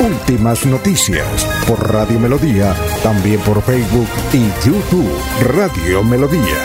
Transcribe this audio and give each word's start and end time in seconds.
Últimas 0.00 0.64
noticias 0.64 1.46
por 1.68 1.92
Radio 1.92 2.18
Melodía, 2.18 2.74
también 3.02 3.38
por 3.40 3.62
Facebook 3.62 4.08
y 4.32 4.48
YouTube 4.66 5.10
Radio 5.42 6.02
Melodía. 6.02 6.56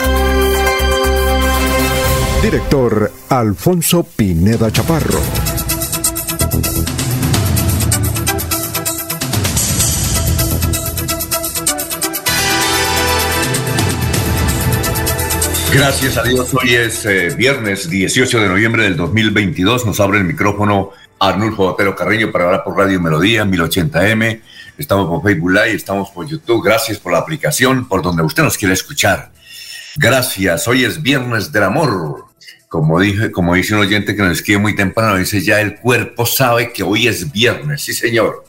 Director 2.42 3.12
Alfonso 3.28 4.04
Pineda 4.04 4.72
Chaparro. 4.72 5.20
Gracias 15.74 16.16
a 16.16 16.22
Dios, 16.22 16.54
hoy 16.54 16.74
es 16.74 17.04
eh, 17.04 17.34
viernes 17.36 17.90
18 17.90 18.40
de 18.40 18.48
noviembre 18.48 18.84
del 18.84 18.96
2022. 18.96 19.84
Nos 19.84 20.00
abre 20.00 20.18
el 20.20 20.24
micrófono 20.24 20.92
Arnulfo 21.28 21.64
Otero 21.64 21.96
Carreño 21.96 22.30
para 22.30 22.44
hablar 22.44 22.64
por 22.64 22.76
Radio 22.76 23.00
Melodía 23.00 23.44
1080M. 23.44 24.40
Estamos 24.78 25.08
por 25.08 25.22
Facebook 25.22 25.50
Live, 25.50 25.74
estamos 25.74 26.10
por 26.10 26.26
YouTube. 26.26 26.64
Gracias 26.64 26.98
por 26.98 27.12
la 27.12 27.18
aplicación, 27.18 27.88
por 27.88 28.02
donde 28.02 28.22
usted 28.22 28.42
nos 28.42 28.56
quiere 28.56 28.74
escuchar. 28.74 29.30
Gracias. 29.96 30.68
Hoy 30.68 30.84
es 30.84 31.02
Viernes 31.02 31.50
del 31.50 31.64
Amor. 31.64 32.26
Como, 32.68 33.00
dije, 33.00 33.32
como 33.32 33.54
dice 33.54 33.74
un 33.74 33.80
oyente 33.80 34.14
que 34.14 34.22
nos 34.22 34.32
escribe 34.32 34.60
muy 34.60 34.76
temprano, 34.76 35.16
dice 35.16 35.40
ya 35.40 35.60
el 35.60 35.76
cuerpo 35.76 36.26
sabe 36.26 36.72
que 36.72 36.82
hoy 36.82 37.08
es 37.08 37.32
viernes. 37.32 37.82
Sí, 37.82 37.92
señor. 37.92 38.44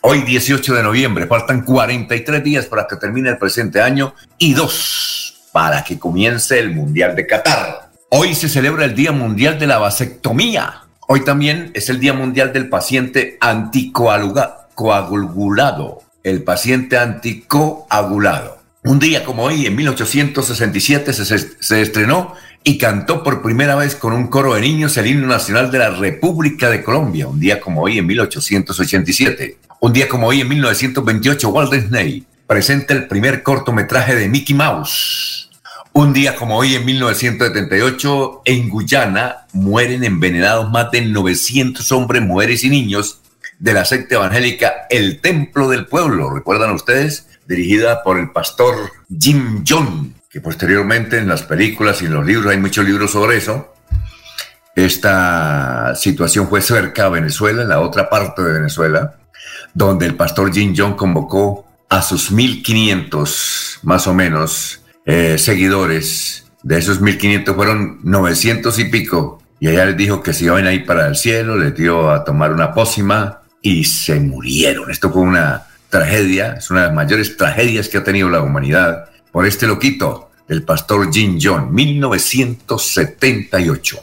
Hoy 0.00 0.22
18 0.22 0.74
de 0.74 0.82
noviembre, 0.82 1.26
faltan 1.26 1.62
43 1.62 2.44
días 2.44 2.66
para 2.66 2.86
que 2.86 2.96
termine 2.96 3.30
el 3.30 3.38
presente 3.38 3.80
año 3.80 4.14
y 4.38 4.54
dos 4.54 5.48
para 5.52 5.82
que 5.82 5.98
comience 5.98 6.58
el 6.58 6.74
Mundial 6.74 7.16
de 7.16 7.26
Qatar. 7.26 7.90
Hoy 8.10 8.34
se 8.34 8.48
celebra 8.48 8.84
el 8.84 8.94
Día 8.94 9.12
Mundial 9.12 9.58
de 9.58 9.66
la 9.66 9.78
Vasectomía. 9.78 10.87
Hoy 11.10 11.24
también 11.24 11.70
es 11.72 11.88
el 11.88 12.00
Día 12.00 12.12
Mundial 12.12 12.52
del 12.52 12.68
Paciente 12.68 13.38
Anticoagulado. 13.40 16.02
El 16.22 16.42
paciente 16.42 16.98
anticoagulado. 16.98 18.58
Un 18.84 18.98
día 18.98 19.24
como 19.24 19.44
hoy, 19.44 19.64
en 19.64 19.74
1867, 19.74 21.14
se, 21.14 21.80
estrenó 21.80 22.34
y 22.62 22.76
cantó 22.76 23.22
por 23.22 23.40
primera 23.40 23.74
vez 23.74 23.96
con 23.96 24.12
un 24.12 24.26
coro 24.26 24.52
de 24.52 24.60
niños 24.60 24.98
el 24.98 25.06
himno 25.06 25.26
nacional 25.26 25.70
de 25.70 25.78
la 25.78 25.88
República 25.88 26.68
de 26.68 26.82
Colombia. 26.82 27.26
Un 27.26 27.40
día 27.40 27.58
como 27.58 27.80
hoy, 27.80 27.96
en 27.96 28.06
1887. 28.06 29.56
Un 29.80 29.94
día 29.94 30.10
como 30.10 30.26
hoy, 30.26 30.42
en 30.42 30.48
1928, 30.48 31.48
Walt 31.48 31.72
Disney 31.72 32.26
presenta 32.46 32.92
el 32.92 33.08
primer 33.08 33.42
cortometraje 33.42 34.14
de 34.14 34.28
Mickey 34.28 34.54
Mouse. 34.54 35.47
Un 35.92 36.12
día 36.12 36.36
como 36.36 36.56
hoy, 36.56 36.74
en 36.74 36.84
1978, 36.84 38.42
en 38.44 38.68
Guyana 38.68 39.46
mueren 39.52 40.04
envenenados 40.04 40.70
más 40.70 40.90
de 40.90 41.02
900 41.02 41.90
hombres, 41.92 42.22
mujeres 42.22 42.62
y 42.62 42.70
niños 42.70 43.20
de 43.58 43.72
la 43.72 43.84
secta 43.84 44.16
evangélica 44.16 44.86
El 44.90 45.20
Templo 45.20 45.68
del 45.68 45.86
Pueblo. 45.86 46.30
¿Recuerdan 46.30 46.72
ustedes? 46.72 47.26
Dirigida 47.48 48.02
por 48.02 48.18
el 48.18 48.30
pastor 48.30 48.92
Jim 49.18 49.64
John, 49.66 50.14
que 50.30 50.40
posteriormente 50.40 51.18
en 51.18 51.28
las 51.28 51.42
películas 51.42 52.00
y 52.02 52.06
en 52.06 52.14
los 52.14 52.24
libros, 52.24 52.52
hay 52.52 52.58
muchos 52.58 52.84
libros 52.84 53.10
sobre 53.10 53.38
eso. 53.38 53.74
Esta 54.76 55.94
situación 55.96 56.48
fue 56.48 56.62
cerca 56.62 57.06
a 57.06 57.08
Venezuela, 57.08 57.62
en 57.62 57.68
la 57.70 57.80
otra 57.80 58.08
parte 58.08 58.42
de 58.42 58.52
Venezuela, 58.52 59.18
donde 59.74 60.06
el 60.06 60.14
pastor 60.14 60.52
Jim 60.52 60.74
John 60.76 60.94
convocó 60.94 61.66
a 61.88 62.02
sus 62.02 62.30
1500, 62.30 63.80
más 63.82 64.06
o 64.06 64.14
menos, 64.14 64.77
eh, 65.08 65.36
seguidores. 65.38 66.44
De 66.62 66.78
esos 66.78 67.00
1500 67.00 67.56
fueron 67.56 67.98
900 68.04 68.78
y 68.78 68.84
pico. 68.84 69.42
Y 69.58 69.66
allá 69.68 69.86
les 69.86 69.96
dijo 69.96 70.22
que 70.22 70.34
se 70.34 70.44
iban 70.44 70.66
a 70.66 70.74
ir 70.74 70.84
para 70.84 71.06
el 71.08 71.16
cielo, 71.16 71.56
les 71.56 71.74
dio 71.74 72.10
a 72.10 72.24
tomar 72.24 72.52
una 72.52 72.74
pócima 72.74 73.40
y 73.62 73.84
se 73.84 74.20
murieron. 74.20 74.90
Esto 74.90 75.10
fue 75.10 75.22
una 75.22 75.64
tragedia, 75.88 76.56
es 76.58 76.70
una 76.70 76.82
de 76.82 76.88
las 76.88 76.94
mayores 76.94 77.38
tragedias 77.38 77.88
que 77.88 77.96
ha 77.98 78.04
tenido 78.04 78.28
la 78.28 78.42
humanidad 78.42 79.06
por 79.32 79.46
este 79.46 79.66
loquito, 79.66 80.30
el 80.46 80.62
pastor 80.62 81.10
Jim 81.10 81.38
John, 81.42 81.72
1978. 81.72 83.98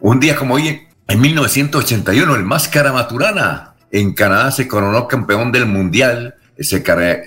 Un 0.00 0.20
día 0.20 0.36
como 0.36 0.54
hoy, 0.54 0.88
en 1.06 1.20
1981, 1.20 2.34
el 2.34 2.44
Máscara 2.44 2.92
Maturana 2.92 3.74
en 3.90 4.14
Canadá 4.14 4.50
se 4.50 4.66
coronó 4.66 5.06
campeón 5.06 5.52
del 5.52 5.66
mundial, 5.66 6.36
se, 6.58 6.82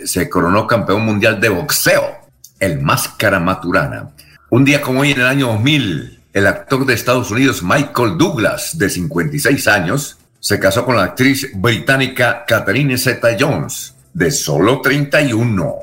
se 0.05 0.29
coronó 0.29 0.65
campeón 0.65 1.05
mundial 1.05 1.39
de 1.39 1.49
boxeo 1.49 2.16
el 2.59 2.81
Máscara 2.81 3.39
Maturana. 3.39 4.09
Un 4.49 4.65
día 4.65 4.81
como 4.81 5.01
hoy 5.01 5.11
en 5.11 5.21
el 5.21 5.27
año 5.27 5.47
2000, 5.47 6.19
el 6.33 6.47
actor 6.47 6.85
de 6.85 6.93
Estados 6.93 7.31
Unidos 7.31 7.63
Michael 7.63 8.17
Douglas, 8.17 8.77
de 8.77 8.89
56 8.89 9.67
años, 9.67 10.17
se 10.39 10.59
casó 10.59 10.85
con 10.85 10.95
la 10.95 11.03
actriz 11.03 11.49
británica 11.55 12.45
Catherine 12.47 12.97
Zeta-Jones, 12.97 13.95
de 14.13 14.31
solo 14.31 14.81
31. 14.81 15.75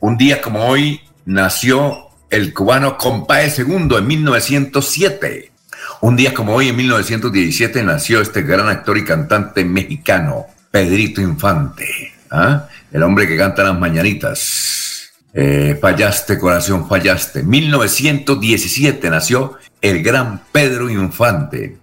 Un 0.00 0.16
día 0.16 0.40
como 0.40 0.66
hoy 0.66 1.00
nació 1.24 2.08
el 2.30 2.52
cubano 2.54 2.96
Compae 2.96 3.52
II 3.56 3.96
en 3.98 4.06
1907. 4.06 5.52
Un 6.00 6.16
día 6.16 6.34
como 6.34 6.54
hoy, 6.54 6.68
en 6.70 6.76
1917, 6.76 7.82
nació 7.82 8.20
este 8.20 8.42
gran 8.42 8.68
actor 8.68 8.98
y 8.98 9.04
cantante 9.04 9.64
mexicano, 9.64 10.46
Pedrito 10.70 11.20
Infante, 11.20 12.12
¿ah? 12.30 12.66
el 12.90 13.02
hombre 13.02 13.28
que 13.28 13.36
canta 13.36 13.62
las 13.62 13.78
mañanitas. 13.78 15.01
Eh, 15.34 15.78
fallaste, 15.80 16.38
corazón, 16.38 16.88
fallaste. 16.88 17.42
1917 17.42 19.08
nació 19.10 19.54
el 19.80 20.02
gran 20.02 20.42
Pedro 20.52 20.90
Infante. 20.90 21.78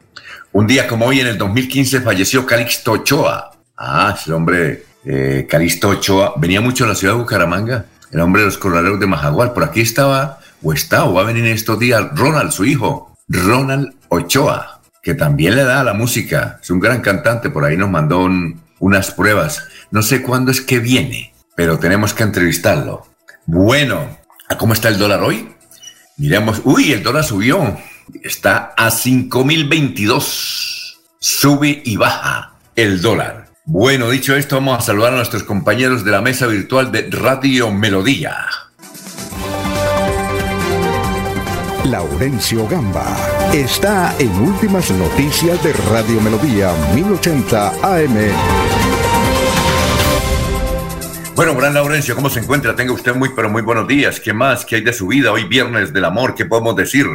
Un 0.52 0.68
día 0.68 0.88
como 0.88 1.06
hoy, 1.06 1.20
en 1.20 1.28
el 1.28 1.38
2015, 1.38 2.02
falleció 2.02 2.46
Calixto 2.46 2.94
Ochoa. 2.94 3.52
Ah, 3.78 4.16
ese 4.20 4.34
hombre, 4.34 4.86
eh, 5.06 5.48
Calixto 5.50 5.90
Ochoa, 5.90 6.34
venía 6.38 6.62
mucho 6.62 6.86
a 6.86 6.88
la 6.88 6.96
ciudad 6.96 7.14
de 7.14 7.20
Bucaramanga, 7.20 7.86
el 8.12 8.20
hombre 8.20 8.42
de 8.42 8.48
los 8.48 8.58
corraleros 8.58 9.00
de 9.00 9.08
Majagual. 9.08 9.54
Por 9.54 9.64
aquí 9.64 9.81
estaba, 9.81 10.40
o 10.62 10.74
está, 10.74 11.06
o 11.06 11.14
va 11.14 11.22
a 11.22 11.26
venir 11.26 11.46
en 11.46 11.54
estos 11.54 11.80
días, 11.80 12.04
Ronald, 12.16 12.52
su 12.52 12.66
hijo, 12.66 13.16
Ronald 13.28 13.94
Ochoa, 14.10 14.81
que 15.02 15.14
también 15.14 15.56
le 15.56 15.64
da 15.64 15.81
a 15.81 15.84
la 15.84 15.94
música. 15.94 16.60
Es 16.62 16.70
un 16.70 16.80
gran 16.80 17.02
cantante, 17.02 17.50
por 17.50 17.66
ahí 17.66 17.78
nos 17.78 17.90
mandó 17.90 18.28
unas 18.80 19.12
pruebas. 19.12 19.68
No 19.92 20.02
sé 20.02 20.22
cuándo 20.22 20.52
es 20.52 20.62
que 20.62 20.80
viene, 20.80 21.34
pero 21.56 21.80
tenemos 21.80 22.14
que 22.14 22.24
entrevistarlo. 22.24 23.09
Bueno, 23.52 24.16
¿cómo 24.60 24.74
está 24.74 24.90
el 24.90 25.00
dólar 25.00 25.24
hoy? 25.24 25.50
Miremos, 26.18 26.62
uy, 26.66 26.94
el 26.94 27.02
dólar 27.02 27.24
subió. 27.24 27.80
Está 28.22 28.76
a 28.78 28.92
5.022. 28.92 30.98
Sube 31.18 31.82
y 31.84 31.98
baja 31.98 32.52
el 32.76 33.02
dólar. 33.02 33.48
Bueno, 33.66 34.12
dicho 34.12 34.36
esto, 34.36 34.58
vamos 34.58 34.78
a 34.78 34.82
saludar 34.82 35.14
a 35.14 35.16
nuestros 35.16 35.42
compañeros 35.42 36.06
de 36.06 36.12
la 36.12 36.22
mesa 36.22 36.46
virtual 36.46 36.92
de 36.92 37.10
Radio 37.10 37.72
Melodía. 37.72 38.38
Laurencio 41.86 42.68
Gamba 42.68 43.18
está 43.52 44.14
en 44.20 44.30
Últimas 44.42 44.92
Noticias 44.92 45.64
de 45.64 45.74
Radio 45.74 46.22
Melodía 46.22 46.72
1080 46.94 47.69
AM. 47.81 48.79
Bueno, 51.39 51.56
Gran 51.56 51.74
Laurencio, 51.74 52.15
¿cómo 52.15 52.30
se 52.30 52.41
encuentra? 52.41 52.75
Tenga 52.75 52.91
usted 52.91 53.15
muy, 53.15 53.30
pero 53.33 53.50
muy 53.50 53.62
buenos 53.62 53.88
días. 53.88 54.19
¿Qué 54.19 54.33
más? 54.33 54.65
¿Qué 54.65 54.75
hay 54.75 54.81
de 54.81 54.91
su 54.91 55.07
vida? 55.07 55.31
Hoy 55.31 55.45
viernes 55.45 55.94
del 55.94 56.03
amor, 56.03 56.36
¿qué 56.36 56.44
podemos 56.44 56.75
decir? 56.75 57.06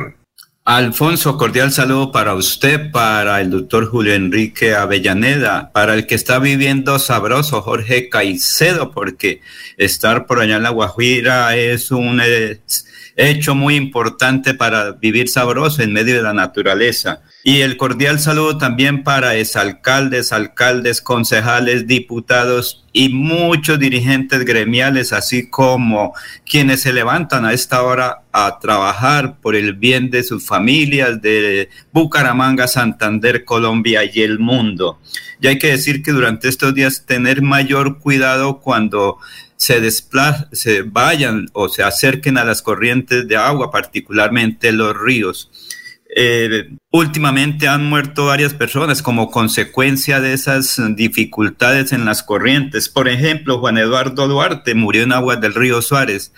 Alfonso, 0.64 1.36
cordial 1.36 1.72
saludo 1.72 2.10
para 2.10 2.32
usted, 2.32 2.90
para 2.90 3.42
el 3.42 3.50
doctor 3.50 3.86
Julio 3.86 4.14
Enrique 4.14 4.74
Avellaneda, 4.74 5.70
para 5.72 5.92
el 5.92 6.06
que 6.06 6.14
está 6.14 6.38
viviendo 6.38 6.98
sabroso, 6.98 7.60
Jorge 7.60 8.08
Caicedo, 8.08 8.92
porque 8.92 9.42
estar 9.76 10.24
por 10.24 10.40
allá 10.40 10.56
en 10.56 10.62
la 10.62 10.70
Guajira 10.70 11.54
es 11.54 11.90
un 11.90 12.18
hecho 13.16 13.55
muy 13.55 13.76
importante 13.76 14.55
para 14.55 14.93
vivir 14.93 15.28
sabroso 15.28 15.82
en 15.82 15.93
medio 15.93 16.16
de 16.16 16.22
la 16.22 16.32
naturaleza. 16.32 17.22
Y 17.43 17.61
el 17.61 17.76
cordial 17.76 18.20
saludo 18.20 18.56
también 18.56 19.05
para 19.05 19.37
exalcaldes, 19.37 20.32
alcaldes, 20.32 21.00
concejales, 21.00 21.87
diputados 21.87 22.84
y 22.93 23.11
muchos 23.11 23.78
dirigentes 23.78 24.44
gremiales, 24.44 25.12
así 25.12 25.50
como 25.50 26.14
quienes 26.49 26.81
se 26.81 26.93
levantan 26.93 27.44
a 27.44 27.52
esta 27.52 27.82
hora 27.82 28.22
a 28.32 28.58
trabajar 28.61 29.40
por 29.40 29.56
el 29.56 29.75
bien 29.75 30.10
de 30.10 30.22
sus 30.22 30.46
familias, 30.46 31.20
de 31.20 31.69
Bucaramanga, 31.93 32.67
Santander, 32.67 33.44
Colombia 33.44 34.02
y 34.05 34.22
el 34.22 34.38
mundo. 34.38 34.99
Y 35.40 35.49
hay 35.49 35.58
que 35.58 35.72
decir 35.72 36.02
que 36.02 36.12
durante 36.12 36.49
estos 36.49 36.75
días 36.75 37.05
tener 37.05 37.43
mayor 37.43 37.99
cuidado 37.99 38.60
cuando 38.60 39.19
se, 39.56 39.90
se 39.90 40.82
vayan 40.82 41.46
o 41.52 41.68
se 41.68 41.82
acerquen 41.82 42.38
a 42.38 42.44
las 42.44 42.62
corrientes 42.62 43.26
de 43.28 43.36
agua, 43.36 43.70
particularmente 43.70 44.72
los 44.72 44.96
ríos. 44.96 45.50
Eh, 46.16 46.70
últimamente 46.92 47.66
han 47.66 47.86
muerto 47.86 48.26
varias 48.26 48.54
personas 48.54 49.02
como 49.02 49.32
consecuencia 49.32 50.20
de 50.20 50.32
esas 50.32 50.80
dificultades 50.94 51.92
en 51.92 52.04
las 52.04 52.22
corrientes. 52.22 52.88
Por 52.88 53.08
ejemplo, 53.08 53.58
Juan 53.58 53.78
Eduardo 53.78 54.28
Duarte 54.28 54.76
murió 54.76 55.02
en 55.02 55.12
aguas 55.12 55.40
del 55.40 55.54
río 55.54 55.82
Suárez. 55.82 56.32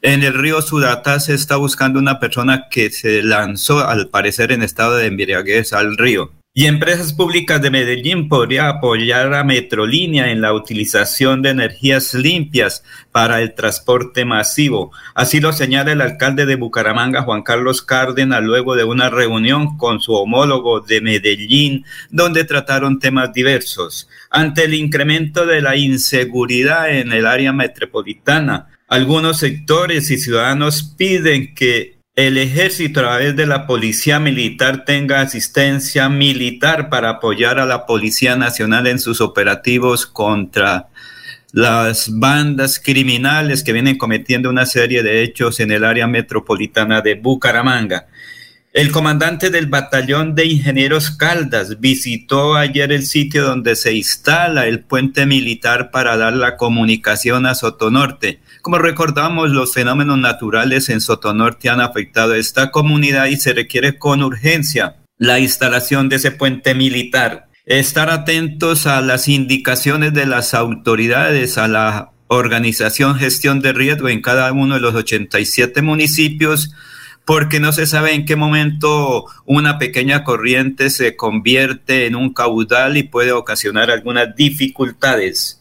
En 0.00 0.22
el 0.22 0.34
río 0.34 0.62
Sudata 0.62 1.18
se 1.18 1.34
está 1.34 1.56
buscando 1.56 1.98
una 1.98 2.20
persona 2.20 2.66
que 2.70 2.90
se 2.90 3.22
lanzó, 3.24 3.84
al 3.88 4.08
parecer, 4.10 4.52
en 4.52 4.62
estado 4.62 4.94
de 4.96 5.06
embriaguez 5.06 5.72
al 5.72 5.96
río. 5.96 6.30
Y 6.58 6.64
Empresas 6.64 7.12
Públicas 7.12 7.60
de 7.60 7.70
Medellín 7.70 8.30
podría 8.30 8.70
apoyar 8.70 9.34
a 9.34 9.44
Metrolínea 9.44 10.30
en 10.30 10.40
la 10.40 10.54
utilización 10.54 11.42
de 11.42 11.50
energías 11.50 12.14
limpias 12.14 12.82
para 13.12 13.42
el 13.42 13.54
transporte 13.54 14.24
masivo. 14.24 14.90
Así 15.14 15.38
lo 15.38 15.52
señala 15.52 15.92
el 15.92 16.00
alcalde 16.00 16.46
de 16.46 16.56
Bucaramanga, 16.56 17.24
Juan 17.24 17.42
Carlos 17.42 17.82
Cárdenas, 17.82 18.42
luego 18.42 18.74
de 18.74 18.84
una 18.84 19.10
reunión 19.10 19.76
con 19.76 20.00
su 20.00 20.14
homólogo 20.14 20.80
de 20.80 21.02
Medellín, 21.02 21.84
donde 22.08 22.44
trataron 22.44 23.00
temas 23.00 23.34
diversos. 23.34 24.08
Ante 24.30 24.64
el 24.64 24.72
incremento 24.72 25.44
de 25.44 25.60
la 25.60 25.76
inseguridad 25.76 26.88
en 26.88 27.12
el 27.12 27.26
área 27.26 27.52
metropolitana, 27.52 28.68
algunos 28.88 29.40
sectores 29.40 30.10
y 30.10 30.16
ciudadanos 30.16 30.94
piden 30.96 31.54
que 31.54 31.95
el 32.16 32.38
ejército 32.38 33.00
a 33.00 33.02
través 33.02 33.36
de 33.36 33.46
la 33.46 33.66
policía 33.66 34.18
militar 34.18 34.86
tenga 34.86 35.20
asistencia 35.20 36.08
militar 36.08 36.88
para 36.88 37.10
apoyar 37.10 37.58
a 37.58 37.66
la 37.66 37.84
Policía 37.84 38.36
Nacional 38.36 38.86
en 38.86 38.98
sus 38.98 39.20
operativos 39.20 40.06
contra 40.06 40.88
las 41.52 42.18
bandas 42.18 42.80
criminales 42.80 43.62
que 43.62 43.74
vienen 43.74 43.98
cometiendo 43.98 44.48
una 44.48 44.64
serie 44.64 45.02
de 45.02 45.22
hechos 45.22 45.60
en 45.60 45.70
el 45.70 45.84
área 45.84 46.06
metropolitana 46.06 47.02
de 47.02 47.16
Bucaramanga. 47.16 48.06
El 48.76 48.92
comandante 48.92 49.48
del 49.48 49.68
batallón 49.68 50.34
de 50.34 50.44
ingenieros 50.44 51.10
Caldas 51.10 51.80
visitó 51.80 52.56
ayer 52.56 52.92
el 52.92 53.06
sitio 53.06 53.42
donde 53.42 53.74
se 53.74 53.94
instala 53.94 54.66
el 54.66 54.80
puente 54.80 55.24
militar 55.24 55.90
para 55.90 56.18
dar 56.18 56.34
la 56.34 56.58
comunicación 56.58 57.46
a 57.46 57.54
Sotonorte. 57.54 58.40
Como 58.60 58.76
recordamos, 58.76 59.48
los 59.48 59.72
fenómenos 59.72 60.18
naturales 60.18 60.90
en 60.90 61.00
Sotonorte 61.00 61.70
han 61.70 61.80
afectado 61.80 62.34
a 62.34 62.36
esta 62.36 62.70
comunidad 62.70 63.28
y 63.28 63.38
se 63.38 63.54
requiere 63.54 63.98
con 63.98 64.22
urgencia 64.22 64.96
la 65.16 65.40
instalación 65.40 66.10
de 66.10 66.16
ese 66.16 66.32
puente 66.32 66.74
militar. 66.74 67.48
Estar 67.64 68.10
atentos 68.10 68.86
a 68.86 69.00
las 69.00 69.26
indicaciones 69.26 70.12
de 70.12 70.26
las 70.26 70.52
autoridades, 70.52 71.56
a 71.56 71.66
la 71.66 72.10
organización 72.28 73.16
gestión 73.16 73.62
de 73.62 73.72
riesgo 73.72 74.10
en 74.10 74.20
cada 74.20 74.52
uno 74.52 74.74
de 74.74 74.82
los 74.82 74.94
87 74.94 75.80
municipios 75.80 76.74
porque 77.26 77.58
no 77.58 77.72
se 77.72 77.86
sabe 77.86 78.14
en 78.14 78.24
qué 78.24 78.36
momento 78.36 79.26
una 79.44 79.78
pequeña 79.78 80.22
corriente 80.22 80.90
se 80.90 81.16
convierte 81.16 82.06
en 82.06 82.14
un 82.14 82.32
caudal 82.32 82.96
y 82.96 83.02
puede 83.02 83.32
ocasionar 83.32 83.90
algunas 83.90 84.34
dificultades. 84.36 85.60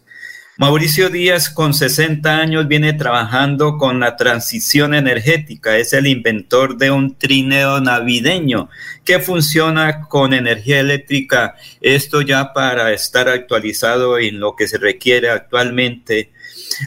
Mauricio 0.58 1.10
Díaz, 1.10 1.50
con 1.50 1.74
60 1.74 2.38
años, 2.38 2.68
viene 2.68 2.94
trabajando 2.94 3.78
con 3.78 4.00
la 4.00 4.16
transición 4.16 4.94
energética. 4.94 5.76
Es 5.76 5.92
el 5.92 6.08
inventor 6.08 6.78
de 6.78 6.92
un 6.92 7.18
trineo 7.18 7.82
navideño 7.82 8.70
que 9.04 9.20
funciona 9.20 10.02
con 10.08 10.34
energía 10.34 10.80
eléctrica. 10.80 11.56
Esto 11.82 12.22
ya 12.22 12.54
para 12.54 12.94
estar 12.94 13.28
actualizado 13.28 14.20
en 14.20 14.40
lo 14.40 14.56
que 14.56 14.68
se 14.68 14.78
requiere 14.78 15.30
actualmente 15.30 16.32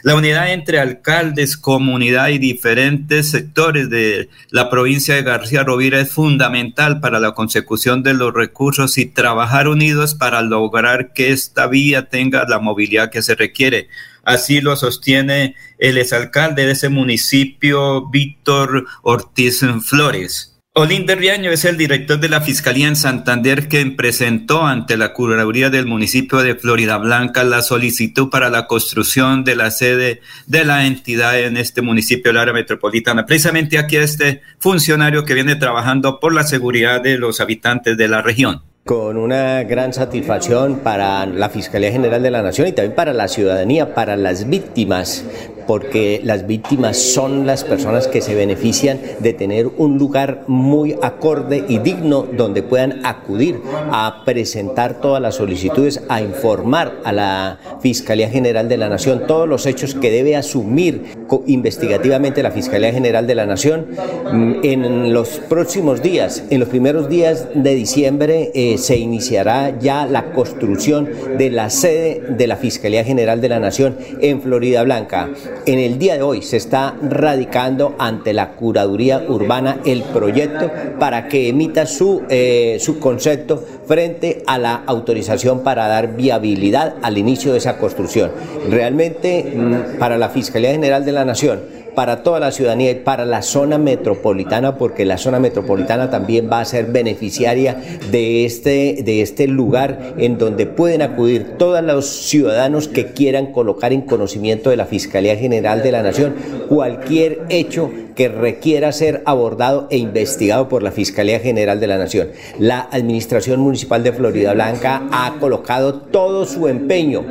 la 0.03 0.15
unidad 0.15 0.51
entre 0.51 0.79
alcaldes, 0.79 1.57
comunidad 1.57 2.29
y 2.29 2.37
diferentes 2.37 3.31
sectores 3.31 3.89
de 3.89 4.29
la 4.49 4.69
provincia 4.69 5.15
de 5.15 5.23
García 5.23 5.63
Rovira 5.63 5.99
es 5.99 6.11
fundamental 6.11 6.99
para 6.99 7.19
la 7.19 7.33
consecución 7.33 8.03
de 8.03 8.13
los 8.13 8.33
recursos 8.33 8.97
y 8.97 9.05
trabajar 9.05 9.67
unidos 9.67 10.15
para 10.15 10.41
lograr 10.41 11.13
que 11.13 11.31
esta 11.31 11.67
vía 11.67 12.09
tenga 12.09 12.45
la 12.47 12.59
movilidad 12.59 13.09
que 13.09 13.21
se 13.21 13.35
requiere. 13.35 13.87
Así 14.23 14.61
lo 14.61 14.75
sostiene 14.75 15.55
el 15.79 15.97
exalcalde 15.97 16.65
de 16.65 16.73
ese 16.73 16.89
municipio, 16.89 18.07
Víctor 18.09 18.85
Ortiz 19.01 19.65
Flores. 19.83 20.58
Olinder 20.79 21.19
Riaño 21.19 21.51
es 21.51 21.65
el 21.65 21.75
director 21.75 22.21
de 22.21 22.29
la 22.29 22.39
Fiscalía 22.39 22.87
en 22.87 22.95
Santander 22.95 23.67
quien 23.67 23.97
presentó 23.97 24.65
ante 24.65 24.95
la 24.95 25.11
Curaduría 25.11 25.69
del 25.69 25.85
municipio 25.85 26.37
de 26.39 26.55
Florida 26.55 26.97
Blanca 26.97 27.43
la 27.43 27.61
solicitud 27.61 28.29
para 28.29 28.49
la 28.49 28.65
construcción 28.65 29.43
de 29.43 29.57
la 29.57 29.71
sede 29.71 30.21
de 30.47 30.63
la 30.63 30.85
entidad 30.85 31.37
en 31.37 31.57
este 31.57 31.81
municipio 31.81 32.31
del 32.31 32.39
área 32.39 32.53
metropolitana. 32.53 33.25
Precisamente 33.25 33.77
aquí 33.77 33.97
este 33.97 34.41
funcionario 34.59 35.25
que 35.25 35.33
viene 35.33 35.57
trabajando 35.57 36.21
por 36.21 36.33
la 36.33 36.43
seguridad 36.43 37.01
de 37.01 37.17
los 37.17 37.41
habitantes 37.41 37.97
de 37.97 38.07
la 38.07 38.21
región 38.21 38.61
con 38.85 39.17
una 39.17 39.63
gran 39.63 39.93
satisfacción 39.93 40.79
para 40.79 41.25
la 41.25 41.49
Fiscalía 41.49 41.91
General 41.91 42.23
de 42.23 42.31
la 42.31 42.41
Nación 42.41 42.69
y 42.69 42.71
también 42.71 42.95
para 42.95 43.13
la 43.13 43.27
ciudadanía, 43.27 43.93
para 43.93 44.15
las 44.15 44.49
víctimas, 44.49 45.25
porque 45.69 46.19
las 46.23 46.47
víctimas 46.47 46.97
son 46.97 47.45
las 47.45 47.63
personas 47.63 48.07
que 48.07 48.21
se 48.21 48.33
benefician 48.33 48.99
de 49.19 49.33
tener 49.33 49.67
un 49.77 49.99
lugar 49.99 50.45
muy 50.47 50.95
acorde 50.99 51.63
y 51.67 51.77
digno 51.77 52.23
donde 52.23 52.63
puedan 52.63 53.05
acudir 53.05 53.61
a 53.91 54.23
presentar 54.25 54.99
todas 54.99 55.21
las 55.21 55.35
solicitudes, 55.35 56.01
a 56.09 56.23
informar 56.23 56.95
a 57.03 57.11
la 57.11 57.59
Fiscalía 57.81 58.31
General 58.31 58.67
de 58.67 58.77
la 58.77 58.89
Nación 58.89 59.27
todos 59.27 59.47
los 59.47 59.67
hechos 59.67 59.93
que 59.93 60.09
debe 60.09 60.35
asumir 60.35 61.03
investigativamente 61.45 62.41
la 62.41 62.49
Fiscalía 62.49 62.91
General 62.91 63.27
de 63.27 63.35
la 63.35 63.45
Nación. 63.45 63.89
Mm, 64.33 64.53
en 64.63 65.13
los 65.13 65.37
próximos 65.37 66.01
días, 66.01 66.45
en 66.49 66.61
los 66.61 66.69
primeros 66.69 67.09
días 67.09 67.45
de 67.53 67.75
diciembre, 67.75 68.49
eh, 68.55 68.79
se 68.79 68.97
iniciará 68.97 69.77
ya 69.77 70.07
la 70.07 70.31
construcción 70.31 71.07
de 71.37 71.51
la 71.51 71.69
sede 71.69 72.23
de 72.27 72.47
la 72.47 72.55
Fiscalía 72.55 73.03
General 73.03 73.39
de 73.39 73.49
la 73.49 73.59
Nación 73.59 73.97
en 74.19 74.41
Florida 74.41 74.81
Blanca. 74.81 75.29
En 75.65 75.77
el 75.79 75.99
día 75.99 76.15
de 76.15 76.21
hoy 76.21 76.41
se 76.41 76.57
está 76.57 76.95
radicando 77.01 77.95
ante 77.99 78.33
la 78.33 78.51
Curaduría 78.51 79.25
Urbana 79.27 79.79
el 79.85 80.03
proyecto 80.03 80.71
para 80.99 81.27
que 81.27 81.49
emita 81.49 81.85
su, 81.85 82.23
eh, 82.29 82.77
su 82.79 82.99
concepto 82.99 83.63
frente 83.85 84.43
a 84.47 84.57
la 84.57 84.83
autorización 84.85 85.61
para 85.61 85.87
dar 85.87 86.15
viabilidad 86.15 86.95
al 87.01 87.17
inicio 87.17 87.51
de 87.51 87.57
esa 87.57 87.77
construcción. 87.77 88.31
Realmente 88.69 89.53
mm, 89.55 89.97
para 89.99 90.17
la 90.17 90.29
Fiscalía 90.29 90.71
General 90.71 91.03
de 91.03 91.11
la 91.11 91.25
Nación, 91.25 91.61
para 91.99 92.23
toda 92.23 92.39
la 92.39 92.53
ciudadanía 92.53 92.91
y 92.91 92.95
para 92.95 93.25
la 93.25 93.41
zona 93.41 93.77
metropolitana, 93.77 94.77
porque 94.77 95.03
la 95.03 95.17
zona 95.17 95.37
metropolitana 95.41 96.09
también 96.09 96.49
va 96.49 96.61
a 96.61 96.63
ser 96.63 96.85
beneficiaria 96.85 97.75
de 98.09 98.45
este, 98.45 99.01
de 99.03 99.21
este 99.21 99.47
lugar 99.47 100.13
en 100.17 100.37
donde 100.37 100.65
pueden 100.65 101.01
acudir 101.01 101.57
todos 101.57 101.83
los 101.83 102.07
ciudadanos 102.07 102.87
que 102.87 103.07
quieran 103.07 103.47
colocar 103.47 103.91
en 103.91 104.03
conocimiento 104.03 104.69
de 104.69 104.77
la 104.77 104.85
Fiscalía 104.85 105.35
General 105.35 105.83
de 105.83 105.91
la 105.91 106.01
Nación 106.01 106.35
cualquier 106.69 107.41
hecho 107.49 107.91
que 108.15 108.29
requiera 108.29 108.91
ser 108.91 109.21
abordado 109.25 109.87
e 109.89 109.97
investigado 109.97 110.69
por 110.69 110.83
la 110.83 110.91
Fiscalía 110.91 111.39
General 111.39 111.79
de 111.79 111.87
la 111.87 111.97
Nación. 111.97 112.29
La 112.59 112.87
Administración 112.91 113.59
Municipal 113.59 114.03
de 114.03 114.13
Florida 114.13 114.53
Blanca 114.53 115.03
ha 115.11 115.35
colocado 115.39 115.95
todo 115.95 116.45
su 116.45 116.67
empeño 116.67 117.25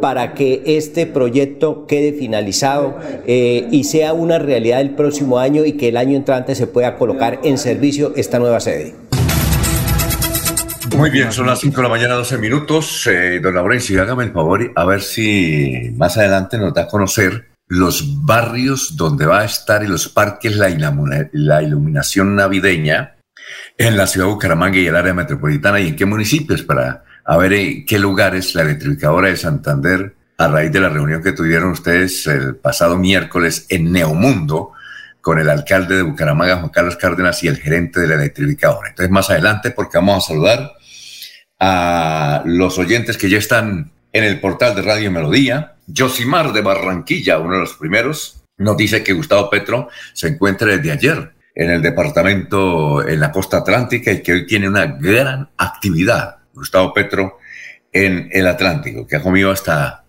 para 0.00 0.34
que 0.34 0.62
este 0.66 1.06
proyecto 1.06 1.86
quede 1.86 2.12
finalizado 2.12 2.96
eh, 3.24 3.68
y 3.70 3.84
sea 3.84 4.11
una 4.12 4.38
realidad 4.38 4.80
el 4.80 4.90
próximo 4.90 5.38
año 5.38 5.64
y 5.64 5.72
que 5.72 5.88
el 5.88 5.96
año 5.96 6.16
entrante 6.16 6.54
se 6.54 6.66
pueda 6.66 6.96
colocar 6.96 7.40
en 7.44 7.58
servicio 7.58 8.12
esta 8.16 8.38
nueva 8.38 8.60
sede. 8.60 8.94
Muy 10.96 11.10
bien, 11.10 11.32
son 11.32 11.46
las 11.46 11.60
5 11.60 11.76
de 11.76 11.82
la 11.82 11.88
mañana, 11.88 12.14
12 12.14 12.38
minutos. 12.38 13.06
Eh, 13.06 13.40
don 13.40 13.54
Laurencio, 13.54 14.02
hágame 14.02 14.24
el 14.24 14.32
favor 14.32 14.72
a 14.74 14.84
ver 14.84 15.00
si 15.00 15.90
más 15.96 16.18
adelante 16.18 16.58
nos 16.58 16.74
da 16.74 16.82
a 16.82 16.88
conocer 16.88 17.48
los 17.68 18.22
barrios 18.24 18.96
donde 18.96 19.24
va 19.24 19.40
a 19.40 19.44
estar 19.44 19.82
y 19.82 19.86
los 19.86 20.08
parques, 20.08 20.56
la, 20.56 20.68
la 21.32 21.62
iluminación 21.62 22.36
navideña 22.36 23.16
en 23.78 23.96
la 23.96 24.06
ciudad 24.06 24.26
de 24.26 24.32
Bucaramanga 24.34 24.78
y 24.78 24.86
el 24.86 24.96
área 24.96 25.14
metropolitana 25.14 25.80
y 25.80 25.88
en 25.88 25.96
qué 25.96 26.04
municipios 26.04 26.62
para 26.62 27.04
a 27.24 27.36
ver 27.36 27.52
en 27.52 27.86
qué 27.86 27.98
lugares 27.98 28.54
la 28.54 28.62
electrificadora 28.62 29.28
de 29.28 29.36
Santander, 29.36 30.14
a 30.42 30.48
raíz 30.48 30.72
de 30.72 30.80
la 30.80 30.88
reunión 30.88 31.22
que 31.22 31.32
tuvieron 31.32 31.70
ustedes 31.70 32.26
el 32.26 32.56
pasado 32.56 32.98
miércoles 32.98 33.66
en 33.68 33.92
Neomundo 33.92 34.72
con 35.20 35.38
el 35.38 35.48
alcalde 35.48 35.96
de 35.96 36.02
Bucaramanga, 36.02 36.56
Juan 36.56 36.70
Carlos 36.70 36.96
Cárdenas, 36.96 37.44
y 37.44 37.48
el 37.48 37.58
gerente 37.58 38.00
de 38.00 38.08
la 38.08 38.14
electrificadora. 38.16 38.88
Entonces, 38.88 39.10
más 39.10 39.30
adelante, 39.30 39.70
porque 39.70 39.98
vamos 39.98 40.24
a 40.24 40.28
saludar 40.28 40.72
a 41.60 42.42
los 42.44 42.76
oyentes 42.78 43.16
que 43.16 43.30
ya 43.30 43.38
están 43.38 43.92
en 44.12 44.24
el 44.24 44.40
portal 44.40 44.74
de 44.74 44.82
Radio 44.82 45.12
Melodía. 45.12 45.76
Josimar 45.96 46.52
de 46.52 46.60
Barranquilla, 46.60 47.38
uno 47.38 47.54
de 47.54 47.60
los 47.60 47.74
primeros, 47.74 48.42
nos 48.58 48.76
dice 48.76 49.04
que 49.04 49.12
Gustavo 49.12 49.48
Petro 49.48 49.88
se 50.12 50.26
encuentra 50.26 50.66
desde 50.76 50.90
ayer 50.90 51.32
en 51.54 51.70
el 51.70 51.82
departamento 51.82 53.06
en 53.06 53.20
la 53.20 53.30
costa 53.30 53.58
atlántica 53.58 54.10
y 54.10 54.22
que 54.22 54.32
hoy 54.32 54.46
tiene 54.46 54.68
una 54.68 54.86
gran 54.86 55.50
actividad 55.56 56.38
Gustavo 56.52 56.92
Petro 56.92 57.38
en 57.92 58.28
el 58.32 58.46
Atlántico, 58.46 59.06
que 59.06 59.16
ha 59.16 59.22
comido 59.22 59.50
hasta 59.50 60.01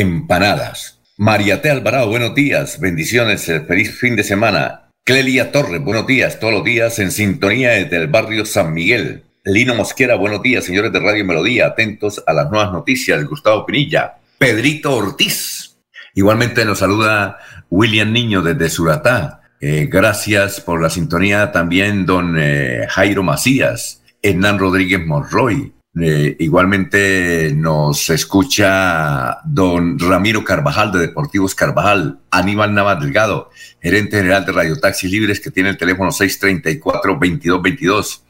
empanadas. 0.00 1.00
Mariate 1.16 1.70
Alvarado, 1.70 2.08
buenos 2.08 2.34
días, 2.34 2.78
bendiciones, 2.80 3.48
eh, 3.48 3.62
feliz 3.62 3.98
fin 3.98 4.14
de 4.14 4.24
semana. 4.24 4.90
Clelia 5.04 5.50
Torres, 5.50 5.82
buenos 5.82 6.06
días, 6.06 6.38
todos 6.38 6.52
los 6.52 6.64
días 6.64 6.98
en 6.98 7.10
sintonía 7.10 7.70
desde 7.70 7.96
el 7.96 8.08
barrio 8.08 8.44
San 8.44 8.74
Miguel. 8.74 9.22
Lino 9.42 9.74
Mosquera, 9.74 10.16
buenos 10.16 10.42
días, 10.42 10.66
señores 10.66 10.92
de 10.92 11.00
Radio 11.00 11.24
Melodía, 11.24 11.68
atentos 11.68 12.22
a 12.26 12.34
las 12.34 12.50
nuevas 12.50 12.72
noticias. 12.72 13.24
Gustavo 13.24 13.64
Pinilla, 13.64 14.16
Pedrito 14.36 14.94
Ortiz. 14.94 15.78
Igualmente 16.14 16.66
nos 16.66 16.80
saluda 16.80 17.38
William 17.70 18.12
Niño 18.12 18.42
desde 18.42 18.68
Suratá. 18.68 19.40
Eh, 19.62 19.88
gracias 19.90 20.60
por 20.60 20.82
la 20.82 20.90
sintonía 20.90 21.52
también 21.52 22.04
don 22.04 22.36
eh, 22.38 22.86
Jairo 22.90 23.22
Macías, 23.22 24.02
Hernán 24.20 24.58
Rodríguez 24.58 25.00
Monroy, 25.06 25.72
eh, 25.98 26.36
igualmente 26.40 27.54
nos 27.56 28.10
escucha 28.10 29.38
don 29.44 29.98
Ramiro 29.98 30.44
Carvajal 30.44 30.92
de 30.92 30.98
Deportivos 30.98 31.54
Carvajal, 31.54 32.18
Aníbal 32.30 32.74
Navas 32.74 33.00
Delgado, 33.00 33.48
gerente 33.80 34.18
general 34.18 34.44
de 34.44 34.52
Radio 34.52 34.78
Taxi 34.78 35.08
Libres, 35.08 35.40
que 35.40 35.50
tiene 35.50 35.70
el 35.70 35.78
teléfono 35.78 36.10
634-2222. 36.10 38.20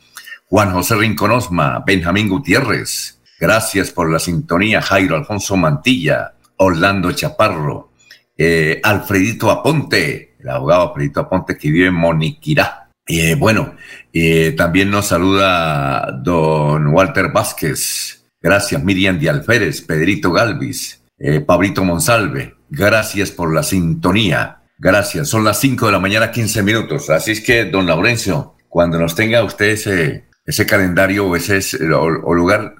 Juan 0.48 0.70
José 0.70 0.94
Rinconosma, 0.94 1.82
Benjamín 1.84 2.28
Gutiérrez, 2.28 3.20
gracias 3.40 3.90
por 3.90 4.12
la 4.12 4.20
sintonía. 4.20 4.80
Jairo 4.80 5.16
Alfonso 5.16 5.56
Mantilla, 5.56 6.34
Orlando 6.58 7.10
Chaparro, 7.10 7.90
eh, 8.38 8.80
Alfredito 8.84 9.50
Aponte, 9.50 10.36
el 10.38 10.50
abogado 10.50 10.90
Alfredito 10.90 11.18
Aponte 11.18 11.58
que 11.58 11.72
vive 11.72 11.88
en 11.88 11.94
Moniquirá. 11.94 12.85
Eh, 13.06 13.36
bueno, 13.36 13.76
eh, 14.12 14.52
también 14.56 14.90
nos 14.90 15.06
saluda 15.06 16.10
don 16.22 16.88
Walter 16.88 17.30
Vázquez. 17.30 18.24
Gracias, 18.42 18.82
Miriam 18.82 19.18
de 19.18 19.30
Alférez, 19.30 19.80
Pedrito 19.82 20.32
Galvis, 20.32 21.02
eh, 21.18 21.40
Pablito 21.40 21.84
Monsalve. 21.84 22.54
Gracias 22.68 23.30
por 23.30 23.54
la 23.54 23.62
sintonía. 23.62 24.58
Gracias. 24.78 25.28
Son 25.28 25.44
las 25.44 25.60
5 25.60 25.86
de 25.86 25.92
la 25.92 26.00
mañana, 26.00 26.30
15 26.32 26.62
minutos. 26.62 27.08
Así 27.10 27.30
es 27.30 27.40
que, 27.40 27.66
don 27.66 27.86
Laurencio, 27.86 28.56
cuando 28.68 28.98
nos 28.98 29.14
tenga 29.14 29.42
usted 29.44 29.66
ese, 29.66 30.24
ese 30.44 30.66
calendario 30.66 31.28
o 31.28 31.36
ese 31.36 31.60
o, 31.94 32.34
lugar, 32.34 32.74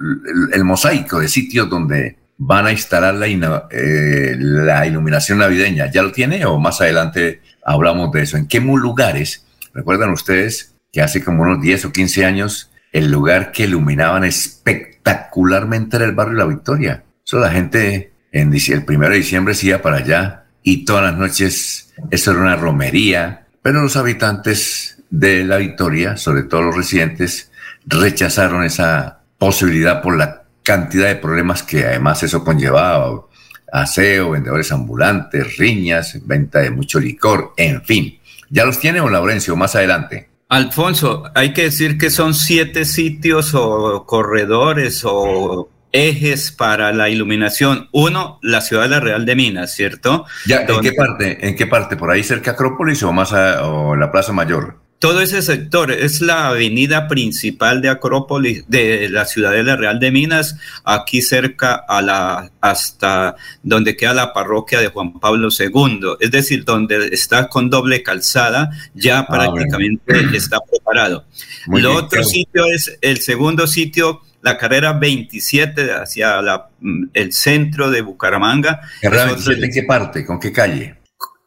el, 0.53 0.65
mosaico 0.65 1.21
de 1.21 1.29
sitios 1.29 1.71
donde 1.71 2.19
van 2.37 2.67
a 2.67 2.73
instalar 2.73 3.15
la, 3.15 3.27
la 3.71 4.87
iluminación 4.87 5.39
navideña, 5.39 5.91
¿ya 5.91 6.03
lo 6.03 6.13
tiene 6.13 6.45
o 6.45 6.59
más 6.59 6.81
adelante 6.83 7.41
hablamos 7.65 8.13
de 8.13 8.23
eso? 8.23 8.37
¿En 8.37 8.47
qué 8.47 8.61
lugares? 8.61 9.46
¿Recuerdan 9.77 10.11
ustedes 10.11 10.75
que 10.91 11.03
hace 11.03 11.23
como 11.23 11.43
unos 11.43 11.61
10 11.61 11.85
o 11.85 11.93
15 11.93 12.25
años 12.25 12.71
el 12.93 13.11
lugar 13.11 13.53
que 13.53 13.65
iluminaban 13.65 14.25
espectacularmente 14.25 15.97
era 15.97 16.07
el 16.07 16.13
barrio 16.13 16.39
La 16.39 16.47
Victoria? 16.47 17.05
Eso 17.27 17.39
la 17.41 17.51
gente 17.51 18.15
en 18.33 18.55
el 18.55 18.85
primero 18.87 19.13
de 19.13 19.19
diciembre 19.19 19.55
se 19.55 19.67
iba 19.67 19.83
para 19.83 19.99
allá 19.99 20.47
y 20.63 20.87
todas 20.87 21.05
las 21.05 21.19
noches 21.19 21.93
eso 22.11 22.31
era 22.31 22.41
una 22.41 22.57
romería, 22.57 23.49
pero 23.61 23.83
los 23.83 23.97
habitantes 23.99 25.03
de 25.11 25.45
La 25.45 25.59
Victoria, 25.59 26.17
sobre 26.17 26.45
todo 26.45 26.63
los 26.63 26.77
residentes, 26.77 27.51
rechazaron 27.85 28.65
esa 28.65 29.21
posibilidad 29.37 30.01
por 30.01 30.17
la 30.17 30.45
cantidad 30.63 31.09
de 31.09 31.17
problemas 31.17 31.63
que 31.63 31.85
además 31.85 32.23
eso 32.23 32.43
conllevaba, 32.43 33.27
aseo, 33.71 34.31
vendedores 34.31 34.73
ambulantes, 34.73 35.59
riñas, 35.59 36.19
venta 36.25 36.61
de 36.61 36.71
mucho 36.71 36.99
licor, 36.99 37.53
en 37.59 37.83
fin. 37.85 38.19
¿Ya 38.51 38.65
los 38.65 38.79
tiene 38.79 39.01
o 39.01 39.09
Laurencio 39.09 39.57
más 39.57 39.75
adelante? 39.75 40.31
Alfonso, 40.49 41.25
hay 41.35 41.53
que 41.53 41.65
decir 41.65 41.99
que 41.99 42.11
son 42.11 42.33
siete 42.33 42.85
sitios 42.85 43.53
o 43.55 44.05
corredores 44.07 45.03
o 45.05 45.69
ejes 45.91 46.53
para 46.53 46.93
la 46.93 47.09
iluminación. 47.09 47.89
Uno, 47.93 48.39
la 48.43 48.61
ciudad 48.61 48.85
de 48.85 48.89
la 48.91 49.01
Real 49.01 49.27
de 49.27 49.35
Minas, 49.35 49.75
¿cierto? 49.75 50.27
Ya, 50.47 50.65
¿en 50.69 50.81
qué 50.81 50.93
parte? 50.93 51.49
¿En 51.49 51.57
qué 51.57 51.67
parte? 51.67 51.97
¿Por 51.97 52.11
ahí 52.11 52.23
cerca 52.23 52.53
Acrópolis 52.53 53.03
o 53.03 53.13
más 53.13 53.33
o 53.33 53.97
la 53.97 54.13
Plaza 54.13 54.33
Mayor? 54.33 54.86
Todo 54.99 55.21
ese 55.21 55.43
sector 55.43 55.91
es 55.91 56.21
la 56.21 56.49
avenida 56.49 57.07
principal 57.07 57.83
de 57.83 57.91
Acrópolis, 57.91 58.65
de 58.69 59.09
la 59.11 59.27
ciudadela 59.27 59.77
Real 59.77 60.01
de 60.01 60.11
Minas, 60.11 60.57
aquí 60.85 61.21
cerca 61.21 61.75
a 61.75 62.01
la, 62.01 62.51
hasta 62.61 63.37
donde 63.63 63.97
queda 63.97 64.15
la 64.15 64.33
parroquia 64.33 64.81
de 64.81 64.89
Juan 64.89 65.19
Pablo 65.21 65.49
II, 65.57 66.17
es 66.21 66.31
decir, 66.31 66.65
donde 66.65 67.09
está 67.13 67.49
con 67.49 67.69
doble 67.69 68.03
calzada, 68.03 68.71
ya 68.95 69.21
ah, 69.21 69.27
prácticamente 69.27 70.15
está 70.37 70.61
preparado. 70.61 71.27
Lo 71.67 71.95
otro 71.95 72.25
sitio 72.25 72.65
es 72.67 72.97
el 73.03 73.21
segundo 73.21 73.67
sitio, 73.67 74.23
la 74.41 74.57
carrera 74.57 74.95
27 74.95 75.93
hacia 75.93 76.41
mm, 76.81 77.05
el 77.13 77.33
centro 77.33 77.91
de 77.91 78.01
Bucaramanga. 78.01 78.81
¿Carrera 79.03 79.27
27 79.27 79.67
en 79.67 79.73
qué 79.73 79.83
parte? 79.83 80.25
¿Con 80.25 80.41
qué 80.41 80.53
calle? 80.53 81.06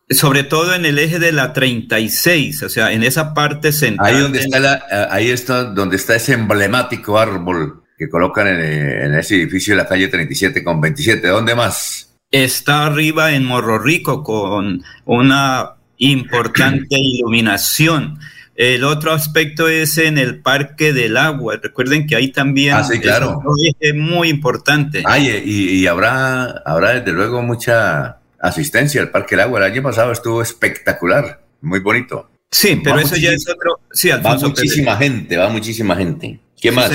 Sobre 0.09 0.43
todo 0.43 0.73
en 0.73 0.85
el 0.85 0.97
eje 0.97 1.19
de 1.19 1.31
la 1.31 1.53
36, 1.53 2.63
o 2.63 2.69
sea, 2.69 2.91
en 2.91 3.03
esa 3.03 3.33
parte 3.33 3.71
central. 3.71 4.15
Ahí 4.15 4.21
donde 4.21 4.39
está, 4.39 4.59
la, 4.59 5.07
ahí 5.11 5.29
está 5.29 5.63
donde 5.65 5.97
está 5.97 6.15
ese 6.15 6.33
emblemático 6.33 7.19
árbol 7.19 7.83
que 7.97 8.09
colocan 8.09 8.47
en, 8.47 9.13
ese 9.15 9.35
edificio 9.35 9.75
de 9.75 9.83
la 9.83 9.87
calle 9.87 10.07
37 10.07 10.63
con 10.63 10.81
27. 10.81 11.27
¿Dónde 11.27 11.53
más? 11.53 12.15
Está 12.31 12.85
arriba 12.85 13.33
en 13.33 13.45
Morro 13.45 13.77
Rico 13.77 14.23
con 14.23 14.83
una 15.05 15.71
importante 15.97 16.87
iluminación. 16.97 18.19
El 18.55 18.83
otro 18.83 19.13
aspecto 19.13 19.69
es 19.69 19.97
en 19.97 20.17
el 20.17 20.41
Parque 20.41 20.91
del 20.91 21.17
Agua. 21.17 21.59
Recuerden 21.61 22.07
que 22.07 22.15
ahí 22.15 22.29
también 22.29 22.75
ah, 22.75 22.83
sí, 22.83 22.99
claro. 22.99 23.41
es 23.79 23.95
muy 23.95 24.29
importante. 24.29 25.03
Ay, 25.05 25.29
y, 25.45 25.81
y, 25.81 25.87
habrá, 25.87 26.61
habrá 26.65 26.95
desde 26.95 27.13
luego 27.13 27.41
mucha 27.41 28.19
asistencia 28.41 29.01
al 29.01 29.09
Parque 29.09 29.35
del 29.35 29.45
Agua. 29.45 29.59
El 29.59 29.71
año 29.71 29.83
pasado 29.83 30.11
estuvo 30.11 30.41
espectacular, 30.41 31.41
muy 31.61 31.79
bonito. 31.79 32.29
Sí, 32.51 32.81
pero 32.83 32.99
eso 32.99 33.15
ya 33.15 33.31
es 33.31 33.47
otro. 33.47 33.79
Sí, 33.91 34.09
Alfonso, 34.09 34.47
va 34.47 34.49
muchísima 34.49 34.97
gente, 34.97 35.37
va 35.37 35.49
muchísima 35.49 35.95
gente. 35.95 36.39
¿Qué 36.59 36.71
más? 36.71 36.91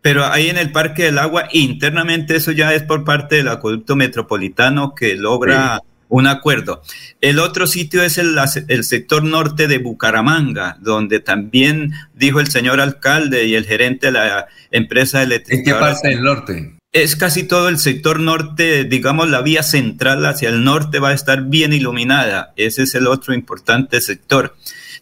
Pero 0.00 0.24
ahí 0.26 0.48
en 0.48 0.58
el 0.58 0.70
Parque 0.70 1.04
del 1.04 1.18
Agua, 1.18 1.48
internamente 1.52 2.36
eso 2.36 2.52
ya 2.52 2.72
es 2.74 2.82
por 2.82 3.04
parte 3.04 3.36
del 3.36 3.48
acueducto 3.48 3.96
metropolitano 3.96 4.94
que 4.94 5.14
logra 5.14 5.82
un 6.08 6.26
acuerdo. 6.26 6.82
El 7.20 7.38
otro 7.38 7.66
sitio 7.66 8.02
es 8.02 8.16
el, 8.18 8.36
el, 8.68 8.84
sector 8.84 9.24
norte 9.24 9.66
de 9.66 9.78
Bucaramanga, 9.78 10.76
donde 10.80 11.20
también 11.20 11.92
dijo 12.14 12.40
el 12.40 12.48
señor 12.48 12.80
alcalde 12.80 13.46
y 13.46 13.54
el 13.54 13.66
gerente 13.66 14.06
de 14.06 14.12
la 14.12 14.46
empresa 14.70 15.22
eléctrica. 15.22 15.58
¿En 15.58 15.64
qué 15.64 15.74
parte 15.74 16.08
del 16.08 16.22
norte? 16.22 16.77
Es 16.92 17.16
casi 17.16 17.42
todo 17.42 17.68
el 17.68 17.78
sector 17.78 18.18
norte, 18.18 18.84
digamos 18.84 19.28
la 19.28 19.42
vía 19.42 19.62
central 19.62 20.24
hacia 20.24 20.48
el 20.48 20.64
norte 20.64 20.98
va 20.98 21.10
a 21.10 21.14
estar 21.14 21.42
bien 21.44 21.72
iluminada. 21.72 22.52
Ese 22.56 22.82
es 22.82 22.94
el 22.94 23.06
otro 23.06 23.34
importante 23.34 24.00
sector. 24.00 24.56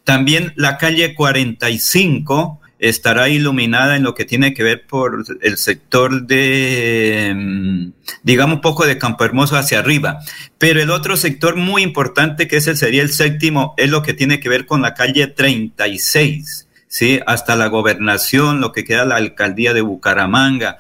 También 0.05 0.53
la 0.57 0.79
calle 0.79 1.15
45 1.15 2.61
estará 2.79 3.29
iluminada 3.29 3.97
en 3.97 4.03
lo 4.03 4.15
que 4.15 4.25
tiene 4.25 4.53
que 4.53 4.63
ver 4.63 4.87
por 4.87 5.25
el 5.41 5.57
sector 5.57 6.27
de, 6.27 7.33
mm, 7.35 7.93
digamos, 8.23 8.57
un 8.57 8.61
poco 8.61 8.87
de 8.87 8.99
Campo 8.99 9.25
Hermoso 9.25 9.57
hacia 9.57 9.79
arriba. 9.79 10.19
Pero 10.59 10.83
el 10.83 10.91
otro 10.91 11.17
sector 11.17 11.57
muy 11.57 11.83
importante, 11.83 12.49
que 12.49 12.59
ese 12.59 12.77
sería 12.77 13.03
el 13.03 13.13
séptimo, 13.13 13.75
es 13.79 13.91
lo 13.91 14.03
que 14.03 14.13
tiene 14.13 14.41
que 14.41 14.49
ver 14.49 14.67
con 14.67 14.83
la 14.83 14.95
calle 14.95 15.27
36, 15.29 16.69
¿sí? 16.87 17.21
Hasta 17.27 17.57
la 17.57 17.69
gobernación, 17.69 18.61
lo 18.61 18.73
que 18.73 18.85
queda 18.85 19.05
la 19.07 19.17
alcaldía 19.17 19.73
de 19.73 19.81
Bucaramanga 19.81 20.77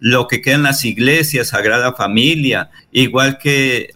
lo 0.00 0.28
que 0.28 0.40
queda 0.40 0.54
en 0.56 0.62
las 0.62 0.84
iglesias, 0.84 1.48
Sagrada 1.48 1.92
Familia, 1.94 2.70
igual 2.92 3.38
que 3.38 3.90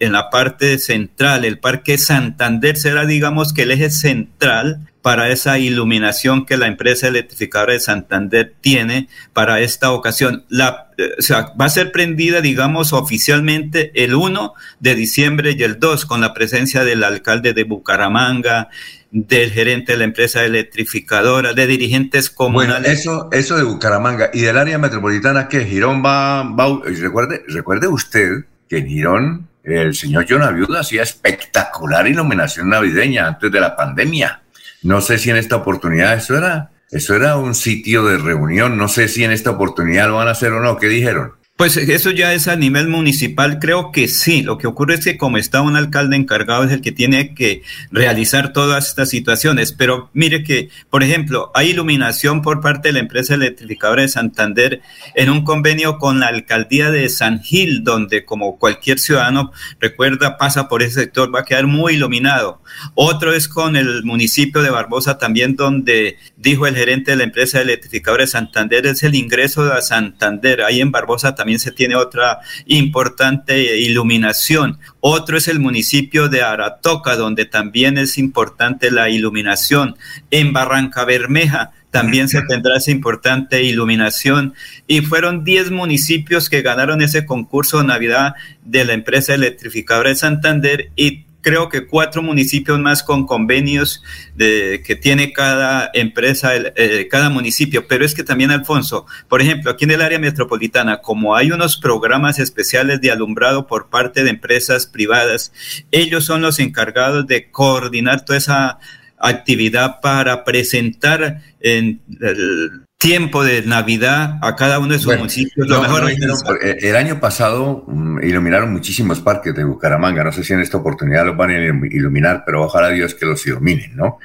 en 0.00 0.12
la 0.12 0.30
parte 0.30 0.78
central, 0.78 1.44
el 1.44 1.58
Parque 1.58 1.98
Santander 1.98 2.76
será, 2.76 3.06
digamos, 3.06 3.52
que 3.52 3.62
el 3.62 3.70
eje 3.70 3.90
central 3.90 4.80
para 5.04 5.28
esa 5.28 5.58
iluminación 5.58 6.46
que 6.46 6.56
la 6.56 6.66
empresa 6.66 7.08
electrificadora 7.08 7.74
de 7.74 7.80
Santander 7.80 8.54
tiene 8.62 9.08
para 9.34 9.60
esta 9.60 9.92
ocasión. 9.92 10.46
La, 10.48 10.88
sea, 11.18 11.52
va 11.60 11.66
a 11.66 11.68
ser 11.68 11.92
prendida, 11.92 12.40
digamos, 12.40 12.94
oficialmente 12.94 13.92
el 14.02 14.14
1 14.14 14.54
de 14.80 14.94
diciembre 14.94 15.54
y 15.58 15.62
el 15.62 15.78
2 15.78 16.06
con 16.06 16.22
la 16.22 16.32
presencia 16.32 16.84
del 16.84 17.04
alcalde 17.04 17.52
de 17.52 17.64
Bucaramanga, 17.64 18.70
del 19.14 19.52
gerente 19.52 19.92
de 19.92 19.98
la 19.98 20.04
empresa 20.04 20.44
electrificadora, 20.44 21.54
de 21.54 21.68
dirigentes 21.68 22.30
comunales. 22.30 23.04
Bueno, 23.04 23.28
eso, 23.28 23.28
eso 23.30 23.56
de 23.56 23.62
Bucaramanga 23.62 24.30
y 24.34 24.40
del 24.40 24.58
área 24.58 24.76
metropolitana 24.76 25.48
que 25.48 25.64
Girón 25.64 26.04
va, 26.04 26.42
va 26.42 26.80
recuerde, 26.84 27.44
recuerde 27.46 27.86
usted 27.86 28.44
que 28.68 28.78
en 28.78 28.88
Girón 28.88 29.48
el 29.62 29.94
señor 29.94 30.26
John 30.28 30.42
Aviuda 30.42 30.80
hacía 30.80 31.04
espectacular 31.04 32.08
iluminación 32.08 32.68
navideña 32.68 33.28
antes 33.28 33.52
de 33.52 33.60
la 33.60 33.76
pandemia. 33.76 34.42
No 34.82 35.00
sé 35.00 35.18
si 35.18 35.30
en 35.30 35.36
esta 35.36 35.56
oportunidad 35.56 36.14
eso 36.14 36.36
era, 36.36 36.72
eso 36.90 37.14
era 37.14 37.36
un 37.36 37.54
sitio 37.54 38.04
de 38.04 38.18
reunión, 38.18 38.76
no 38.76 38.88
sé 38.88 39.06
si 39.06 39.22
en 39.22 39.30
esta 39.30 39.50
oportunidad 39.50 40.08
lo 40.08 40.16
van 40.16 40.26
a 40.26 40.32
hacer 40.32 40.50
o 40.50 40.60
no, 40.60 40.76
¿qué 40.76 40.88
dijeron? 40.88 41.34
Pues 41.56 41.76
eso 41.76 42.10
ya 42.10 42.34
es 42.34 42.48
a 42.48 42.56
nivel 42.56 42.88
municipal, 42.88 43.60
creo 43.60 43.92
que 43.92 44.08
sí. 44.08 44.42
Lo 44.42 44.58
que 44.58 44.66
ocurre 44.66 44.94
es 44.94 45.04
que 45.04 45.16
como 45.16 45.36
está 45.36 45.62
un 45.62 45.76
alcalde 45.76 46.16
encargado 46.16 46.64
es 46.64 46.72
el 46.72 46.80
que 46.80 46.90
tiene 46.90 47.32
que 47.32 47.62
realizar 47.92 48.52
todas 48.52 48.88
estas 48.88 49.08
situaciones. 49.08 49.72
Pero 49.72 50.10
mire 50.14 50.42
que, 50.42 50.70
por 50.90 51.04
ejemplo, 51.04 51.52
hay 51.54 51.70
iluminación 51.70 52.42
por 52.42 52.60
parte 52.60 52.88
de 52.88 52.94
la 52.94 52.98
empresa 52.98 53.34
electrificadora 53.34 54.02
de 54.02 54.08
Santander 54.08 54.82
en 55.14 55.30
un 55.30 55.44
convenio 55.44 55.98
con 55.98 56.18
la 56.18 56.26
alcaldía 56.26 56.90
de 56.90 57.08
San 57.08 57.40
Gil, 57.40 57.84
donde 57.84 58.24
como 58.24 58.58
cualquier 58.58 58.98
ciudadano 58.98 59.52
recuerda 59.78 60.38
pasa 60.38 60.68
por 60.68 60.82
ese 60.82 61.02
sector, 61.02 61.32
va 61.32 61.42
a 61.42 61.44
quedar 61.44 61.68
muy 61.68 61.94
iluminado. 61.94 62.62
Otro 62.96 63.32
es 63.32 63.46
con 63.46 63.76
el 63.76 64.02
municipio 64.02 64.60
de 64.60 64.70
Barbosa 64.70 65.18
también, 65.18 65.54
donde 65.54 66.18
dijo 66.44 66.66
el 66.66 66.76
gerente 66.76 67.12
de 67.12 67.16
la 67.16 67.24
empresa 67.24 67.60
electrificadora 67.60 68.24
de 68.24 68.28
Santander, 68.28 68.86
es 68.86 69.02
el 69.02 69.14
ingreso 69.14 69.72
a 69.72 69.80
Santander. 69.80 70.62
Ahí 70.62 70.80
en 70.80 70.92
Barbosa 70.92 71.34
también 71.34 71.44
también 71.44 71.60
se 71.60 71.72
tiene 71.72 71.94
otra 71.94 72.40
importante 72.64 73.78
iluminación. 73.78 74.78
Otro 75.00 75.36
es 75.36 75.46
el 75.46 75.60
municipio 75.60 76.30
de 76.30 76.42
Aratoca, 76.42 77.16
donde 77.16 77.44
también 77.44 77.98
es 77.98 78.16
importante 78.16 78.90
la 78.90 79.10
iluminación. 79.10 79.96
En 80.30 80.54
Barranca 80.54 81.04
Bermeja 81.04 81.72
también 81.90 82.28
se 82.28 82.40
tendrá 82.48 82.78
esa 82.78 82.92
importante 82.92 83.62
iluminación. 83.62 84.54
Y 84.86 85.02
fueron 85.02 85.44
10 85.44 85.70
municipios 85.70 86.48
que 86.48 86.62
ganaron 86.62 87.02
ese 87.02 87.26
concurso 87.26 87.78
de 87.78 87.88
Navidad 87.88 88.32
de 88.64 88.86
la 88.86 88.94
empresa 88.94 89.34
electrificadora 89.34 90.08
de 90.08 90.16
Santander 90.16 90.90
y 90.96 91.26
creo 91.44 91.68
que 91.68 91.86
cuatro 91.86 92.22
municipios 92.22 92.80
más 92.80 93.04
con 93.04 93.26
convenios 93.26 94.02
de, 94.34 94.82
que 94.84 94.96
tiene 94.96 95.32
cada 95.32 95.90
empresa, 95.94 96.52
eh, 96.56 97.06
cada 97.08 97.28
municipio. 97.28 97.86
Pero 97.86 98.04
es 98.04 98.14
que 98.14 98.24
también, 98.24 98.50
Alfonso, 98.50 99.06
por 99.28 99.40
ejemplo, 99.40 99.70
aquí 99.70 99.84
en 99.84 99.92
el 99.92 100.00
área 100.00 100.18
metropolitana, 100.18 101.02
como 101.02 101.36
hay 101.36 101.52
unos 101.52 101.76
programas 101.76 102.40
especiales 102.40 103.00
de 103.00 103.12
alumbrado 103.12 103.68
por 103.68 103.90
parte 103.90 104.24
de 104.24 104.30
empresas 104.30 104.86
privadas, 104.86 105.52
ellos 105.92 106.24
son 106.24 106.40
los 106.42 106.58
encargados 106.58 107.26
de 107.26 107.50
coordinar 107.50 108.24
toda 108.24 108.38
esa 108.38 108.78
actividad 109.18 110.00
para 110.00 110.44
presentar 110.44 111.42
en 111.60 112.00
el 112.20 112.83
tiempo 113.04 113.44
de 113.44 113.62
Navidad 113.62 114.38
a 114.40 114.56
cada 114.56 114.78
uno 114.78 114.94
de 114.94 114.98
sus 114.98 115.14
municipios. 115.16 115.68
Lo 115.68 115.82
mejor 115.82 116.10
eh, 116.10 116.76
el 116.80 116.96
año 116.96 117.20
pasado 117.20 117.84
mm, 117.86 118.22
iluminaron 118.22 118.72
muchísimos 118.72 119.20
parques 119.20 119.54
de 119.54 119.62
Bucaramanga. 119.62 120.24
No 120.24 120.32
sé 120.32 120.42
si 120.42 120.54
en 120.54 120.60
esta 120.60 120.78
oportunidad 120.78 121.26
los 121.26 121.36
van 121.36 121.50
a 121.50 121.58
iluminar, 121.58 122.44
pero 122.46 122.62
ojalá 122.64 122.88
Dios 122.88 123.14
que 123.14 123.26
los 123.26 123.46
iluminen, 123.46 123.94
¿no? 123.94 124.18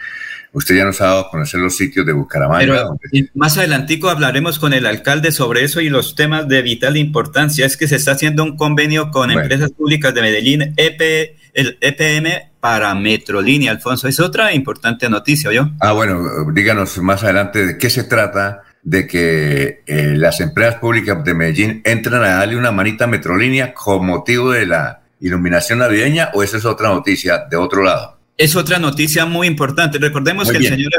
Usted 0.51 0.77
ya 0.77 0.85
nos 0.85 0.99
ha 1.01 1.05
dado 1.05 1.19
a 1.19 1.29
conocer 1.29 1.59
los 1.59 1.75
sitios 1.75 2.05
de 2.05 2.13
Bucaramanga. 2.13 2.87
más 3.35 3.57
adelantico 3.57 4.09
hablaremos 4.09 4.57
con 4.57 4.73
el 4.73 4.85
alcalde 4.85 5.31
sobre 5.31 5.63
eso 5.63 5.81
y 5.81 5.89
los 5.89 6.15
temas 6.15 6.47
de 6.47 6.61
vital 6.61 6.95
importancia. 6.97 7.65
Es 7.65 7.75
que 7.75 7.87
se 7.87 7.97
está 7.97 8.13
haciendo 8.13 8.43
un 8.43 8.55
convenio 8.55 9.11
con 9.11 9.29
empresas 9.29 9.71
públicas 9.71 10.13
de 10.13 10.21
Medellín, 10.21 10.73
EP, 10.77 11.35
el 11.53 11.77
EPM 11.81 12.49
para 12.61 12.95
Metrolínea, 12.95 13.71
Alfonso. 13.71 14.07
Es 14.07 14.19
otra 14.19 14.53
importante 14.53 15.07
noticia, 15.09 15.51
¿yo? 15.51 15.69
Ah, 15.81 15.91
bueno, 15.91 16.51
díganos 16.51 16.97
más 16.97 17.23
adelante 17.23 17.65
de 17.65 17.77
qué 17.77 17.89
se 17.89 18.03
trata 18.03 18.63
de 18.83 19.07
que 19.07 19.81
eh, 19.85 20.13
las 20.15 20.39
empresas 20.39 20.75
públicas 20.75 21.23
de 21.23 21.33
Medellín 21.33 21.81
entran 21.83 22.23
a 22.23 22.35
darle 22.35 22.57
una 22.57 22.71
manita 22.71 23.05
a 23.05 23.07
Metrolínea 23.07 23.73
con 23.73 24.05
motivo 24.05 24.51
de 24.51 24.65
la 24.65 25.01
iluminación 25.19 25.79
navideña 25.79 26.29
o 26.33 26.43
esa 26.43 26.57
es 26.57 26.65
otra 26.65 26.89
noticia 26.89 27.45
de 27.49 27.57
otro 27.57 27.83
lado? 27.83 28.17
Es 28.37 28.55
otra 28.55 28.79
noticia 28.79 29.25
muy 29.25 29.47
importante. 29.47 29.97
Recordemos 29.97 30.49
que 30.49 30.57
el 30.57 30.65
señor, 30.65 30.91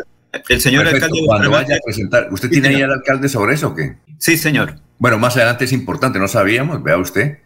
el 0.49 0.61
señor 0.61 0.87
alcalde... 0.87 1.21
Cuando 1.27 1.51
vaya 1.51 1.77
a 1.77 1.79
presentar, 1.85 2.29
¿usted 2.31 2.51
tiene 2.51 2.69
ahí 2.69 2.83
al 2.83 2.93
alcalde 2.93 3.29
sobre 3.29 3.55
eso 3.55 3.69
o 3.69 3.75
qué? 3.75 3.97
Sí, 4.19 4.37
señor. 4.37 4.75
Bueno, 4.99 5.19
más 5.19 5.37
adelante 5.37 5.65
es 5.65 5.73
importante, 5.73 6.19
no 6.19 6.29
sabíamos, 6.29 6.83
vea 6.83 6.99
usted, 6.99 7.39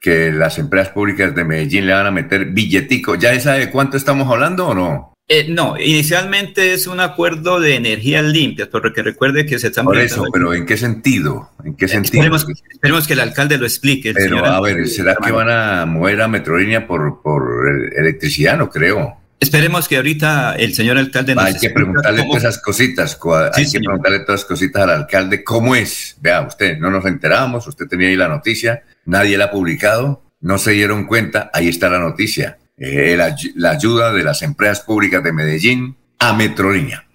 que 0.00 0.30
las 0.30 0.58
empresas 0.58 0.90
públicas 0.90 1.34
de 1.34 1.44
Medellín 1.44 1.86
le 1.86 1.92
van 1.92 2.06
a 2.06 2.10
meter 2.12 2.46
billetico. 2.46 3.16
¿Ya 3.16 3.38
sabe 3.40 3.70
cuánto 3.70 3.96
estamos 3.96 4.30
hablando 4.30 4.68
o 4.68 4.74
no? 4.74 5.14
Eh, 5.32 5.46
no, 5.48 5.78
inicialmente 5.78 6.72
es 6.72 6.88
un 6.88 6.98
acuerdo 6.98 7.60
de 7.60 7.76
energías 7.76 8.24
limpias, 8.24 8.66
porque 8.66 9.00
recuerde 9.00 9.46
que 9.46 9.60
se 9.60 9.68
están... 9.68 9.84
Por 9.84 9.96
eso, 9.96 10.24
pero 10.32 10.52
¿en 10.52 10.66
qué 10.66 10.76
sentido? 10.76 11.52
¿En 11.64 11.76
qué 11.76 11.86
sentido? 11.86 12.24
Esperemos, 12.24 12.46
esperemos 12.68 13.06
que 13.06 13.12
el 13.12 13.20
alcalde 13.20 13.56
lo 13.56 13.64
explique. 13.64 14.12
Pero, 14.12 14.44
a 14.44 14.60
ver, 14.60 14.88
¿será 14.88 15.14
que 15.14 15.30
van 15.30 15.48
a 15.48 15.86
mover 15.86 16.20
a 16.20 16.26
Metrolínea 16.26 16.84
por, 16.84 17.22
por 17.22 17.44
electricidad? 17.96 18.58
No 18.58 18.70
creo. 18.70 19.18
Esperemos 19.38 19.86
que 19.86 19.98
ahorita 19.98 20.56
el 20.56 20.74
señor 20.74 20.98
alcalde 20.98 21.36
nos 21.36 21.44
Hay 21.44 21.54
que 21.54 21.70
preguntarle 21.70 22.24
todas 22.24 22.42
esas 22.42 22.58
cositas, 22.58 23.16
hay 23.54 23.70
que 23.70 23.78
preguntarle 23.78 24.18
todas 24.20 24.40
esas 24.40 24.48
cositas 24.48 24.82
al 24.82 24.90
alcalde. 24.90 25.44
¿Cómo 25.44 25.76
es? 25.76 26.16
Vea, 26.20 26.40
usted, 26.40 26.76
no 26.78 26.90
nos 26.90 27.06
enteramos, 27.06 27.68
usted 27.68 27.86
tenía 27.86 28.08
ahí 28.08 28.16
la 28.16 28.26
noticia, 28.26 28.82
nadie 29.04 29.38
la 29.38 29.44
ha 29.44 29.50
publicado, 29.52 30.24
no 30.40 30.58
se 30.58 30.72
dieron 30.72 31.06
cuenta, 31.06 31.52
ahí 31.54 31.68
está 31.68 31.88
la 31.88 32.00
noticia. 32.00 32.58
Eh, 32.82 33.14
la, 33.14 33.70
ayuda 33.70 34.10
de 34.10 34.22
las 34.22 34.40
empresas 34.40 34.80
públicas 34.80 35.22
de 35.22 35.34
Medellín 35.34 35.96
a 36.18 36.32
Metrolínea. 36.32 37.06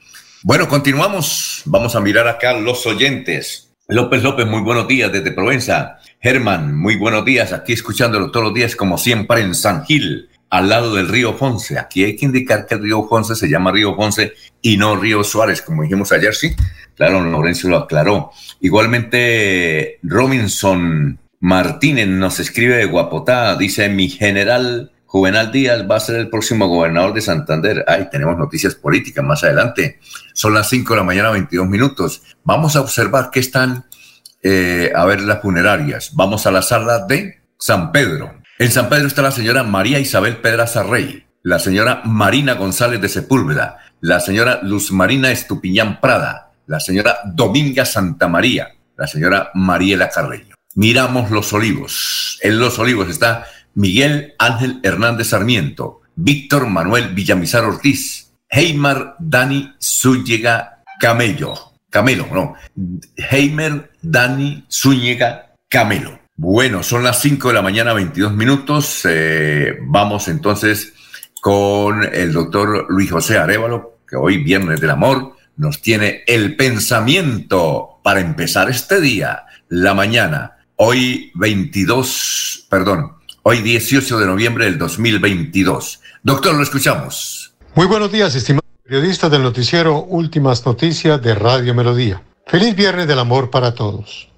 Bueno, 0.43 0.67
continuamos. 0.67 1.63
Vamos 1.65 1.95
a 1.95 2.01
mirar 2.01 2.27
acá 2.27 2.53
los 2.53 2.85
oyentes. 2.85 3.73
López 3.87 4.21
López, 4.21 4.45
muy 4.45 4.61
buenos 4.61 4.87
días 4.87 5.11
desde 5.11 5.31
Provenza. 5.31 5.97
Germán, 6.21 6.77
muy 6.77 6.97
buenos 6.97 7.25
días. 7.25 7.51
Aquí 7.51 7.73
escuchándolo 7.73 8.29
todos 8.29 8.45
los 8.45 8.53
días, 8.53 8.75
como 8.75 8.99
siempre, 8.99 9.41
en 9.41 9.55
San 9.55 9.83
Gil, 9.85 10.29
al 10.51 10.69
lado 10.69 10.93
del 10.93 11.07
río 11.07 11.33
Fonse. 11.33 11.79
Aquí 11.79 12.03
hay 12.03 12.15
que 12.15 12.27
indicar 12.27 12.67
que 12.67 12.75
el 12.75 12.83
río 12.83 13.07
Fonse 13.07 13.33
se 13.33 13.49
llama 13.49 13.71
río 13.71 13.95
Fonse 13.95 14.33
y 14.61 14.77
no 14.77 14.95
río 14.95 15.23
Suárez, 15.23 15.63
como 15.63 15.81
dijimos 15.81 16.11
ayer, 16.11 16.35
sí. 16.35 16.55
Claro, 16.93 17.21
Lorenzo 17.21 17.69
lo 17.69 17.77
aclaró. 17.77 18.29
Igualmente, 18.61 19.97
Robinson 20.03 21.17
Martínez 21.39 22.07
nos 22.07 22.39
escribe 22.39 22.75
de 22.77 22.85
Guapotá, 22.85 23.55
dice 23.55 23.89
mi 23.89 24.09
general 24.09 24.91
Juvenal 25.15 25.49
Díaz 25.49 25.89
va 25.89 25.95
a 25.95 25.99
ser 26.01 26.17
el 26.17 26.29
próximo 26.29 26.67
gobernador 26.67 27.13
de 27.13 27.21
Santander. 27.21 27.85
Ay, 27.87 28.09
tenemos 28.11 28.37
noticias 28.37 28.75
políticas 28.75 29.23
más 29.23 29.45
adelante. 29.45 30.01
Son 30.33 30.53
las 30.53 30.67
5 30.67 30.93
de 30.93 30.99
la 30.99 31.05
mañana, 31.05 31.29
22 31.29 31.69
minutos. 31.69 32.21
Vamos 32.43 32.75
a 32.75 32.81
observar 32.81 33.29
qué 33.31 33.39
están, 33.39 33.85
eh, 34.43 34.91
a 34.93 35.05
ver 35.05 35.21
las 35.21 35.41
funerarias. 35.41 36.11
Vamos 36.15 36.45
a 36.47 36.51
la 36.51 36.61
sala 36.61 37.05
de 37.05 37.39
San 37.57 37.93
Pedro. 37.93 38.41
En 38.59 38.69
San 38.69 38.89
Pedro 38.89 39.07
está 39.07 39.21
la 39.21 39.31
señora 39.31 39.63
María 39.63 40.01
Isabel 40.01 40.35
Pedraza 40.41 40.83
Rey, 40.83 41.25
la 41.43 41.59
señora 41.59 42.01
Marina 42.03 42.55
González 42.55 42.99
de 42.99 43.07
Sepúlveda, 43.07 43.77
la 44.01 44.19
señora 44.19 44.59
Luz 44.63 44.91
Marina 44.91 45.31
Estupiñán 45.31 46.01
Prada, 46.01 46.51
la 46.67 46.81
señora 46.81 47.19
Dominga 47.23 47.85
Santa 47.85 48.27
María, 48.27 48.75
la 48.97 49.07
señora 49.07 49.49
Mariela 49.53 50.09
Carreño. 50.09 50.55
Miramos 50.75 51.31
los 51.31 51.53
olivos. 51.53 52.37
En 52.41 52.59
los 52.59 52.79
olivos 52.79 53.07
está 53.07 53.45
Miguel 53.75 54.33
Ángel 54.39 54.79
Hernández 54.83 55.27
Sarmiento, 55.27 56.01
Víctor 56.15 56.67
Manuel 56.67 57.13
Villamizar 57.13 57.65
Ortiz, 57.65 58.31
Heimar 58.49 59.15
Dani 59.19 59.73
Zúñiga 59.81 60.83
Camello, 60.99 61.53
Camelo, 61.89 62.27
no, 62.31 62.55
Heimer 63.29 63.91
Dani 64.01 64.65
Zúñiga 64.71 65.53
Camelo. 65.69 66.19
Bueno, 66.37 66.83
son 66.83 67.03
las 67.03 67.21
5 67.21 67.49
de 67.49 67.53
la 67.53 67.61
mañana, 67.61 67.93
22 67.93 68.33
minutos. 68.33 69.01
Eh, 69.09 69.77
vamos 69.81 70.27
entonces 70.27 70.93
con 71.41 72.03
el 72.03 72.33
doctor 72.33 72.87
Luis 72.89 73.11
José 73.11 73.37
Arevalo, 73.37 73.99
que 74.07 74.15
hoy, 74.15 74.43
Viernes 74.43 74.81
del 74.81 74.89
Amor, 74.89 75.35
nos 75.57 75.81
tiene 75.81 76.23
el 76.27 76.55
pensamiento 76.55 77.99
para 78.03 78.19
empezar 78.19 78.69
este 78.69 78.99
día, 78.99 79.45
la 79.69 79.93
mañana. 79.93 80.57
Hoy 80.75 81.31
22, 81.35 82.67
perdón, 82.69 83.14
hoy 83.47 83.61
18 83.61 84.17
de 84.17 84.25
noviembre 84.25 84.65
del 84.65 84.79
2022. 84.79 86.01
Doctor, 86.23 86.55
lo 86.55 86.63
escuchamos. 86.63 87.53
Muy 87.75 87.85
buenos 87.85 88.11
días, 88.11 88.33
estimados 88.33 88.65
periodistas 88.83 89.29
del 89.29 89.43
noticiero 89.43 90.01
Últimas 90.01 90.65
Noticias 90.65 91.21
de 91.21 91.35
Radio 91.35 91.75
Melodía. 91.75 92.23
Feliz 92.47 92.75
Viernes 92.75 93.07
del 93.07 93.19
Amor 93.19 93.51
para 93.51 93.75
todos. 93.75 94.29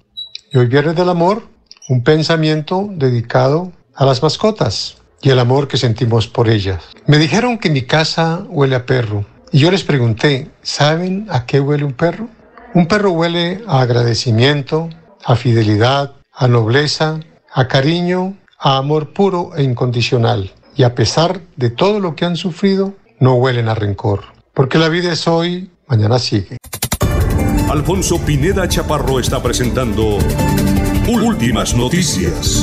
Y 0.52 0.58
hoy 0.58 0.66
Viernes 0.66 0.94
del 0.94 1.08
Amor, 1.08 1.42
un 1.88 2.04
pensamiento 2.04 2.86
dedicado 2.90 3.72
a 3.94 4.04
las 4.04 4.22
mascotas 4.22 4.98
y 5.22 5.30
el 5.30 5.38
amor 5.38 5.68
que 5.68 5.78
sentimos 5.78 6.28
por 6.28 6.50
ellas. 6.50 6.84
Me 7.06 7.16
dijeron 7.16 7.56
que 7.56 7.70
mi 7.70 7.82
casa 7.82 8.44
huele 8.50 8.76
a 8.76 8.84
perro 8.84 9.24
y 9.50 9.60
yo 9.60 9.70
les 9.70 9.84
pregunté, 9.84 10.50
¿saben 10.60 11.26
a 11.30 11.46
qué 11.46 11.60
huele 11.60 11.84
un 11.84 11.94
perro? 11.94 12.28
Un 12.74 12.86
perro 12.86 13.12
huele 13.12 13.62
a 13.68 13.80
agradecimiento, 13.80 14.90
a 15.24 15.34
fidelidad, 15.34 16.12
a 16.34 16.46
nobleza, 16.46 17.20
a 17.54 17.68
cariño 17.68 18.36
a 18.58 18.76
amor 18.76 19.12
puro 19.12 19.52
e 19.56 19.62
incondicional. 19.62 20.52
Y 20.76 20.82
a 20.82 20.94
pesar 20.94 21.40
de 21.56 21.70
todo 21.70 22.00
lo 22.00 22.14
que 22.14 22.24
han 22.24 22.36
sufrido, 22.36 22.94
no 23.20 23.34
huelen 23.34 23.68
a 23.68 23.74
rencor. 23.74 24.24
Porque 24.54 24.78
la 24.78 24.88
vida 24.88 25.12
es 25.12 25.26
hoy, 25.28 25.70
mañana 25.86 26.18
sigue. 26.18 26.58
Alfonso 27.70 28.18
Pineda 28.24 28.68
Chaparro 28.68 29.20
está 29.20 29.42
presentando 29.42 30.18
Últimas 31.08 31.74
Noticias. 31.74 32.62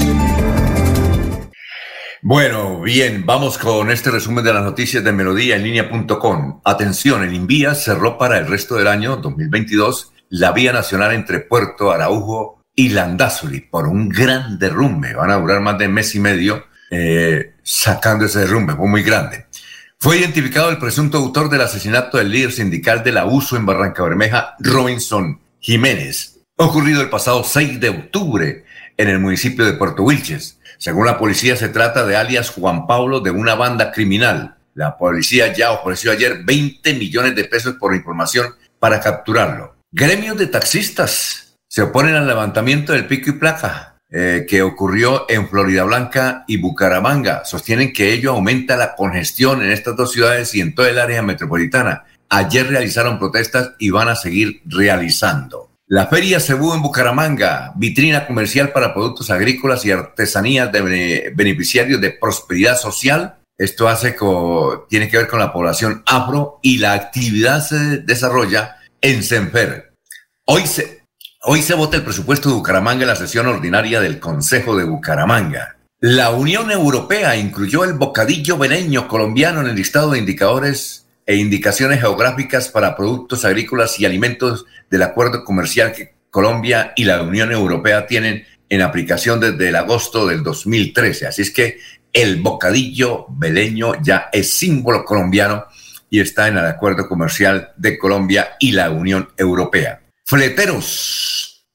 Bueno, 2.21 2.81
bien, 2.81 3.23
vamos 3.25 3.59
con 3.59 3.91
este 3.91 4.09
resumen 4.09 4.43
de 4.43 4.51
las 4.51 4.63
noticias 4.63 5.03
de 5.03 5.11
Melodía 5.11 5.57
en 5.57 5.63
línea.com. 5.63 6.61
Atención, 6.63 7.23
el 7.23 7.35
Invía 7.35 7.75
cerró 7.75 8.17
para 8.17 8.39
el 8.39 8.47
resto 8.47 8.75
del 8.75 8.87
año 8.87 9.17
2022 9.17 10.11
la 10.29 10.51
vía 10.51 10.73
nacional 10.73 11.13
entre 11.13 11.39
Puerto 11.39 11.91
Araujo 11.91 12.64
y 12.75 12.89
Landazuri 12.89 13.61
por 13.61 13.87
un 13.87 14.09
gran 14.09 14.59
derrumbe. 14.59 15.13
Van 15.13 15.31
a 15.31 15.37
durar 15.37 15.61
más 15.61 15.77
de 15.77 15.87
mes 15.87 16.13
y 16.15 16.19
medio 16.19 16.65
eh, 16.91 17.53
sacando 17.63 18.25
ese 18.25 18.39
derrumbe, 18.39 18.75
fue 18.75 18.87
muy 18.87 19.01
grande. 19.01 19.45
Fue 19.97 20.17
identificado 20.17 20.69
el 20.69 20.77
presunto 20.77 21.17
autor 21.17 21.49
del 21.49 21.61
asesinato 21.61 22.17
del 22.17 22.29
líder 22.29 22.51
sindical 22.51 23.03
del 23.03 23.17
abuso 23.17 23.55
en 23.55 23.65
Barranca 23.65 24.03
Bermeja, 24.03 24.55
Robinson 24.59 25.39
Jiménez, 25.59 26.41
ocurrido 26.57 27.01
el 27.01 27.09
pasado 27.09 27.43
6 27.43 27.79
de 27.79 27.89
octubre 27.89 28.65
en 28.97 29.09
el 29.09 29.19
municipio 29.19 29.65
de 29.65 29.73
Puerto 29.73 30.03
Wilches. 30.03 30.59
Según 30.77 31.05
la 31.05 31.17
policía, 31.17 31.55
se 31.55 31.69
trata 31.69 32.05
de 32.05 32.17
alias 32.17 32.49
Juan 32.49 32.85
Pablo 32.85 33.21
de 33.21 33.31
una 33.31 33.55
banda 33.55 33.91
criminal. 33.91 34.57
La 34.73 34.97
policía 34.97 35.53
ya 35.53 35.71
ofreció 35.71 36.11
ayer 36.11 36.43
20 36.43 36.93
millones 36.95 37.35
de 37.35 37.45
pesos 37.45 37.75
por 37.79 37.95
información 37.95 38.53
para 38.79 38.99
capturarlo. 38.99 39.75
Gremios 39.91 40.37
de 40.37 40.47
taxistas 40.47 41.44
se 41.75 41.81
oponen 41.81 42.15
al 42.15 42.25
levantamiento 42.25 42.93
del 42.93 43.05
pico 43.05 43.31
y 43.31 43.33
placa 43.33 43.97
eh, 44.09 44.45
que 44.47 44.61
ocurrió 44.61 45.25
en 45.27 45.49
Florida 45.49 45.83
Blanca 45.83 46.45
y 46.47 46.55
Bucaramanga. 46.55 47.43
Sostienen 47.43 47.91
que 47.91 48.13
ello 48.13 48.31
aumenta 48.31 48.77
la 48.77 48.95
congestión 48.95 49.61
en 49.61 49.71
estas 49.71 49.97
dos 49.97 50.13
ciudades 50.13 50.55
y 50.55 50.61
en 50.61 50.73
toda 50.73 50.89
el 50.89 50.99
área 50.99 51.21
metropolitana. 51.21 52.05
Ayer 52.29 52.69
realizaron 52.69 53.19
protestas 53.19 53.71
y 53.77 53.89
van 53.89 54.07
a 54.07 54.15
seguir 54.15 54.61
realizando. 54.65 55.69
La 55.87 56.07
Feria 56.07 56.39
Cebú 56.39 56.73
en 56.73 56.81
Bucaramanga, 56.81 57.73
vitrina 57.75 58.25
comercial 58.25 58.71
para 58.71 58.93
productos 58.93 59.29
agrícolas 59.29 59.85
y 59.85 59.91
artesanías 59.91 60.71
de 60.71 61.33
beneficiarios 61.35 61.99
de 61.99 62.11
prosperidad 62.11 62.77
social. 62.77 63.39
Esto 63.57 64.85
tiene 64.87 65.09
que 65.09 65.17
ver 65.17 65.27
con 65.27 65.39
la 65.39 65.51
población 65.51 66.03
afro 66.05 66.57
y 66.61 66.77
la 66.77 66.93
actividad 66.93 67.59
se 67.59 67.97
desarrolla 67.97 68.77
en 69.01 69.23
Senfer. 69.23 69.91
Hoy 70.45 70.67
se, 70.67 71.04
hoy 71.47 71.61
se 71.61 71.75
vota 71.75 71.97
el 71.97 72.03
presupuesto 72.03 72.49
de 72.49 72.55
Bucaramanga 72.55 73.03
en 73.03 73.07
la 73.07 73.15
sesión 73.15 73.47
ordinaria 73.47 74.01
del 74.01 74.19
Consejo 74.19 74.75
de 74.75 74.83
Bucaramanga. 74.83 75.77
La 75.99 76.31
Unión 76.31 76.71
Europea 76.71 77.35
incluyó 77.35 77.83
el 77.83 77.93
bocadillo 77.93 78.57
veneño 78.57 79.07
colombiano 79.07 79.61
en 79.61 79.67
el 79.67 79.75
listado 79.75 80.11
de 80.11 80.19
indicadores 80.19 81.07
e 81.25 81.35
indicaciones 81.35 82.01
geográficas 82.01 82.69
para 82.69 82.95
productos 82.95 83.45
agrícolas 83.45 83.99
y 83.99 84.05
alimentos 84.05 84.65
del 84.89 85.03
acuerdo 85.03 85.43
comercial 85.43 85.93
que 85.93 86.15
Colombia 86.31 86.93
y 86.95 87.05
la 87.05 87.21
Unión 87.21 87.51
Europea 87.51 88.07
tienen 88.07 88.45
en 88.67 88.81
aplicación 88.81 89.39
desde 89.39 89.69
el 89.69 89.75
agosto 89.75 90.25
del 90.25 90.43
2013. 90.43 91.27
Así 91.27 91.43
es 91.43 91.51
que 91.51 91.77
el 92.11 92.41
bocadillo 92.41 93.27
beleño 93.29 94.01
ya 94.01 94.29
es 94.33 94.57
símbolo 94.57 95.05
colombiano 95.05 95.65
y 96.09 96.19
está 96.19 96.47
en 96.47 96.57
el 96.57 96.65
acuerdo 96.65 97.07
comercial 97.07 97.71
de 97.77 97.97
Colombia 97.97 98.55
y 98.59 98.71
la 98.71 98.89
Unión 98.89 99.29
Europea. 99.37 100.01
Fleteros 100.27 101.67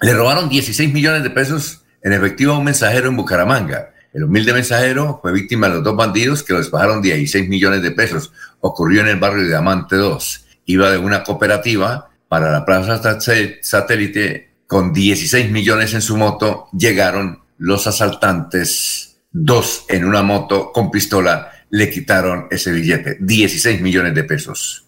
le 0.00 0.14
robaron 0.14 0.48
16 0.48 0.92
millones 0.92 1.24
de 1.24 1.30
pesos 1.30 1.82
en 2.00 2.12
efectivo 2.12 2.52
a 2.52 2.58
un 2.58 2.64
mensajero 2.64 3.08
en 3.08 3.16
Bucaramanga. 3.16 3.92
El 4.12 4.22
humilde 4.22 4.52
mensajero 4.52 5.18
fue 5.20 5.32
víctima 5.32 5.66
de 5.66 5.74
los 5.74 5.82
dos 5.82 5.96
bandidos 5.96 6.44
que 6.44 6.52
lo 6.52 6.60
despajaron 6.60 7.02
16 7.02 7.48
millones 7.48 7.82
de 7.82 7.90
pesos. 7.90 8.32
Ocurrió 8.60 9.00
en 9.00 9.08
el 9.08 9.18
barrio 9.18 9.42
de 9.42 9.48
Diamante 9.48 9.96
2. 9.96 10.46
Iba 10.66 10.92
de 10.92 10.98
una 10.98 11.24
cooperativa 11.24 12.08
para 12.28 12.52
la 12.52 12.64
plaza 12.64 13.18
satélite 13.62 14.54
con 14.68 14.92
16 14.92 15.50
millones 15.50 15.92
en 15.92 16.02
su 16.02 16.16
moto. 16.16 16.68
Llegaron 16.72 17.42
los 17.56 17.88
asaltantes, 17.88 19.18
dos 19.32 19.86
en 19.88 20.04
una 20.04 20.22
moto 20.22 20.70
con 20.72 20.92
pistola, 20.92 21.50
le 21.70 21.90
quitaron 21.90 22.46
ese 22.52 22.70
billete, 22.70 23.16
16 23.18 23.80
millones 23.80 24.14
de 24.14 24.22
pesos. 24.22 24.87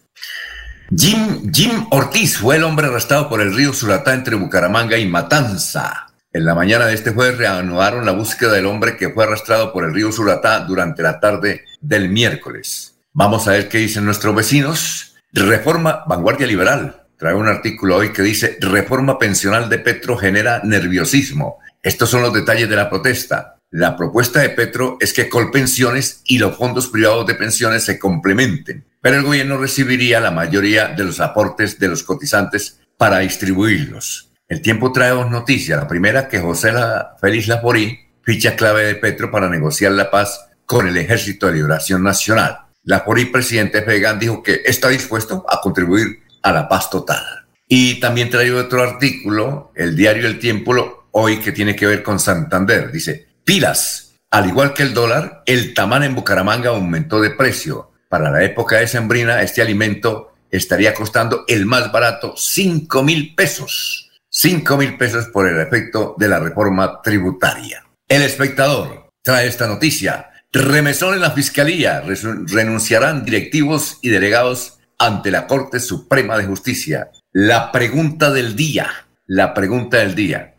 Jim, 0.93 1.49
Jim 1.53 1.85
Ortiz 1.91 2.37
fue 2.37 2.57
el 2.57 2.65
hombre 2.65 2.87
arrestado 2.87 3.29
por 3.29 3.39
el 3.39 3.55
río 3.55 3.71
Suratá 3.71 4.13
entre 4.13 4.35
Bucaramanga 4.35 4.97
y 4.97 5.07
Matanza. 5.07 6.07
En 6.33 6.43
la 6.43 6.53
mañana 6.53 6.85
de 6.85 6.95
este 6.95 7.11
jueves 7.11 7.37
reanudaron 7.37 8.05
la 8.05 8.11
búsqueda 8.11 8.51
del 8.51 8.65
hombre 8.65 8.97
que 8.97 9.09
fue 9.09 9.23
arrastrado 9.23 9.71
por 9.71 9.85
el 9.85 9.93
río 9.93 10.11
Suratá 10.11 10.59
durante 10.65 11.01
la 11.01 11.21
tarde 11.21 11.63
del 11.79 12.09
miércoles. 12.09 12.95
Vamos 13.13 13.47
a 13.47 13.51
ver 13.51 13.69
qué 13.69 13.77
dicen 13.77 14.03
nuestros 14.03 14.35
vecinos. 14.35 15.15
Reforma 15.31 16.03
Vanguardia 16.07 16.45
Liberal. 16.45 17.03
Trae 17.17 17.35
un 17.35 17.47
artículo 17.47 17.95
hoy 17.95 18.11
que 18.11 18.21
dice 18.21 18.57
Reforma 18.59 19.17
pensional 19.17 19.69
de 19.69 19.79
Petro 19.79 20.17
genera 20.17 20.59
nerviosismo. 20.61 21.59
Estos 21.81 22.09
son 22.09 22.21
los 22.21 22.33
detalles 22.33 22.69
de 22.69 22.75
la 22.75 22.89
protesta. 22.89 23.55
La 23.69 23.95
propuesta 23.95 24.41
de 24.41 24.49
Petro 24.49 24.97
es 24.99 25.13
que 25.13 25.29
Colpensiones 25.29 26.21
y 26.25 26.37
los 26.37 26.57
fondos 26.57 26.89
privados 26.89 27.25
de 27.27 27.35
pensiones 27.35 27.85
se 27.85 27.97
complementen, 27.97 28.83
pero 29.01 29.17
el 29.17 29.23
gobierno 29.23 29.57
recibiría 29.57 30.19
la 30.19 30.31
mayoría 30.31 30.89
de 30.89 31.03
los 31.03 31.19
aportes 31.19 31.79
de 31.79 31.87
los 31.87 32.03
cotizantes 32.03 32.79
para 32.97 33.19
distribuirlos. 33.19 34.31
El 34.47 34.61
tiempo 34.61 34.91
trae 34.91 35.09
dos 35.09 35.31
noticias. 35.31 35.79
La 35.79 35.87
primera, 35.87 36.27
que 36.27 36.39
José 36.39 36.71
la, 36.71 37.15
Félix 37.19 37.47
Laforí, 37.47 37.99
ficha 38.21 38.55
clave 38.55 38.85
de 38.85 38.95
Petro 38.95 39.31
para 39.31 39.49
negociar 39.49 39.93
la 39.93 40.11
paz 40.11 40.45
con 40.65 40.87
el 40.87 40.97
Ejército 40.97 41.47
de 41.47 41.53
Liberación 41.53 42.03
Nacional. 42.03 42.59
Laforí, 42.83 43.25
presidente 43.25 43.81
FEGAN, 43.81 44.19
dijo 44.19 44.43
que 44.43 44.61
está 44.65 44.89
dispuesto 44.89 45.45
a 45.49 45.61
contribuir 45.61 46.19
a 46.43 46.51
la 46.51 46.67
paz 46.67 46.89
total. 46.89 47.23
Y 47.67 47.99
también 47.99 48.29
trae 48.29 48.51
otro 48.51 48.83
artículo, 48.83 49.71
el 49.75 49.95
diario 49.95 50.27
El 50.27 50.39
Tiempo, 50.39 51.07
hoy 51.11 51.37
que 51.39 51.51
tiene 51.51 51.75
que 51.75 51.85
ver 51.85 52.03
con 52.03 52.19
Santander. 52.19 52.91
Dice, 52.91 53.27
pilas. 53.43 54.15
Al 54.29 54.47
igual 54.47 54.73
que 54.73 54.83
el 54.83 54.93
dólar, 54.93 55.43
el 55.45 55.73
tamán 55.73 56.03
en 56.03 56.15
Bucaramanga 56.15 56.69
aumentó 56.69 57.21
de 57.21 57.31
precio. 57.31 57.90
Para 58.11 58.29
la 58.29 58.43
época 58.43 58.75
de 58.75 58.87
Sembrina, 58.87 59.41
este 59.41 59.61
alimento 59.61 60.33
estaría 60.49 60.93
costando 60.93 61.45
el 61.47 61.65
más 61.65 61.93
barato 61.93 62.33
5 62.35 63.03
mil 63.03 63.33
pesos. 63.35 64.11
5 64.27 64.75
mil 64.75 64.97
pesos 64.97 65.27
por 65.27 65.47
el 65.47 65.57
efecto 65.61 66.15
de 66.17 66.27
la 66.27 66.37
reforma 66.37 67.01
tributaria. 67.01 67.85
El 68.09 68.23
espectador 68.23 69.11
trae 69.21 69.47
esta 69.47 69.65
noticia. 69.65 70.29
Remesón 70.51 71.13
en 71.13 71.21
la 71.21 71.31
Fiscalía. 71.31 72.03
Renunciarán 72.47 73.23
directivos 73.23 73.97
y 74.01 74.09
delegados 74.09 74.79
ante 74.99 75.31
la 75.31 75.47
Corte 75.47 75.79
Suprema 75.79 76.37
de 76.37 76.43
Justicia. 76.43 77.11
La 77.31 77.71
pregunta 77.71 78.29
del 78.29 78.57
día, 78.57 78.89
la 79.25 79.53
pregunta 79.53 79.99
del 79.99 80.15
día 80.15 80.55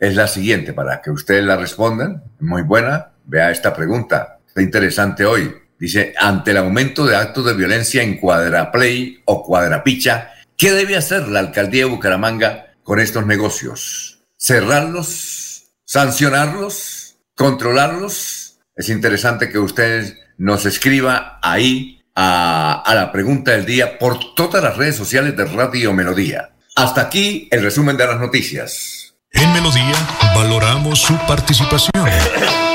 es 0.00 0.14
la 0.16 0.26
siguiente 0.26 0.72
para 0.72 1.02
que 1.02 1.10
ustedes 1.10 1.44
la 1.44 1.56
respondan. 1.56 2.24
Muy 2.40 2.62
buena. 2.62 3.12
Vea 3.26 3.50
esta 3.50 3.74
pregunta. 3.74 4.38
Está 4.46 4.62
interesante 4.62 5.26
hoy. 5.26 5.63
Dice, 5.78 6.14
ante 6.18 6.52
el 6.52 6.58
aumento 6.58 7.04
de 7.06 7.16
actos 7.16 7.44
de 7.44 7.54
violencia 7.54 8.02
en 8.02 8.18
Cuadraplay 8.18 9.22
o 9.24 9.42
Cuadrapicha, 9.44 10.32
¿qué 10.56 10.72
debe 10.72 10.96
hacer 10.96 11.28
la 11.28 11.40
alcaldía 11.40 11.84
de 11.84 11.90
Bucaramanga 11.90 12.64
con 12.84 13.00
estos 13.00 13.26
negocios. 13.26 14.20
Cerrarlos, 14.38 15.64
sancionarlos, 15.84 17.16
controlarlos. 17.34 18.58
Es 18.76 18.88
interesante 18.90 19.48
que 19.48 19.58
usted 19.58 20.16
nos 20.36 20.66
escriba 20.66 21.40
ahí 21.42 22.02
a, 22.14 22.82
a, 22.84 22.94
la 22.94 23.10
pregunta 23.10 23.52
del 23.52 23.64
día 23.64 23.98
por 23.98 24.34
todas 24.34 24.62
las 24.62 24.76
redes 24.76 24.96
sociales 24.96 25.36
de 25.36 25.46
Radio 25.46 25.92
Melodía. 25.92 26.50
Hasta 26.76 27.00
aquí 27.00 27.48
el 27.50 27.62
resumen 27.62 27.96
de 27.96 28.06
las 28.06 28.20
noticias. 28.20 29.14
En 29.32 29.52
Melodía 29.52 29.94
valoramos 30.34 31.00
su 31.00 31.16
participación. 31.26 31.90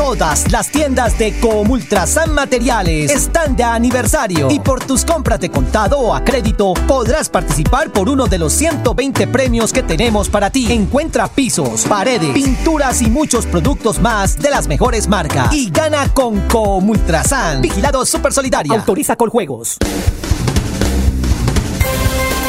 Todas 0.00 0.50
las 0.50 0.70
tiendas 0.70 1.18
de 1.18 1.38
Comultrasan 1.40 2.32
Materiales 2.32 3.10
están 3.10 3.54
de 3.54 3.64
aniversario 3.64 4.50
y 4.50 4.58
por 4.58 4.82
tus 4.82 5.04
compras 5.04 5.40
de 5.40 5.50
contado 5.50 5.98
o 5.98 6.14
a 6.14 6.24
crédito 6.24 6.72
podrás 6.88 7.28
participar 7.28 7.92
por 7.92 8.08
uno 8.08 8.26
de 8.26 8.38
los 8.38 8.54
120 8.54 9.26
premios 9.26 9.74
que 9.74 9.82
tenemos 9.82 10.30
para 10.30 10.48
ti. 10.48 10.72
Encuentra 10.72 11.28
pisos, 11.28 11.84
paredes, 11.84 12.30
pinturas 12.30 13.02
y 13.02 13.10
muchos 13.10 13.44
productos 13.44 14.00
más 14.00 14.38
de 14.38 14.48
las 14.48 14.68
mejores 14.68 15.06
marcas 15.06 15.52
y 15.52 15.68
gana 15.70 16.08
con 16.14 16.40
Comultrasan. 16.48 17.60
Vigilado 17.60 18.06
Super 18.06 18.32
Solidaria. 18.32 18.76
Autoriza 18.76 19.16
con 19.16 19.28
juegos. 19.28 19.76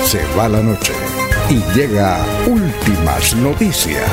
Se 0.05 0.23
va 0.37 0.47
la 0.47 0.61
noche 0.61 0.93
y 1.49 1.61
llega 1.77 2.25
últimas 2.47 3.35
noticias. 3.35 4.09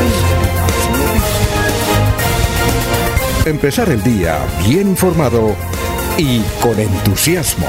Empezar 3.49 3.89
el 3.89 4.03
día 4.03 4.39
bien 4.69 4.89
informado 4.89 5.57
y 6.19 6.41
con 6.61 6.79
entusiasmo. 6.79 7.67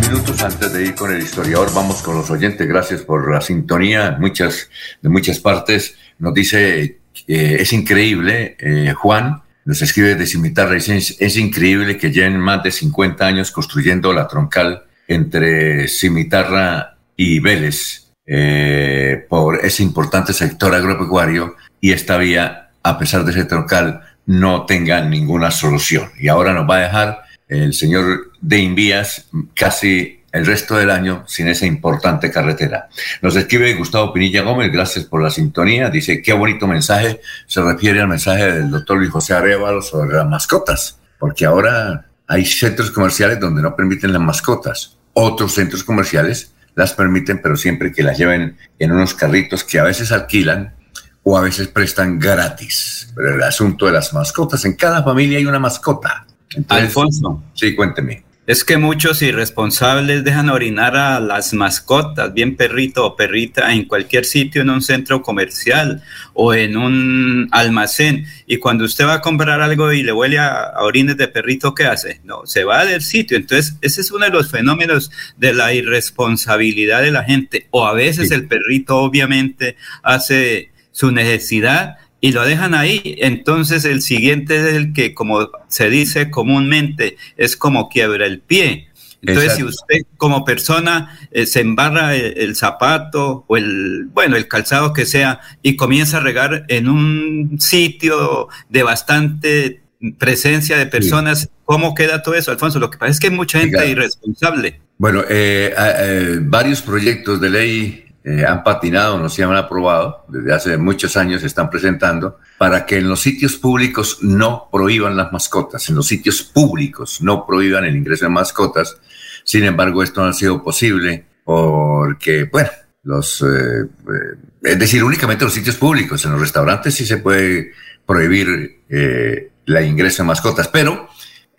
minutos 0.00 0.42
antes 0.42 0.72
de 0.72 0.82
ir 0.86 0.94
con 0.94 1.12
el 1.12 1.22
historiador, 1.22 1.68
vamos 1.74 2.00
con 2.00 2.16
los 2.16 2.30
oyentes. 2.30 2.66
Gracias 2.66 3.02
por 3.02 3.30
la 3.30 3.42
sintonía. 3.42 4.16
Muchas, 4.18 4.70
de 5.02 5.10
muchas 5.10 5.38
partes 5.40 5.96
nos 6.18 6.32
dice 6.32 7.00
eh, 7.28 7.56
es 7.60 7.74
increíble, 7.74 8.56
eh, 8.58 8.94
Juan, 8.96 9.42
nos 9.66 9.82
escribe 9.82 10.14
de 10.14 10.26
Cimitarra, 10.26 10.72
dice, 10.72 10.96
es, 10.96 11.36
increíble 11.36 11.98
que 11.98 12.10
lleven 12.10 12.40
más 12.40 12.62
de 12.62 12.70
50 12.70 13.26
años 13.26 13.50
construyendo 13.50 14.10
la 14.14 14.26
troncal 14.26 14.84
entre 15.06 15.86
Cimitarra 15.86 16.96
y 17.22 17.38
Vélez 17.38 18.12
eh, 18.24 19.26
por 19.28 19.62
ese 19.62 19.82
importante 19.82 20.32
sector 20.32 20.74
agropecuario 20.74 21.54
y 21.78 21.92
esta 21.92 22.16
vía, 22.16 22.70
a 22.82 22.98
pesar 22.98 23.26
de 23.26 23.32
ese 23.32 23.44
troncal, 23.44 24.00
no 24.24 24.64
tenga 24.64 25.02
ninguna 25.02 25.50
solución. 25.50 26.08
Y 26.18 26.28
ahora 26.28 26.54
nos 26.54 26.66
va 26.66 26.76
a 26.76 26.80
dejar 26.80 27.18
el 27.46 27.74
señor 27.74 28.32
de 28.40 28.60
Invías 28.60 29.26
casi 29.54 30.22
el 30.32 30.46
resto 30.46 30.78
del 30.78 30.88
año 30.88 31.24
sin 31.26 31.48
esa 31.48 31.66
importante 31.66 32.30
carretera. 32.30 32.88
Nos 33.20 33.36
escribe 33.36 33.74
Gustavo 33.74 34.14
Pinilla 34.14 34.40
Gómez, 34.40 34.72
gracias 34.72 35.04
por 35.04 35.22
la 35.22 35.28
sintonía. 35.28 35.90
Dice, 35.90 36.22
qué 36.22 36.32
bonito 36.32 36.66
mensaje. 36.66 37.20
Se 37.46 37.60
refiere 37.60 38.00
al 38.00 38.08
mensaje 38.08 38.50
del 38.50 38.70
doctor 38.70 38.96
Luis 38.96 39.10
José 39.10 39.34
Arevalo 39.34 39.82
sobre 39.82 40.16
las 40.16 40.26
mascotas, 40.26 40.98
porque 41.18 41.44
ahora 41.44 42.06
hay 42.26 42.46
centros 42.46 42.90
comerciales 42.90 43.38
donde 43.38 43.60
no 43.60 43.76
permiten 43.76 44.10
las 44.10 44.22
mascotas. 44.22 44.96
Otros 45.12 45.52
centros 45.52 45.84
comerciales 45.84 46.54
las 46.74 46.92
permiten, 46.92 47.40
pero 47.42 47.56
siempre 47.56 47.92
que 47.92 48.02
las 48.02 48.18
lleven 48.18 48.56
en 48.78 48.92
unos 48.92 49.14
carritos 49.14 49.64
que 49.64 49.78
a 49.78 49.84
veces 49.84 50.12
alquilan 50.12 50.74
o 51.22 51.36
a 51.36 51.42
veces 51.42 51.68
prestan 51.68 52.18
gratis. 52.18 53.12
Pero 53.14 53.34
el 53.34 53.42
asunto 53.42 53.86
de 53.86 53.92
las 53.92 54.12
mascotas, 54.12 54.64
en 54.64 54.74
cada 54.74 55.02
familia 55.02 55.38
hay 55.38 55.46
una 55.46 55.58
mascota. 55.58 56.26
Entonces, 56.54 56.86
Alfonso. 56.86 57.42
Sí, 57.54 57.74
cuénteme. 57.74 58.24
Es 58.50 58.64
que 58.64 58.78
muchos 58.78 59.22
irresponsables 59.22 60.24
dejan 60.24 60.48
orinar 60.50 60.96
a 60.96 61.20
las 61.20 61.54
mascotas, 61.54 62.34
bien 62.34 62.56
perrito 62.56 63.06
o 63.06 63.14
perrita, 63.14 63.72
en 63.72 63.84
cualquier 63.84 64.24
sitio, 64.24 64.62
en 64.62 64.70
un 64.70 64.82
centro 64.82 65.22
comercial 65.22 66.02
o 66.34 66.52
en 66.52 66.76
un 66.76 67.48
almacén. 67.52 68.26
Y 68.48 68.56
cuando 68.56 68.86
usted 68.86 69.06
va 69.06 69.14
a 69.14 69.20
comprar 69.20 69.60
algo 69.60 69.92
y 69.92 70.02
le 70.02 70.10
huele 70.10 70.40
a, 70.40 70.62
a 70.62 70.82
orines 70.82 71.16
de 71.16 71.28
perrito, 71.28 71.76
¿qué 71.76 71.84
hace? 71.84 72.22
No, 72.24 72.44
se 72.44 72.64
va 72.64 72.84
del 72.84 73.02
sitio. 73.02 73.36
Entonces, 73.36 73.76
ese 73.82 74.00
es 74.00 74.10
uno 74.10 74.24
de 74.24 74.32
los 74.32 74.50
fenómenos 74.50 75.12
de 75.36 75.54
la 75.54 75.72
irresponsabilidad 75.72 77.02
de 77.02 77.12
la 77.12 77.22
gente. 77.22 77.68
O 77.70 77.86
a 77.86 77.94
veces 77.94 78.30
Sí. 78.30 78.34
el 78.34 78.48
perrito 78.48 78.96
obviamente 78.96 79.76
hace 80.02 80.72
su 80.90 81.12
necesidad 81.12 81.98
y 82.20 82.32
lo 82.32 82.44
dejan 82.44 82.74
ahí. 82.74 83.16
Entonces 83.18 83.84
el 83.84 84.02
siguiente 84.02 84.56
es 84.56 84.76
el 84.76 84.92
que, 84.92 85.14
como 85.14 85.50
se 85.68 85.90
dice 85.90 86.30
comúnmente, 86.30 87.16
es 87.36 87.56
como 87.56 87.88
quiebra 87.88 88.26
el 88.26 88.40
pie. 88.40 88.88
Entonces, 89.22 89.56
si 89.56 89.64
usted 89.64 89.98
como 90.16 90.46
persona 90.46 91.18
eh, 91.30 91.44
se 91.44 91.60
embarra 91.60 92.16
el, 92.16 92.38
el 92.38 92.56
zapato 92.56 93.44
o 93.48 93.56
el, 93.58 94.06
bueno, 94.14 94.36
el 94.36 94.48
calzado 94.48 94.94
que 94.94 95.04
sea 95.04 95.40
y 95.62 95.76
comienza 95.76 96.16
a 96.16 96.20
regar 96.20 96.64
en 96.68 96.88
un 96.88 97.58
sitio 97.60 98.48
de 98.70 98.82
bastante 98.82 99.82
presencia 100.18 100.78
de 100.78 100.86
personas, 100.86 101.50
¿cómo 101.64 101.94
queda 101.94 102.22
todo 102.22 102.34
eso, 102.34 102.50
Alfonso? 102.50 102.78
Lo 102.78 102.90
que 102.90 102.98
pasa 102.98 103.10
es 103.10 103.20
que 103.20 103.26
hay 103.28 103.34
mucha 103.34 103.60
gente 103.60 103.76
Oiga. 103.76 103.90
irresponsable. 103.90 104.80
Bueno, 104.96 105.22
eh, 105.28 105.74
eh, 105.76 105.94
eh, 105.98 106.38
varios 106.42 106.82
proyectos 106.82 107.40
de 107.40 107.50
ley 107.50 108.04
eh, 108.22 108.44
han 108.46 108.62
patinado, 108.62 109.18
no 109.18 109.28
se 109.28 109.42
han 109.42 109.56
aprobado, 109.56 110.24
desde 110.28 110.52
hace 110.52 110.76
muchos 110.76 111.16
años 111.16 111.40
se 111.40 111.46
están 111.46 111.70
presentando, 111.70 112.38
para 112.58 112.84
que 112.84 112.98
en 112.98 113.08
los 113.08 113.20
sitios 113.20 113.56
públicos 113.56 114.18
no 114.20 114.68
prohíban 114.70 115.16
las 115.16 115.32
mascotas, 115.32 115.88
en 115.88 115.96
los 115.96 116.06
sitios 116.06 116.42
públicos 116.42 117.22
no 117.22 117.46
prohíban 117.46 117.84
el 117.84 117.96
ingreso 117.96 118.26
de 118.26 118.30
mascotas. 118.30 118.98
Sin 119.44 119.64
embargo, 119.64 120.02
esto 120.02 120.22
no 120.22 120.28
ha 120.28 120.32
sido 120.32 120.62
posible 120.62 121.24
porque, 121.44 122.44
bueno, 122.44 122.70
los, 123.02 123.42
eh, 123.42 123.82
eh, 123.82 124.36
es 124.62 124.78
decir, 124.78 125.02
únicamente 125.02 125.44
en 125.44 125.46
los 125.46 125.54
sitios 125.54 125.76
públicos, 125.76 126.24
en 126.24 126.32
los 126.32 126.40
restaurantes 126.40 126.94
sí 126.94 127.06
se 127.06 127.18
puede 127.18 127.72
prohibir 128.06 128.82
eh, 128.88 129.50
la 129.66 129.82
ingreso 129.82 130.22
de 130.22 130.26
mascotas, 130.28 130.68
pero 130.68 131.08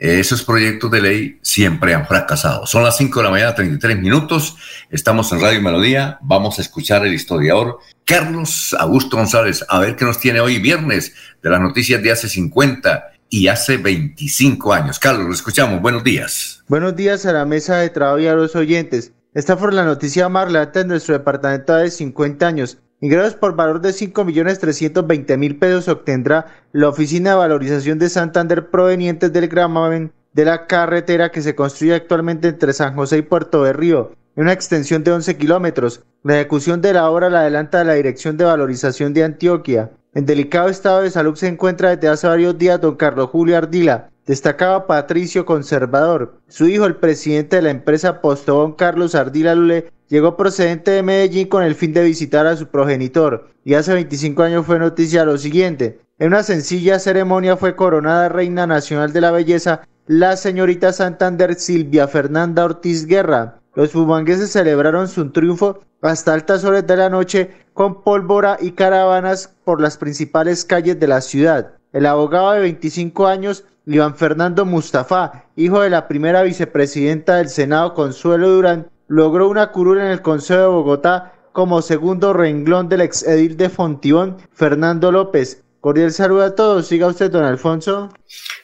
esos 0.02 0.42
proyectos 0.42 0.90
de 0.90 1.00
ley 1.00 1.40
siempre 1.44 1.94
han 1.94 2.08
fracasado. 2.08 2.66
Son 2.66 2.84
las 2.84 2.98
5 2.98 3.20
de 3.20 3.24
la 3.24 3.30
mañana, 3.30 3.54
33 3.54 4.00
minutos. 4.00 4.58
Estamos 4.90 5.32
en 5.32 5.40
Radio 5.40 5.62
Melodía. 5.62 6.18
Vamos 6.22 6.58
a 6.58 6.64
escuchar 6.64 7.06
el 7.06 7.14
historiador 7.14 7.78
Carlos 8.04 8.76
Augusto 8.80 9.18
González. 9.18 9.64
A 9.70 9.78
ver 9.78 9.96
qué 9.96 10.06
nos 10.06 10.20
tiene 10.20 10.40
hoy 10.40 10.58
viernes 10.58 11.14
de 11.44 11.52
las 11.52 11.62
noticias 11.62 12.02
de 12.02 12.12
hace 12.12 12.30
50 12.30 13.12
y 13.30 13.48
hace 13.48 13.78
25 13.78 14.74
años. 14.74 14.98
Carlos, 14.98 15.28
lo 15.28 15.34
escuchamos. 15.34 15.80
Buenos 15.84 16.04
días. 16.04 16.64
Buenos 16.68 16.96
días 16.96 17.28
a 17.28 17.34
la 17.34 17.46
mesa 17.46 17.78
de 17.78 17.92
trabajo 17.92 18.18
y 18.18 18.26
a 18.26 18.34
los 18.34 18.56
oyentes. 18.56 19.14
Esta 19.36 19.56
fue 19.56 19.72
la 19.72 19.86
noticia 19.86 20.28
más 20.30 20.46
relevante 20.46 20.80
de 20.80 20.86
nuestro 20.86 21.14
departamento 21.14 21.76
de 21.76 21.92
50 21.92 22.48
años. 22.48 22.80
Ingresos 23.04 23.34
por 23.34 23.56
valor 23.56 23.82
de 23.82 23.90
5.320.000 23.90 25.58
pesos 25.58 25.88
obtendrá 25.88 26.46
la 26.72 26.88
Oficina 26.88 27.32
de 27.32 27.36
Valorización 27.38 27.98
de 27.98 28.10
Santander 28.10 28.70
provenientes 28.70 29.34
del 29.34 29.48
gravamen 29.48 30.14
de 30.34 30.46
la 30.46 30.68
carretera 30.68 31.32
que 31.32 31.42
se 31.42 31.56
construye 31.56 31.96
actualmente 31.96 32.50
entre 32.50 32.74
San 32.74 32.94
José 32.94 33.18
y 33.18 33.22
Puerto 33.24 33.64
de 33.64 33.74
Río, 33.74 34.12
en 34.36 34.44
una 34.44 34.54
extensión 34.54 35.04
de 35.04 35.14
11 35.14 35.36
kilómetros. 35.36 36.04
La 36.22 36.36
ejecución 36.36 36.80
de 36.84 36.94
la 36.94 37.10
obra 37.10 37.32
la 37.32 37.40
adelanta 37.40 37.84
la 37.84 37.96
Dirección 37.96 38.38
de 38.38 38.46
Valorización 38.46 39.16
de 39.16 39.24
Antioquia. 39.24 39.90
En 40.14 40.28
delicado 40.28 40.70
estado 40.70 41.02
de 41.02 41.10
salud 41.10 41.34
se 41.34 41.48
encuentra 41.48 41.96
desde 41.96 42.08
hace 42.08 42.28
varios 42.28 42.56
días 42.60 42.80
don 42.80 42.98
Carlos 42.98 43.32
Julio 43.32 43.58
Ardila, 43.58 44.12
destacaba 44.28 44.86
Patricio 44.86 45.44
Conservador. 45.48 46.36
Su 46.48 46.68
hijo, 46.68 46.86
el 46.86 46.98
presidente 46.98 47.56
de 47.56 47.62
la 47.64 47.72
empresa 47.72 48.22
Postobón 48.22 48.74
Carlos 48.74 49.16
Ardila 49.16 49.56
Lule, 49.56 49.92
llegó 50.12 50.36
procedente 50.36 50.92
de 50.92 51.04
Medellín 51.04 51.48
con 51.48 51.64
el 51.64 51.74
fin 51.74 51.94
de 51.94 52.04
visitar 52.04 52.46
a 52.46 52.58
su 52.58 52.68
progenitor, 52.68 53.48
y 53.64 53.76
hace 53.76 53.94
25 53.94 54.44
años 54.44 54.66
fue 54.66 54.78
noticia 54.78 55.24
lo 55.24 55.38
siguiente. 55.38 56.02
En 56.20 56.28
una 56.28 56.44
sencilla 56.44 57.00
ceremonia 57.00 57.56
fue 57.56 57.78
coronada 57.78 58.28
Reina 58.28 58.68
Nacional 58.68 59.14
de 59.14 59.22
la 59.22 59.32
Belleza 59.32 59.88
la 60.08 60.36
señorita 60.36 60.92
Santander 60.92 61.56
Silvia 61.56 62.10
Fernanda 62.10 62.66
Ortiz 62.66 63.08
Guerra. 63.08 63.62
Los 63.74 63.92
fumangueses 63.92 64.52
celebraron 64.52 65.08
su 65.08 65.32
triunfo 65.32 65.80
hasta 66.02 66.34
altas 66.34 66.66
horas 66.66 66.86
de 66.86 66.98
la 66.98 67.10
noche 67.10 67.52
con 67.74 68.04
pólvora 68.04 68.58
y 68.60 68.72
caravanas 68.72 69.56
por 69.64 69.80
las 69.80 69.98
principales 69.98 70.66
calles 70.66 71.00
de 71.00 71.08
la 71.08 71.22
ciudad. 71.22 71.76
El 71.94 72.06
abogado 72.06 72.52
de 72.52 72.60
25 72.60 73.28
años 73.28 73.64
Iván 73.86 74.16
Fernando 74.16 74.66
Mustafa, 74.66 75.46
hijo 75.56 75.80
de 75.80 75.90
la 75.90 76.10
primera 76.10 76.44
vicepresidenta 76.44 77.38
del 77.38 77.48
Senado, 77.48 77.94
Consuelo 77.94 78.50
Durán, 78.50 78.88
logró 79.12 79.50
una 79.50 79.72
curul 79.72 80.00
en 80.00 80.08
el 80.08 80.22
Consejo 80.22 80.62
de 80.62 80.68
Bogotá 80.68 81.34
como 81.52 81.82
segundo 81.82 82.32
renglón 82.32 82.88
del 82.88 83.02
ex 83.02 83.24
edil 83.24 83.58
de 83.58 83.70
Fontibón, 83.70 84.38
Fernando 84.54 85.12
López. 85.12 85.64
Cordial 85.82 86.14
saludo 86.14 86.44
a 86.44 86.56
todos. 86.56 86.88
Siga 86.88 87.08
usted, 87.08 87.30
don 87.30 87.44
Alfonso. 87.44 88.10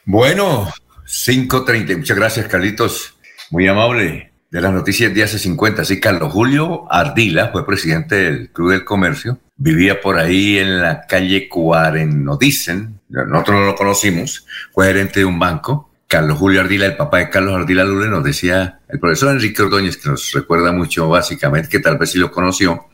Bueno, 0.06 0.66
5.30. 1.06 1.98
Muchas 1.98 2.16
gracias, 2.16 2.48
Carlitos. 2.48 3.14
Muy 3.50 3.68
amable. 3.68 4.32
De 4.50 4.62
las 4.62 4.72
noticias 4.72 5.12
de 5.12 5.22
hace 5.22 5.38
50. 5.38 5.84
Sí, 5.84 6.00
Carlos 6.00 6.32
Julio 6.32 6.86
Ardila 6.90 7.48
fue 7.48 7.66
presidente 7.66 8.14
del 8.14 8.50
Club 8.50 8.70
del 8.70 8.86
Comercio. 8.86 9.38
Vivía 9.56 10.00
por 10.00 10.18
ahí 10.18 10.56
en 10.56 10.80
la 10.80 11.02
calle 11.02 11.46
Cuaren, 11.50 12.24
nos 12.24 12.38
dicen. 12.38 13.00
Nosotros 13.10 13.60
no 13.60 13.66
lo 13.66 13.74
conocimos. 13.74 14.46
Fue 14.72 14.86
gerente 14.86 15.20
de 15.20 15.26
un 15.26 15.38
banco. 15.38 15.87
Carlos 16.08 16.38
Julio 16.38 16.62
Ardila, 16.62 16.86
el 16.86 16.96
papá 16.96 17.18
de 17.18 17.28
Carlos 17.28 17.54
Ardila 17.54 17.84
Lule, 17.84 18.08
nos 18.08 18.24
decía, 18.24 18.80
el 18.88 18.98
profesor 18.98 19.30
Enrique 19.30 19.60
Ordóñez, 19.60 19.98
que 19.98 20.08
nos 20.08 20.32
recuerda 20.32 20.72
mucho 20.72 21.06
básicamente, 21.06 21.68
que 21.68 21.80
tal 21.80 21.98
vez 21.98 22.10
sí 22.10 22.18
lo 22.18 22.32
conoció, 22.32 22.86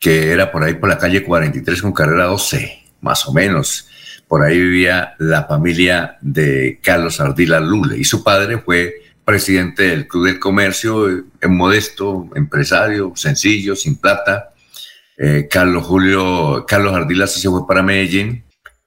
que 0.00 0.32
era 0.32 0.50
por 0.50 0.64
ahí 0.64 0.74
por 0.74 0.88
la 0.88 0.98
calle 0.98 1.22
43 1.22 1.80
con 1.80 1.92
carrera 1.92 2.24
12, 2.24 2.86
más 3.02 3.26
o 3.28 3.32
menos. 3.32 3.88
Por 4.26 4.42
ahí 4.42 4.58
vivía 4.58 5.14
la 5.18 5.44
familia 5.44 6.18
de 6.20 6.80
Carlos 6.82 7.20
Ardila 7.20 7.60
Lule 7.60 7.96
y 7.98 8.04
su 8.04 8.24
padre 8.24 8.58
fue 8.58 8.94
presidente 9.24 9.84
del 9.84 10.08
Club 10.08 10.26
del 10.26 10.40
Comercio, 10.40 11.08
eh, 11.08 11.46
modesto, 11.46 12.28
empresario, 12.34 13.12
sencillo, 13.14 13.76
sin 13.76 13.96
plata. 13.96 14.52
Eh, 15.16 15.46
Carlos 15.48 15.84
Julio, 15.84 16.66
Carlos 16.66 16.94
Ardila 16.94 17.28
se 17.28 17.48
fue 17.48 17.64
para 17.66 17.82
Medellín. 17.84 18.43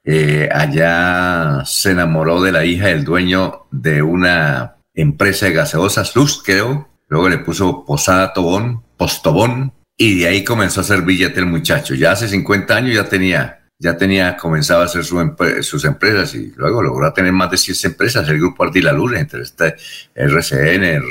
Eh, 0.10 0.48
allá 0.50 1.64
se 1.66 1.92
enamoró 1.92 2.42
de 2.42 2.54
la 2.54 2.64
hija 2.64 2.88
del 2.88 3.04
dueño 3.04 3.68
de 3.72 4.02
una 4.02 4.78
empresa 4.94 5.48
de 5.48 5.54
gaseosas, 5.54 6.16
Luz, 6.16 6.42
creo. 6.44 6.88
Luego 7.10 7.28
le 7.28 7.40
puso 7.40 7.84
Posada 7.86 8.32
Tobón, 8.32 8.84
Postobón, 8.96 9.74
y 9.98 10.20
de 10.20 10.28
ahí 10.28 10.44
comenzó 10.46 10.80
a 10.80 10.84
hacer 10.84 11.02
billete 11.02 11.42
el 11.42 11.46
muchacho. 11.46 11.94
Ya 11.94 12.14
hace 12.14 12.30
50 12.30 12.74
años 12.74 12.96
ya 12.96 13.04
tenía 13.04 13.58
ya 13.80 13.96
tenía, 13.96 14.38
comenzaba 14.38 14.84
a 14.84 14.86
hacer 14.86 15.04
sus 15.04 15.86
empresas 15.86 16.34
y 16.34 16.52
luego 16.56 16.82
logró 16.82 17.14
tener 17.14 17.32
más 17.32 17.52
de 17.52 17.58
100 17.58 17.92
empresas, 17.92 18.28
el 18.28 18.40
grupo 18.40 18.64
Ardila 18.64 18.92
Lule, 18.92 19.20
entre 19.20 19.44
este 19.44 19.76
RCN, 20.16 21.04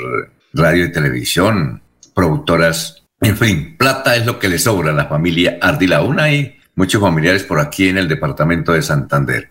radio 0.53 0.85
y 0.85 0.91
televisión, 0.91 1.81
productoras, 2.13 3.05
en 3.21 3.37
fin, 3.37 3.77
plata 3.77 4.15
es 4.15 4.25
lo 4.25 4.37
que 4.37 4.49
le 4.49 4.59
sobra 4.59 4.91
a 4.91 4.93
la 4.95 5.05
familia 5.05 5.57
Ardila. 5.61 6.01
Una 6.01 6.31
y 6.31 6.56
muchos 6.77 7.01
familiares 7.01 7.43
por 7.43 7.59
aquí 7.59 7.89
en 7.89 7.97
el 7.97 8.07
departamento 8.07 8.71
de 8.71 8.81
Santander. 8.81 9.49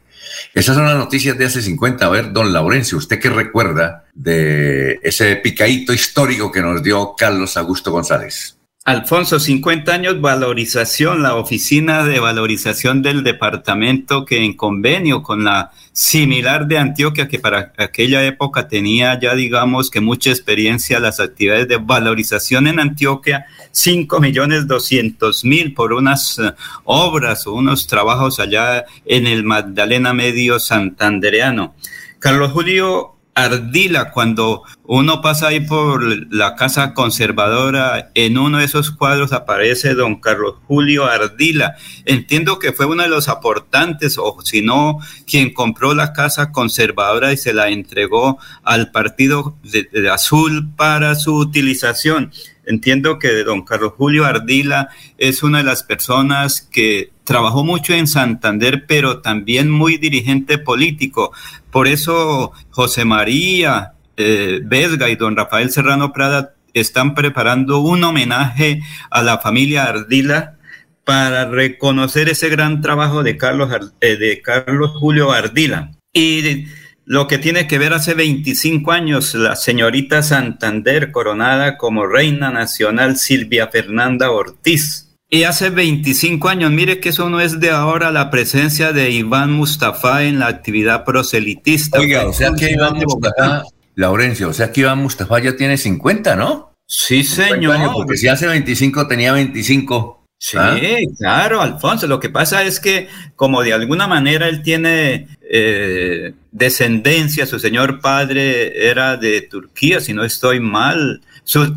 Esas 0.54 0.76
son 0.76 0.86
las 0.86 0.96
noticias 0.96 1.36
de 1.36 1.44
hace 1.44 1.60
50. 1.60 2.06
A 2.06 2.08
ver, 2.08 2.32
don 2.32 2.52
Laurencio, 2.52 2.96
¿usted 2.96 3.20
qué 3.20 3.28
recuerda 3.28 4.04
de 4.14 4.98
ese 5.02 5.36
picadito 5.36 5.92
histórico 5.92 6.50
que 6.50 6.62
nos 6.62 6.82
dio 6.82 7.14
Carlos 7.16 7.56
Augusto 7.56 7.90
González? 7.90 8.56
Alfonso, 8.87 9.40
50 9.40 9.92
años, 9.92 10.20
valorización, 10.20 11.20
la 11.20 11.35
oficina 11.35 12.05
de 12.05 12.20
valorización 12.20 13.03
del 13.03 13.25
departamento 13.25 14.25
que 14.25 14.44
en 14.44 14.53
convenio 14.53 15.25
con 15.25 15.42
la 15.42 15.72
similar 15.90 16.68
de 16.68 16.79
Antioquia, 16.79 17.27
que 17.27 17.40
para 17.40 17.72
aquella 17.79 18.25
época 18.25 18.68
tenía 18.68 19.18
ya, 19.18 19.35
digamos, 19.35 19.90
que 19.90 20.01
mucha 20.01 20.31
experiencia 20.31 21.01
las 21.01 21.18
actividades 21.18 21.66
de 21.66 21.79
valorización 21.79 22.68
en 22.68 22.79
Antioquia, 22.79 23.46
5 23.72 24.20
millones 24.20 24.68
200 24.68 25.44
mil 25.44 25.75
por 25.75 25.92
unas 25.92 26.38
eh, 26.38 26.55
obras 26.85 27.49
o 27.49 27.55
unos 27.55 27.88
trabajos 27.88 28.38
allá 28.38 28.85
en 29.05 29.27
el 29.27 29.42
Magdalena 29.42 30.14
Medio 30.14 30.61
Santandereano. 30.61 31.75
Carlos 32.20 32.53
Julio 32.53 33.15
Ardila, 33.37 34.12
cuando 34.12 34.62
uno 34.85 35.20
pasa 35.20 35.49
ahí 35.49 35.61
por 35.61 36.33
la 36.33 36.57
casa 36.57 36.94
conservadora, 36.94 38.11
en 38.14 38.38
uno 38.38 38.59
de 38.59 38.64
esos 38.64 38.90
cuadros 38.90 39.33
aparece 39.33 39.92
don 39.92 40.22
Carlos 40.22 40.55
Julio 40.66 41.05
Ardila. 41.05 41.77
Entiendo 42.07 42.59
que 42.59 42.72
fue 42.72 42.87
uno 42.87 43.03
de 43.03 43.11
los 43.11 43.29
aportantes, 43.29 44.16
o 44.16 44.38
si 44.42 44.62
no, 44.62 45.01
quien 45.27 45.53
compró 45.53 45.92
la 45.92 46.14
casa 46.14 46.51
conservadora 46.51 47.31
y 47.31 47.37
se 47.37 47.53
la 47.53 47.68
entregó 47.68 48.38
al 48.64 48.90
Partido 48.90 49.59
de, 49.62 50.09
Azul 50.11 50.70
para 50.75 51.14
su 51.14 51.37
utilización. 51.37 52.33
Entiendo 52.66 53.18
que 53.18 53.44
don 53.44 53.64
Carlos 53.64 53.92
Julio 53.96 54.24
Ardila 54.24 54.88
es 55.18 55.42
una 55.42 55.59
de 55.59 55.64
las 55.64 55.85
personas 55.85 56.61
que 56.61 57.11
trabajó 57.24 57.64
mucho 57.64 57.94
en 57.94 58.07
Santander, 58.07 58.85
pero 58.87 59.20
también 59.20 59.70
muy 59.70 59.96
dirigente 59.98 60.59
político. 60.59 61.33
Por 61.70 61.87
eso 61.87 62.52
José 62.70 63.05
María 63.05 63.92
eh, 64.16 64.61
Vesga 64.64 65.09
y 65.09 65.16
don 65.16 65.37
Rafael 65.37 65.70
Serrano 65.70 66.12
Prada 66.12 66.55
están 66.74 67.14
preparando 67.14 67.79
un 67.79 68.05
homenaje 68.05 68.83
a 69.11 69.22
la 69.22 69.38
familia 69.38 69.85
Ardila 69.85 70.57
para 71.05 71.48
reconocer 71.48 72.29
ese 72.29 72.48
gran 72.48 72.81
trabajo 72.81 73.22
de 73.22 73.37
Carlos, 73.37 73.70
eh, 74.00 74.16
de 74.16 74.42
Carlos 74.42 74.90
Julio 74.98 75.31
Ardila. 75.31 75.92
Y 76.12 76.66
lo 77.07 77.29
que 77.29 77.38
tiene 77.38 77.69
que 77.69 77.79
ver 77.79 77.92
hace 77.92 78.14
25 78.14 78.90
años, 78.90 79.35
la 79.35 79.55
señorita 79.55 80.25
Santander 80.25 81.12
coronada 81.12 81.79
como 81.79 82.05
reina 82.05 82.51
nacional 82.51 83.16
Silvia 83.16 83.69
Fernanda 83.69 84.33
Ortiz. 84.33 85.14
Y 85.31 85.45
hace 85.45 85.71
25 85.71 86.49
años, 86.49 86.73
mire 86.73 86.99
que 86.99 87.11
eso 87.11 87.31
no 87.31 87.40
es 87.40 87.61
de 87.61 87.71
ahora 87.71 88.11
la 88.11 88.29
presencia 88.31 88.92
de 88.92 89.11
Iván 89.11 89.53
Mustafa 89.53 90.25
en 90.25 90.40
la 90.40 90.49
actividad 90.49 91.05
proselitista. 91.05 92.01
Oiga, 92.01 92.27
o 92.27 92.33
sea 92.33 92.53
que 92.53 92.73
Iván 92.73 92.95
Mustafa, 92.97 93.62
Laurencio, 93.95 94.49
o 94.49 94.53
sea 94.53 94.73
que 94.73 94.81
Iván 94.81 94.99
Mustafa 94.99 95.38
ya 95.38 95.57
tiene 95.57 95.79
50, 95.79 96.35
¿no? 96.35 96.73
Sí, 96.87 97.23
señor. 97.23 97.92
porque 97.92 98.16
si 98.16 98.27
hace 98.27 98.49
25 98.49 99.07
tenía 99.07 99.33
25. 99.33 100.15
Sí, 100.38 100.59
¿Ah? 100.59 100.79
claro, 101.18 101.61
Alfonso. 101.62 102.07
Lo 102.07 102.20
que 102.20 102.29
pasa 102.29 102.62
es 102.62 102.79
que 102.79 103.09
como 103.37 103.62
de 103.62 103.72
alguna 103.72 104.07
manera 104.07 104.49
él 104.49 104.62
tiene 104.62 105.29
eh, 105.40 106.35
descendencia, 106.53 107.46
su 107.46 107.59
señor 107.59 108.01
padre 108.01 108.88
era 108.88 109.16
de 109.16 109.40
Turquía, 109.42 110.01
si 110.01 110.12
no 110.12 110.25
estoy 110.25 110.61
mal, 110.61 111.22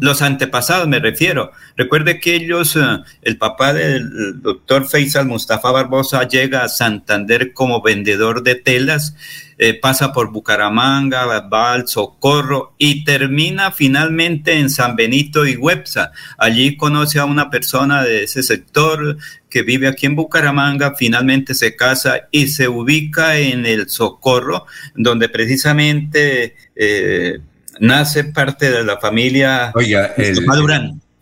los 0.01 0.21
antepasados 0.21 0.87
me 0.87 0.99
refiero. 0.99 1.51
Recuerde 1.77 2.19
que 2.19 2.35
ellos, 2.35 2.75
eh, 2.75 2.81
el 3.21 3.37
papá 3.37 3.73
del 3.73 4.41
doctor 4.41 4.87
Faisal 4.89 5.27
Mustafa 5.27 5.71
Barbosa 5.71 6.27
llega 6.27 6.63
a 6.63 6.69
Santander 6.69 7.53
como 7.53 7.81
vendedor 7.81 8.43
de 8.43 8.55
telas, 8.55 9.15
eh, 9.61 9.73
pasa 9.73 10.13
por 10.13 10.31
Bucaramanga, 10.31 11.41
Val, 11.41 11.85
Socorro 11.85 12.75
y 12.77 13.03
termina 13.03 13.71
finalmente 13.71 14.57
en 14.57 14.69
San 14.69 14.95
Benito 14.95 15.45
y 15.45 15.57
Websa. 15.57 16.13
Allí 16.37 16.77
conoce 16.77 17.19
a 17.19 17.25
una 17.25 17.49
persona 17.49 18.01
de 18.05 18.23
ese 18.23 18.41
sector 18.41 19.17
que 19.49 19.63
vive 19.63 19.89
aquí 19.89 20.05
en 20.05 20.15
Bucaramanga, 20.15 20.95
finalmente 20.95 21.53
se 21.55 21.75
casa 21.75 22.29
y 22.31 22.47
se 22.47 22.69
ubica 22.69 23.37
en 23.37 23.65
el 23.65 23.89
Socorro, 23.89 24.65
donde 24.95 25.27
precisamente 25.27 26.55
eh, 26.73 27.39
nace 27.81 28.23
parte 28.23 28.71
de 28.71 28.85
la 28.85 28.97
familia 28.97 29.73
Oiga, 29.75 30.13
el, 30.15 30.45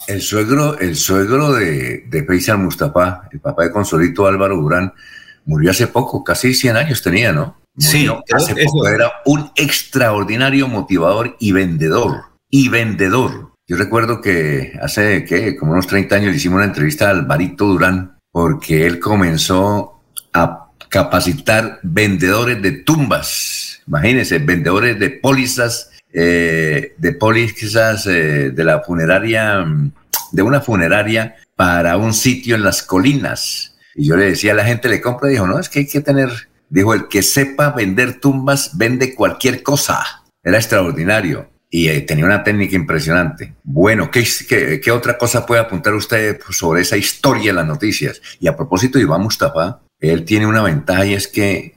El 0.08 0.22
suegro, 0.22 0.78
el 0.78 0.96
suegro 0.96 1.54
de, 1.54 2.04
de 2.08 2.24
Faisal 2.24 2.60
Mustafa, 2.60 3.24
el 3.32 3.40
papá 3.40 3.64
de 3.64 3.72
Consolito 3.72 4.28
Álvaro 4.28 4.58
Durán, 4.58 4.94
murió 5.46 5.72
hace 5.72 5.88
poco, 5.88 6.24
casi 6.24 6.54
100 6.54 6.78
años 6.78 7.02
tenía, 7.02 7.32
¿no? 7.32 7.58
Sí, 7.78 8.08
hace 8.34 8.56
poco. 8.66 8.88
Era 8.88 9.12
un 9.26 9.52
extraordinario 9.56 10.68
motivador 10.68 11.36
y 11.40 11.52
vendedor. 11.52 12.24
Y 12.50 12.70
vendedor. 12.70 13.52
Yo 13.68 13.76
recuerdo 13.78 14.22
que 14.22 14.74
hace, 14.82 15.26
¿qué? 15.26 15.56
Como 15.58 15.74
unos 15.74 15.88
30 15.88 16.16
años 16.16 16.32
le 16.32 16.38
hicimos 16.38 16.58
una 16.58 16.66
entrevista 16.66 17.08
a 17.08 17.12
Alvarito 17.12 17.66
Durán, 17.66 18.18
porque 18.32 18.86
él 18.86 19.00
comenzó 19.00 20.02
a 20.34 20.70
capacitar 20.90 21.80
vendedores 21.84 22.62
de 22.62 22.72
tumbas. 22.72 23.82
Imagínense, 23.88 24.40
vendedores 24.40 24.98
de 25.00 25.10
pólizas 25.10 25.92
eh, 26.14 26.96
de 26.98 27.14
pólizas 27.14 28.08
eh, 28.08 28.52
de 28.52 28.64
la 28.64 28.82
funeraria, 28.82 29.66
de 30.32 30.42
una 30.42 30.62
funeraria 30.62 31.36
para 31.56 31.98
un 31.98 32.14
sitio 32.14 32.56
en 32.56 32.64
las 32.64 32.82
colinas. 32.82 33.76
Y 33.94 34.08
yo 34.08 34.16
le 34.16 34.26
decía 34.26 34.54
a 34.54 34.56
la 34.56 34.66
gente, 34.66 34.90
le 34.90 35.02
compra, 35.02 35.30
dijo, 35.30 35.46
no, 35.46 35.60
es 35.60 35.70
que 35.70 35.80
hay 35.80 35.88
que 35.88 36.02
tener, 36.02 36.30
dijo, 36.70 36.94
el 36.94 37.08
que 37.08 37.22
sepa 37.24 37.72
vender 37.72 38.20
tumbas 38.20 38.78
vende 38.78 39.16
cualquier 39.16 39.64
cosa. 39.64 40.24
Era 40.44 40.58
extraordinario 40.58 41.50
y 41.70 41.90
eh, 41.90 42.02
tenía 42.02 42.26
una 42.26 42.44
técnica 42.44 42.76
impresionante. 42.76 43.56
Bueno, 43.64 44.10
¿qué, 44.12 44.26
¿qué, 44.82 44.92
otra 44.92 45.18
cosa 45.18 45.46
puede 45.46 45.62
apuntar 45.62 45.94
usted 45.94 46.40
sobre 46.50 46.82
esa 46.82 46.98
historia 46.98 47.52
de 47.52 47.58
las 47.58 47.68
noticias? 47.68 48.22
Y 48.40 48.48
a 48.48 48.56
propósito 48.56 49.00
Iván 49.00 49.22
Mustafa, 49.22 49.82
él 50.00 50.24
tiene 50.24 50.48
una 50.48 50.64
ventaja 50.64 51.06
y 51.06 51.14
es 51.14 51.28
que 51.28 51.76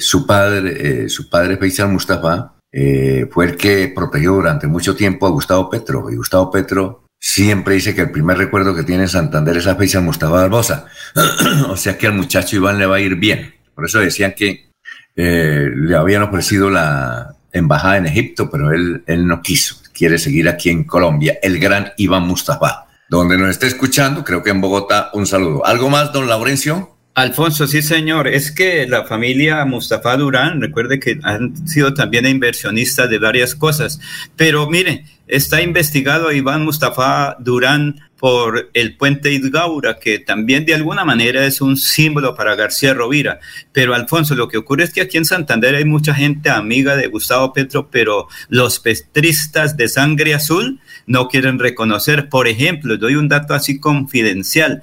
su 0.00 0.26
padre, 0.26 1.08
su 1.10 1.28
padre 1.28 1.58
Faisal 1.58 1.90
Mustafa, 1.90 2.54
eh, 2.76 3.28
fue 3.30 3.44
el 3.44 3.56
que 3.56 3.92
protegió 3.94 4.32
durante 4.32 4.66
mucho 4.66 4.96
tiempo 4.96 5.28
a 5.28 5.30
Gustavo 5.30 5.70
Petro. 5.70 6.10
Y 6.10 6.16
Gustavo 6.16 6.50
Petro 6.50 7.04
siempre 7.20 7.74
dice 7.74 7.94
que 7.94 8.00
el 8.00 8.10
primer 8.10 8.36
recuerdo 8.36 8.74
que 8.74 8.82
tiene 8.82 9.04
en 9.04 9.08
Santander 9.08 9.56
es 9.56 9.68
a 9.68 9.76
Faisal 9.76 10.02
Mustafa 10.02 10.32
Barbosa. 10.34 10.86
o 11.68 11.76
sea 11.76 11.96
que 11.96 12.08
al 12.08 12.14
muchacho 12.14 12.56
Iván 12.56 12.80
le 12.80 12.86
va 12.86 12.96
a 12.96 13.00
ir 13.00 13.14
bien. 13.14 13.53
Por 13.74 13.84
eso 13.84 14.00
decían 14.00 14.34
que 14.36 14.70
eh, 15.16 15.70
le 15.74 15.96
habían 15.96 16.22
ofrecido 16.22 16.70
la 16.70 17.34
embajada 17.52 17.98
en 17.98 18.06
Egipto, 18.06 18.50
pero 18.50 18.72
él, 18.72 19.02
él 19.06 19.26
no 19.26 19.40
quiso, 19.42 19.76
quiere 19.92 20.18
seguir 20.18 20.48
aquí 20.48 20.70
en 20.70 20.84
Colombia, 20.84 21.38
el 21.42 21.58
gran 21.58 21.92
Iván 21.96 22.26
Mustafa. 22.26 22.86
Donde 23.08 23.38
nos 23.38 23.50
esté 23.50 23.66
escuchando, 23.66 24.24
creo 24.24 24.42
que 24.42 24.50
en 24.50 24.60
Bogotá, 24.60 25.10
un 25.12 25.26
saludo. 25.26 25.64
¿Algo 25.64 25.88
más, 25.90 26.12
don 26.12 26.26
Laurencio? 26.26 26.94
Alfonso, 27.14 27.68
sí 27.68 27.80
señor, 27.80 28.26
es 28.26 28.50
que 28.50 28.88
la 28.88 29.04
familia 29.04 29.64
Mustafa 29.64 30.16
Durán, 30.16 30.60
recuerde 30.60 30.98
que 30.98 31.20
han 31.22 31.68
sido 31.68 31.94
también 31.94 32.26
inversionistas 32.26 33.08
de 33.08 33.20
varias 33.20 33.54
cosas, 33.54 34.00
pero 34.36 34.68
mire, 34.68 35.04
está 35.26 35.62
investigado 35.62 36.32
Iván 36.32 36.64
Mustafa 36.64 37.36
Durán 37.38 38.00
por 38.18 38.70
el 38.72 38.96
puente 38.96 39.32
Idgaura, 39.32 39.98
que 39.98 40.18
también 40.18 40.64
de 40.64 40.74
alguna 40.74 41.04
manera 41.04 41.44
es 41.44 41.60
un 41.60 41.76
símbolo 41.76 42.34
para 42.34 42.54
García 42.54 42.94
Rovira. 42.94 43.38
Pero 43.72 43.94
Alfonso, 43.94 44.34
lo 44.34 44.48
que 44.48 44.56
ocurre 44.56 44.84
es 44.84 44.92
que 44.92 45.02
aquí 45.02 45.18
en 45.18 45.24
Santander 45.24 45.74
hay 45.74 45.84
mucha 45.84 46.14
gente 46.14 46.48
amiga 46.48 46.96
de 46.96 47.08
Gustavo 47.08 47.52
Petro, 47.52 47.90
pero 47.90 48.28
los 48.48 48.80
petristas 48.80 49.76
de 49.76 49.88
sangre 49.88 50.34
azul 50.34 50.80
no 51.06 51.28
quieren 51.28 51.58
reconocer. 51.58 52.28
Por 52.28 52.48
ejemplo, 52.48 52.96
doy 52.96 53.16
un 53.16 53.28
dato 53.28 53.52
así 53.52 53.78
confidencial. 53.78 54.82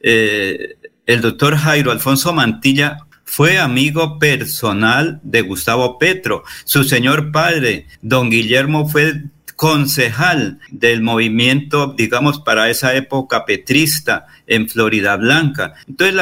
Eh, 0.00 0.76
el 1.06 1.20
doctor 1.20 1.56
Jairo 1.56 1.92
Alfonso 1.92 2.32
Mantilla 2.32 2.98
fue 3.24 3.58
amigo 3.58 4.18
personal 4.18 5.20
de 5.22 5.42
Gustavo 5.42 5.98
Petro. 5.98 6.42
Su 6.64 6.82
señor 6.82 7.30
padre, 7.30 7.86
don 8.02 8.30
Guillermo, 8.30 8.88
fue 8.88 9.22
concejal 9.60 10.58
del 10.70 11.02
movimiento, 11.02 11.94
digamos, 11.94 12.40
para 12.40 12.70
esa 12.70 12.94
época 12.94 13.44
petrista 13.44 14.24
en 14.46 14.70
Florida 14.70 15.14
Blanca. 15.18 15.74
Entonces, 15.86 16.18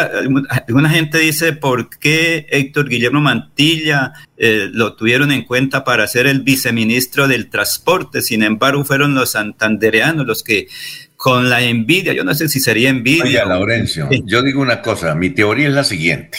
alguna 0.51 0.91
gente 0.91 1.19
dice, 1.19 1.53
¿por 1.53 1.89
qué 1.89 2.49
Héctor 2.51 2.89
Guillermo 2.89 3.21
Mantilla 3.21 4.13
eh, 4.37 4.69
lo 4.73 4.97
tuvieron 4.97 5.31
en 5.31 5.45
cuenta 5.45 5.85
para 5.85 6.09
ser 6.09 6.27
el 6.27 6.41
viceministro 6.41 7.29
del 7.29 7.49
transporte? 7.49 8.23
Sin 8.23 8.43
embargo, 8.43 8.85
fueron 8.85 9.15
los 9.15 9.31
santandereanos 9.31 10.27
los 10.27 10.43
que 10.43 10.67
con 11.15 11.49
la 11.49 11.63
envidia, 11.63 12.15
yo 12.15 12.25
no 12.25 12.35
sé 12.35 12.49
si 12.49 12.59
sería 12.59 12.91
envidia. 12.91 13.23
Oye, 13.23 13.47
Laurencio, 13.47 14.09
yo 14.25 14.43
digo 14.43 14.61
una 14.61 14.83
cosa, 14.83 15.15
mi 15.15 15.31
teoría 15.31 15.69
es 15.69 15.75
la 15.75 15.85
siguiente, 15.85 16.39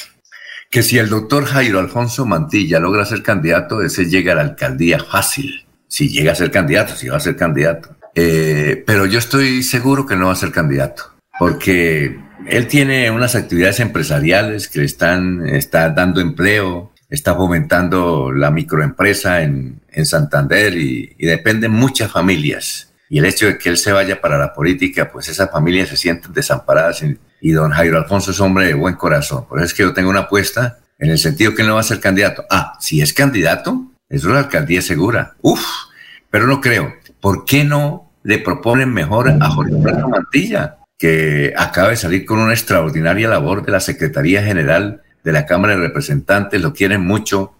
que 0.70 0.84
si 0.84 0.97
el 0.97 1.08
doctor 1.08 1.45
Jairo 1.45 1.80
Alfonso 1.80 2.26
Mantilla 2.26 2.82
logra 2.82 3.06
ser 3.06 3.24
candidato, 3.24 3.82
ese 3.82 4.10
llega 4.10 4.34
a 4.34 4.36
la 4.36 4.41
alcaldía 4.41 5.00
fácil, 5.00 5.66
si 5.89 6.07
llega 6.07 6.31
a 6.31 6.35
ser 6.35 6.51
candidato, 6.51 6.95
si 6.95 7.09
va 7.09 7.17
a 7.17 7.19
ser 7.19 7.35
candidato. 7.35 7.97
Eh, 8.15 8.81
pero 8.87 9.05
yo 9.05 9.19
estoy 9.19 9.61
seguro 9.63 10.05
que 10.05 10.15
no 10.15 10.27
va 10.27 10.31
a 10.31 10.37
ser 10.37 10.51
candidato, 10.51 11.11
porque 11.37 12.17
él 12.47 12.67
tiene 12.67 13.11
unas 13.11 13.35
actividades 13.35 13.81
empresariales 13.81 14.69
que 14.69 14.79
le 14.79 14.85
están 14.85 15.45
está 15.45 15.89
dando 15.89 16.21
empleo, 16.21 16.93
está 17.09 17.35
fomentando 17.35 18.31
la 18.31 18.49
microempresa 18.51 19.41
en, 19.41 19.81
en 19.91 20.05
Santander 20.05 20.77
y, 20.77 21.13
y 21.17 21.25
dependen 21.25 21.71
muchas 21.71 22.09
familias 22.11 22.89
y 23.09 23.17
el 23.17 23.25
hecho 23.25 23.47
de 23.47 23.57
que 23.57 23.69
él 23.69 23.77
se 23.77 23.91
vaya 23.91 24.21
para 24.21 24.37
la 24.37 24.53
política, 24.53 25.09
pues 25.11 25.27
esas 25.27 25.49
familias 25.49 25.89
se 25.89 25.97
sienten 25.97 26.31
desamparadas 26.31 27.03
y, 27.41 27.51
don 27.51 27.71
Jairo 27.71 27.97
Alfonso 27.97 28.31
es 28.31 28.39
hombre 28.39 28.67
de 28.67 28.75
buen 28.75 28.95
corazón. 28.95 29.45
Por 29.47 29.57
eso 29.57 29.65
es 29.65 29.73
que 29.73 29.83
yo 29.83 29.93
tengo 29.93 30.11
una 30.11 30.21
apuesta 30.21 30.77
en 30.99 31.09
el 31.09 31.17
sentido 31.17 31.55
que 31.55 31.63
él 31.63 31.69
no 31.69 31.75
va 31.75 31.79
a 31.79 31.83
ser 31.83 31.99
candidato. 31.99 32.45
Ah, 32.51 32.77
si 32.79 33.01
es 33.01 33.13
candidato, 33.13 33.87
es 34.10 34.26
una 34.26 34.39
alcaldía 34.39 34.82
segura. 34.82 35.36
Uf, 35.41 35.64
pero 36.30 36.47
no 36.47 36.60
creo. 36.60 36.95
¿Por 37.22 37.45
qué 37.45 37.64
no 37.64 38.12
le 38.24 38.39
proponen 38.39 38.93
mejor 38.93 39.30
a 39.30 39.49
Jorge 39.49 39.74
Humberto 39.74 40.10
Mantilla, 40.10 40.78
que 40.97 41.53
acaba 41.55 41.89
de 41.89 41.95
salir 41.95 42.26
con 42.26 42.39
una 42.39 42.53
extraordinaria 42.53 43.30
labor 43.30 43.66
de 43.66 43.72
la 43.72 43.80
Secretaría 43.80 44.43
General 44.43 45.01
de 45.24 45.32
la 45.32 45.45
Cámara 45.45 45.76
de 45.76 45.82
Representantes, 45.82 46.62
lo 46.62 46.74
quieren 46.74 47.05
mucho, 47.05 47.53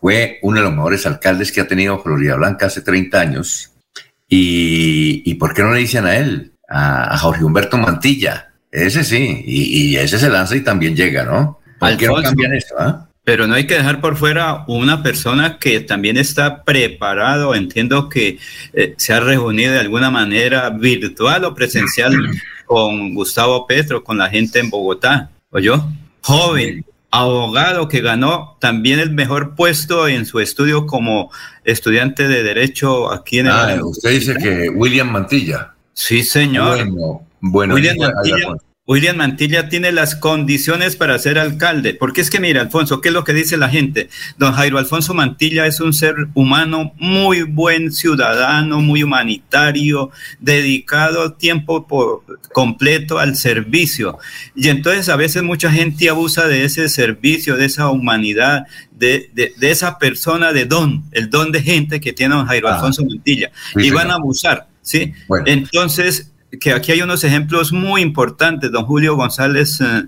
fue 0.00 0.38
uno 0.42 0.58
de 0.58 0.64
los 0.64 0.74
mejores 0.74 1.06
alcaldes 1.06 1.52
que 1.52 1.60
ha 1.60 1.68
tenido 1.68 2.02
Florida 2.02 2.36
Blanca 2.36 2.66
hace 2.66 2.80
30 2.80 3.20
años, 3.20 3.72
¿Y, 4.28 5.34
por 5.34 5.54
qué 5.54 5.62
no 5.62 5.72
le 5.72 5.80
dicen 5.80 6.04
a 6.04 6.16
él, 6.16 6.52
a, 6.68 7.16
Jorge 7.18 7.44
Humberto 7.44 7.76
Mantilla? 7.78 8.52
Ese 8.70 9.04
sí, 9.04 9.44
y, 9.46 9.96
ese 9.96 10.18
se 10.18 10.28
lanza 10.28 10.56
y 10.56 10.60
también 10.60 10.96
llega, 10.96 11.24
¿no? 11.24 11.60
¿Por 11.78 11.96
qué 11.96 12.06
no 12.06 12.20
cambian 12.20 12.54
eso? 12.54 12.74
Ah? 12.78 13.08
Pero 13.26 13.48
no 13.48 13.54
hay 13.54 13.66
que 13.66 13.74
dejar 13.74 14.00
por 14.00 14.16
fuera 14.16 14.62
una 14.68 15.02
persona 15.02 15.58
que 15.58 15.80
también 15.80 16.16
está 16.16 16.62
preparado, 16.62 17.56
entiendo 17.56 18.08
que 18.08 18.38
eh, 18.72 18.94
se 18.98 19.12
ha 19.12 19.18
reunido 19.18 19.72
de 19.72 19.80
alguna 19.80 20.12
manera 20.12 20.70
virtual 20.70 21.44
o 21.44 21.52
presencial 21.52 22.14
con 22.66 23.14
Gustavo 23.14 23.66
Petro, 23.66 24.04
con 24.04 24.18
la 24.18 24.30
gente 24.30 24.60
en 24.60 24.70
Bogotá, 24.70 25.30
¿o 25.50 25.58
yo? 25.58 25.88
Joven, 26.20 26.86
abogado 27.10 27.88
que 27.88 28.00
ganó 28.00 28.56
también 28.60 29.00
el 29.00 29.10
mejor 29.10 29.56
puesto 29.56 30.06
en 30.06 30.24
su 30.24 30.38
estudio 30.38 30.86
como 30.86 31.32
estudiante 31.64 32.28
de 32.28 32.44
Derecho 32.44 33.12
aquí 33.12 33.40
en 33.40 33.46
el... 33.46 33.52
Ah, 33.52 33.76
usted 33.82 34.10
dice 34.10 34.36
que 34.36 34.68
William 34.68 35.10
Mantilla. 35.10 35.74
Sí, 35.92 36.22
señor. 36.22 36.76
Bueno, 36.76 37.26
bueno. 37.40 37.74
William 37.74 37.96
Mantilla, 37.98 38.54
William 38.86 39.16
Mantilla 39.16 39.68
tiene 39.68 39.90
las 39.90 40.14
condiciones 40.14 40.94
para 40.94 41.18
ser 41.18 41.38
alcalde. 41.38 41.94
Porque 41.94 42.20
es 42.20 42.30
que, 42.30 42.38
mira, 42.38 42.60
Alfonso, 42.60 43.00
¿qué 43.00 43.08
es 43.08 43.14
lo 43.14 43.24
que 43.24 43.32
dice 43.32 43.56
la 43.56 43.68
gente? 43.68 44.08
Don 44.38 44.52
Jairo 44.52 44.78
Alfonso 44.78 45.12
Mantilla 45.12 45.66
es 45.66 45.80
un 45.80 45.92
ser 45.92 46.14
humano 46.34 46.92
muy 46.98 47.42
buen 47.42 47.90
ciudadano, 47.90 48.80
muy 48.80 49.02
humanitario, 49.02 50.10
dedicado 50.38 51.32
tiempo 51.32 51.86
por 51.88 52.22
completo 52.52 53.18
al 53.18 53.36
servicio. 53.36 54.18
Y 54.54 54.68
entonces 54.68 55.08
a 55.08 55.16
veces 55.16 55.42
mucha 55.42 55.72
gente 55.72 56.08
abusa 56.08 56.46
de 56.46 56.64
ese 56.64 56.88
servicio, 56.88 57.56
de 57.56 57.64
esa 57.64 57.90
humanidad, 57.90 58.66
de, 58.92 59.30
de, 59.34 59.70
esa 59.70 59.98
persona 59.98 60.52
de 60.52 60.64
don, 60.64 61.04
el 61.10 61.28
don 61.28 61.50
de 61.50 61.60
gente 61.60 62.00
que 62.00 62.12
tiene 62.12 62.36
don 62.36 62.46
Jairo 62.46 62.68
ah. 62.68 62.74
Alfonso 62.74 63.04
Mantilla. 63.04 63.50
y 63.74 63.90
van 63.90 64.12
a 64.12 64.14
abusar, 64.14 64.68
¿sí? 64.80 65.12
Entonces 65.44 66.30
que 66.60 66.72
aquí 66.72 66.92
hay 66.92 67.02
unos 67.02 67.24
ejemplos 67.24 67.72
muy 67.72 68.02
importantes, 68.02 68.70
don 68.70 68.84
Julio 68.84 69.16
González, 69.16 69.80
eh, 69.80 70.04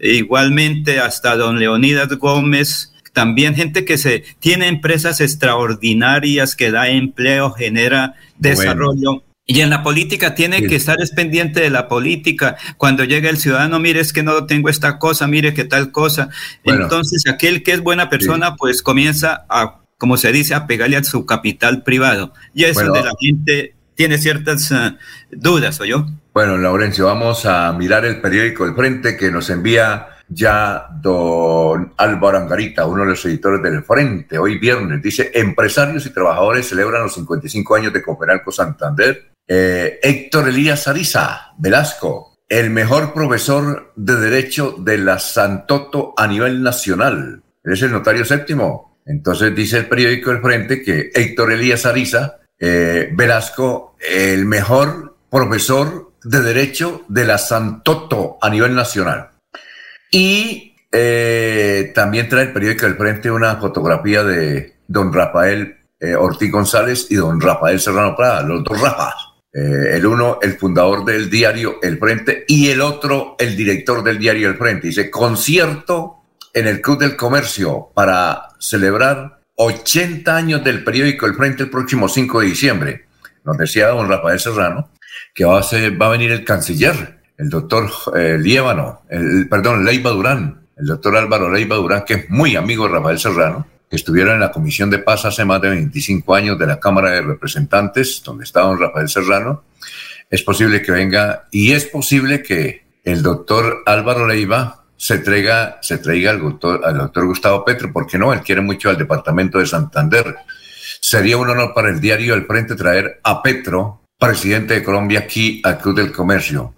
igualmente 0.00 1.00
hasta 1.00 1.36
don 1.36 1.58
Leonidas 1.58 2.08
Gómez, 2.18 2.92
también 3.12 3.54
gente 3.54 3.84
que 3.84 3.98
se 3.98 4.24
tiene 4.40 4.68
empresas 4.68 5.20
extraordinarias, 5.20 6.56
que 6.56 6.70
da 6.70 6.88
empleo, 6.88 7.52
genera 7.52 8.14
desarrollo. 8.38 9.22
Y 9.44 9.60
en 9.60 9.70
la 9.70 9.82
política 9.82 10.34
tiene 10.34 10.66
que 10.66 10.76
estar 10.76 11.00
es 11.00 11.10
pendiente 11.10 11.60
de 11.60 11.68
la 11.68 11.88
política. 11.88 12.56
Cuando 12.78 13.04
llega 13.04 13.28
el 13.28 13.38
ciudadano, 13.38 13.80
mire, 13.80 14.00
es 14.00 14.12
que 14.12 14.22
no 14.22 14.46
tengo 14.46 14.68
esta 14.68 14.98
cosa, 14.98 15.26
mire 15.26 15.52
qué 15.52 15.64
tal 15.64 15.90
cosa. 15.90 16.30
Entonces, 16.64 17.26
aquel 17.26 17.62
que 17.62 17.72
es 17.72 17.80
buena 17.80 18.08
persona, 18.08 18.54
pues 18.54 18.82
comienza 18.82 19.44
a, 19.50 19.80
como 19.98 20.16
se 20.16 20.32
dice, 20.32 20.54
a 20.54 20.66
pegarle 20.66 20.96
a 20.96 21.04
su 21.04 21.26
capital 21.26 21.82
privado. 21.82 22.32
Y 22.54 22.64
eso 22.64 22.92
de 22.92 23.02
la 23.02 23.12
gente 23.20 23.74
tiene 23.94 24.18
ciertas 24.18 24.70
eh, 24.72 24.96
dudas, 25.30 25.80
¿o 25.80 25.84
yo? 25.84 26.06
Bueno, 26.32 26.56
Laurencio, 26.56 27.06
vamos 27.06 27.44
a 27.46 27.72
mirar 27.72 28.04
el 28.04 28.20
periódico 28.20 28.64
El 28.64 28.74
Frente 28.74 29.16
que 29.16 29.30
nos 29.30 29.50
envía 29.50 30.08
ya 30.28 30.86
don 31.00 31.92
Álvaro 31.96 32.38
Angarita, 32.38 32.86
uno 32.86 33.02
de 33.02 33.10
los 33.10 33.24
editores 33.26 33.62
del 33.62 33.82
Frente, 33.82 34.38
hoy 34.38 34.58
viernes. 34.58 35.02
Dice, 35.02 35.30
empresarios 35.34 36.06
y 36.06 36.10
trabajadores 36.10 36.68
celebran 36.68 37.02
los 37.02 37.14
55 37.14 37.74
años 37.74 37.92
de 37.92 38.02
Cooperalco 38.02 38.50
Santander. 38.50 39.32
Eh, 39.46 39.98
Héctor 40.02 40.48
Elías 40.48 40.88
Ariza, 40.88 41.52
Velasco, 41.58 42.38
el 42.48 42.70
mejor 42.70 43.12
profesor 43.12 43.92
de 43.96 44.16
Derecho 44.16 44.76
de 44.78 44.98
la 44.98 45.18
Santoto 45.18 46.14
a 46.16 46.26
nivel 46.26 46.62
nacional. 46.62 47.42
Es 47.64 47.82
el 47.82 47.92
notario 47.92 48.24
séptimo. 48.24 49.00
Entonces 49.04 49.54
dice 49.54 49.78
el 49.78 49.86
periódico 49.86 50.30
El 50.30 50.40
Frente 50.40 50.82
que 50.82 51.10
Héctor 51.12 51.52
Elías 51.52 51.86
Ariza 51.86 52.38
eh, 52.64 53.10
Velasco, 53.12 53.96
el 53.98 54.44
mejor 54.44 55.16
profesor 55.28 56.12
de 56.22 56.40
Derecho 56.42 57.02
de 57.08 57.24
la 57.24 57.36
Santoto 57.36 58.38
a 58.40 58.48
nivel 58.48 58.72
nacional. 58.72 59.30
Y 60.12 60.76
eh, 60.92 61.90
también 61.92 62.28
trae 62.28 62.44
el 62.44 62.52
periódico 62.52 62.86
del 62.86 62.94
Frente 62.94 63.32
una 63.32 63.56
fotografía 63.56 64.22
de 64.22 64.76
don 64.86 65.12
Rafael 65.12 65.76
eh, 65.98 66.14
Ortiz 66.14 66.52
González 66.52 67.08
y 67.10 67.16
don 67.16 67.40
Rafael 67.40 67.80
Serrano 67.80 68.14
Prada, 68.14 68.44
los 68.44 68.62
dos 68.62 68.80
Rafas. 68.80 69.14
el 69.52 70.06
uno, 70.06 70.38
el 70.40 70.56
fundador 70.56 71.04
del 71.04 71.28
diario 71.28 71.80
El 71.82 71.98
Frente, 71.98 72.44
y 72.46 72.70
el 72.70 72.80
otro, 72.80 73.34
el 73.40 73.56
director 73.56 74.04
del 74.04 74.20
diario 74.20 74.48
El 74.48 74.56
Frente. 74.56 74.86
Dice, 74.86 75.10
concierto 75.10 76.22
en 76.54 76.68
el 76.68 76.80
Club 76.80 77.00
del 77.00 77.16
Comercio 77.16 77.90
para 77.92 78.50
celebrar 78.60 79.41
80 79.56 80.36
años 80.36 80.64
del 80.64 80.84
periódico 80.84 81.26
El 81.26 81.34
Frente 81.34 81.64
el 81.64 81.70
próximo 81.70 82.08
5 82.08 82.40
de 82.40 82.46
diciembre. 82.46 83.04
Nos 83.44 83.58
decía 83.58 83.88
don 83.88 84.08
Rafael 84.08 84.40
Serrano 84.40 84.90
que 85.34 85.44
va 85.44 85.58
a, 85.58 85.62
va 86.00 86.06
a 86.06 86.10
venir 86.10 86.30
el 86.30 86.44
canciller, 86.44 87.20
el 87.38 87.48
doctor 87.48 87.90
eh, 88.14 88.36
Liévano, 88.38 89.02
el, 89.08 89.48
perdón, 89.48 89.84
Leiva 89.84 90.10
Durán, 90.10 90.66
el 90.76 90.86
doctor 90.86 91.16
Álvaro 91.16 91.50
Leiva 91.50 91.76
Durán, 91.76 92.04
que 92.04 92.14
es 92.14 92.30
muy 92.30 92.56
amigo 92.56 92.86
de 92.86 92.94
Rafael 92.94 93.18
Serrano, 93.18 93.66
que 93.88 93.96
estuvieron 93.96 94.34
en 94.34 94.40
la 94.40 94.50
Comisión 94.50 94.90
de 94.90 94.98
Paz 94.98 95.24
hace 95.24 95.44
más 95.44 95.60
de 95.60 95.70
25 95.70 96.34
años 96.34 96.58
de 96.58 96.66
la 96.66 96.80
Cámara 96.80 97.10
de 97.10 97.22
Representantes, 97.22 98.22
donde 98.24 98.44
estaba 98.44 98.68
don 98.68 98.80
Rafael 98.80 99.08
Serrano. 99.08 99.64
Es 100.30 100.42
posible 100.42 100.80
que 100.82 100.92
venga 100.92 101.46
y 101.50 101.72
es 101.72 101.84
posible 101.86 102.42
que 102.42 102.84
el 103.04 103.22
doctor 103.22 103.82
Álvaro 103.84 104.26
Leiva 104.26 104.81
se 105.02 105.18
traiga, 105.18 105.78
se 105.82 105.98
traiga 105.98 106.30
al, 106.30 106.40
doctor, 106.40 106.80
al 106.84 106.96
doctor 106.96 107.26
Gustavo 107.26 107.64
Petro, 107.64 107.92
porque 107.92 108.18
no, 108.18 108.32
él 108.32 108.40
quiere 108.42 108.60
mucho 108.60 108.88
al 108.88 108.96
departamento 108.96 109.58
de 109.58 109.66
Santander. 109.66 110.36
Sería 111.00 111.38
un 111.38 111.50
honor 111.50 111.74
para 111.74 111.88
el 111.88 112.00
diario 112.00 112.34
El 112.34 112.46
Frente 112.46 112.76
traer 112.76 113.18
a 113.24 113.42
Petro, 113.42 114.04
presidente 114.16 114.74
de 114.74 114.84
Colombia, 114.84 115.18
aquí 115.18 115.60
al 115.64 115.78
Club 115.78 115.96
del 115.96 116.12
Comercio. 116.12 116.72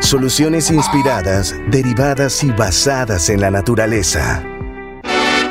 Soluciones 0.00 0.70
inspiradas, 0.70 1.54
derivadas 1.70 2.42
y 2.42 2.50
basadas 2.50 3.28
en 3.28 3.40
la 3.40 3.50
naturaleza. 3.50 4.42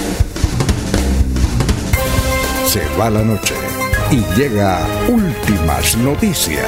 Se 2.67 2.81
va 2.99 3.11
la 3.11 3.23
noche 3.23 3.55
y 4.11 4.25
llega 4.37 4.87
últimas 5.09 5.97
noticias. 5.97 6.67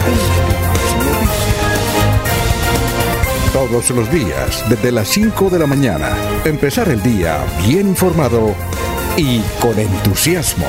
Todos 3.53 3.91
los 3.91 4.11
días, 4.11 4.65
desde 4.69 4.93
las 4.93 5.09
5 5.09 5.51
de 5.51 5.59
la 5.59 5.67
mañana, 5.67 6.11
empezar 6.45 6.89
el 6.89 7.03
día 7.03 7.39
bien 7.67 7.89
informado 7.89 8.55
y 9.17 9.41
con 9.61 9.79
entusiasmo. 9.79 10.67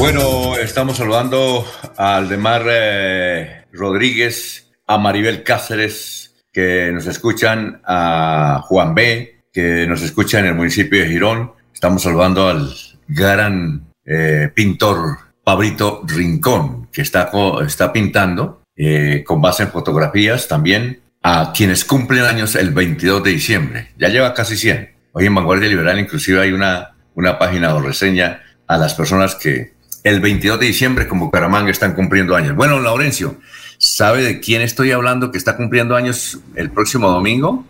Bueno, 0.00 0.56
estamos 0.56 0.96
saludando 0.96 1.66
a 1.98 2.16
Aldemar 2.16 2.64
eh, 2.70 3.66
Rodríguez, 3.70 4.59
a 4.90 4.98
Maribel 4.98 5.44
Cáceres, 5.44 6.34
que 6.52 6.90
nos 6.92 7.06
escuchan, 7.06 7.80
a 7.84 8.60
Juan 8.64 8.92
B., 8.92 9.44
que 9.52 9.86
nos 9.86 10.02
escucha 10.02 10.40
en 10.40 10.46
el 10.46 10.56
municipio 10.56 10.98
de 10.98 11.06
Girón. 11.06 11.52
Estamos 11.72 12.02
saludando 12.02 12.48
al 12.48 12.74
gran 13.06 13.86
eh, 14.04 14.50
pintor 14.52 15.18
Pabrito 15.44 16.02
Rincón, 16.04 16.88
que 16.90 17.02
está, 17.02 17.30
está 17.64 17.92
pintando 17.92 18.64
eh, 18.76 19.22
con 19.24 19.40
base 19.40 19.62
en 19.62 19.70
fotografías 19.70 20.48
también 20.48 21.00
a 21.22 21.52
quienes 21.54 21.84
cumplen 21.84 22.24
años 22.24 22.56
el 22.56 22.70
22 22.70 23.22
de 23.22 23.30
diciembre. 23.30 23.90
Ya 23.96 24.08
lleva 24.08 24.34
casi 24.34 24.56
100. 24.56 24.90
Hoy 25.12 25.26
en 25.26 25.34
Vanguardia 25.36 25.68
Liberal 25.68 26.00
inclusive 26.00 26.40
hay 26.40 26.50
una, 26.50 26.96
una 27.14 27.38
página 27.38 27.76
o 27.76 27.80
reseña 27.80 28.42
a 28.66 28.76
las 28.76 28.94
personas 28.94 29.36
que 29.36 29.72
el 30.02 30.20
22 30.20 30.58
de 30.58 30.66
diciembre 30.66 31.06
como 31.06 31.26
Bucaramanga 31.26 31.70
están 31.70 31.94
cumpliendo 31.94 32.34
años. 32.34 32.56
Bueno, 32.56 32.80
Laurencio, 32.80 33.38
¿sabe 33.80 34.22
de 34.22 34.40
quién 34.40 34.60
estoy 34.60 34.92
hablando 34.92 35.32
que 35.32 35.38
está 35.38 35.56
cumpliendo 35.56 35.96
años 35.96 36.38
el 36.54 36.70
próximo 36.70 37.10
domingo? 37.10 37.64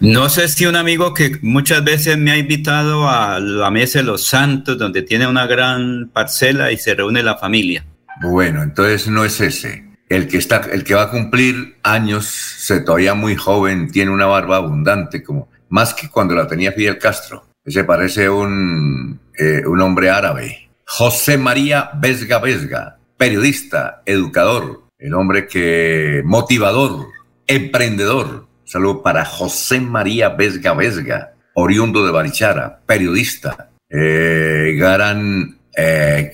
No 0.00 0.28
sé 0.28 0.48
si 0.48 0.66
un 0.66 0.76
amigo 0.76 1.14
que 1.14 1.38
muchas 1.42 1.84
veces 1.84 2.18
me 2.18 2.32
ha 2.32 2.36
invitado 2.36 3.08
a 3.08 3.38
la 3.38 3.70
mesa 3.70 4.00
de 4.00 4.06
los 4.06 4.26
santos, 4.26 4.76
donde 4.76 5.02
tiene 5.02 5.26
una 5.26 5.46
gran 5.46 6.10
parcela 6.12 6.72
y 6.72 6.78
se 6.78 6.94
reúne 6.94 7.22
la 7.22 7.36
familia. 7.36 7.84
Bueno, 8.22 8.62
entonces 8.62 9.08
no 9.08 9.24
es 9.24 9.40
ese. 9.40 9.84
El 10.08 10.26
que 10.26 10.38
está, 10.38 10.62
el 10.72 10.84
que 10.84 10.94
va 10.94 11.02
a 11.02 11.10
cumplir 11.10 11.76
años, 11.82 12.26
se 12.26 12.80
todavía 12.80 13.14
muy 13.14 13.36
joven, 13.36 13.90
tiene 13.92 14.10
una 14.10 14.26
barba 14.26 14.56
abundante, 14.56 15.22
como 15.22 15.48
más 15.68 15.94
que 15.94 16.08
cuando 16.08 16.34
la 16.34 16.48
tenía 16.48 16.72
Fidel 16.72 16.98
Castro. 16.98 17.44
Ese 17.64 17.84
parece 17.84 18.28
un, 18.28 19.20
eh, 19.38 19.62
un 19.66 19.80
hombre 19.80 20.10
árabe. 20.10 20.70
José 20.86 21.38
María 21.38 21.90
Vesga 21.94 22.40
Vesga, 22.40 22.96
periodista, 23.16 24.02
educador, 24.06 24.89
el 25.00 25.14
hombre 25.14 25.46
que 25.46 26.22
motivador, 26.24 27.06
emprendedor. 27.46 28.46
Saludo 28.64 29.02
para 29.02 29.24
José 29.24 29.80
María 29.80 30.28
Vesga 30.28 30.74
Vesga. 30.74 31.34
oriundo 31.54 32.06
de 32.06 32.12
Barichara, 32.12 32.80
periodista, 32.86 33.70
eh, 33.88 34.74
gran, 34.78 35.58
eh, 35.76 36.32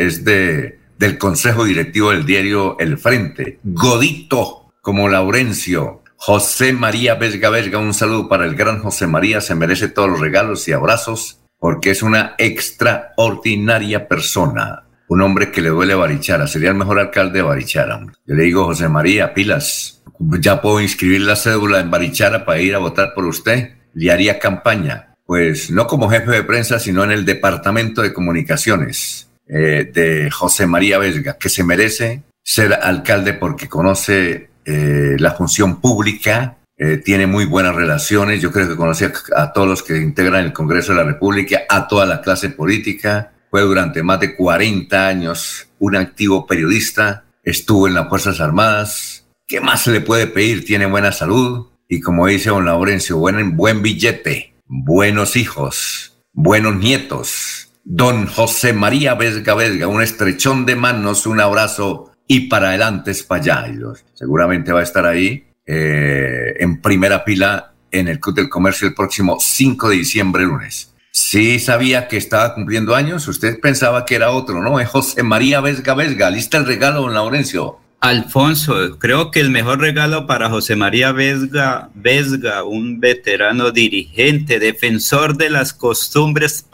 es 0.00 0.24
de, 0.24 0.80
del 0.98 1.16
Consejo 1.18 1.64
Directivo 1.64 2.10
del 2.10 2.26
diario 2.26 2.76
El 2.78 2.98
Frente, 2.98 3.60
Godito 3.62 4.72
como 4.82 5.08
Laurencio, 5.08 6.02
José 6.16 6.72
María 6.72 7.14
Vesga 7.14 7.48
Vesga, 7.48 7.78
un 7.78 7.94
saludo 7.94 8.28
para 8.28 8.44
el 8.44 8.56
gran 8.56 8.80
José 8.80 9.06
María, 9.06 9.40
se 9.40 9.54
merece 9.54 9.88
todos 9.88 10.10
los 10.10 10.20
regalos 10.20 10.66
y 10.68 10.72
abrazos 10.72 11.40
porque 11.64 11.90
es 11.90 12.02
una 12.02 12.34
extraordinaria 12.36 14.06
persona, 14.06 14.83
un 15.14 15.22
hombre 15.22 15.52
que 15.52 15.60
le 15.60 15.68
duele 15.68 15.94
Barichara, 15.94 16.48
sería 16.48 16.70
el 16.70 16.74
mejor 16.74 16.98
alcalde 16.98 17.38
de 17.38 17.42
Barichara. 17.42 18.00
Yo 18.26 18.34
le 18.34 18.42
digo, 18.42 18.64
José 18.64 18.88
María, 18.88 19.32
pilas, 19.32 20.02
ya 20.18 20.60
puedo 20.60 20.80
inscribir 20.80 21.20
la 21.20 21.36
cédula 21.36 21.78
en 21.78 21.90
Barichara 21.90 22.44
para 22.44 22.60
ir 22.60 22.74
a 22.74 22.78
votar 22.78 23.14
por 23.14 23.24
usted, 23.24 23.76
le 23.94 24.10
haría 24.10 24.40
campaña, 24.40 25.14
pues 25.24 25.70
no 25.70 25.86
como 25.86 26.10
jefe 26.10 26.32
de 26.32 26.42
prensa, 26.42 26.80
sino 26.80 27.04
en 27.04 27.12
el 27.12 27.24
Departamento 27.24 28.02
de 28.02 28.12
Comunicaciones 28.12 29.28
eh, 29.46 29.88
de 29.92 30.30
José 30.32 30.66
María 30.66 30.98
Vesga, 30.98 31.38
que 31.38 31.48
se 31.48 31.62
merece 31.62 32.24
ser 32.42 32.74
alcalde 32.74 33.34
porque 33.34 33.68
conoce 33.68 34.50
eh, 34.64 35.14
la 35.16 35.30
función 35.30 35.80
pública, 35.80 36.56
eh, 36.76 36.96
tiene 36.96 37.28
muy 37.28 37.44
buenas 37.44 37.76
relaciones, 37.76 38.42
yo 38.42 38.50
creo 38.50 38.68
que 38.68 38.76
conoce 38.76 39.12
a, 39.36 39.52
todos 39.52 39.68
los 39.68 39.82
que 39.84 39.96
integran 39.96 40.44
el 40.44 40.52
Congreso 40.52 40.90
de 40.90 40.98
la 40.98 41.04
República, 41.04 41.62
a 41.68 41.86
toda 41.86 42.04
la 42.04 42.20
clase 42.20 42.50
política, 42.50 43.33
fue 43.54 43.62
durante 43.62 44.02
más 44.02 44.18
de 44.18 44.34
40 44.34 45.06
años 45.06 45.68
un 45.78 45.94
activo 45.94 46.44
periodista, 46.44 47.26
estuvo 47.44 47.86
en 47.86 47.94
las 47.94 48.08
Fuerzas 48.08 48.40
Armadas, 48.40 49.28
¿qué 49.46 49.60
más 49.60 49.84
se 49.84 49.92
le 49.92 50.00
puede 50.00 50.26
pedir? 50.26 50.64
Tiene 50.64 50.86
buena 50.86 51.12
salud 51.12 51.68
y 51.88 52.00
como 52.00 52.26
dice 52.26 52.50
don 52.50 52.64
Laurencio, 52.64 53.16
buen, 53.16 53.56
buen 53.56 53.80
billete, 53.80 54.56
buenos 54.66 55.36
hijos, 55.36 56.16
buenos 56.32 56.74
nietos. 56.74 57.68
Don 57.84 58.26
José 58.26 58.72
María 58.72 59.14
Vesga 59.14 59.54
Vesga, 59.54 59.86
un 59.86 60.02
estrechón 60.02 60.66
de 60.66 60.74
manos, 60.74 61.24
un 61.24 61.38
abrazo 61.38 62.10
y 62.26 62.48
para 62.48 62.70
adelante 62.70 63.12
es 63.12 63.22
para 63.22 63.40
allá. 63.40 63.94
seguramente 64.14 64.72
va 64.72 64.80
a 64.80 64.82
estar 64.82 65.06
ahí 65.06 65.46
eh, 65.64 66.54
en 66.58 66.82
primera 66.82 67.24
pila 67.24 67.72
en 67.92 68.08
el 68.08 68.18
Club 68.18 68.34
del 68.34 68.48
Comercio 68.48 68.88
el 68.88 68.94
próximo 68.94 69.36
5 69.38 69.90
de 69.90 69.94
diciembre, 69.94 70.42
lunes. 70.42 70.93
Sí 71.16 71.60
sabía 71.60 72.08
que 72.08 72.16
estaba 72.16 72.54
cumpliendo 72.54 72.96
años, 72.96 73.28
usted 73.28 73.60
pensaba 73.60 74.04
que 74.04 74.16
era 74.16 74.32
otro, 74.32 74.60
¿no? 74.60 74.84
José 74.88 75.22
María 75.22 75.60
Vesga 75.60 75.94
Vesga. 75.94 76.28
Lista 76.28 76.58
el 76.58 76.66
regalo, 76.66 77.02
don 77.02 77.14
Laurencio. 77.14 77.78
Alfonso, 78.00 78.98
creo 78.98 79.30
que 79.30 79.38
el 79.38 79.50
mejor 79.50 79.78
regalo 79.78 80.26
para 80.26 80.50
José 80.50 80.74
María 80.74 81.12
Vesga, 81.12 81.88
Vesga, 81.94 82.64
un 82.64 82.98
veterano 82.98 83.70
dirigente, 83.70 84.58
defensor 84.58 85.36
de 85.36 85.50
las 85.50 85.72
costumbres 85.72 86.66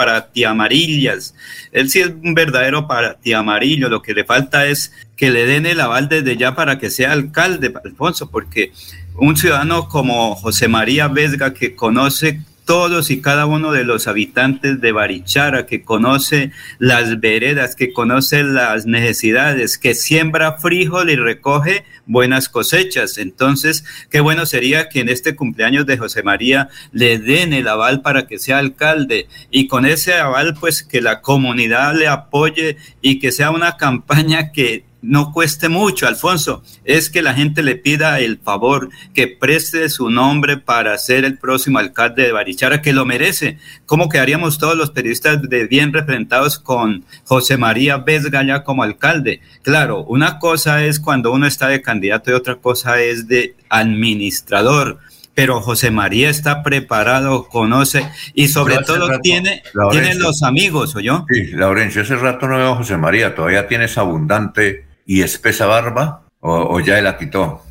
amarillas. 0.47 1.35
Él 1.71 1.91
sí 1.91 2.01
es 2.01 2.09
un 2.09 2.33
verdadero 2.33 2.89
amarillo. 3.37 3.91
Lo 3.91 4.01
que 4.01 4.15
le 4.15 4.25
falta 4.25 4.65
es 4.65 4.91
que 5.17 5.31
le 5.31 5.45
den 5.45 5.67
el 5.67 5.81
aval 5.81 6.09
desde 6.09 6.39
ya 6.39 6.55
para 6.55 6.79
que 6.79 6.89
sea 6.89 7.13
alcalde, 7.13 7.75
Alfonso, 7.85 8.31
porque 8.31 8.73
un 9.17 9.37
ciudadano 9.37 9.87
como 9.87 10.35
José 10.35 10.67
María 10.67 11.09
Vesga, 11.09 11.53
que 11.53 11.77
conoce 11.77 12.41
todos 12.71 13.11
y 13.11 13.21
cada 13.21 13.47
uno 13.47 13.73
de 13.73 13.83
los 13.83 14.07
habitantes 14.07 14.81
de 14.81 14.93
Barichara, 14.93 15.67
que 15.67 15.83
conoce 15.83 16.53
las 16.79 17.19
veredas, 17.19 17.75
que 17.75 17.93
conoce 17.93 18.45
las 18.45 18.87
necesidades, 18.87 19.77
que 19.77 19.97
siembra 19.97 20.53
frijol 20.53 21.11
y 21.11 21.17
recoge 21.17 21.85
buenas 22.07 22.49
cosechas. 22.49 23.19
Entonces, 23.19 23.85
qué 24.09 24.21
bueno 24.21 24.47
sería 24.47 24.89
que 24.89 25.01
en 25.01 25.09
este 25.09 25.35
cumpleaños 25.35 25.85
de 25.85 25.99
José 25.99 26.23
María 26.23 26.69
le 26.93 27.19
den 27.19 27.55
el 27.55 27.67
aval 27.67 28.03
para 28.03 28.29
que 28.29 28.39
sea 28.39 28.59
alcalde 28.59 29.27
y 29.51 29.67
con 29.67 29.85
ese 29.85 30.15
aval, 30.15 30.55
pues 30.55 30.85
que 30.85 31.01
la 31.01 31.23
comunidad 31.23 31.97
le 31.97 32.07
apoye 32.07 32.77
y 33.03 33.19
que 33.19 33.33
sea 33.33 33.51
una 33.51 33.79
campaña 33.79 34.53
que 34.53 34.85
no 35.03 35.33
cueste 35.33 35.69
mucho, 35.69 36.07
Alfonso, 36.07 36.63
es 36.85 37.11
que 37.11 37.23
la 37.23 37.35
gente 37.35 37.63
le 37.63 37.77
pida 37.77 38.21
el 38.21 38.39
favor, 38.39 38.91
que 39.15 39.29
preste 39.29 39.89
su 39.89 40.11
nombre 40.11 40.59
para 40.59 40.97
ser 40.99 41.25
el 41.25 41.39
próximo 41.39 41.79
alcalde 41.79 42.25
de 42.25 42.33
Barichara, 42.33 42.83
que 42.83 42.93
lo 42.93 43.07
merece. 43.07 43.59
¿Cómo 43.87 44.09
quedaríamos 44.09 44.59
todos 44.59 44.77
los 44.77 44.91
periodistas 44.91 45.43
de 45.43 45.67
bien 45.67 45.93
representados 45.93 46.59
con 46.59 47.05
José 47.25 47.57
María 47.57 47.99
Vesga 47.99 48.45
ya 48.45 48.63
como 48.63 48.83
alcalde? 48.83 49.41
Claro, 49.63 50.05
una 50.05 50.39
cosa 50.39 50.85
es 50.85 51.01
cuando 51.01 51.33
uno 51.33 51.47
está 51.47 51.69
de 51.69 51.83
candidato 51.83 52.31
y 52.31 52.35
otra 52.35 52.57
cosa 52.57 53.01
es 53.01 53.27
de 53.27 53.55
administrador 53.69 54.99
pero 55.33 55.63
José 55.63 55.91
María 55.91 56.29
está 56.29 56.63
preparado, 56.63 57.49
conoce 57.49 58.07
y 58.35 58.49
sobre 58.49 58.79
todo 58.79 59.21
tiene, 59.21 59.63
tiene 59.91 60.15
los 60.17 60.43
amigos, 60.43 60.95
¿o 60.97 61.01
yo? 61.01 61.25
Sí, 61.31 61.53
Laurencio, 61.53 62.03
hace 62.03 62.17
rato 62.17 62.47
no 62.47 62.59
veo 62.59 62.73
a 62.73 62.77
José 62.77 62.99
María, 62.99 63.35
todavía 63.35 63.67
tienes 63.67 63.97
abundante 63.97 64.90
y 65.11 65.23
espesa 65.23 65.67
barba 65.67 66.23
o, 66.39 66.79
ya 66.79 66.97
él 66.97 67.03
la 67.03 67.19
quitó? 67.19 67.63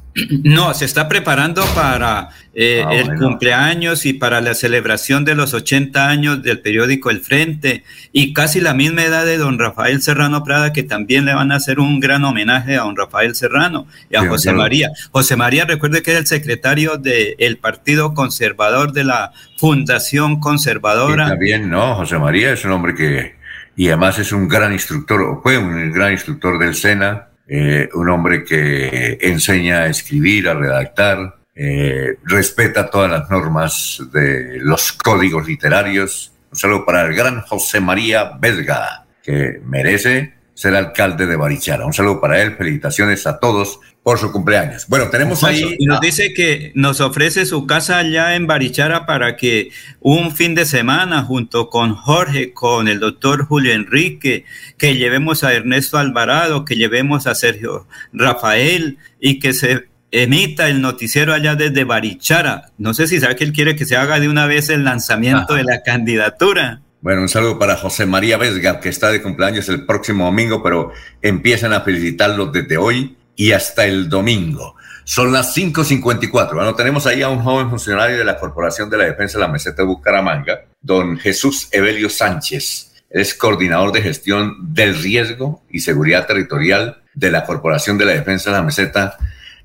No, 0.44 0.74
se 0.74 0.84
está 0.84 1.08
preparando 1.08 1.64
para 1.74 2.32
eh, 2.54 2.84
ah, 2.86 2.94
el 2.94 3.16
cumpleaños 3.16 4.06
y 4.06 4.12
para 4.12 4.42
la 4.42 4.54
celebración 4.54 5.24
de 5.24 5.36
los 5.36 5.54
80 5.54 6.10
años 6.10 6.44
del 6.44 6.60
periódico 6.60 7.10
El 7.10 7.22
Frente 7.22 7.86
y 8.12 8.34
casi 8.34 8.60
la 8.60 8.74
misma 8.74 9.04
edad 9.04 9.24
de 9.24 9.38
don 9.38 9.58
Rafael 9.58 10.02
Serrano 10.02 10.44
Prada, 10.44 10.74
que 10.74 10.84
también 10.84 11.24
le 11.24 11.34
van 11.34 11.54
a 11.54 11.56
hacer 11.56 11.80
un 11.80 12.02
gran 12.02 12.26
homenaje 12.26 12.76
a 12.76 12.82
don 12.82 12.98
Rafael 12.98 13.34
Serrano 13.36 13.88
y 14.10 14.18
a 14.18 14.28
José 14.28 14.52
María. 14.52 14.90
José 15.12 15.38
María, 15.38 15.64
recuerde 15.64 16.02
que 16.02 16.12
es 16.12 16.18
el 16.18 16.28
secretario 16.28 16.98
del 16.98 17.58
Partido 17.58 18.14
Conservador 18.14 18.92
de 18.92 19.06
la 19.06 19.32
Fundación 19.56 20.42
Conservadora. 20.42 21.24
Está 21.24 21.36
bien, 21.36 21.70
¿no? 21.70 21.96
José 21.96 22.18
María 22.18 22.52
es 22.52 22.66
un 22.66 22.72
hombre 22.72 22.94
que, 22.96 23.36
y 23.78 23.88
además 23.88 24.20
es 24.20 24.34
un 24.34 24.50
gran 24.50 24.74
instructor, 24.74 25.22
o 25.22 25.42
fue 25.42 25.58
un 25.58 25.94
gran 25.94 26.12
instructor 26.12 26.60
del 26.60 26.76
SENA 26.76 27.29
eh, 27.50 27.90
un 27.96 28.10
hombre 28.10 28.44
que 28.44 29.18
enseña 29.22 29.80
a 29.80 29.88
escribir, 29.88 30.48
a 30.48 30.54
redactar, 30.54 31.40
eh, 31.56 32.18
respeta 32.24 32.90
todas 32.90 33.10
las 33.10 33.30
normas 33.30 34.02
de 34.14 34.60
los 34.62 34.94
códigos 34.94 35.48
literarios. 35.48 36.32
Un 36.52 36.58
saludo 36.58 36.86
para 36.86 37.02
el 37.02 37.16
gran 37.16 37.42
José 37.42 37.82
María 37.82 38.32
Vesga, 38.40 39.06
que 39.24 39.60
merece 39.66 40.39
ser 40.60 40.76
alcalde 40.76 41.26
de 41.26 41.38
Barichara. 41.38 41.86
Un 41.86 41.94
saludo 41.94 42.20
para 42.20 42.42
él, 42.42 42.58
felicitaciones 42.58 43.26
a 43.26 43.40
todos 43.40 43.80
por 44.04 44.20
su 44.20 44.30
cumpleaños. 44.34 44.88
Bueno, 44.90 45.08
tenemos 45.10 45.42
ahí... 45.46 45.78
Y 45.80 45.86
nos 45.86 46.02
dice 46.02 46.34
que 46.34 46.74
nos 46.76 47.00
ofrece 47.00 47.46
su 47.46 47.66
casa 47.66 48.00
allá 48.00 48.36
en 48.36 48.46
Barichara 48.46 49.06
para 49.06 49.38
que 49.38 49.70
un 50.02 50.36
fin 50.36 50.56
de 50.56 50.66
semana 50.66 51.24
junto 51.24 51.70
con 51.70 51.96
Jorge, 51.96 52.52
con 52.52 52.90
el 52.90 53.00
doctor 53.00 53.46
Julio 53.46 53.72
Enrique, 53.72 54.44
que 54.78 54.98
llevemos 54.98 55.46
a 55.46 55.54
Ernesto 55.54 55.98
Alvarado, 55.98 56.66
que 56.66 56.76
llevemos 56.76 57.26
a 57.26 57.36
Sergio 57.36 57.88
Rafael 58.12 58.98
y 59.18 59.40
que 59.40 59.54
se 59.54 59.88
emita 60.12 60.68
el 60.68 60.82
noticiero 60.82 61.34
allá 61.34 61.56
desde 61.56 61.86
Barichara. 61.86 62.72
No 62.78 62.94
sé 62.94 63.08
si 63.08 63.22
sabe 63.22 63.38
que 63.38 63.46
él 63.46 63.54
quiere 63.54 63.78
que 63.78 63.86
se 63.86 63.96
haga 63.96 64.20
de 64.20 64.28
una 64.28 64.46
vez 64.46 64.68
el 64.68 64.84
lanzamiento 64.84 65.54
de 65.54 65.64
la 65.64 65.84
candidatura. 65.84 66.82
Bueno, 67.02 67.22
un 67.22 67.30
saludo 67.30 67.58
para 67.58 67.78
José 67.78 68.06
María 68.06 68.38
Vesga, 68.38 68.82
que 68.82 68.90
está 68.90 69.10
de 69.10 69.22
cumpleaños 69.22 69.70
el 69.70 69.86
próximo 69.86 70.26
domingo, 70.26 70.62
pero 70.62 70.92
empiezan 71.22 71.72
a 71.72 71.80
felicitarlo 71.80 72.48
desde 72.48 72.76
hoy 72.76 73.18
y 73.38 73.54
hasta 73.54 73.86
el 73.86 74.10
domingo. 74.10 74.76
Son 75.06 75.32
las 75.32 75.56
5.54. 75.56 76.56
Bueno, 76.56 76.76
tenemos 76.76 77.08
ahí 77.08 77.22
a 77.22 77.30
un 77.30 77.40
joven 77.40 77.70
funcionario 77.70 78.18
de 78.18 78.26
la 78.26 78.38
Corporación 78.38 78.90
de 78.90 78.98
la 78.98 79.06
Defensa 79.06 79.38
de 79.38 79.46
la 79.46 79.52
Meseta 79.52 79.82
de 79.82 79.88
Bucaramanga, 79.88 80.66
don 80.82 81.18
Jesús 81.18 81.70
Evelio 81.72 82.10
Sánchez. 82.10 82.92
es 83.10 83.34
coordinador 83.34 83.94
de 83.94 84.02
gestión 84.02 84.74
del 84.74 85.02
riesgo 85.02 85.64
y 85.70 85.80
seguridad 85.80 86.28
territorial 86.28 87.02
de 87.14 87.32
la 87.32 87.46
Corporación 87.46 87.98
de 87.98 88.06
la 88.06 88.12
Defensa 88.12 88.50
de 88.50 88.58
la 88.58 88.64
Meseta. 88.64 89.18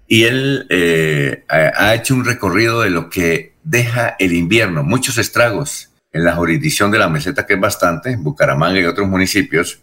Y 0.06 0.22
él 0.22 0.66
eh, 0.70 1.44
ha 1.48 1.94
hecho 1.96 2.14
un 2.14 2.24
recorrido 2.24 2.82
de 2.82 2.90
lo 2.90 3.10
que 3.10 3.54
deja 3.64 4.14
el 4.20 4.34
invierno, 4.34 4.84
muchos 4.84 5.18
estragos 5.18 5.90
en 6.14 6.24
la 6.24 6.36
jurisdicción 6.36 6.92
de 6.92 6.98
la 6.98 7.08
meseta, 7.08 7.44
que 7.44 7.54
es 7.54 7.60
bastante, 7.60 8.16
Bucaramanga 8.16 8.80
y 8.80 8.84
otros 8.84 9.08
municipios, 9.08 9.80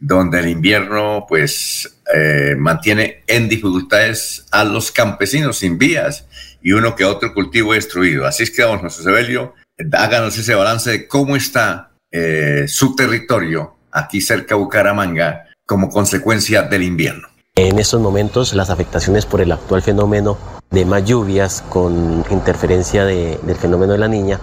donde 0.00 0.40
el 0.40 0.48
invierno 0.48 1.26
pues 1.28 2.00
eh, 2.12 2.56
mantiene 2.58 3.22
en 3.28 3.48
dificultades 3.48 4.46
a 4.50 4.64
los 4.64 4.90
campesinos 4.90 5.58
sin 5.58 5.78
vías 5.78 6.26
y 6.60 6.72
uno 6.72 6.96
que 6.96 7.04
otro 7.04 7.32
cultivo 7.32 7.72
destruido. 7.72 8.26
Así 8.26 8.42
es 8.42 8.50
que, 8.50 8.62
don 8.62 8.80
José 8.80 9.04
Sebelio, 9.04 9.54
háganos 9.92 10.36
ese 10.36 10.56
balance 10.56 10.90
de 10.90 11.06
cómo 11.06 11.36
está 11.36 11.92
eh, 12.10 12.64
su 12.66 12.96
territorio 12.96 13.76
aquí 13.92 14.20
cerca 14.20 14.56
de 14.56 14.60
Bucaramanga 14.60 15.46
como 15.64 15.88
consecuencia 15.88 16.62
del 16.62 16.82
invierno. 16.82 17.28
En 17.54 17.78
estos 17.78 18.00
momentos 18.00 18.54
las 18.54 18.70
afectaciones 18.70 19.24
por 19.24 19.40
el 19.40 19.52
actual 19.52 19.82
fenómeno 19.82 20.36
de 20.70 20.84
más 20.84 21.04
lluvias 21.04 21.62
con 21.68 22.24
interferencia 22.30 23.04
del 23.04 23.56
fenómeno 23.56 23.92
de 23.92 23.98
la 23.98 24.08
niña 24.08 24.40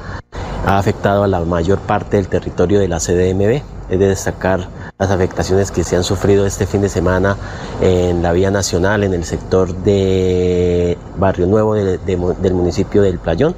ha 0.67 0.77
afectado 0.77 1.23
a 1.23 1.27
la 1.27 1.39
mayor 1.39 1.79
parte 1.79 2.17
del 2.17 2.27
territorio 2.27 2.79
de 2.79 2.89
la 2.89 2.99
CDMB. 2.99 3.61
Es 3.89 3.99
de 3.99 4.07
destacar 4.09 4.67
las 4.99 5.11
afectaciones 5.11 5.71
que 5.71 5.85
se 5.85 5.95
han 5.95 6.03
sufrido 6.03 6.45
este 6.45 6.65
fin 6.65 6.81
de 6.81 6.89
semana 6.89 7.37
en 7.81 8.21
la 8.21 8.33
vía 8.33 8.51
nacional, 8.51 9.05
en 9.05 9.13
el 9.13 9.23
sector 9.23 9.73
de 9.73 10.97
Barrio 11.17 11.47
Nuevo 11.47 11.73
del 11.73 12.53
municipio 12.53 13.01
del 13.01 13.17
Playón, 13.17 13.55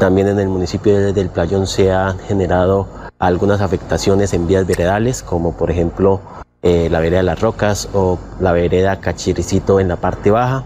También 0.00 0.26
en 0.26 0.40
el 0.40 0.48
municipio 0.48 1.12
del 1.12 1.28
Playón 1.28 1.68
se 1.68 1.92
han 1.92 2.18
generado 2.18 2.88
algunas 3.20 3.60
afectaciones 3.60 4.34
en 4.34 4.48
vías 4.48 4.66
veredales, 4.66 5.22
como 5.22 5.56
por 5.56 5.70
ejemplo 5.70 6.20
eh, 6.62 6.88
la 6.90 6.98
vereda 6.98 7.18
de 7.18 7.24
las 7.24 7.40
Rocas 7.40 7.88
o 7.94 8.18
la 8.40 8.50
vereda 8.50 8.98
Cachiricito 8.98 9.78
en 9.78 9.86
la 9.86 9.94
parte 9.94 10.32
baja. 10.32 10.64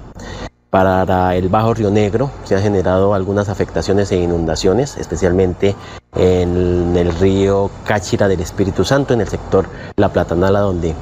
Para 0.76 1.34
el 1.34 1.48
Bajo 1.48 1.72
Río 1.72 1.90
Negro 1.90 2.30
se 2.44 2.54
han 2.54 2.60
generado 2.60 3.14
algunas 3.14 3.48
afectaciones 3.48 4.12
e 4.12 4.18
inundaciones, 4.18 4.98
especialmente 4.98 5.74
en 6.14 6.94
el 6.94 7.14
río 7.18 7.70
Cáchira 7.86 8.28
del 8.28 8.40
Espíritu 8.40 8.84
Santo, 8.84 9.14
en 9.14 9.22
el 9.22 9.28
sector 9.28 9.64
La 9.96 10.10
Platanala, 10.10 10.60
donde 10.60 10.94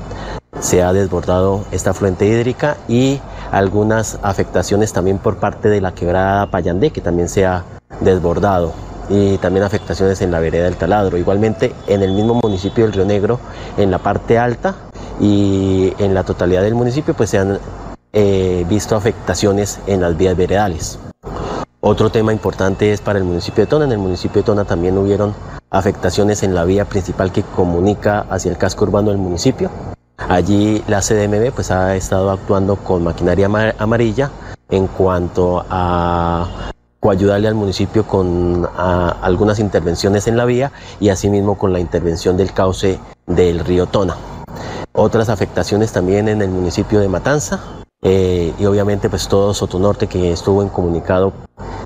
se 0.60 0.84
ha 0.84 0.92
desbordado 0.92 1.64
esta 1.72 1.92
fuente 1.92 2.24
hídrica 2.24 2.76
y 2.86 3.20
algunas 3.50 4.20
afectaciones 4.22 4.92
también 4.92 5.18
por 5.18 5.38
parte 5.38 5.68
de 5.68 5.80
la 5.80 5.92
quebrada 5.92 6.48
Payandé, 6.52 6.90
que 6.90 7.00
también 7.00 7.28
se 7.28 7.44
ha 7.44 7.64
desbordado 7.98 8.72
y 9.08 9.38
también 9.38 9.64
afectaciones 9.64 10.22
en 10.22 10.30
la 10.30 10.38
vereda 10.38 10.66
del 10.66 10.76
Taladro. 10.76 11.18
Igualmente 11.18 11.74
en 11.88 12.04
el 12.04 12.12
mismo 12.12 12.34
municipio 12.34 12.84
del 12.84 12.92
Río 12.92 13.06
Negro, 13.06 13.40
en 13.76 13.90
la 13.90 13.98
parte 13.98 14.38
alta 14.38 14.76
y 15.20 15.92
en 15.98 16.14
la 16.14 16.22
totalidad 16.22 16.62
del 16.62 16.76
municipio, 16.76 17.12
pues 17.12 17.30
se 17.30 17.38
han 17.38 17.58
eh, 18.14 18.64
visto 18.68 18.96
afectaciones 18.96 19.80
en 19.86 20.00
las 20.00 20.16
vías 20.16 20.36
veredales. 20.36 20.98
Otro 21.80 22.10
tema 22.10 22.32
importante 22.32 22.92
es 22.92 23.00
para 23.00 23.18
el 23.18 23.24
municipio 23.24 23.64
de 23.64 23.66
Tona. 23.66 23.84
En 23.84 23.92
el 23.92 23.98
municipio 23.98 24.40
de 24.40 24.46
Tona 24.46 24.64
también 24.64 24.96
hubieron 24.96 25.34
afectaciones 25.68 26.42
en 26.42 26.54
la 26.54 26.64
vía 26.64 26.84
principal 26.86 27.32
que 27.32 27.42
comunica 27.42 28.20
hacia 28.30 28.50
el 28.50 28.56
casco 28.56 28.84
urbano 28.84 29.10
del 29.10 29.18
municipio. 29.18 29.68
Allí 30.16 30.82
la 30.86 31.00
CDMB 31.00 31.52
pues, 31.52 31.70
ha 31.70 31.96
estado 31.96 32.30
actuando 32.30 32.76
con 32.76 33.02
maquinaria 33.02 33.50
amarilla 33.78 34.30
en 34.70 34.86
cuanto 34.86 35.66
a 35.68 36.48
ayudarle 37.02 37.48
al 37.48 37.54
municipio 37.54 38.06
con 38.06 38.66
algunas 38.76 39.58
intervenciones 39.58 40.26
en 40.26 40.36
la 40.36 40.44
vía 40.44 40.72
y 41.00 41.10
asimismo 41.10 41.58
con 41.58 41.72
la 41.72 41.80
intervención 41.80 42.36
del 42.36 42.52
cauce 42.52 42.98
del 43.26 43.58
río 43.58 43.86
Tona. 43.86 44.16
Otras 44.92 45.28
afectaciones 45.28 45.92
también 45.92 46.28
en 46.28 46.40
el 46.40 46.48
municipio 46.48 47.00
de 47.00 47.08
Matanza, 47.08 47.60
eh, 48.04 48.52
y 48.58 48.66
obviamente 48.66 49.08
pues 49.08 49.26
todo 49.26 49.54
Sotonorte 49.54 50.06
que 50.06 50.30
estuvo 50.30 50.62
incomunicado 50.62 51.32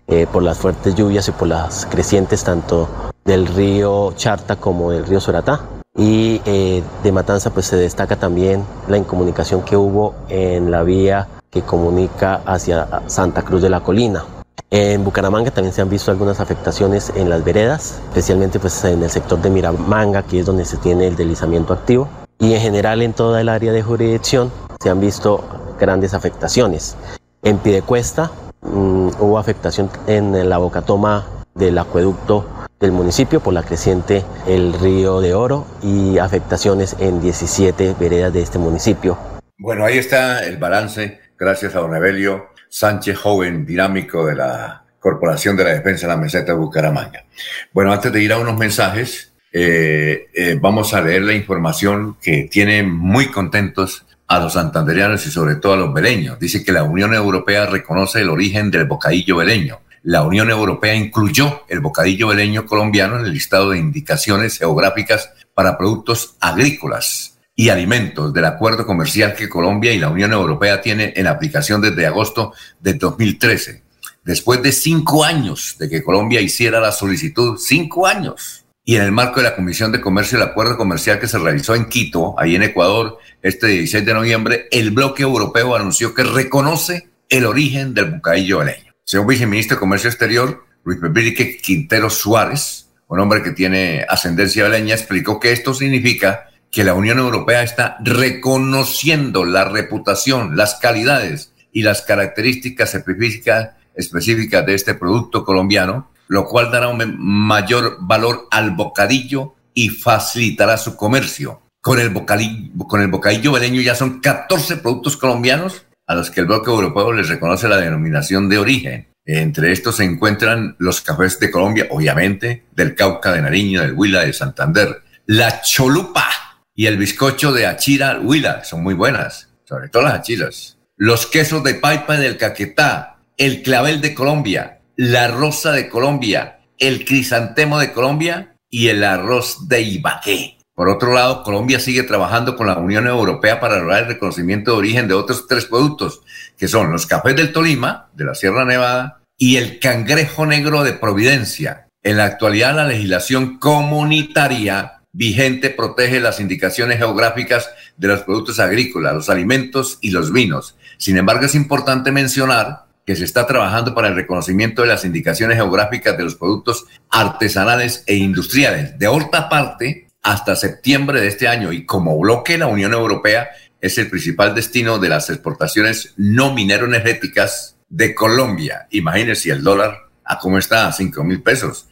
eh, 0.09 0.27
por 0.31 0.43
las 0.43 0.59
fuertes 0.59 0.97
lluvias 0.97 1.29
y 1.29 1.31
por 1.33 1.47
las 1.47 1.87
crecientes 1.87 2.43
tanto 2.43 2.89
del 3.25 3.47
río 3.47 4.12
Charta 4.16 4.57
como 4.57 4.91
del 4.91 5.07
río 5.07 5.21
Soratá. 5.21 5.61
Y 5.97 6.43
eh, 6.45 6.83
de 7.03 7.12
Matanza 7.12 7.51
pues 7.51 7.66
se 7.66 7.77
destaca 7.77 8.16
también 8.16 8.64
la 8.89 8.99
incomunicación 8.99 9.62
que 9.62 9.77
hubo 9.77 10.14
en 10.29 10.71
la 10.71 10.83
vía 10.83 11.29
que 11.51 11.62
comunica 11.62 12.43
hacia 12.45 13.03
Santa 13.07 13.43
Cruz 13.43 13.62
de 13.62 13.71
la 13.71 13.81
Colina. 13.81 14.25
En 14.71 15.03
Bucaramanga 15.05 15.51
también 15.51 15.73
se 15.73 15.83
han 15.83 15.89
visto 15.89 16.11
algunas 16.11 16.41
afectaciones 16.41 17.12
en 17.14 17.31
las 17.31 17.43
veredas, 17.45 18.01
especialmente 18.09 18.59
pues 18.59 18.85
en 18.85 19.03
el 19.03 19.11
sector 19.11 19.41
de 19.41 19.51
Miramanga, 19.51 20.25
que 20.25 20.41
es 20.41 20.47
donde 20.47 20.64
se 20.64 20.77
tiene 20.77 21.07
el 21.07 21.16
deslizamiento 21.16 21.73
activo. 21.73 22.09
Y 22.39 22.55
en 22.55 22.61
general 22.61 23.03
en 23.03 23.14
toda 23.14 23.41
el 23.41 23.49
área 23.49 23.73
de 23.73 23.83
jurisdicción 23.83 24.53
se 24.81 24.91
han 24.91 25.01
visto 25.01 25.43
grandes 25.79 26.14
afectaciones. 26.14 26.97
En 27.43 27.59
Pidecuesta 27.59 28.31
mm, 28.62 29.09
hubo 29.20 29.39
afectación 29.39 29.91
en 30.07 30.49
la 30.49 30.59
bocatoma 30.59 31.26
del 31.55 31.79
acueducto 31.79 32.47
del 32.81 32.93
municipio 32.93 33.41
por 33.41 33.53
la 33.53 33.62
creciente 33.62 34.24
el 34.47 34.72
río 34.72 35.20
de 35.20 35.35
Oro 35.35 35.66
y 35.83 36.18
afectaciones 36.18 36.97
en 37.01 37.20
17 37.20 37.97
veredas 37.99 38.33
de 38.33 38.43
este 38.43 38.59
municipio. 38.59 39.18
Bueno, 39.59 39.85
ahí 39.85 39.99
está 39.99 40.45
el 40.45 40.57
balance, 40.57 41.20
gracias 41.37 41.74
a 41.74 41.81
don 41.81 41.95
Evelio 41.95 42.51
Sánchez, 42.68 43.18
joven 43.18 43.66
dinámico 43.66 44.26
de 44.26 44.37
la 44.37 44.85
Corporación 45.01 45.57
de 45.57 45.64
la 45.64 45.70
Defensa 45.70 46.07
de 46.07 46.12
la 46.12 46.20
Meseta 46.20 46.53
de 46.53 46.59
Bucaramanga. 46.59 47.24
Bueno, 47.72 47.93
antes 47.93 48.12
de 48.12 48.22
ir 48.22 48.33
a 48.33 48.39
unos 48.39 48.57
mensajes, 48.57 49.33
eh, 49.53 50.26
eh, 50.35 50.59
vamos 50.61 50.93
a 50.93 51.01
leer 51.01 51.22
la 51.22 51.33
información 51.33 52.16
que 52.20 52.49
tiene 52.51 52.83
muy 52.83 53.31
contentos 53.31 54.05
a 54.29 54.39
los 54.39 54.53
santanderianos 54.53 55.26
y 55.26 55.31
sobre 55.31 55.57
todo 55.57 55.72
a 55.72 55.76
los 55.76 55.93
beleños. 55.93 56.39
Dice 56.39 56.62
que 56.62 56.72
la 56.72 56.85
Unión 56.85 57.14
Europea 57.14 57.66
reconoce 57.66 58.20
el 58.20 58.29
origen 58.29 58.70
del 58.70 58.85
bocadillo 58.85 59.37
beleño. 59.37 59.81
La 60.03 60.22
Unión 60.22 60.51
Europea 60.51 60.95
incluyó 60.95 61.62
el 61.68 61.81
bocadillo 61.81 62.29
beleño 62.29 62.66
colombiano 62.66 63.18
en 63.18 63.24
el 63.24 63.33
listado 63.33 63.70
de 63.70 63.79
indicaciones 63.79 64.59
geográficas 64.59 65.31
para 65.55 65.76
productos 65.76 66.37
agrícolas 66.41 67.39
y 67.57 67.70
alimentos 67.70 68.33
del 68.33 68.45
acuerdo 68.45 68.87
comercial 68.87 69.35
que 69.35 69.49
Colombia 69.49 69.93
y 69.93 69.99
la 69.99 70.11
Unión 70.11 70.33
Europea 70.33 70.81
tienen 70.81 71.12
en 71.16 71.26
aplicación 71.26 71.81
desde 71.81 72.07
agosto 72.07 72.53
de 72.79 72.95
2013. 72.95 73.83
Después 74.24 74.62
de 74.62 74.72
cinco 74.72 75.24
años 75.24 75.76
de 75.79 75.89
que 75.89 76.03
Colombia 76.03 76.41
hiciera 76.41 76.81
la 76.81 76.93
solicitud, 76.93 77.59
cinco 77.59 78.07
años, 78.07 78.58
y 78.89 78.97
en 78.97 79.03
el 79.03 79.12
marco 79.12 79.41
de 79.41 79.51
la 79.51 79.55
Comisión 79.55 79.93
de 79.93 80.01
Comercio 80.01 80.39
y 80.39 80.41
el 80.41 80.49
Acuerdo 80.49 80.78
Comercial 80.78 81.20
que 81.20 81.28
se 81.28 81.39
realizó 81.39 81.74
en 81.74 81.91
Quito, 81.91 82.34
ahí 82.41 82.57
en 82.57 82.62
Ecuador, 82.62 83.18
este 83.43 83.66
16 83.66 84.07
de 84.07 84.14
noviembre, 84.14 84.66
el 84.70 84.93
bloque 84.93 85.24
europeo 85.24 85.76
anunció 85.76 86.14
que 86.14 86.24
reconoce 86.24 87.07
el 87.28 87.45
origen 87.45 87.93
del 87.93 88.12
bocadillo 88.12 88.61
beleño. 88.61 88.95
Según 89.05 89.26
viceministro 89.26 89.76
de 89.76 89.80
Comercio 89.80 90.09
Exterior, 90.09 90.64
Luis 90.84 91.01
Pepe 91.01 91.59
Quintero 91.59 92.09
Suárez, 92.09 92.89
un 93.09 93.20
hombre 93.20 93.43
que 93.43 93.51
tiene 93.51 94.07
ascendencia 94.09 94.64
beleña, 94.64 94.95
explicó 94.95 95.39
que 95.39 95.53
esto 95.53 95.74
significa 95.74 96.49
que 96.70 96.82
la 96.82 96.95
Unión 96.95 97.18
Europea 97.18 97.62
está 97.62 97.99
reconociendo 98.01 99.45
la 99.45 99.66
reputación, 99.66 100.57
las 100.57 100.76
calidades 100.76 101.53
y 101.72 101.82
las 101.82 102.01
características 102.01 102.95
específicas, 102.95 103.72
específicas 103.95 104.64
de 104.64 104.72
este 104.72 104.95
producto 104.95 105.45
colombiano 105.45 106.09
lo 106.29 106.47
cual 106.47 106.70
dará 106.70 106.89
un 106.89 107.16
mayor 107.18 107.97
valor 108.01 108.47
al 108.51 108.72
bocadillo 108.72 109.55
y 109.74 109.89
facilitará 109.89 110.76
su 110.76 110.97
comercio. 110.97 111.62
Con 111.81 112.01
el 112.01 112.11
bocadillo, 112.11 112.70
con 112.87 113.74
ya 113.83 113.95
son 113.95 114.20
14 114.20 114.76
productos 114.76 115.16
colombianos 115.16 115.87
a 116.07 116.14
los 116.14 116.31
que 116.31 116.41
el 116.41 116.47
bloque 116.47 116.70
europeo 116.70 117.12
les 117.12 117.29
reconoce 117.29 117.68
la 117.68 117.76
denominación 117.76 118.49
de 118.49 118.59
origen. 118.59 119.09
Entre 119.24 119.72
estos 119.72 119.97
se 119.97 120.05
encuentran 120.05 120.74
los 120.79 121.01
cafés 121.03 121.39
de 121.39 121.51
Colombia, 121.51 121.87
obviamente, 121.91 122.64
del 122.72 122.95
Cauca, 122.95 123.33
de 123.33 123.43
Nariño, 123.43 123.83
del 123.83 123.93
Huila, 123.93 124.24
de 124.24 124.33
Santander, 124.33 125.03
la 125.26 125.61
cholupa 125.61 126.26
y 126.74 126.87
el 126.87 126.97
bizcocho 126.97 127.53
de 127.53 127.66
Achira 127.66 128.18
Huila, 128.18 128.64
son 128.64 128.83
muy 128.83 128.95
buenas, 128.95 129.51
sobre 129.64 129.91
todo 129.91 130.05
las 130.05 130.14
achiras. 130.14 130.79
Los 130.97 131.26
quesos 131.26 131.62
de 131.62 131.74
Paipa 131.74 132.16
y 132.16 132.20
del 132.20 132.39
Caquetá, 132.39 133.18
el 133.37 133.62
clavel 133.62 134.01
de 134.01 134.14
Colombia, 134.14 134.78
la 134.99 135.28
rosa 135.28 135.70
de 135.70 135.88
Colombia, 135.88 136.59
el 136.76 137.05
crisantemo 137.05 137.78
de 137.78 137.92
Colombia 137.92 138.57
y 138.68 138.88
el 138.88 139.05
arroz 139.05 139.68
de 139.68 139.80
Ibaqué. 139.80 140.59
Por 140.74 140.88
otro 140.88 141.14
lado, 141.14 141.44
Colombia 141.44 141.78
sigue 141.78 142.03
trabajando 142.03 142.57
con 142.57 142.66
la 142.66 142.76
Unión 142.78 143.07
Europea 143.07 143.61
para 143.61 143.78
lograr 143.78 144.03
el 144.03 144.09
reconocimiento 144.09 144.72
de 144.72 144.78
origen 144.78 145.07
de 145.07 145.14
otros 145.14 145.46
tres 145.46 145.66
productos, 145.66 146.22
que 146.57 146.66
son 146.66 146.90
los 146.90 147.07
cafés 147.07 147.36
del 147.36 147.53
Tolima, 147.53 148.09
de 148.14 148.24
la 148.24 148.34
Sierra 148.34 148.64
Nevada, 148.64 149.22
y 149.36 149.57
el 149.57 149.78
cangrejo 149.78 150.46
negro 150.46 150.82
de 150.82 150.94
Providencia. 150.94 151.86
En 152.03 152.16
la 152.16 152.24
actualidad, 152.24 152.74
la 152.74 152.84
legislación 152.84 153.61
comunitaria 153.61 155.03
vigente 155.12 155.70
protege 155.70 156.18
las 156.18 156.40
indicaciones 156.40 156.99
geográficas 156.99 157.70
de 157.96 158.09
los 158.09 158.22
productos 158.22 158.59
agrícolas, 158.59 159.14
los 159.14 159.30
alimentos 159.30 159.99
y 160.01 160.11
los 160.11 160.32
vinos. 160.32 160.76
Sin 160.96 161.16
embargo, 161.18 161.44
es 161.44 161.55
importante 161.55 162.11
mencionar 162.11 162.88
que 163.09 163.17
se 163.17 163.25
está 163.25 163.47
trabajando 163.47 163.95
para 163.95 164.09
el 164.09 164.17
reconocimiento 164.17 164.83
de 164.83 164.89
las 164.89 165.07
indicaciones 165.07 165.57
geográficas 165.57 166.15
de 166.19 166.25
los 166.25 166.35
productos 166.35 166.85
artesanales 167.09 168.05
e 168.07 168.17
industriales. 168.17 168.99
De 168.99 169.09
otra 169.09 169.49
parte, 169.49 170.09
hasta 170.23 170.55
septiembre 170.55 171.23
de 171.23 171.29
este 171.29 171.49
año 171.49 171.73
y 171.73 171.87
como 171.87 172.19
bloque 172.19 172.59
la 172.59 172.67
Unión 172.67 172.93
Europea 172.93 173.49
es 173.81 173.97
el 173.97 174.11
principal 174.11 174.55
destino 174.55 174.99
de 174.99 175.09
las 175.09 175.31
exportaciones 175.31 176.13
no 176.19 176.53
minero-energéticas 176.53 177.79
de 177.89 178.15
Colombia. 178.15 178.89
Imagínense 178.91 179.53
el 179.53 179.63
dólar 179.63 180.11
a 180.23 180.39
cómo 180.39 180.59
está, 180.59 180.87
a 180.87 180.93
5 180.93 181.25
mil 181.25 181.43
pesos. 181.43 181.89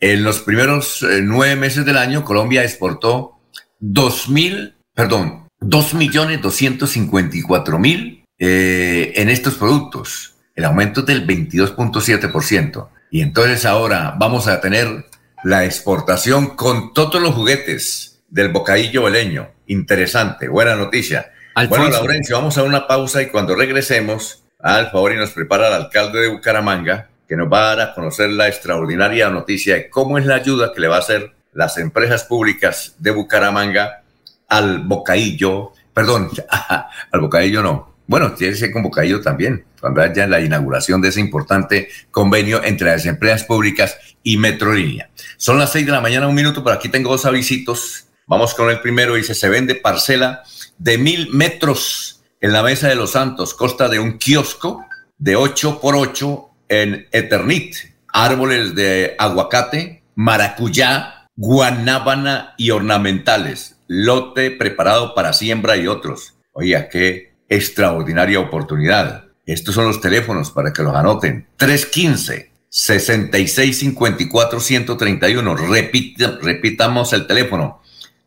En 0.00 0.22
los 0.22 0.40
primeros 0.40 1.02
eh, 1.02 1.22
nueve 1.22 1.56
meses 1.56 1.86
del 1.86 1.96
año, 1.96 2.26
Colombia 2.26 2.62
exportó 2.62 3.40
2 3.80 4.28
mil, 4.28 4.74
perdón, 4.92 5.48
2 5.60 5.94
millones 5.94 6.42
254 6.42 7.78
mil 7.78 8.26
eh, 8.38 9.14
en 9.16 9.30
estos 9.30 9.54
productos 9.54 10.31
el 10.54 10.64
aumento 10.64 11.00
es 11.00 11.06
del 11.06 11.26
22.7%. 11.26 12.88
Y 13.10 13.20
entonces 13.20 13.64
ahora 13.66 14.14
vamos 14.18 14.48
a 14.48 14.60
tener 14.60 15.06
la 15.44 15.64
exportación 15.64 16.56
con 16.56 16.94
todos 16.94 17.20
los 17.20 17.34
juguetes 17.34 18.20
del 18.28 18.50
bocadillo 18.50 19.02
beleño. 19.02 19.50
Interesante, 19.66 20.48
buena 20.48 20.74
noticia. 20.74 21.32
Bueno, 21.68 21.88
Laurencio, 21.90 22.36
vamos 22.36 22.56
a 22.56 22.62
una 22.62 22.86
pausa 22.86 23.20
y 23.20 23.26
cuando 23.26 23.54
regresemos, 23.54 24.42
al 24.58 24.90
favor 24.90 25.12
y 25.12 25.16
nos 25.16 25.30
prepara 25.30 25.68
el 25.68 25.74
alcalde 25.74 26.20
de 26.20 26.28
Bucaramanga, 26.28 27.08
que 27.28 27.36
nos 27.36 27.52
va 27.52 27.58
a 27.58 27.76
dar 27.76 27.88
a 27.88 27.94
conocer 27.94 28.30
la 28.30 28.48
extraordinaria 28.48 29.28
noticia 29.28 29.74
de 29.74 29.90
cómo 29.90 30.18
es 30.18 30.24
la 30.24 30.36
ayuda 30.36 30.72
que 30.72 30.80
le 30.80 30.88
va 30.88 30.96
a 30.96 31.00
hacer 31.00 31.32
las 31.52 31.76
empresas 31.78 32.24
públicas 32.24 32.94
de 32.98 33.10
Bucaramanga 33.10 34.02
al 34.48 34.78
bocadillo, 34.80 35.72
perdón, 35.92 36.30
al 37.10 37.20
bocadillo 37.20 37.62
no, 37.62 37.91
bueno, 38.06 38.32
tiene 38.32 38.54
ese 38.54 38.70
convocadillo 38.70 39.20
también, 39.20 39.64
cuando 39.80 40.02
haya 40.02 40.26
la 40.26 40.40
inauguración 40.40 41.00
de 41.00 41.08
ese 41.08 41.20
importante 41.20 41.88
convenio 42.10 42.62
entre 42.62 42.90
las 42.90 43.06
empresas 43.06 43.44
públicas 43.44 43.96
y 44.22 44.36
Metrolínea. 44.36 45.10
Son 45.36 45.58
las 45.58 45.72
seis 45.72 45.86
de 45.86 45.92
la 45.92 46.00
mañana, 46.00 46.28
un 46.28 46.34
minuto, 46.34 46.62
pero 46.62 46.76
aquí 46.76 46.88
tengo 46.88 47.10
dos 47.10 47.26
avisitos. 47.26 48.06
Vamos 48.26 48.54
con 48.54 48.70
el 48.70 48.80
primero, 48.80 49.14
dice, 49.14 49.34
se 49.34 49.48
vende 49.48 49.74
parcela 49.74 50.42
de 50.78 50.98
mil 50.98 51.30
metros 51.32 52.22
en 52.40 52.52
la 52.52 52.62
Mesa 52.62 52.88
de 52.88 52.96
los 52.96 53.12
Santos, 53.12 53.54
costa 53.54 53.88
de 53.88 53.98
un 53.98 54.18
kiosco 54.18 54.84
de 55.18 55.36
8 55.36 55.80
por 55.80 55.94
8 55.94 56.48
en 56.68 57.06
Eternit, 57.12 57.76
árboles 58.12 58.74
de 58.74 59.14
aguacate, 59.18 60.02
maracuyá, 60.16 61.28
guanábana 61.36 62.54
y 62.58 62.70
ornamentales, 62.70 63.76
lote 63.86 64.50
preparado 64.50 65.14
para 65.14 65.32
siembra 65.32 65.76
y 65.76 65.86
otros. 65.86 66.34
Oiga, 66.52 66.88
qué 66.88 67.31
extraordinaria 67.52 68.40
oportunidad. 68.40 69.24
Estos 69.44 69.74
son 69.74 69.86
los 69.86 70.00
teléfonos 70.00 70.50
para 70.50 70.72
que 70.72 70.82
los 70.82 70.94
anoten. 70.94 71.46
315 71.56 72.50
6654 72.68 74.60
131. 74.60 75.56
Repita, 75.56 76.38
repitamos 76.40 77.12
el 77.12 77.26
teléfono. 77.26 77.82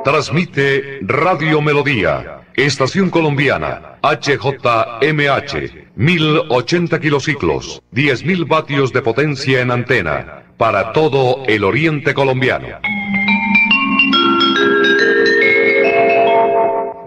Transmite 0.07 1.01
Radio 1.03 1.61
Melodía, 1.61 2.43
Estación 2.55 3.11
Colombiana, 3.11 3.99
HJMH, 4.03 5.89
1080 5.97 7.01
kilociclos, 7.01 7.83
10.000 7.93 8.47
vatios 8.47 8.93
de 8.93 9.03
potencia 9.03 9.61
en 9.61 9.73
antena, 9.73 10.45
para 10.57 10.93
todo 10.93 11.43
el 11.49 11.65
oriente 11.65 12.15
colombiano. 12.15 12.69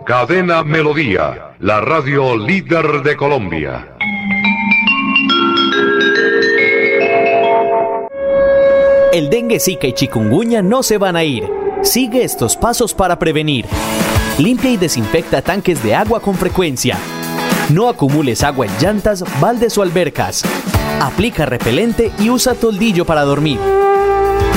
Cadena 0.05 0.65
Melodía, 0.65 1.55
la 1.61 1.79
radio 1.79 2.35
líder 2.35 3.01
de 3.01 3.15
Colombia. 3.15 3.95
El 9.13 9.29
dengue, 9.29 9.61
zika 9.61 9.87
y 9.87 9.93
chikungunya 9.93 10.61
no 10.61 10.83
se 10.83 10.97
van 10.97 11.15
a 11.15 11.23
ir. 11.23 11.58
Sigue 11.81 12.23
estos 12.23 12.57
pasos 12.57 12.93
para 12.93 13.17
prevenir. 13.17 13.65
Limpia 14.37 14.71
y 14.71 14.77
desinfecta 14.77 15.41
tanques 15.41 15.81
de 15.81 15.95
agua 15.95 16.19
con 16.19 16.35
frecuencia. 16.35 16.97
No 17.69 17.87
acumules 17.87 18.43
agua 18.43 18.65
en 18.65 18.71
llantas, 18.79 19.23
baldes 19.39 19.77
o 19.77 19.81
albercas. 19.81 20.43
Aplica 21.01 21.45
repelente 21.45 22.11
y 22.19 22.29
usa 22.29 22.53
toldillo 22.53 23.05
para 23.05 23.23
dormir. 23.23 23.59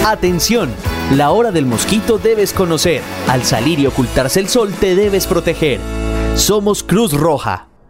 Atención, 0.05 0.71
la 1.13 1.31
hora 1.31 1.53
del 1.53 1.65
mosquito 1.65 2.19
debes 2.19 2.53
conocer. 2.53 3.03
Al 3.29 3.45
salir 3.45 3.79
y 3.79 3.87
ocultarse 3.87 4.41
el 4.41 4.49
sol 4.49 4.73
te 4.73 4.97
debes 4.97 5.27
proteger. 5.27 5.81
Somos 6.35 6.83
Cruz 6.83 7.13
Roja. 7.13 7.72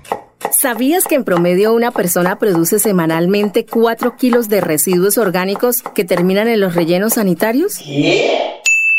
¿Sabías 0.57 1.05
que 1.05 1.17
en 1.17 1.25
promedio 1.25 1.75
una 1.75 1.91
persona 1.91 2.39
produce 2.39 2.79
semanalmente 2.79 3.67
4 3.67 4.17
kilos 4.17 4.49
de 4.49 4.61
residuos 4.61 5.19
orgánicos 5.19 5.83
que 5.83 6.05
terminan 6.05 6.47
en 6.47 6.61
los 6.61 6.77
rellenos 6.77 7.15
sanitarios? 7.15 7.81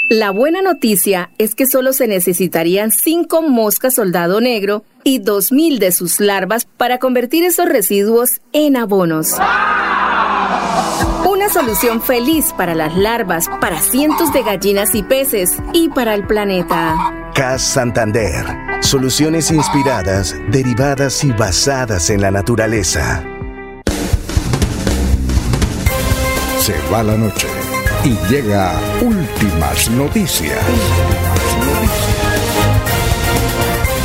La 0.10 0.32
buena 0.32 0.64
noticia 0.64 1.30
es 1.38 1.53
que 1.53 1.68
solo 1.68 1.93
se 1.93 2.07
necesitarían 2.07 2.89
5 2.89 3.43
moscas 3.43 3.93
soldado 3.93 4.41
negro 4.41 4.84
y 5.03 5.20
2.000 5.22 5.78
de 5.78 5.91
sus 5.91 6.20
larvas 6.20 6.66
para 6.66 6.97
convertir 6.97 7.43
esos 7.43 7.70
residuos 7.70 8.41
en 8.51 8.76
abonos. 8.76 9.34
Una 11.30 11.47
solución 11.53 12.01
feliz 12.01 12.55
para 12.57 12.74
las 12.74 12.97
larvas, 12.97 13.45
para 13.62 13.80
cientos 13.80 14.34
de 14.34 14.41
gallinas 14.41 14.95
y 14.95 15.03
peces 15.03 15.51
y 15.74 15.89
para 15.89 16.16
el 16.16 16.26
planeta. 16.26 17.32
CAS 17.36 17.62
Santander. 17.62 18.47
Soluciones 18.82 19.51
inspiradas, 19.51 20.36
derivadas 20.49 21.24
y 21.24 21.32
basadas 21.34 22.10
en 22.10 22.22
la 22.22 22.32
naturaleza. 22.32 23.24
Se 26.57 26.74
va 26.91 27.03
la 27.03 27.16
noche 27.16 27.45
y 28.04 28.16
llega 28.30 28.80
últimas 29.02 29.89
noticias. 29.91 30.60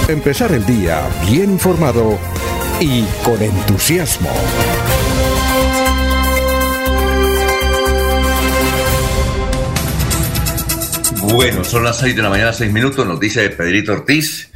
Empezar 0.08 0.52
el 0.52 0.66
día 0.66 1.00
bien 1.30 1.52
informado 1.52 2.18
y 2.80 3.04
con 3.24 3.40
entusiasmo. 3.40 4.30
Bueno, 11.32 11.64
son 11.64 11.84
las 11.84 11.98
6 11.98 12.16
de 12.16 12.22
la 12.22 12.30
mañana, 12.30 12.52
6 12.52 12.72
minutos, 12.72 13.06
nos 13.06 13.18
dice 13.18 13.48
Pedrito 13.50 13.92
Ortiz. 13.92 14.50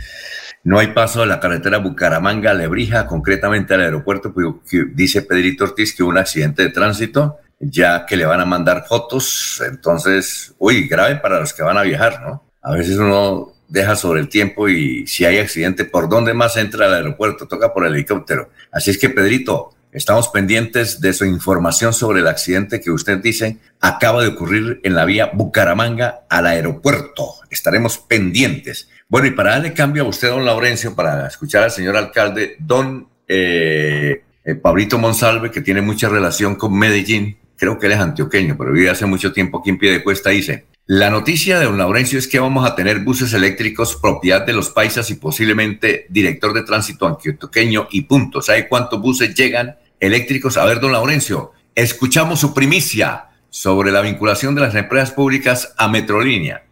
no 0.64 0.78
hay 0.78 0.88
paso 0.88 1.20
de 1.20 1.26
la 1.26 1.40
carretera 1.40 1.78
Bucaramanga-Lebrija, 1.78 3.06
concretamente 3.06 3.74
al 3.74 3.80
aeropuerto, 3.80 4.34
pues, 4.34 4.46
dice 4.94 5.22
Pedrito 5.22 5.64
Ortiz 5.64 5.94
que 5.94 6.02
hubo 6.02 6.10
un 6.10 6.18
accidente 6.18 6.62
de 6.62 6.68
tránsito, 6.68 7.38
ya 7.60 8.06
que 8.06 8.16
le 8.16 8.26
van 8.26 8.40
a 8.40 8.44
mandar 8.44 8.86
fotos, 8.86 9.62
entonces, 9.66 10.54
uy, 10.58 10.88
grave 10.88 11.16
para 11.16 11.40
los 11.40 11.52
que 11.52 11.62
van 11.62 11.78
a 11.78 11.82
viajar, 11.82 12.22
¿no? 12.22 12.44
A 12.62 12.72
veces 12.72 12.96
uno 12.96 13.52
deja 13.68 13.96
sobre 13.96 14.20
el 14.20 14.28
tiempo 14.28 14.68
y 14.68 15.06
si 15.06 15.24
hay 15.24 15.38
accidente, 15.38 15.84
¿por 15.84 16.08
dónde 16.08 16.34
más 16.34 16.56
entra 16.56 16.86
al 16.86 16.94
aeropuerto? 16.94 17.46
Toca 17.46 17.72
por 17.72 17.86
el 17.86 17.94
helicóptero. 17.94 18.50
Así 18.72 18.90
es 18.90 18.98
que, 18.98 19.10
Pedrito, 19.10 19.74
estamos 19.92 20.28
pendientes 20.28 21.00
de 21.00 21.12
su 21.12 21.24
información 21.24 21.92
sobre 21.92 22.20
el 22.20 22.28
accidente 22.28 22.80
que 22.80 22.90
usted 22.90 23.18
dice 23.18 23.58
acaba 23.80 24.22
de 24.22 24.28
ocurrir 24.28 24.80
en 24.82 24.94
la 24.94 25.04
vía 25.04 25.30
Bucaramanga 25.32 26.26
al 26.28 26.46
aeropuerto. 26.46 27.34
Estaremos 27.50 27.98
pendientes. 27.98 28.88
Bueno, 29.08 29.28
y 29.28 29.30
para 29.30 29.52
darle 29.52 29.72
cambio 29.72 30.04
a 30.04 30.08
usted, 30.08 30.28
don 30.28 30.44
Laurencio, 30.44 30.94
para 30.94 31.26
escuchar 31.26 31.62
al 31.62 31.70
señor 31.70 31.96
alcalde, 31.96 32.56
don 32.58 33.08
eh, 33.26 34.22
eh, 34.44 34.54
Pablito 34.54 34.98
Monsalve, 34.98 35.50
que 35.50 35.60
tiene 35.60 35.80
mucha 35.80 36.08
relación 36.08 36.56
con 36.56 36.76
Medellín, 36.76 37.38
creo 37.58 37.78
que 37.78 37.86
él 37.86 37.92
es 37.92 37.98
antioqueño, 37.98 38.56
pero 38.56 38.72
vive 38.72 38.88
hace 38.88 39.04
mucho 39.04 39.32
tiempo 39.32 39.58
aquí 39.58 39.70
en 39.70 39.78
pie 39.78 39.90
de 39.90 40.02
cuesta, 40.02 40.30
dice, 40.30 40.66
la 40.86 41.10
noticia 41.10 41.58
de 41.58 41.66
don 41.66 41.76
Laurencio 41.76 42.18
es 42.18 42.26
que 42.26 42.38
vamos 42.38 42.66
a 42.66 42.74
tener 42.74 43.00
buses 43.00 43.34
eléctricos 43.34 43.96
propiedad 43.96 44.46
de 44.46 44.54
los 44.54 44.70
paisas 44.70 45.10
y 45.10 45.16
posiblemente 45.16 46.06
director 46.08 46.54
de 46.54 46.62
tránsito 46.62 47.06
antioqueño 47.06 47.88
y 47.90 48.02
punto. 48.02 48.40
¿Sabe 48.40 48.68
cuántos 48.68 48.98
buses 48.98 49.34
llegan 49.34 49.76
eléctricos? 50.00 50.56
A 50.56 50.64
ver, 50.64 50.80
don 50.80 50.92
Laurencio, 50.92 51.52
escuchamos 51.74 52.40
su 52.40 52.54
primicia 52.54 53.26
sobre 53.50 53.92
la 53.92 54.00
vinculación 54.00 54.54
de 54.54 54.62
las 54.62 54.74
empresas 54.74 55.10
públicas 55.10 55.74
a 55.76 55.88
Metrolínea. 55.88 56.67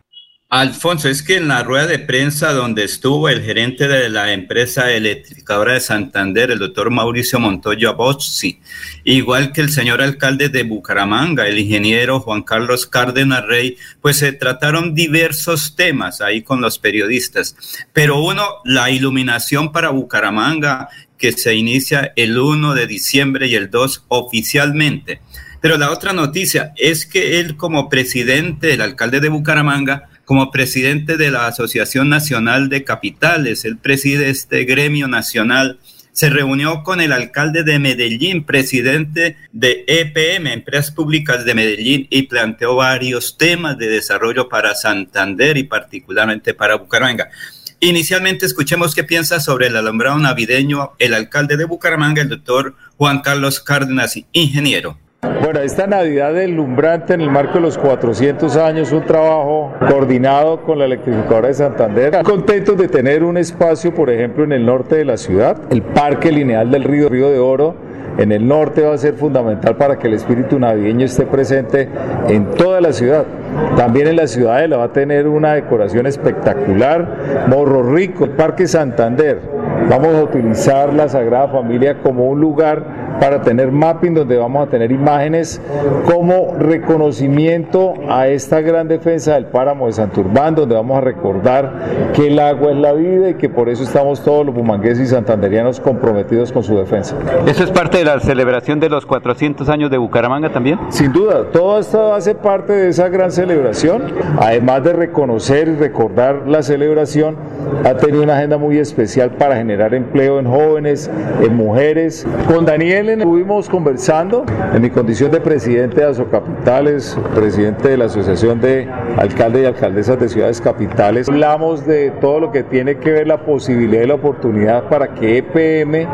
Alfonso, 0.48 1.08
es 1.08 1.24
que 1.24 1.38
en 1.38 1.48
la 1.48 1.64
rueda 1.64 1.88
de 1.88 1.98
prensa 1.98 2.52
donde 2.52 2.84
estuvo 2.84 3.28
el 3.28 3.42
gerente 3.42 3.88
de 3.88 4.08
la 4.08 4.32
empresa 4.32 4.92
electrificadora 4.92 5.72
de 5.72 5.80
Santander, 5.80 6.52
el 6.52 6.60
doctor 6.60 6.88
Mauricio 6.92 7.40
Montoya 7.40 7.90
Bozzi, 7.90 8.60
igual 9.02 9.50
que 9.50 9.60
el 9.60 9.70
señor 9.70 10.00
alcalde 10.00 10.48
de 10.48 10.62
Bucaramanga, 10.62 11.48
el 11.48 11.58
ingeniero 11.58 12.20
Juan 12.20 12.42
Carlos 12.42 12.86
Cárdenas 12.86 13.44
Rey, 13.44 13.76
pues 14.00 14.18
se 14.18 14.30
trataron 14.30 14.94
diversos 14.94 15.74
temas 15.74 16.20
ahí 16.20 16.42
con 16.42 16.60
los 16.60 16.78
periodistas. 16.78 17.56
Pero 17.92 18.20
uno, 18.20 18.46
la 18.64 18.88
iluminación 18.92 19.72
para 19.72 19.90
Bucaramanga, 19.90 20.90
que 21.18 21.32
se 21.32 21.56
inicia 21.56 22.12
el 22.14 22.38
1 22.38 22.74
de 22.74 22.86
diciembre 22.86 23.48
y 23.48 23.56
el 23.56 23.68
2 23.68 24.04
oficialmente. 24.06 25.20
Pero 25.60 25.76
la 25.76 25.90
otra 25.90 26.12
noticia 26.12 26.72
es 26.76 27.04
que 27.04 27.40
él 27.40 27.56
como 27.56 27.88
presidente, 27.88 28.74
el 28.74 28.80
alcalde 28.80 29.18
de 29.18 29.28
Bucaramanga, 29.28 30.08
como 30.26 30.50
presidente 30.50 31.16
de 31.16 31.30
la 31.30 31.46
Asociación 31.46 32.08
Nacional 32.08 32.68
de 32.68 32.82
Capitales, 32.82 33.64
él 33.64 33.78
preside 33.78 34.28
este 34.28 34.64
gremio 34.64 35.06
nacional, 35.06 35.78
se 36.10 36.30
reunió 36.30 36.82
con 36.82 37.00
el 37.00 37.12
alcalde 37.12 37.62
de 37.62 37.78
Medellín, 37.78 38.44
presidente 38.44 39.36
de 39.52 39.84
EPM, 39.86 40.52
Empresas 40.52 40.90
Públicas 40.90 41.44
de 41.44 41.54
Medellín, 41.54 42.08
y 42.10 42.22
planteó 42.22 42.74
varios 42.74 43.38
temas 43.38 43.78
de 43.78 43.86
desarrollo 43.86 44.48
para 44.48 44.74
Santander 44.74 45.56
y 45.58 45.62
particularmente 45.62 46.54
para 46.54 46.74
Bucaramanga. 46.74 47.30
Inicialmente 47.78 48.46
escuchemos 48.46 48.96
qué 48.96 49.04
piensa 49.04 49.38
sobre 49.38 49.68
el 49.68 49.76
alumbrado 49.76 50.18
navideño 50.18 50.92
el 50.98 51.14
alcalde 51.14 51.56
de 51.56 51.66
Bucaramanga, 51.66 52.22
el 52.22 52.30
doctor 52.30 52.74
Juan 52.96 53.20
Carlos 53.20 53.60
Cárdenas, 53.60 54.18
ingeniero. 54.32 54.98
Bueno, 55.22 55.60
esta 55.60 55.86
Navidad 55.86 56.34
deslumbrante 56.34 57.14
en 57.14 57.20
el 57.20 57.30
marco 57.30 57.54
de 57.54 57.60
los 57.60 57.78
400 57.78 58.56
años, 58.56 58.92
un 58.92 59.04
trabajo 59.04 59.72
coordinado 59.88 60.62
con 60.62 60.78
la 60.78 60.84
electrificadora 60.84 61.48
de 61.48 61.54
Santander. 61.54 62.22
Contentos 62.22 62.76
de 62.76 62.88
tener 62.88 63.24
un 63.24 63.36
espacio, 63.36 63.94
por 63.94 64.10
ejemplo, 64.10 64.44
en 64.44 64.52
el 64.52 64.66
norte 64.66 64.96
de 64.96 65.04
la 65.04 65.16
ciudad, 65.16 65.56
el 65.70 65.82
Parque 65.82 66.30
Lineal 66.30 66.70
del 66.70 66.84
Río, 66.84 67.08
Río 67.08 67.30
de 67.30 67.38
Oro, 67.38 67.74
en 68.18 68.32
el 68.32 68.46
norte 68.46 68.82
va 68.82 68.94
a 68.94 68.98
ser 68.98 69.14
fundamental 69.14 69.76
para 69.76 69.98
que 69.98 70.08
el 70.08 70.14
espíritu 70.14 70.58
navideño 70.58 71.04
esté 71.04 71.26
presente 71.26 71.88
en 72.28 72.50
toda 72.52 72.80
la 72.80 72.92
ciudad. 72.92 73.26
También 73.76 74.08
en 74.08 74.16
la 74.16 74.26
ciudadela 74.26 74.76
va 74.76 74.84
a 74.84 74.92
tener 74.92 75.26
una 75.26 75.54
decoración 75.54 76.06
espectacular. 76.06 77.46
Morro 77.48 77.82
Rico, 77.82 78.24
el 78.24 78.30
Parque 78.30 78.66
Santander. 78.66 79.40
Vamos 79.88 80.14
a 80.14 80.22
utilizar 80.24 80.92
la 80.92 81.08
Sagrada 81.08 81.48
Familia 81.48 81.98
como 82.02 82.26
un 82.26 82.40
lugar 82.40 83.06
para 83.20 83.42
tener 83.42 83.72
mapping 83.72 84.14
donde 84.14 84.36
vamos 84.36 84.66
a 84.66 84.70
tener 84.70 84.92
imágenes 84.92 85.60
como 86.04 86.54
reconocimiento 86.58 87.94
a 88.08 88.28
esta 88.28 88.60
gran 88.60 88.88
defensa 88.88 89.34
del 89.34 89.46
páramo 89.46 89.86
de 89.86 89.92
Santurbán, 89.92 90.54
donde 90.54 90.74
vamos 90.74 90.98
a 90.98 91.00
recordar 91.00 91.72
que 92.14 92.28
el 92.28 92.38
agua 92.38 92.72
es 92.72 92.76
la 92.76 92.92
vida 92.92 93.30
y 93.30 93.34
que 93.34 93.48
por 93.48 93.68
eso 93.68 93.84
estamos 93.84 94.22
todos 94.22 94.46
los 94.46 94.54
bumangueses 94.54 95.08
y 95.08 95.10
santanderianos 95.10 95.80
comprometidos 95.80 96.52
con 96.52 96.62
su 96.62 96.76
defensa. 96.76 97.16
¿Eso 97.46 97.64
es 97.64 97.70
parte 97.70 97.98
de 97.98 98.04
la 98.04 98.20
celebración 98.20 98.80
de 98.80 98.88
los 98.88 99.06
400 99.06 99.68
años 99.68 99.90
de 99.90 99.98
Bucaramanga 99.98 100.52
también? 100.52 100.78
Sin 100.88 101.12
duda, 101.12 101.44
todo 101.52 101.78
esto 101.78 102.14
hace 102.14 102.34
parte 102.34 102.72
de 102.72 102.88
esa 102.88 103.08
gran 103.08 103.32
celebración, 103.36 104.14
además 104.38 104.82
de 104.82 104.94
reconocer 104.94 105.68
y 105.68 105.74
recordar 105.74 106.48
la 106.48 106.62
celebración, 106.62 107.36
ha 107.84 107.94
tenido 107.94 108.22
una 108.22 108.36
agenda 108.36 108.56
muy 108.56 108.78
especial 108.78 109.30
para 109.32 109.56
generar 109.56 109.94
empleo 109.94 110.38
en 110.38 110.46
jóvenes, 110.46 111.10
en 111.42 111.54
mujeres. 111.54 112.26
Con 112.48 112.64
Daniel 112.64 113.10
estuvimos 113.10 113.68
conversando 113.68 114.44
en 114.74 114.80
mi 114.80 114.90
condición 114.90 115.30
de 115.30 115.40
presidente 115.40 116.00
de 116.00 116.06
Asocapitales, 116.06 117.16
presidente 117.34 117.90
de 117.90 117.96
la 117.98 118.06
Asociación 118.06 118.60
de 118.60 118.88
Alcaldes 119.18 119.62
y 119.62 119.66
Alcaldesas 119.66 120.18
de 120.18 120.28
Ciudades 120.28 120.60
Capitales. 120.60 121.28
Hablamos 121.28 121.86
de 121.86 122.12
todo 122.20 122.40
lo 122.40 122.52
que 122.52 122.62
tiene 122.62 122.96
que 122.96 123.10
ver 123.10 123.26
la 123.26 123.44
posibilidad 123.44 124.02
y 124.02 124.06
la 124.06 124.14
oportunidad 124.14 124.84
para 124.84 125.08
que 125.14 125.38
EPM, 125.38 126.08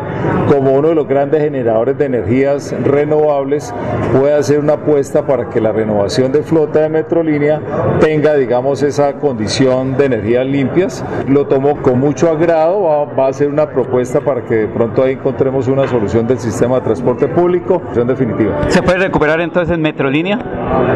como 0.49 0.73
uno 0.73 0.89
de 0.89 0.95
los 0.95 1.07
grandes 1.07 1.41
generadores 1.41 1.97
de 1.97 2.05
energías 2.05 2.75
renovables, 2.83 3.73
pueda 4.17 4.37
hacer 4.37 4.59
una 4.59 4.73
apuesta 4.73 5.25
para 5.25 5.49
que 5.49 5.61
la 5.61 5.71
renovación 5.71 6.31
de 6.33 6.43
flota 6.43 6.81
de 6.81 6.89
Metrolínea 7.13 7.61
tenga, 7.99 8.33
digamos, 8.33 8.81
esa 8.81 9.13
condición 9.13 9.95
de 9.97 10.05
energías 10.05 10.45
limpias. 10.47 11.05
Lo 11.27 11.45
tomó 11.45 11.79
con 11.79 11.99
mucho 11.99 12.27
agrado, 12.27 12.83
va, 12.83 13.05
va 13.05 13.27
a 13.27 13.33
ser 13.33 13.49
una 13.49 13.69
propuesta 13.69 14.19
para 14.19 14.41
que 14.41 14.55
de 14.55 14.67
pronto 14.67 15.03
ahí 15.03 15.13
encontremos 15.13 15.67
una 15.67 15.87
solución 15.87 16.25
del 16.25 16.39
sistema 16.39 16.81
transporte 16.81 17.27
público, 17.27 17.83
en 17.95 18.07
definitiva. 18.07 18.65
¿Se 18.69 18.81
puede 18.81 18.97
recuperar 18.97 19.41
entonces 19.41 19.77
Metrolínea? 19.77 20.39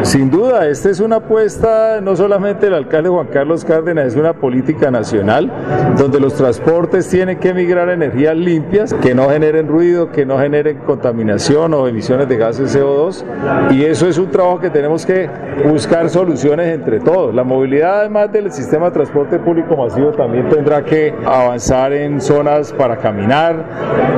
Sin 0.02 0.28
duda, 0.28 0.66
esta 0.68 0.90
es 0.90 0.98
una 0.98 1.16
apuesta 1.16 2.00
no 2.00 2.16
solamente 2.16 2.66
del 2.66 2.74
alcalde 2.74 3.08
Juan 3.10 3.28
Carlos 3.28 3.64
Cárdenas, 3.64 4.06
es 4.06 4.16
una 4.16 4.32
política 4.32 4.90
nacional 4.90 5.52
donde 5.96 6.18
los 6.18 6.34
transportes 6.34 7.08
tienen 7.08 7.38
que 7.38 7.54
migrar 7.54 7.88
a 7.88 7.92
energías 7.92 8.36
limpias 8.36 8.92
que 8.92 9.14
no 9.14 9.28
generen 9.28 9.68
ruido, 9.68 10.10
que 10.10 10.26
no 10.26 10.38
generen 10.38 10.78
contaminación 10.78 11.74
o 11.74 11.86
emisiones 11.86 12.28
de 12.28 12.36
gases 12.36 12.76
CO2 12.76 13.24
y 13.70 13.84
eso 13.84 14.08
es 14.08 14.18
un 14.18 14.30
trabajo 14.30 14.58
que 14.58 14.70
tenemos 14.70 15.06
que 15.06 15.28
buscar 15.64 16.07
soluciones 16.08 16.68
entre 16.68 17.00
todos. 17.00 17.34
La 17.34 17.44
movilidad 17.44 18.00
además 18.00 18.32
del 18.32 18.52
sistema 18.52 18.86
de 18.86 18.92
transporte 18.92 19.38
público 19.38 19.76
masivo 19.76 20.12
también 20.12 20.48
tendrá 20.48 20.84
que 20.84 21.14
avanzar 21.24 21.92
en 21.92 22.20
zonas 22.20 22.72
para 22.72 22.96
caminar, 22.96 23.64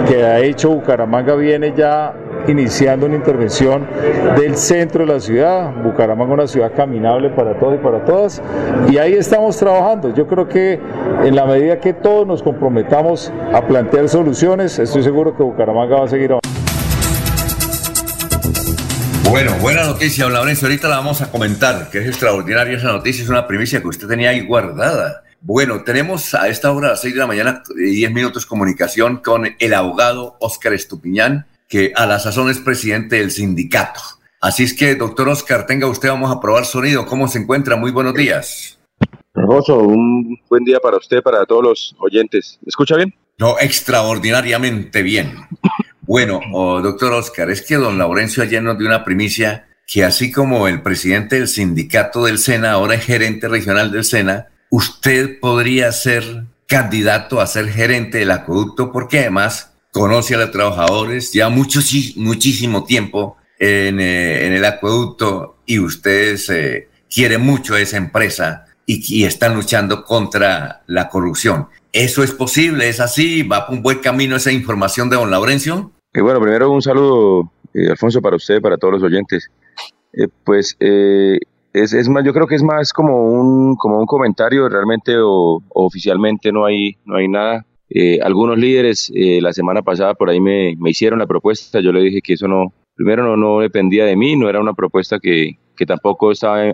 que 0.08 0.24
ha 0.24 0.40
hecho 0.40 0.70
Bucaramanga 0.70 1.34
bien 1.34 1.74
ya 1.76 2.14
iniciando 2.48 3.06
una 3.06 3.16
intervención 3.16 3.86
del 4.36 4.56
centro 4.56 5.04
de 5.04 5.12
la 5.12 5.20
ciudad, 5.20 5.72
Bucaramanga 5.82 6.34
una 6.34 6.46
ciudad 6.46 6.72
caminable 6.74 7.30
para 7.30 7.58
todos 7.58 7.74
y 7.74 7.78
para 7.78 8.04
todas, 8.04 8.42
y 8.88 8.98
ahí 8.98 9.14
estamos 9.14 9.56
trabajando. 9.56 10.12
Yo 10.14 10.26
creo 10.26 10.48
que 10.48 10.80
en 11.24 11.34
la 11.34 11.44
medida 11.46 11.78
que 11.78 11.92
todos 11.92 12.26
nos 12.26 12.42
comprometamos 12.42 13.32
a 13.52 13.60
plantear 13.62 14.08
soluciones, 14.08 14.78
estoy 14.78 15.02
seguro 15.02 15.36
que 15.36 15.42
Bucaramanga 15.42 15.96
va 15.96 16.04
a 16.04 16.08
seguir 16.08 16.32
avanzando. 16.32 16.59
Bueno, 19.30 19.54
buena 19.60 19.84
noticia, 19.84 20.24
don 20.24 20.32
Laurencio. 20.32 20.66
Ahorita 20.66 20.88
la 20.88 20.96
vamos 20.96 21.22
a 21.22 21.30
comentar, 21.30 21.88
que 21.88 21.98
es 21.98 22.06
extraordinaria 22.08 22.76
esa 22.76 22.90
noticia, 22.90 23.22
es 23.22 23.28
una 23.28 23.46
primicia 23.46 23.80
que 23.80 23.86
usted 23.86 24.08
tenía 24.08 24.30
ahí 24.30 24.44
guardada. 24.44 25.22
Bueno, 25.40 25.84
tenemos 25.84 26.34
a 26.34 26.48
esta 26.48 26.72
hora, 26.72 26.88
a 26.88 26.90
las 26.90 27.02
6 27.02 27.14
de 27.14 27.20
la 27.20 27.28
mañana, 27.28 27.62
10 27.76 28.10
minutos 28.10 28.44
comunicación 28.44 29.18
con 29.18 29.54
el 29.56 29.74
abogado 29.74 30.36
Óscar 30.40 30.72
Estupiñán, 30.72 31.46
que 31.68 31.92
a 31.94 32.06
la 32.06 32.18
sazón 32.18 32.50
es 32.50 32.58
presidente 32.58 33.20
del 33.20 33.30
sindicato. 33.30 34.00
Así 34.40 34.64
es 34.64 34.74
que, 34.74 34.96
doctor 34.96 35.28
Oscar, 35.28 35.64
tenga 35.64 35.86
usted, 35.86 36.08
vamos 36.08 36.32
a 36.32 36.40
probar 36.40 36.64
sonido. 36.64 37.06
¿Cómo 37.06 37.28
se 37.28 37.38
encuentra? 37.38 37.76
Muy 37.76 37.92
buenos 37.92 38.14
días. 38.14 38.80
Hermoso, 39.36 39.78
un 39.78 40.40
buen 40.48 40.64
día 40.64 40.80
para 40.80 40.96
usted, 40.96 41.22
para 41.22 41.46
todos 41.46 41.62
los 41.62 41.96
oyentes. 42.00 42.58
¿Me 42.62 42.70
escucha 42.70 42.96
bien? 42.96 43.14
No, 43.38 43.56
extraordinariamente 43.60 45.02
bien. 45.02 45.36
Bueno, 46.10 46.40
oh, 46.52 46.80
doctor 46.80 47.12
Oscar, 47.12 47.50
es 47.50 47.62
que 47.62 47.76
don 47.76 47.96
Laurencio 47.96 48.42
ayer 48.42 48.60
nos 48.60 48.76
dio 48.76 48.88
una 48.88 49.04
primicia 49.04 49.68
que 49.86 50.02
así 50.02 50.32
como 50.32 50.66
el 50.66 50.82
presidente 50.82 51.36
del 51.36 51.46
sindicato 51.46 52.24
del 52.24 52.40
SENA, 52.40 52.72
ahora 52.72 52.96
es 52.96 53.04
gerente 53.04 53.46
regional 53.46 53.92
del 53.92 54.02
SENA, 54.02 54.48
usted 54.70 55.38
podría 55.38 55.92
ser 55.92 56.46
candidato 56.66 57.40
a 57.40 57.46
ser 57.46 57.68
gerente 57.68 58.18
del 58.18 58.32
acueducto 58.32 58.90
porque 58.90 59.20
además 59.20 59.70
conoce 59.92 60.34
a 60.34 60.38
los 60.38 60.50
trabajadores, 60.50 61.32
ya 61.32 61.48
mucho, 61.48 61.78
muchísimo 62.16 62.82
tiempo 62.82 63.36
en, 63.60 64.00
eh, 64.00 64.48
en 64.48 64.52
el 64.52 64.64
acueducto 64.64 65.58
y 65.64 65.78
ustedes 65.78 66.50
eh, 66.50 66.88
quieren 67.08 67.42
mucho 67.42 67.76
a 67.76 67.80
esa 67.80 67.98
empresa 67.98 68.64
y, 68.84 69.22
están 69.22 69.54
luchando 69.54 70.04
contra 70.04 70.82
la 70.88 71.08
corrupción. 71.08 71.68
¿Eso 71.92 72.24
es 72.24 72.32
posible? 72.32 72.88
¿Es 72.88 72.98
así? 72.98 73.44
¿Va 73.44 73.64
por 73.64 73.76
un 73.76 73.82
buen 73.84 73.98
camino 73.98 74.34
esa 74.34 74.50
información 74.50 75.08
de 75.08 75.14
don 75.14 75.30
Laurencio? 75.30 75.92
Eh, 76.12 76.22
bueno, 76.22 76.40
primero 76.40 76.72
un 76.72 76.82
saludo, 76.82 77.52
eh, 77.72 77.88
Alfonso, 77.88 78.20
para 78.20 78.34
usted, 78.34 78.60
para 78.60 78.76
todos 78.76 78.94
los 78.94 79.02
oyentes. 79.02 79.48
Eh, 80.12 80.26
pues 80.44 80.76
eh, 80.80 81.38
es, 81.72 81.92
es, 81.92 82.08
más, 82.08 82.24
yo 82.24 82.32
creo 82.32 82.48
que 82.48 82.56
es 82.56 82.64
más 82.64 82.92
como 82.92 83.26
un, 83.26 83.76
como 83.76 84.00
un 84.00 84.06
comentario, 84.06 84.68
realmente 84.68 85.16
o, 85.18 85.58
o 85.68 85.84
oficialmente 85.84 86.50
no 86.50 86.64
hay, 86.64 86.96
no 87.04 87.16
hay 87.16 87.28
nada. 87.28 87.64
Algunos 88.22 88.56
líderes 88.56 89.10
la 89.12 89.52
semana 89.52 89.82
pasada 89.82 90.14
por 90.14 90.30
ahí 90.30 90.38
me, 90.38 90.76
me, 90.78 90.90
hicieron 90.90 91.18
la 91.18 91.26
propuesta, 91.26 91.80
yo 91.80 91.90
le 91.90 92.02
dije 92.02 92.22
que 92.22 92.34
eso 92.34 92.46
no, 92.46 92.72
primero 92.94 93.24
no, 93.24 93.36
no 93.36 93.58
dependía 93.58 94.04
de 94.04 94.14
mí, 94.14 94.36
no 94.36 94.48
era 94.48 94.60
una 94.60 94.74
propuesta 94.74 95.18
que, 95.18 95.58
que 95.76 95.86
tampoco 95.86 96.30
estaba 96.30 96.66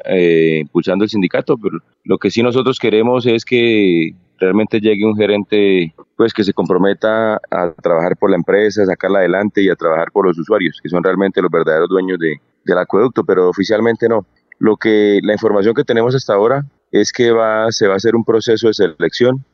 impulsando 0.61 1.05
el 1.05 1.11
sindicato, 1.11 1.57
pero 1.57 1.79
lo 2.05 2.19
que 2.19 2.31
sí 2.31 2.43
nosotros 2.43 2.79
queremos 2.79 3.25
es 3.25 3.47
que 3.47 4.13
realmente 4.39 4.81
llegue 4.81 5.05
un 5.05 5.17
gerente 5.17 5.95
pues 6.17 6.33
que 6.33 6.45
se 6.45 6.53
comprometa 6.53 7.37
a 7.51 7.73
trabajar 7.83 8.17
por 8.17 8.31
la 8.31 8.37
empresa, 8.37 8.83
a 8.83 8.87
sacarla 8.87 9.19
adelante 9.21 9.63
y 9.63 9.69
a 9.69 9.77
trabajar 9.77 10.11
por 10.13 10.27
los 10.27 10.39
usuarios, 10.39 10.81
que 10.83 10.89
son 10.89 11.03
realmente 11.03 11.43
los 11.43 11.51
verdaderos 11.51 11.89
dueños 11.89 12.19
de, 12.19 12.41
del 12.65 12.79
acueducto, 12.79 13.25
pero 13.25 13.49
oficialmente 13.49 14.09
no. 14.09 14.27
Lo 14.59 14.77
que 14.77 15.21
la 15.23 15.35
información 15.35 15.75
que 15.75 15.85
tenemos 15.85 16.15
hasta 16.15 16.35
ahora 16.35 16.65
es 16.91 17.13
que 17.13 17.31
va, 17.31 17.71
se 17.71 17.87
va 17.87 17.95
a 17.95 17.97
hacer 17.97 18.17
un 18.17 18.25
proceso 18.25 18.69
de 18.69 18.75
selección 18.75 19.45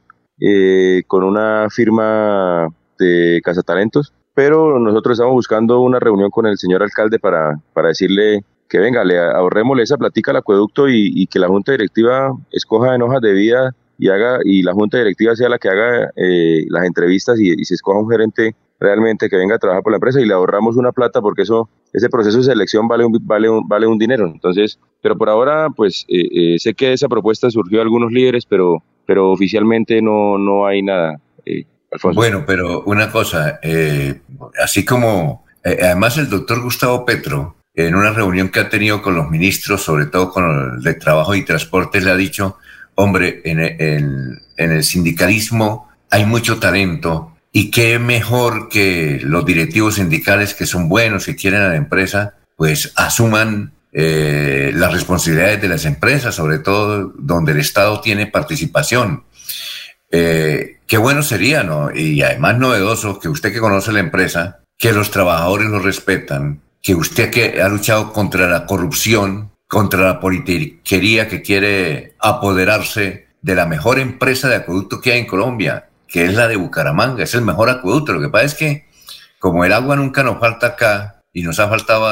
eh, 0.41 1.03
con 1.07 1.25
una 1.25 1.69
firma 1.71 2.69
de 2.99 3.41
cazatalentos, 3.45 4.13
pero 4.35 4.79
nosotros 4.79 5.15
estamos 5.15 5.35
buscando 5.35 5.81
una 5.81 5.99
reunión 5.99 6.31
con 6.31 6.47
el 6.47 6.57
señor 6.57 6.83
alcalde 6.83 7.19
para, 7.19 7.59
para 7.73 7.89
decirle 7.89 8.45
que 8.69 8.79
venga, 8.79 9.05
le 9.05 9.19
ahorrémosle 9.19 9.83
esa 9.83 9.99
platica 9.99 10.31
al 10.31 10.39
acueducto 10.39 10.89
y, 10.89 11.13
y 11.15 11.27
que 11.27 11.39
la 11.39 11.49
junta 11.49 11.73
directiva 11.73 12.33
escoja 12.51 12.95
en 12.95 13.03
hojas 13.03 13.21
de 13.21 13.33
vida 13.33 13.75
y 13.99 14.09
haga 14.09 14.39
y 14.45 14.63
la 14.63 14.73
junta 14.73 14.99
directiva 14.99 15.37
sea 15.37 15.49
la 15.49 15.59
que 15.59 15.69
haga 15.69 16.11
eh, 16.17 16.65
las 16.69 16.85
entrevistas 16.85 17.39
y, 17.41 17.65
se 17.65 17.75
escoja 17.75 18.01
un 18.01 18.11
gerente 18.11 18.55
realmente 18.81 19.29
que 19.29 19.37
venga 19.37 19.57
a 19.57 19.59
trabajar 19.59 19.83
por 19.83 19.93
la 19.93 19.97
empresa 19.97 20.21
y 20.21 20.27
le 20.27 20.35
ahorramos 20.35 20.77
una 20.77 20.93
plata 20.93 21.21
porque 21.21 21.43
eso 21.43 21.69
ese 21.93 22.09
proceso 22.09 22.39
de 22.39 22.45
selección 22.45 22.89
vale 22.89 23.05
un, 23.05 23.19
vale 23.23 23.49
un, 23.49 23.69
vale 23.69 23.87
un 23.87 23.99
dinero. 23.99 24.27
Entonces 24.27 24.79
pero 25.03 25.19
por 25.19 25.29
ahora 25.29 25.69
pues 25.71 26.07
eh, 26.09 26.55
eh, 26.55 26.59
sé 26.59 26.75
que 26.75 26.93
esa 26.93 27.09
propuesta 27.09 27.51
surgió 27.51 27.79
de 27.79 27.83
algunos 27.83 28.13
líderes 28.13 28.47
pero 28.47 28.83
pero 29.07 29.33
oficialmente 29.33 30.01
no 30.01 30.39
no 30.39 30.65
hay 30.67 30.83
nada 30.83 31.21
eh, 31.45 31.67
bueno 32.15 32.45
pero 32.47 32.83
una 32.85 33.11
cosa 33.11 33.59
eh, 33.63 34.21
así 34.63 34.85
como 34.85 35.45
además 35.65 36.17
el 36.19 36.31
doctor 36.31 36.63
Gustavo 36.63 37.05
Petro 37.05 37.57
en 37.75 37.95
una 37.95 38.13
reunión 38.13 38.49
que 38.49 38.61
ha 38.61 38.69
tenido 38.69 39.03
con 39.03 39.15
los 39.17 39.29
ministros 39.29 39.83
sobre 39.83 40.07
todo 40.07 40.31
con 40.31 40.75
el 40.77 40.83
de 40.83 40.95
trabajo 40.95 41.35
y 41.35 41.45
transporte 41.45 42.01
le 42.01 42.11
ha 42.11 42.17
dicho 42.17 42.57
hombre, 42.95 43.43
en 43.45 43.61
el, 43.61 44.43
en 44.57 44.73
el 44.73 44.85
sindicalismo 44.85 45.89
hay 46.11 46.25
mucho 46.25 46.59
talento 46.59 47.33
y 47.53 47.71
qué 47.71 47.99
mejor 47.99 48.69
que 48.69 49.21
los 49.23 49.45
directivos 49.45 49.97
sindicales 49.97 50.55
que 50.55 50.67
son 50.67 50.89
buenos, 50.89 51.29
y 51.29 51.37
quieren 51.37 51.61
a 51.61 51.69
la 51.69 51.77
empresa, 51.77 52.35
pues 52.57 52.93
asuman 52.97 53.73
eh, 53.93 54.73
las 54.75 54.93
responsabilidades 54.93 55.61
de 55.61 55.69
las 55.69 55.85
empresas, 55.85 56.35
sobre 56.35 56.59
todo 56.59 57.13
donde 57.19 57.53
el 57.53 57.61
Estado 57.61 58.01
tiene 58.01 58.27
participación. 58.27 59.25
Eh, 60.11 60.79
qué 60.87 60.97
bueno 60.97 61.23
sería, 61.23 61.63
¿no? 61.63 61.95
Y 61.95 62.23
además 62.23 62.59
novedoso 62.59 63.19
que 63.19 63.29
usted 63.29 63.53
que 63.53 63.61
conoce 63.61 63.93
la 63.93 64.01
empresa, 64.01 64.61
que 64.79 64.93
los 64.93 65.11
trabajadores 65.11 65.69
lo 65.69 65.79
respetan, 65.79 66.63
que 66.81 66.95
usted 66.95 67.31
que 67.31 67.61
ha 67.61 67.69
luchado 67.69 68.13
contra 68.15 68.49
la 68.49 68.65
corrupción, 68.65 69.52
contra 69.73 70.05
la 70.05 70.21
politiquería 70.21 71.29
que 71.29 71.41
quiere 71.41 72.15
apoderarse 72.19 73.29
de 73.41 73.55
la 73.55 73.65
mejor 73.65 73.99
empresa 73.99 74.51
de 74.51 74.57
acueducto 74.57 75.01
que 75.01 75.13
hay 75.13 75.21
en 75.21 75.27
Colombia, 75.27 75.89
que 76.07 76.27
es 76.27 76.35
la 76.35 76.47
de 76.47 76.57
Bucaramanga, 76.57 77.25
es 77.25 77.35
el 77.35 77.41
mejor 77.41 77.71
acueducto. 77.71 78.13
Lo 78.13 78.21
que 78.21 78.29
pasa 78.29 78.45
es 78.45 78.55
que 78.55 78.85
como 79.39 79.65
el 79.65 79.73
agua 79.73 79.97
nunca 79.97 80.23
nos 80.23 80.39
falta 80.39 80.67
acá 80.67 81.23
y 81.33 81.43
nos 81.43 81.59
ha 81.59 81.71
faltado 81.71 82.07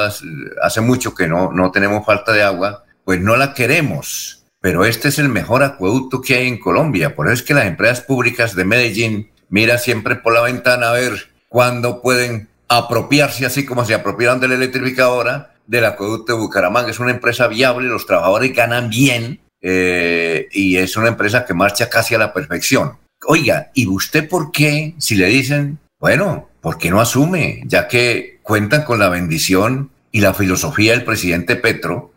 hace 0.63 0.81
mucho 0.81 1.15
que 1.15 1.29
no, 1.29 1.53
no 1.53 1.71
tenemos 1.71 2.07
falta 2.07 2.33
de 2.33 2.43
agua, 2.43 2.85
pues 3.05 3.21
no 3.21 3.37
la 3.37 3.53
queremos. 3.53 4.43
Pero 4.63 4.87
este 4.87 5.09
es 5.09 5.19
el 5.19 5.29
mejor 5.29 5.63
acueducto 5.63 6.23
que 6.23 6.37
hay 6.37 6.49
en 6.49 6.59
Colombia. 6.59 7.15
Por 7.15 7.27
eso 7.27 7.35
es 7.35 7.43
que 7.43 7.53
las 7.53 7.67
empresas 7.67 8.01
públicas 8.01 8.57
de 8.57 8.65
Medellín 8.65 9.33
miran 9.51 9.79
siempre 9.79 10.17
por 10.17 10.33
la 10.33 10.41
ventana 10.41 10.89
a 10.89 10.93
ver 10.93 11.29
cuándo 11.51 12.01
pueden 12.01 12.49
apropiarse, 12.69 13.45
así 13.45 13.67
como 13.67 13.85
se 13.85 13.93
apropiaron 13.93 14.41
de 14.41 14.49
la 14.49 14.55
electrificadora, 14.55 15.53
del 15.71 15.85
acueducto 15.85 16.35
de 16.35 16.41
Bucaramanga. 16.41 16.91
Es 16.91 16.99
una 16.99 17.13
empresa 17.13 17.47
viable, 17.47 17.89
los 17.89 18.05
trabajadores 18.05 18.53
ganan 18.53 18.91
bien 18.91 19.39
eh, 19.63 20.49
y 20.51 20.77
es 20.77 20.97
una 20.97 21.09
empresa 21.09 21.47
que 21.47 21.55
marcha 21.55 21.89
casi 21.89 22.15
a 22.17 22.19
la 22.19 22.35
perfección. 22.35 22.97
Oiga, 23.27 23.71
¿y 23.73 23.87
usted 23.87 24.29
por 24.29 24.51
qué, 24.51 24.95
si 24.99 25.15
le 25.15 25.27
dicen, 25.27 25.79
bueno, 26.01 26.49
¿por 26.61 26.77
qué 26.77 26.91
no 26.91 27.01
asume? 27.01 27.63
Ya 27.67 27.87
que 27.87 28.41
cuentan 28.43 28.83
con 28.83 28.99
la 28.99 29.09
bendición 29.09 29.91
y 30.11 30.21
la 30.21 30.35
filosofía 30.35 30.93
del 30.93 31.05
presidente 31.05 31.55
Petro, 31.55 32.11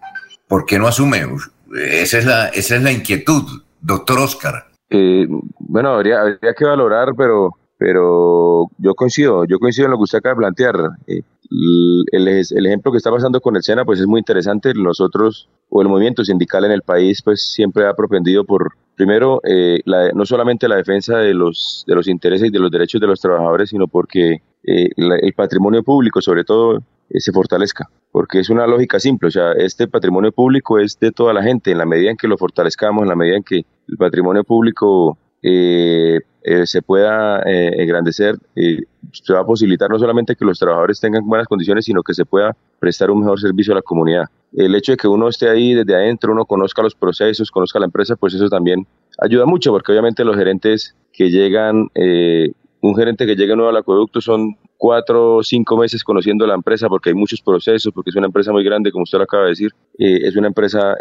¿por 0.48 0.66
qué 0.66 0.80
no 0.80 0.88
asume? 0.88 1.28
Esa 1.76 2.18
es 2.18 2.26
la, 2.26 2.48
esa 2.48 2.76
es 2.78 2.82
la 2.82 2.92
inquietud, 2.92 3.62
doctor 3.80 4.18
Oscar. 4.18 4.68
Eh, 4.90 5.28
bueno, 5.60 5.90
habría, 5.90 6.22
habría 6.22 6.56
que 6.58 6.66
valorar, 6.66 7.10
pero 7.16 7.52
pero 7.84 8.70
yo 8.78 8.96
coincido, 8.96 9.44
yo 9.44 9.60
coincido 9.60 9.88
en 9.88 9.92
lo 9.92 9.98
que 9.98 10.04
usted 10.04 10.20
acaba 10.20 10.36
de 10.36 10.38
plantear. 10.38 10.76
Eh, 11.06 11.22
el, 12.14 12.66
ejemplo 12.66 12.94
que 12.94 12.98
está 12.98 13.12
pasando 13.12 13.42
con 13.42 13.58
el 13.58 13.62
SENA 13.62 13.84
pues 13.84 14.00
es 14.00 14.08
muy 14.08 14.20
interesante. 14.20 14.74
Nosotros, 14.74 15.50
o 15.68 15.82
el 15.82 15.90
movimiento 15.90 16.24
sindical 16.24 16.64
en 16.64 16.72
el 16.72 16.82
país, 16.82 17.22
pues 17.22 17.42
siempre 17.52 17.86
ha 17.86 17.94
propendido 17.94 18.46
por, 18.46 18.70
primero, 18.96 19.42
eh, 19.44 19.82
no 20.16 20.26
solamente 20.26 20.70
la 20.70 20.78
defensa 20.78 21.18
de 21.18 21.34
los, 21.34 21.86
intereses 22.06 22.48
y 22.48 22.52
de 22.52 22.60
los 22.60 22.72
derechos 22.72 23.02
de 23.02 23.08
los 23.08 23.20
trabajadores, 23.20 23.72
sino 23.72 23.90
porque 23.90 24.42
eh, 24.64 24.90
el 24.96 25.34
patrimonio 25.34 25.84
público, 25.84 26.22
sobre 26.22 26.46
todo, 26.46 26.80
se 27.10 27.34
fortalezca. 27.34 27.90
Porque 28.14 28.40
es 28.40 28.50
una 28.50 28.66
lógica 28.66 28.98
simple, 29.02 29.28
o 29.28 29.32
sea, 29.32 29.52
este 29.58 29.90
patrimonio 29.90 30.32
público 30.32 30.80
es 30.80 30.98
de 31.02 31.12
toda 31.12 31.34
la 31.34 31.44
gente, 31.44 31.72
en 31.72 31.80
la 31.80 31.86
medida 31.86 32.12
en 32.12 32.16
que 32.16 32.30
lo 32.30 32.38
fortalezcamos, 32.38 33.02
en 33.02 33.10
la 33.10 33.16
medida 33.18 33.36
en 33.36 33.44
que 33.44 33.66
el 33.90 33.98
patrimonio 33.98 34.46
público 34.46 35.18
eh, 35.46 36.22
eh, 36.46 36.66
se 36.66 36.82
pueda 36.82 37.42
eh, 37.46 37.84
engrandecer, 37.84 38.38
se 39.12 39.34
va 39.34 39.42
a 39.42 39.46
posibilitar 39.46 39.90
no 39.90 40.00
solamente 40.00 40.36
que 40.36 40.46
los 40.46 40.58
trabajadores 40.58 41.00
tengan 41.00 41.26
buenas 41.28 41.48
condiciones, 41.48 41.86
sino 41.86 42.02
que 42.02 42.14
se 42.14 42.26
pueda 42.26 42.56
prestar 42.80 43.12
un 43.12 43.20
mejor 43.20 43.40
servicio 43.40 43.74
a 43.74 43.76
la 43.76 43.82
comunidad. 43.82 44.26
El 44.54 44.74
hecho 44.76 44.94
de 44.94 44.98
que 44.98 45.08
uno 45.08 45.28
esté 45.28 45.50
ahí 45.50 45.74
desde 45.74 45.96
adentro, 45.96 46.32
uno 46.32 46.46
conozca 46.46 46.82
los 46.82 46.96
procesos, 46.96 47.52
conozca 47.52 47.80
la 47.80 47.86
empresa, 47.86 48.16
pues 48.16 48.34
eso 48.34 48.48
también 48.50 48.88
ayuda 49.20 49.46
mucho, 49.46 49.72
porque 49.72 49.92
obviamente 49.92 50.24
los 50.24 50.38
gerentes 50.38 50.96
que 51.12 51.30
llegan, 51.30 51.90
un 52.82 52.96
gerente 52.96 53.26
que 53.26 53.36
llega 53.36 53.56
nuevo 53.56 53.70
al 53.70 53.78
acueducto 53.78 54.20
son 54.22 54.58
cuatro 54.78 55.38
o 55.38 55.44
cinco 55.44 55.78
meses 55.78 56.04
conociendo 56.04 56.46
la 56.46 56.56
empresa, 56.56 56.88
porque 56.90 57.10
hay 57.10 57.16
muchos 57.16 57.42
procesos, 57.42 57.92
porque 57.94 58.10
es 58.10 58.16
una 58.16 58.28
empresa 58.28 58.52
muy 58.52 58.64
grande, 58.64 58.92
como 58.92 59.04
usted 59.04 59.18
lo 59.18 59.24
acaba 59.24 59.44
de 59.44 59.50
decir, 59.50 59.72
es 59.98 60.36
una 60.36 60.48
empresa 60.48 60.96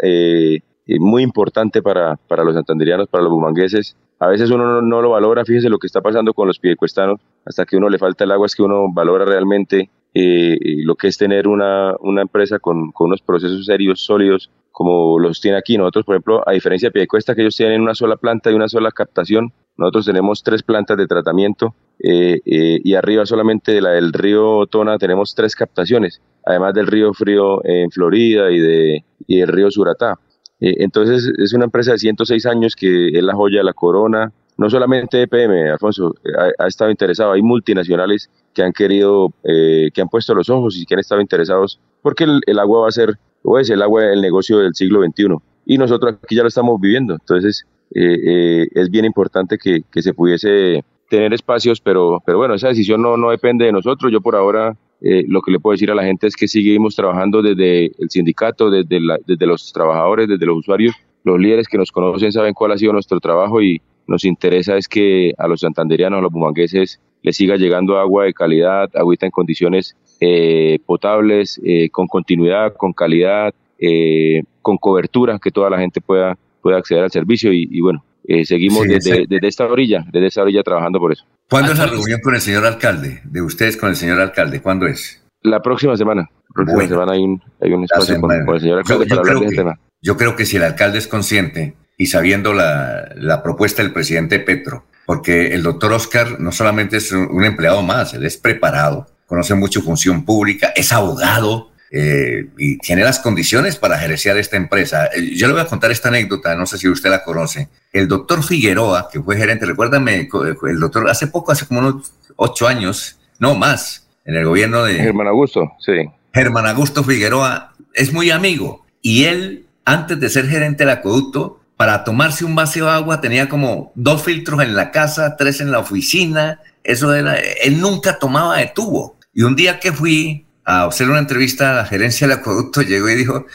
muy 0.99 1.23
importante 1.23 1.81
para, 1.81 2.15
para 2.15 2.43
los 2.43 2.53
santanderianos, 2.55 3.07
para 3.07 3.23
los 3.23 3.31
bumangueses, 3.31 3.95
a 4.23 4.27
veces 4.27 4.49
uno 4.51 4.81
no, 4.81 5.01
lo 5.01 5.09
valora, 5.09 5.43
fíjese 5.43 5.69
lo 5.69 5.77
que 5.77 5.87
está 5.87 5.99
pasando 5.99 6.33
con 6.33 6.47
los 6.47 6.57
piedecuestanos, 6.57 7.19
hasta 7.45 7.65
que 7.65 7.75
uno 7.75 7.89
le 7.89 7.97
falta 7.97 8.23
el 8.23 8.31
agua 8.31 8.45
es 8.45 8.55
que 8.55 8.63
uno 8.63 8.85
valora 8.91 9.25
realmente 9.25 9.89
eh, 10.13 10.57
lo 10.83 10.95
que 10.95 11.07
es 11.07 11.17
tener 11.17 11.45
una, 11.47 11.93
empresa 12.21 12.59
con, 12.59 12.93
unos 12.97 13.21
procesos 13.21 13.65
serios, 13.65 13.99
sólidos, 13.99 14.49
como 14.71 15.19
los 15.19 15.41
tiene 15.41 15.57
aquí. 15.57 15.77
Nosotros, 15.77 16.05
por 16.05 16.15
ejemplo, 16.15 16.41
a 16.47 16.53
diferencia 16.53 16.87
de 16.87 16.93
Piedecuesta, 16.93 17.35
que 17.35 17.41
ellos 17.41 17.57
tienen 17.57 17.81
una 17.81 17.95
sola 17.95 18.15
planta 18.15 18.49
y 18.49 18.53
una 18.53 18.69
sola 18.69 18.91
captación, 18.91 19.51
nosotros 19.75 20.05
tenemos 20.05 20.41
tres 20.41 20.63
plantas 20.63 20.97
de 20.97 21.07
tratamiento 21.07 21.75
eh, 21.99 22.39
eh, 22.45 22.79
y 22.81 22.93
arriba 22.93 23.25
solamente 23.25 23.73
de 23.73 23.81
la 23.81 23.89
del 23.91 24.13
río 24.13 24.67
Tona 24.67 24.97
tenemos 24.97 25.35
tres 25.35 25.55
captaciones, 25.55 26.21
además 26.45 26.73
del 26.73 26.87
río 26.87 27.13
Frío 27.13 27.65
en 27.65 27.91
Florida 27.91 28.51
y, 28.51 28.59
de, 28.59 29.03
y 29.27 29.39
del 29.39 29.49
río 29.49 29.69
Suratá. 29.69 30.17
Eh, 30.63 30.75
entonces 30.79 31.29
es 31.37 31.53
una 31.53 31.65
empresa 31.65 31.91
de 31.91 31.99
106 31.99 32.45
años 32.45 32.75
que 32.75 33.09
es 33.09 33.23
la 33.23 33.33
joya 33.33 33.57
de 33.57 33.65
la 33.65 33.73
corona. 33.73 34.31
No 34.55 34.69
solamente 34.69 35.23
EPM, 35.23 35.71
Alfonso, 35.71 36.15
ha, 36.37 36.63
ha 36.63 36.67
estado 36.67 36.89
interesado. 36.89 37.33
Hay 37.33 37.41
multinacionales 37.41 38.29
que 38.53 38.63
han 38.63 38.71
querido, 38.71 39.33
eh, 39.43 39.89
que 39.93 40.01
han 40.01 40.07
puesto 40.07 40.33
los 40.33 40.49
ojos 40.49 40.77
y 40.77 40.85
que 40.85 40.93
han 40.93 41.01
estado 41.01 41.19
interesados 41.19 41.79
porque 42.01 42.23
el, 42.23 42.39
el 42.45 42.59
agua 42.59 42.81
va 42.81 42.87
a 42.87 42.91
ser, 42.91 43.17
o 43.43 43.59
es 43.59 43.69
el 43.69 43.81
agua 43.81 44.05
el 44.05 44.21
negocio 44.21 44.59
del 44.59 44.73
siglo 44.73 45.03
XXI. 45.03 45.35
Y 45.65 45.77
nosotros 45.77 46.15
aquí 46.23 46.35
ya 46.35 46.43
lo 46.43 46.47
estamos 46.47 46.79
viviendo. 46.79 47.13
Entonces 47.13 47.65
eh, 47.93 48.19
eh, 48.25 48.67
es 48.73 48.89
bien 48.89 49.03
importante 49.03 49.57
que, 49.57 49.81
que 49.91 50.01
se 50.01 50.13
pudiese 50.13 50.85
tener 51.09 51.33
espacios, 51.33 51.81
pero, 51.81 52.21
pero 52.25 52.37
bueno, 52.37 52.53
esa 52.53 52.69
decisión 52.69 53.01
no, 53.01 53.17
no 53.17 53.31
depende 53.31 53.65
de 53.65 53.73
nosotros. 53.73 54.11
Yo 54.11 54.21
por 54.21 54.35
ahora 54.35 54.77
eh, 55.03 55.25
lo 55.27 55.41
que 55.41 55.51
le 55.51 55.59
puedo 55.59 55.73
decir 55.73 55.91
a 55.91 55.95
la 55.95 56.03
gente 56.03 56.27
es 56.27 56.35
que 56.35 56.47
seguimos 56.47 56.95
trabajando 56.95 57.41
desde 57.41 57.91
el 57.99 58.09
sindicato, 58.09 58.69
desde, 58.69 59.01
la, 59.01 59.19
desde 59.27 59.45
los 59.45 59.71
trabajadores, 59.73 60.29
desde 60.29 60.45
los 60.45 60.57
usuarios. 60.57 60.95
Los 61.25 61.39
líderes 61.39 61.67
que 61.67 61.77
nos 61.77 61.91
conocen 61.91 62.31
saben 62.31 62.53
cuál 62.53 62.71
ha 62.71 62.77
sido 62.77 62.93
nuestro 62.93 63.19
trabajo 63.19 63.61
y 63.61 63.81
nos 64.07 64.23
interesa 64.23 64.77
es 64.77 64.87
que 64.87 65.33
a 65.37 65.47
los 65.47 65.61
santanderianos, 65.61 66.19
a 66.19 66.21
los 66.21 66.31
bumangueses, 66.31 66.99
les 67.21 67.35
siga 67.35 67.55
llegando 67.57 67.97
agua 67.97 68.25
de 68.25 68.33
calidad, 68.33 68.89
agüita 68.95 69.25
en 69.25 69.31
condiciones 69.31 69.95
eh, 70.19 70.79
potables, 70.85 71.59
eh, 71.63 71.89
con 71.89 72.07
continuidad, 72.07 72.73
con 72.75 72.93
calidad, 72.93 73.53
eh, 73.79 74.43
con 74.61 74.77
cobertura, 74.77 75.39
que 75.39 75.51
toda 75.51 75.69
la 75.69 75.79
gente 75.79 76.01
pueda, 76.01 76.37
pueda 76.61 76.77
acceder 76.77 77.03
al 77.03 77.11
servicio 77.11 77.51
y, 77.51 77.67
y 77.69 77.81
bueno, 77.81 78.03
eh, 78.25 78.45
seguimos 78.45 78.83
Sí, 78.83 78.89
desde, 78.89 79.15
sí. 79.15 79.25
desde 79.29 79.47
esta 79.47 79.65
orilla, 79.65 80.05
desde 80.11 80.27
esta 80.27 80.41
orilla 80.43 80.63
trabajando 80.63 80.99
por 80.99 81.11
eso. 81.11 81.25
¿Cuándo 81.49 81.71
es 81.73 81.77
la 81.79 81.87
reunión 81.87 82.19
con 82.21 82.35
el 82.35 82.41
señor 82.41 82.65
alcalde? 82.65 83.21
De 83.25 83.41
ustedes 83.41 83.77
con 83.77 83.89
el 83.89 83.95
señor 83.95 84.19
alcalde, 84.21 84.61
¿cuándo 84.61 84.87
es? 84.87 85.21
La 85.41 85.61
próxima 85.61 85.95
semana, 85.97 86.21
la 86.21 86.53
próxima 86.53 86.75
Bueno. 86.75 86.89
semana 86.89 87.11
hay 87.13 87.19
un, 87.23 87.43
hay 87.61 87.73
un 87.73 87.81
La 87.81 87.85
espacio 87.85 88.21
con, 88.21 88.31
el 88.31 88.61
señor 88.61 88.77
alcalde 88.79 89.05
Yo- 89.05 89.09
yo 89.09 89.09
para 89.09 89.19
hablar 89.21 89.25
creo 89.35 89.39
de 89.41 89.45
ese 89.47 89.55
que- 89.55 89.61
tema. 89.61 89.79
Yo 90.01 90.17
creo 90.17 90.35
que 90.35 90.45
si 90.45 90.57
el 90.57 90.63
alcalde 90.63 90.97
es 90.99 91.07
consciente 91.07 91.75
y 91.97 92.05
sabiendo 92.07 92.53
la, 92.53 93.09
la 93.15 93.43
propuesta 93.43 93.81
del 93.83 93.91
presidente 93.93 94.39
Petro, 94.39 94.85
porque 95.05 95.53
el 95.53 95.63
doctor 95.63 95.91
Oscar 95.93 96.39
no 96.39 96.51
solamente 96.53 96.97
es 96.97 97.11
un 97.11 97.43
empleado 97.43 97.81
más, 97.83 98.13
él 98.13 98.25
es 98.25 98.37
preparado, 98.37 99.07
conoce 99.25 99.53
mucho 99.55 99.81
función 99.81 100.23
pública, 100.25 100.71
es 100.75 100.91
abogado 100.93 101.71
eh, 101.95 102.47
y 102.57 102.79
tiene 102.79 103.03
las 103.03 103.19
condiciones 103.19 103.75
para 103.77 103.99
gerenciar 103.99 104.35
esta 104.37 104.57
empresa. 104.57 105.05
Eh, 105.13 105.35
Yo 105.35 105.45
le 105.45 105.53
voy 105.53 105.61
a 105.61 105.67
contar 105.67 105.91
esta 105.91 106.09
anécdota, 106.09 106.55
no 106.55 106.65
sé 106.65 106.79
si 106.79 106.89
usted 106.89 107.11
la 107.11 107.23
conoce. 107.23 107.69
El 107.91 108.07
doctor 108.07 108.43
Figueroa, 108.43 109.09
que 109.11 109.21
fue 109.21 109.37
gerente, 109.37 109.67
recuérdame, 109.67 110.27
co- 110.27 110.43
el 110.45 110.79
doctor 110.79 111.07
hace 111.07 111.27
poco, 111.27 111.51
hace 111.51 111.67
como 111.67 111.81
unos 111.81 112.11
ocho 112.35 112.67
años, 112.67 113.19
no 113.37 113.53
más, 113.53 114.09
en 114.25 114.35
el 114.35 114.45
gobierno 114.45 114.83
de... 114.83 114.95
Germán 114.95 115.27
Augusto, 115.27 115.71
sí. 115.85 115.93
Germán 116.33 116.65
Augusto 116.65 117.03
Figueroa 117.03 117.75
es 117.93 118.11
muy 118.11 118.31
amigo 118.31 118.83
y 119.03 119.25
él, 119.25 119.67
antes 119.85 120.19
de 120.19 120.29
ser 120.29 120.47
gerente 120.49 120.83
del 120.83 120.89
acueducto, 120.97 121.59
para 121.77 122.03
tomarse 122.03 122.43
un 122.43 122.55
vaso 122.55 122.85
de 122.85 122.89
agua 122.91 123.21
tenía 123.21 123.49
como 123.49 123.91
dos 123.93 124.23
filtros 124.23 124.63
en 124.63 124.75
la 124.75 124.89
casa, 124.89 125.35
tres 125.37 125.61
en 125.61 125.71
la 125.71 125.79
oficina. 125.79 126.59
Eso 126.83 127.13
era, 127.13 127.37
él 127.39 127.79
nunca 127.79 128.17
tomaba 128.17 128.57
de 128.57 128.71
tubo. 128.73 129.17
Y 129.33 129.41
un 129.43 129.55
día 129.55 129.79
que 129.79 129.91
fui 129.91 130.42
a 130.65 130.85
hacer 130.85 131.09
una 131.09 131.19
entrevista 131.19 131.71
a 131.71 131.75
la 131.75 131.85
gerencia 131.85 132.27
del 132.27 132.37
acueducto, 132.37 132.81
llegó 132.81 133.09
y 133.09 133.15
dijo, 133.15 133.45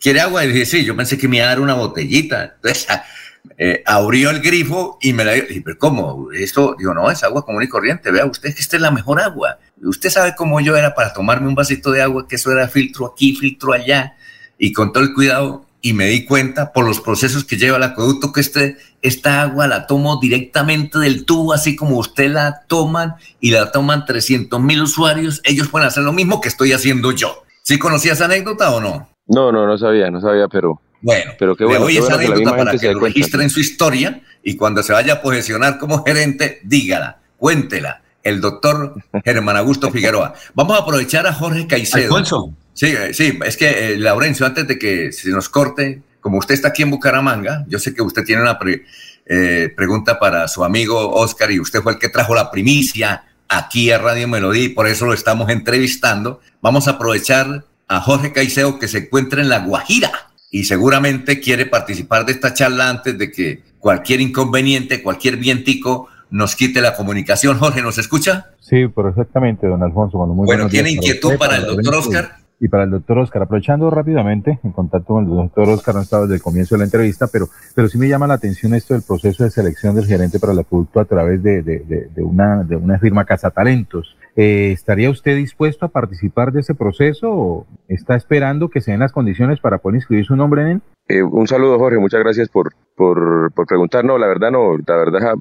¿quiere 0.00 0.20
agua? 0.20 0.44
Y 0.44 0.52
dije, 0.52 0.66
sí, 0.66 0.84
yo 0.84 0.96
pensé 0.96 1.18
que 1.18 1.28
me 1.28 1.36
iba 1.38 1.46
a 1.46 1.48
dar 1.48 1.60
una 1.60 1.74
botellita. 1.74 2.54
Entonces, 2.56 2.86
eh, 3.58 3.82
abrió 3.86 4.30
el 4.30 4.40
grifo 4.40 4.98
y 5.00 5.12
me 5.12 5.24
la 5.24 5.32
dio. 5.32 5.46
Dije, 5.46 5.62
pero 5.64 5.78
¿cómo? 5.78 6.28
Esto, 6.32 6.76
digo, 6.78 6.94
no, 6.94 7.10
es 7.10 7.22
agua 7.22 7.44
común 7.44 7.62
y 7.62 7.68
corriente. 7.68 8.10
Vea, 8.10 8.26
usted 8.26 8.54
que 8.54 8.60
esta 8.60 8.76
es 8.76 8.82
la 8.82 8.90
mejor 8.90 9.20
agua. 9.20 9.58
Usted 9.82 10.10
sabe 10.10 10.34
cómo 10.36 10.60
yo 10.60 10.76
era 10.76 10.94
para 10.94 11.12
tomarme 11.12 11.48
un 11.48 11.54
vasito 11.54 11.90
de 11.90 12.02
agua, 12.02 12.26
que 12.28 12.36
eso 12.36 12.50
era 12.50 12.68
filtro 12.68 13.06
aquí, 13.06 13.34
filtro 13.34 13.72
allá, 13.72 14.16
y 14.58 14.72
con 14.72 14.92
todo 14.92 15.02
el 15.02 15.14
cuidado. 15.14 15.66
Y 15.82 15.92
me 15.92 16.06
di 16.06 16.24
cuenta 16.24 16.72
por 16.72 16.84
los 16.84 17.00
procesos 17.00 17.44
que 17.44 17.56
lleva 17.56 17.76
el 17.76 17.82
acueducto 17.84 18.32
que 18.32 18.40
este, 18.40 18.76
esta 19.02 19.42
agua 19.42 19.66
la 19.66 19.86
tomo 19.86 20.18
directamente 20.20 20.98
del 20.98 21.24
tubo, 21.24 21.52
así 21.52 21.76
como 21.76 21.98
usted 21.98 22.30
la 22.30 22.62
toman 22.66 23.14
y 23.40 23.50
la 23.50 23.70
toman 23.72 24.04
300 24.04 24.60
mil 24.60 24.82
usuarios. 24.82 25.40
Ellos 25.44 25.68
pueden 25.68 25.88
hacer 25.88 26.02
lo 26.02 26.12
mismo 26.12 26.40
que 26.40 26.48
estoy 26.48 26.72
haciendo 26.72 27.12
yo. 27.12 27.42
¿Sí 27.62 27.78
conocía 27.78 28.12
esa 28.12 28.26
anécdota 28.26 28.74
o 28.74 28.80
no? 28.80 29.08
No, 29.26 29.50
no, 29.52 29.66
no 29.66 29.76
sabía, 29.76 30.10
no 30.10 30.20
sabía, 30.20 30.48
pero, 30.48 30.80
Bueno, 31.00 31.32
pero 31.38 31.56
qué 31.56 31.64
le 31.64 31.68
bueno, 31.68 31.84
doy 31.84 31.94
qué 31.94 31.98
esa 31.98 32.08
bueno 32.08 32.18
que 32.18 32.26
anécdota 32.26 32.50
misma 32.50 32.64
para 32.64 32.78
que 32.78 32.92
lo 32.92 33.00
registre 33.00 33.42
en 33.42 33.50
su 33.50 33.60
historia 33.60 34.22
y 34.42 34.56
cuando 34.56 34.82
se 34.82 34.92
vaya 34.92 35.14
a 35.14 35.22
posicionar 35.22 35.78
como 35.78 36.04
gerente, 36.04 36.60
dígala, 36.62 37.18
cuéntela. 37.36 38.02
El 38.22 38.40
doctor 38.40 38.94
Germán 39.24 39.56
Augusto 39.56 39.90
Figueroa. 39.92 40.34
Vamos 40.54 40.76
a 40.76 40.82
aprovechar 40.82 41.28
a 41.28 41.32
Jorge 41.32 41.68
Caicedo. 41.68 42.06
Alfonso. 42.06 42.52
Sí, 42.72 42.86
eh, 42.86 43.14
sí, 43.14 43.38
es 43.44 43.56
que 43.56 43.92
eh, 43.92 43.96
Laurencio, 43.96 44.44
antes 44.44 44.66
de 44.66 44.78
que 44.78 45.12
se 45.12 45.30
nos 45.30 45.48
corte, 45.48 46.02
como 46.26 46.38
usted 46.38 46.54
está 46.54 46.68
aquí 46.68 46.82
en 46.82 46.90
Bucaramanga, 46.90 47.64
yo 47.68 47.78
sé 47.78 47.94
que 47.94 48.02
usted 48.02 48.24
tiene 48.24 48.42
una 48.42 48.58
pre- 48.58 48.82
eh, 49.26 49.72
pregunta 49.76 50.18
para 50.18 50.48
su 50.48 50.64
amigo 50.64 51.14
Oscar 51.14 51.52
y 51.52 51.60
usted 51.60 51.82
fue 51.82 51.92
el 51.92 51.98
que 52.00 52.08
trajo 52.08 52.34
la 52.34 52.50
primicia 52.50 53.22
aquí 53.48 53.92
a 53.92 53.98
Radio 53.98 54.26
Melodía 54.26 54.64
y 54.64 54.70
por 54.70 54.88
eso 54.88 55.06
lo 55.06 55.12
estamos 55.12 55.48
entrevistando. 55.50 56.40
Vamos 56.60 56.88
a 56.88 56.92
aprovechar 56.92 57.62
a 57.86 58.00
Jorge 58.00 58.32
Caicedo 58.32 58.80
que 58.80 58.88
se 58.88 58.98
encuentra 58.98 59.40
en 59.40 59.48
La 59.48 59.60
Guajira 59.60 60.10
y 60.50 60.64
seguramente 60.64 61.38
quiere 61.38 61.64
participar 61.66 62.26
de 62.26 62.32
esta 62.32 62.54
charla 62.54 62.90
antes 62.90 63.16
de 63.16 63.30
que 63.30 63.62
cualquier 63.78 64.20
inconveniente, 64.20 65.00
cualquier 65.00 65.36
vientico 65.36 66.08
nos 66.30 66.56
quite 66.56 66.80
la 66.80 66.96
comunicación. 66.96 67.56
Jorge, 67.56 67.82
¿nos 67.82 67.98
escucha? 67.98 68.46
Sí, 68.60 68.88
perfectamente, 68.88 69.68
don 69.68 69.80
Alfonso. 69.80 70.18
Bueno, 70.18 70.34
muy 70.34 70.44
Bueno, 70.44 70.68
¿tiene 70.68 70.88
días 70.88 71.04
inquietud 71.04 71.28
usted, 71.28 71.38
para 71.38 71.56
el 71.58 71.66
doctor 71.66 71.94
Oscar? 71.94 72.36
Y 72.58 72.68
para 72.68 72.84
el 72.84 72.90
doctor 72.90 73.18
Oscar, 73.18 73.42
aprovechando 73.42 73.90
rápidamente, 73.90 74.58
en 74.64 74.72
contacto 74.72 75.14
con 75.14 75.24
el 75.24 75.30
doctor 75.30 75.68
Oscar, 75.68 75.94
no 75.94 76.00
he 76.00 76.04
estado 76.04 76.22
desde 76.22 76.36
el 76.36 76.42
comienzo 76.42 76.74
de 76.74 76.78
la 76.78 76.84
entrevista, 76.84 77.26
pero, 77.30 77.46
pero 77.74 77.88
sí 77.88 77.98
me 77.98 78.08
llama 78.08 78.26
la 78.26 78.34
atención 78.34 78.72
esto 78.72 78.94
del 78.94 79.02
proceso 79.02 79.44
de 79.44 79.50
selección 79.50 79.94
del 79.94 80.06
gerente 80.06 80.38
para 80.38 80.54
el 80.54 80.58
acueducto 80.60 81.00
a 81.00 81.04
través 81.04 81.42
de, 81.42 81.62
de 81.62 82.22
una, 82.22 82.64
de 82.64 82.76
una 82.76 82.98
firma 82.98 83.26
Cazatalentos. 83.26 84.16
Eh, 84.36 84.72
¿Estaría 84.72 85.10
usted 85.10 85.36
dispuesto 85.36 85.86
a 85.86 85.88
participar 85.88 86.52
de 86.52 86.60
ese 86.60 86.74
proceso 86.74 87.30
o 87.30 87.66
está 87.88 88.16
esperando 88.16 88.68
que 88.68 88.80
se 88.80 88.90
den 88.90 89.00
las 89.00 89.12
condiciones 89.12 89.60
para 89.60 89.78
poder 89.78 89.96
inscribir 89.96 90.24
su 90.24 90.36
nombre 90.36 90.62
en 90.62 90.68
él? 90.68 90.80
Eh, 91.08 91.22
un 91.22 91.46
saludo, 91.46 91.78
Jorge, 91.78 91.98
muchas 91.98 92.20
gracias 92.20 92.48
por, 92.48 92.74
por, 92.94 93.52
por 93.52 93.66
preguntar. 93.66 94.04
No, 94.04 94.18
la 94.18 94.26
verdad 94.26 94.50
no, 94.50 94.76
la 94.76 94.96
verdad, 94.96 95.34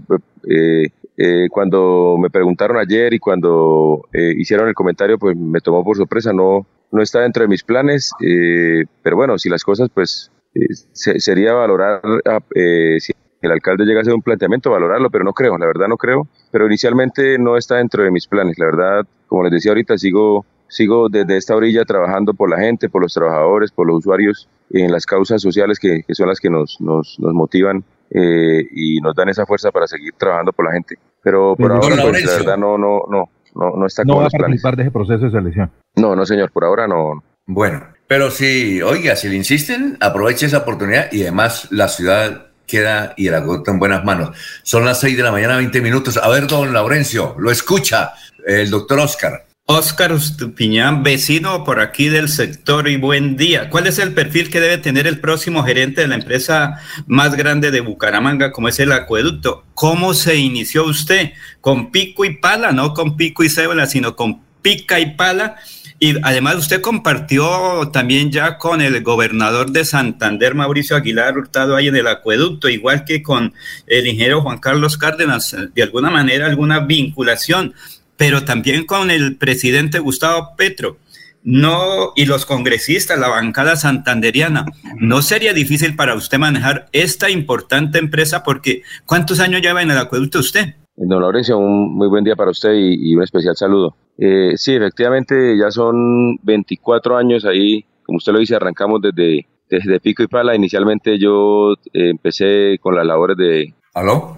eh, 0.49 0.89
eh, 1.17 1.47
cuando 1.49 2.17
me 2.19 2.29
preguntaron 2.29 2.77
ayer 2.77 3.13
y 3.13 3.19
cuando 3.19 4.05
eh, 4.13 4.33
hicieron 4.37 4.67
el 4.67 4.75
comentario, 4.75 5.17
pues 5.17 5.35
me 5.35 5.61
tomó 5.61 5.83
por 5.83 5.97
sorpresa, 5.97 6.31
no, 6.33 6.65
no 6.91 7.01
está 7.01 7.21
dentro 7.21 7.43
de 7.43 7.47
mis 7.49 7.63
planes, 7.63 8.11
eh, 8.21 8.83
pero 9.03 9.15
bueno, 9.15 9.37
si 9.37 9.49
las 9.49 9.63
cosas, 9.63 9.89
pues 9.93 10.31
eh, 10.53 10.67
se- 10.93 11.19
sería 11.19 11.53
valorar, 11.53 12.01
ah, 12.25 12.39
eh, 12.55 12.97
si 12.99 13.13
el 13.41 13.51
alcalde 13.51 13.85
llega 13.85 13.99
a 13.99 14.01
hacer 14.01 14.13
un 14.13 14.21
planteamiento, 14.21 14.71
valorarlo, 14.71 15.09
pero 15.09 15.23
no 15.23 15.33
creo, 15.33 15.57
la 15.57 15.67
verdad 15.67 15.87
no 15.87 15.97
creo, 15.97 16.27
pero 16.51 16.65
inicialmente 16.65 17.37
no 17.37 17.57
está 17.57 17.75
dentro 17.75 18.03
de 18.03 18.11
mis 18.11 18.27
planes, 18.27 18.57
la 18.57 18.65
verdad, 18.65 19.05
como 19.27 19.43
les 19.43 19.51
decía 19.51 19.71
ahorita, 19.71 19.97
sigo 19.97 20.45
sigo 20.67 21.09
desde 21.09 21.37
esta 21.37 21.55
orilla 21.55 21.85
trabajando 21.85 22.33
por 22.33 22.49
la 22.49 22.57
gente, 22.59 22.89
por 22.89 23.01
los 23.01 23.13
trabajadores, 23.13 23.71
por 23.71 23.85
los 23.85 23.97
usuarios, 23.97 24.49
en 24.71 24.91
las 24.91 25.05
causas 25.05 25.39
sociales 25.41 25.79
que, 25.79 26.01
que 26.05 26.15
son 26.15 26.27
las 26.27 26.39
que 26.39 26.49
nos, 26.49 26.81
nos, 26.81 27.17
nos 27.19 27.33
motivan 27.33 27.83
eh, 28.09 28.65
y 28.71 28.99
nos 28.99 29.13
dan 29.15 29.29
esa 29.29 29.45
fuerza 29.45 29.71
para 29.71 29.85
seguir 29.87 30.13
trabajando 30.17 30.51
por 30.51 30.65
la 30.65 30.71
gente. 30.73 30.97
Pero 31.21 31.55
por 31.55 31.71
ahora, 31.71 31.95
pues, 32.01 32.25
la 32.25 32.31
verdad, 32.39 32.57
no, 32.57 32.77
no, 32.79 33.01
no, 33.07 33.29
no, 33.55 33.71
no 33.75 33.85
está 33.87 34.03
No 34.03 34.17
va 34.17 34.25
a 34.25 34.29
planes. 34.29 34.41
participar 34.61 34.75
de 34.75 34.83
ese 34.83 34.91
proceso 34.91 35.25
de 35.25 35.31
selección. 35.31 35.71
No, 35.95 36.15
no, 36.15 36.25
señor, 36.25 36.51
por 36.51 36.65
ahora 36.65 36.87
no. 36.87 37.23
Bueno, 37.47 37.87
pero 38.07 38.29
si, 38.31 38.81
oiga, 38.81 39.15
si 39.15 39.29
le 39.29 39.35
insisten, 39.35 39.97
aproveche 40.01 40.45
esa 40.45 40.59
oportunidad 40.59 41.11
y 41.11 41.23
además 41.23 41.67
la 41.71 41.87
ciudad 41.87 42.47
queda 42.67 43.13
y 43.17 43.27
el 43.27 43.35
agosto 43.35 43.71
en 43.71 43.79
buenas 43.79 44.03
manos. 44.03 44.35
Son 44.63 44.85
las 44.85 44.99
6 44.99 45.17
de 45.17 45.23
la 45.23 45.31
mañana, 45.31 45.57
20 45.57 45.81
minutos. 45.81 46.17
A 46.17 46.27
ver, 46.29 46.47
don 46.47 46.73
Laurencio, 46.73 47.35
lo 47.37 47.51
escucha 47.51 48.13
el 48.45 48.69
doctor 48.69 48.99
Oscar. 48.99 49.45
Oscar 49.67 50.13
Ustupiñán, 50.13 51.01
vecino 51.01 51.63
por 51.63 51.79
aquí 51.79 52.07
del 52.07 52.29
sector 52.29 52.87
y 52.87 52.97
buen 52.97 53.35
día. 53.35 53.71
¿Cuál 53.71 53.87
es 53.87 53.97
el 53.97 54.13
perfil 54.13 54.51
que 54.51 54.59
debe 54.59 54.77
tener 54.77 55.07
el 55.07 55.19
próximo 55.19 55.63
gerente 55.63 56.01
de 56.01 56.07
la 56.07 56.13
empresa 56.13 56.79
más 57.07 57.35
grande 57.35 57.71
de 57.71 57.81
Bucaramanga, 57.81 58.51
como 58.51 58.67
es 58.67 58.79
el 58.79 58.91
acueducto? 58.91 59.65
¿Cómo 59.73 60.13
se 60.13 60.35
inició 60.35 60.85
usted? 60.85 61.31
Con 61.61 61.89
pico 61.89 62.25
y 62.25 62.37
pala, 62.37 62.73
no 62.73 62.93
con 62.93 63.17
pico 63.17 63.43
y 63.43 63.49
cébola, 63.49 63.87
sino 63.87 64.15
con 64.15 64.39
pica 64.61 64.99
y 64.99 65.15
pala. 65.15 65.55
Y 65.97 66.13
además 66.21 66.57
usted 66.57 66.81
compartió 66.81 67.89
también 67.91 68.31
ya 68.31 68.59
con 68.59 68.81
el 68.81 69.01
gobernador 69.01 69.71
de 69.71 69.83
Santander, 69.83 70.53
Mauricio 70.53 70.95
Aguilar 70.95 71.39
Hurtado, 71.39 71.75
ahí 71.75 71.87
en 71.87 71.95
el 71.95 72.05
acueducto, 72.05 72.69
igual 72.69 73.03
que 73.03 73.23
con 73.23 73.51
el 73.87 74.05
ingeniero 74.05 74.41
Juan 74.41 74.59
Carlos 74.59 74.95
Cárdenas, 74.95 75.55
de 75.73 75.81
alguna 75.81 76.11
manera 76.11 76.45
alguna 76.45 76.81
vinculación 76.81 77.73
pero 78.17 78.45
también 78.45 78.85
con 78.85 79.11
el 79.11 79.37
presidente 79.37 79.99
Gustavo 79.99 80.55
Petro. 80.57 80.97
No, 81.43 82.11
y 82.15 82.25
los 82.25 82.45
congresistas, 82.45 83.19
la 83.19 83.27
bancada 83.27 83.75
santanderiana, 83.75 84.65
no 84.99 85.21
sería 85.21 85.53
difícil 85.53 85.95
para 85.95 86.15
usted 86.15 86.39
manejar 86.39 86.87
esta 86.91 87.29
importante 87.29 87.99
empresa 87.99 88.43
porque 88.43 88.81
¿cuántos 89.05 89.39
años 89.39 89.61
lleva 89.61 89.83
en 89.83 89.91
el 89.91 89.97
acueducto 89.99 90.39
usted? 90.39 90.75
Don 90.95 91.21
Laurencio, 91.21 91.57
un 91.57 91.95
muy 91.95 92.07
buen 92.07 92.23
día 92.23 92.35
para 92.35 92.51
usted 92.51 92.73
y, 92.73 93.11
y 93.11 93.15
un 93.15 93.21
especial 93.21 93.55
saludo. 93.55 93.95
Eh, 94.17 94.53
sí, 94.55 94.73
efectivamente, 94.73 95.57
ya 95.57 95.69
son 95.71 96.37
24 96.43 97.17
años 97.17 97.45
ahí, 97.45 97.85
como 98.03 98.17
usted 98.17 98.31
lo 98.31 98.39
dice, 98.39 98.55
arrancamos 98.55 99.01
desde, 99.01 99.45
desde 99.69 99.99
Pico 99.99 100.23
y 100.23 100.27
Pala. 100.27 100.55
Inicialmente 100.55 101.19
yo 101.19 101.73
eh, 101.93 102.09
empecé 102.09 102.77
con 102.79 102.95
las 102.95 103.05
labores 103.05 103.37
de... 103.37 103.73
¿Aló? 103.93 104.35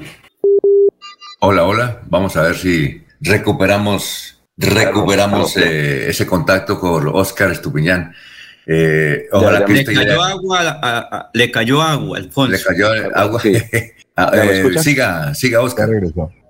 Hola, 1.40 1.66
hola. 1.66 2.02
Vamos 2.10 2.36
a 2.38 2.44
ver 2.44 2.56
si 2.56 3.04
recuperamos, 3.22 4.40
recuperamos 4.58 5.56
eh, 5.58 6.10
ese 6.10 6.26
contacto 6.26 6.80
con 6.80 7.08
Oscar 7.08 7.52
Estupiñán. 7.52 8.14
Eh, 8.66 9.28
ojalá 9.32 9.64
que 9.66 9.74
le 9.74 9.86
cayó 9.86 10.02
ya- 10.04 10.28
agua, 10.28 10.60
a- 10.82 10.98
a- 11.18 11.30
le 11.34 11.50
cayó 11.52 11.82
agua, 11.82 12.18
Alfonso. 12.18 12.52
le 12.52 12.62
cayó 12.62 12.88
agua. 13.16 13.42
Ah, 14.20 14.32
¿Ya 14.36 14.46
me 14.46 14.52
eh, 14.76 14.80
siga, 14.80 15.36
siga, 15.36 15.62
Oscar. 15.62 15.88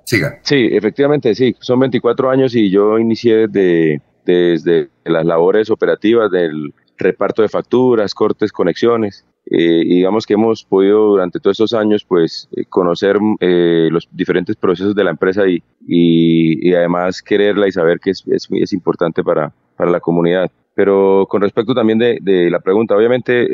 Siga. 0.05 0.39
Sí, 0.43 0.69
efectivamente, 0.71 1.35
sí. 1.35 1.53
Son 1.59 1.77
24 1.81 2.29
años 2.29 2.55
y 2.55 2.69
yo 2.69 2.97
inicié 2.97 3.49
desde, 3.49 4.01
desde 4.25 4.87
las 5.03 5.25
labores 5.25 5.69
operativas 5.69 6.31
del 6.31 6.73
reparto 6.97 7.41
de 7.41 7.49
facturas, 7.49 8.13
cortes, 8.13 8.53
conexiones. 8.53 9.25
Eh, 9.49 9.81
y 9.85 9.95
digamos 9.95 10.25
que 10.25 10.33
hemos 10.33 10.63
podido 10.63 11.07
durante 11.07 11.39
todos 11.39 11.55
estos 11.55 11.73
años 11.73 12.03
pues 12.03 12.49
eh, 12.51 12.65
conocer 12.65 13.17
eh, 13.39 13.87
los 13.91 14.09
diferentes 14.11 14.57
procesos 14.57 14.93
de 14.93 15.03
la 15.05 15.11
empresa 15.11 15.47
y, 15.47 15.63
y, 15.87 16.69
y 16.69 16.73
además 16.73 17.21
quererla 17.21 17.67
y 17.67 17.71
saber 17.71 17.99
que 17.99 18.11
es, 18.11 18.23
es, 18.27 18.47
es 18.51 18.73
importante 18.73 19.23
para, 19.23 19.53
para 19.77 19.91
la 19.91 19.99
comunidad. 19.99 20.51
Pero 20.75 21.25
con 21.29 21.41
respecto 21.41 21.73
también 21.73 21.97
de, 21.97 22.19
de 22.21 22.49
la 22.49 22.59
pregunta, 22.59 22.95
obviamente 22.95 23.47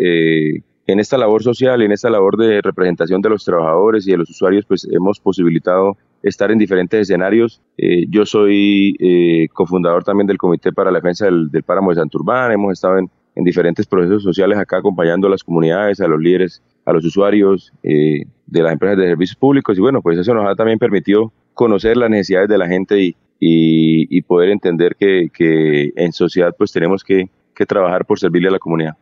eh, 0.56 0.64
en 0.86 1.00
esta 1.00 1.18
labor 1.18 1.44
social 1.44 1.82
y 1.82 1.86
en 1.86 1.92
esta 1.92 2.10
labor 2.10 2.38
de 2.38 2.62
representación 2.62 3.22
de 3.22 3.30
los 3.30 3.46
trabajadores 3.46 4.08
y 4.08 4.12
de 4.12 4.18
los 4.18 4.30
usuarios, 4.30 4.66
pues 4.66 4.88
hemos 4.92 5.20
posibilitado 5.20 5.98
estar 6.22 6.52
en 6.52 6.58
diferentes 6.58 7.02
escenarios. 7.02 7.62
Eh, 7.78 8.06
yo 8.10 8.26
soy 8.26 8.96
eh, 9.00 9.48
cofundador 9.54 10.04
también 10.04 10.28
del 10.28 10.38
Comité 10.38 10.72
para 10.74 10.92
la 10.92 11.00
Defensa 11.00 11.26
del, 11.26 11.50
Páramo 11.66 11.92
de 11.92 11.96
Santurbán. 11.96 12.52
Hemos 12.52 12.74
estado 12.74 12.98
en, 12.98 13.10
diferentes 13.36 13.86
procesos 13.86 14.24
sociales 14.24 14.58
acá 14.58 14.78
acompañando 14.78 15.28
a 15.28 15.32
las 15.32 15.44
comunidades, 15.44 16.00
a 16.02 16.08
los 16.08 16.20
líderes, 16.20 16.62
a 16.86 16.94
los 16.94 17.04
usuarios 17.06 17.72
eh, 17.84 18.26
de 18.46 18.62
las 18.62 18.74
empresas 18.74 18.98
de 18.98 19.08
servicios 19.08 19.36
públicos. 19.36 19.78
Y 19.78 19.82
bueno, 19.82 20.02
pues 20.02 20.18
eso 20.18 20.34
nos 20.34 20.48
ha 20.48 20.56
también 20.56 20.80
permitido 20.80 21.32
conocer 21.54 21.98
las 21.98 22.10
necesidades 22.10 22.50
de 22.50 22.58
la 22.58 22.68
gente 22.68 23.02
y, 23.02 23.16
y, 23.40 24.22
poder 24.22 24.50
entender 24.50 24.96
que, 24.96 25.30
que, 25.34 25.92
en 25.96 26.14
sociedad 26.14 26.56
pues 26.58 26.72
tenemos 26.72 27.04
que, 27.04 27.30
que 27.54 27.66
trabajar 27.66 28.06
por 28.06 28.20
servirle 28.20 28.50
a 28.50 28.52
la 28.52 28.60
comunidad. 28.60 28.96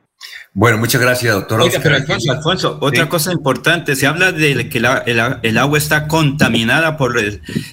Bueno, 0.53 0.77
muchas 0.77 1.01
gracias, 1.01 1.33
doctor. 1.33 1.61
Oiga, 1.61 1.79
pero 1.81 1.95
Alfonso, 1.95 2.31
Alfonso, 2.31 2.77
otra 2.81 3.07
cosa 3.07 3.31
importante, 3.31 3.95
se 3.95 4.05
habla 4.05 4.33
de 4.33 4.67
que 4.67 4.79
el, 4.79 5.57
agua 5.57 5.77
está 5.77 6.07
contaminada 6.07 6.97
por, 6.97 7.15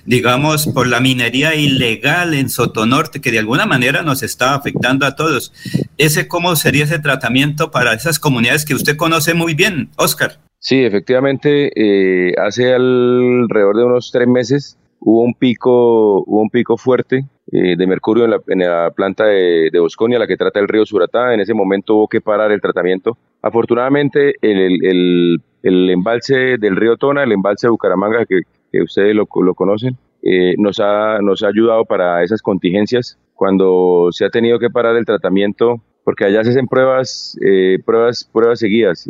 digamos, 0.07 0.69
por 0.69 0.87
la 0.87 1.01
minería 1.01 1.57
ilegal 1.57 2.35
en 2.35 2.49
Sotonorte, 2.49 3.20
que 3.20 3.33
de 3.33 3.41
alguna 3.41 3.66
manera 3.66 4.03
nos 4.03 4.23
está 4.23 4.55
afectando 4.55 5.07
a 5.07 5.16
todos. 5.16 5.53
¿Ese 5.97 6.29
cómo 6.29 6.55
sería 6.55 6.85
ese 6.85 7.01
tratamiento 7.01 7.73
para 7.73 7.95
esas 7.95 8.20
comunidades 8.20 8.65
que 8.65 8.75
usted 8.75 8.97
conoce 8.97 9.35
muy 9.35 9.55
bien, 9.55 9.91
Oscar? 9.97 10.39
Sí, 10.61 10.85
efectivamente, 10.85 11.70
eh, 11.75 12.35
hace 12.41 12.75
alrededor 12.75 13.77
de 13.77 13.85
unos 13.85 14.11
tres 14.12 14.29
meses 14.29 14.79
hubo 15.01 15.23
un 15.23 15.35
pico, 15.35 16.23
hubo 16.25 16.43
un 16.43 16.51
pico 16.51 16.77
fuerte 16.77 17.27
eh, 17.51 17.77
de 17.77 17.87
mercurio 17.87 18.25
en 18.25 18.59
la, 18.59 18.91
planta 18.91 19.25
de, 19.25 19.70
de, 19.73 19.81
Bosconia, 19.81 20.19
la 20.19 20.27
que 20.27 20.37
trata 20.37 20.61
el 20.61 20.69
río 20.69 20.85
Suratá. 20.85 21.33
En 21.33 21.41
ese 21.41 21.55
momento 21.55 21.95
hubo 21.95 22.09
que 22.09 22.20
parar 22.20 22.53
el 22.53 22.61
tratamiento. 22.61 23.16
Afortunadamente, 23.41 24.35
el, 24.43 25.41
embalse 25.62 26.59
del 26.59 26.77
río 26.77 26.97
Tona, 26.97 27.23
el 27.23 27.33
embalse 27.33 27.66
de 27.66 27.70
Bucaramanga, 27.70 28.27
que, 28.27 28.43
ustedes 28.83 29.15
lo, 29.15 29.27
conocen, 29.27 29.97
eh, 30.23 30.57
nos, 30.59 30.79
ha, 30.79 31.20
nos 31.23 31.43
ha 31.43 31.49
ayudado 31.49 31.87
para 31.87 32.23
esas 32.23 32.43
contingencias. 32.43 33.19
Cuando 33.35 34.09
se 34.11 34.27
ha 34.27 34.31
tenido 34.31 34.59
que 34.59 34.69
parar 34.69 34.97
el 34.97 35.07
tratamiento, 35.07 35.81
porque 36.05 36.27
allá 36.27 36.45
se 36.45 36.51
hacen 36.51 36.66
pruebas, 36.66 37.39
eh, 37.41 37.79
pruebas, 37.85 38.29
pruebas 38.31 38.59
seguidas. 38.59 39.09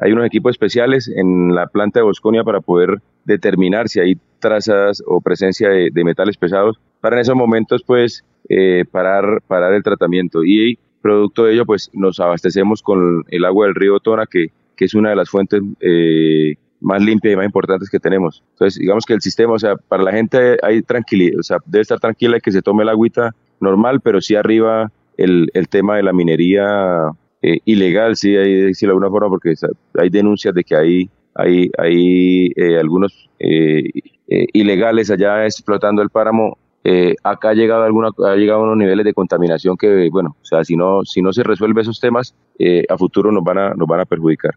hay 0.00 0.12
unos 0.12 0.26
equipos 0.26 0.50
especiales 0.50 1.08
en 1.08 1.56
la 1.56 1.66
planta 1.66 1.98
de 1.98 2.04
Bosconia 2.04 2.44
para 2.44 2.60
poder 2.60 3.00
determinar 3.24 3.88
si 3.88 3.98
hay 3.98 4.16
trazas 4.38 5.02
o 5.06 5.20
presencia 5.20 5.68
de, 5.68 6.04
metales 6.04 6.36
pesados 6.36 6.78
para 7.00 7.16
en 7.16 7.20
esos 7.20 7.36
momentos 7.36 7.82
pues 7.86 8.24
eh, 8.48 8.84
parar, 8.90 9.42
parar 9.46 9.74
el 9.74 9.82
tratamiento 9.82 10.44
y 10.44 10.78
producto 11.02 11.44
de 11.44 11.54
ello 11.54 11.66
pues 11.66 11.90
nos 11.92 12.18
abastecemos 12.20 12.82
con 12.82 13.24
el 13.28 13.44
agua 13.44 13.66
del 13.66 13.74
río 13.74 14.00
Tona 14.00 14.26
que, 14.26 14.48
que 14.76 14.84
es 14.86 14.94
una 14.94 15.10
de 15.10 15.16
las 15.16 15.28
fuentes 15.28 15.62
eh, 15.80 16.54
más 16.80 17.02
limpias 17.02 17.34
y 17.34 17.36
más 17.36 17.46
importantes 17.46 17.90
que 17.90 17.98
tenemos. 17.98 18.42
Entonces 18.52 18.80
digamos 18.80 19.04
que 19.04 19.14
el 19.14 19.20
sistema, 19.20 19.54
o 19.54 19.58
sea, 19.58 19.76
para 19.76 20.02
la 20.02 20.12
gente 20.12 20.56
hay 20.62 20.82
tranquilidad, 20.82 21.38
o 21.38 21.42
sea, 21.42 21.58
debe 21.66 21.82
estar 21.82 22.00
tranquila 22.00 22.40
que 22.40 22.52
se 22.52 22.62
tome 22.62 22.82
el 22.82 22.88
agüita 22.88 23.34
normal, 23.60 24.00
pero 24.00 24.20
sí 24.20 24.34
arriba 24.34 24.90
el, 25.16 25.50
el 25.54 25.68
tema 25.68 25.96
de 25.96 26.04
la 26.04 26.12
minería 26.12 27.10
eh, 27.42 27.58
ilegal, 27.64 28.16
sí, 28.16 28.36
hay 28.36 28.54
decirlo 28.54 28.92
de 28.92 28.96
alguna 28.96 29.10
forma, 29.10 29.28
porque 29.28 29.54
hay 29.94 30.10
denuncias 30.10 30.54
de 30.54 30.64
que 30.64 30.76
hay, 30.76 31.10
hay, 31.34 31.70
hay 31.76 32.52
algunos 32.80 33.28
eh, 33.38 33.84
ilegales 34.52 35.10
allá 35.10 35.44
explotando 35.44 36.02
el 36.02 36.10
páramo, 36.10 36.58
eh, 36.90 37.16
acá 37.22 37.50
ha 37.50 37.54
llegado, 37.54 37.82
alguna, 37.82 38.08
ha 38.24 38.34
llegado 38.34 38.60
a 38.60 38.62
unos 38.62 38.78
niveles 38.78 39.04
de 39.04 39.12
contaminación 39.12 39.76
que, 39.76 40.08
bueno, 40.10 40.38
o 40.40 40.44
sea, 40.44 40.64
si 40.64 40.74
no, 40.74 41.04
si 41.04 41.20
no 41.20 41.34
se 41.34 41.42
resuelve 41.42 41.82
esos 41.82 42.00
temas, 42.00 42.34
eh, 42.58 42.84
a 42.88 42.96
futuro 42.96 43.30
nos 43.30 43.44
van 43.44 43.58
a, 43.58 43.74
nos 43.74 43.86
van 43.86 44.00
a 44.00 44.06
perjudicar. 44.06 44.52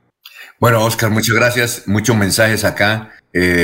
Bueno, 0.57 0.81
Oscar, 0.85 1.11
muchas 1.11 1.35
gracias. 1.35 1.83
Muchos 1.87 2.15
mensajes 2.15 2.63
acá. 2.63 3.11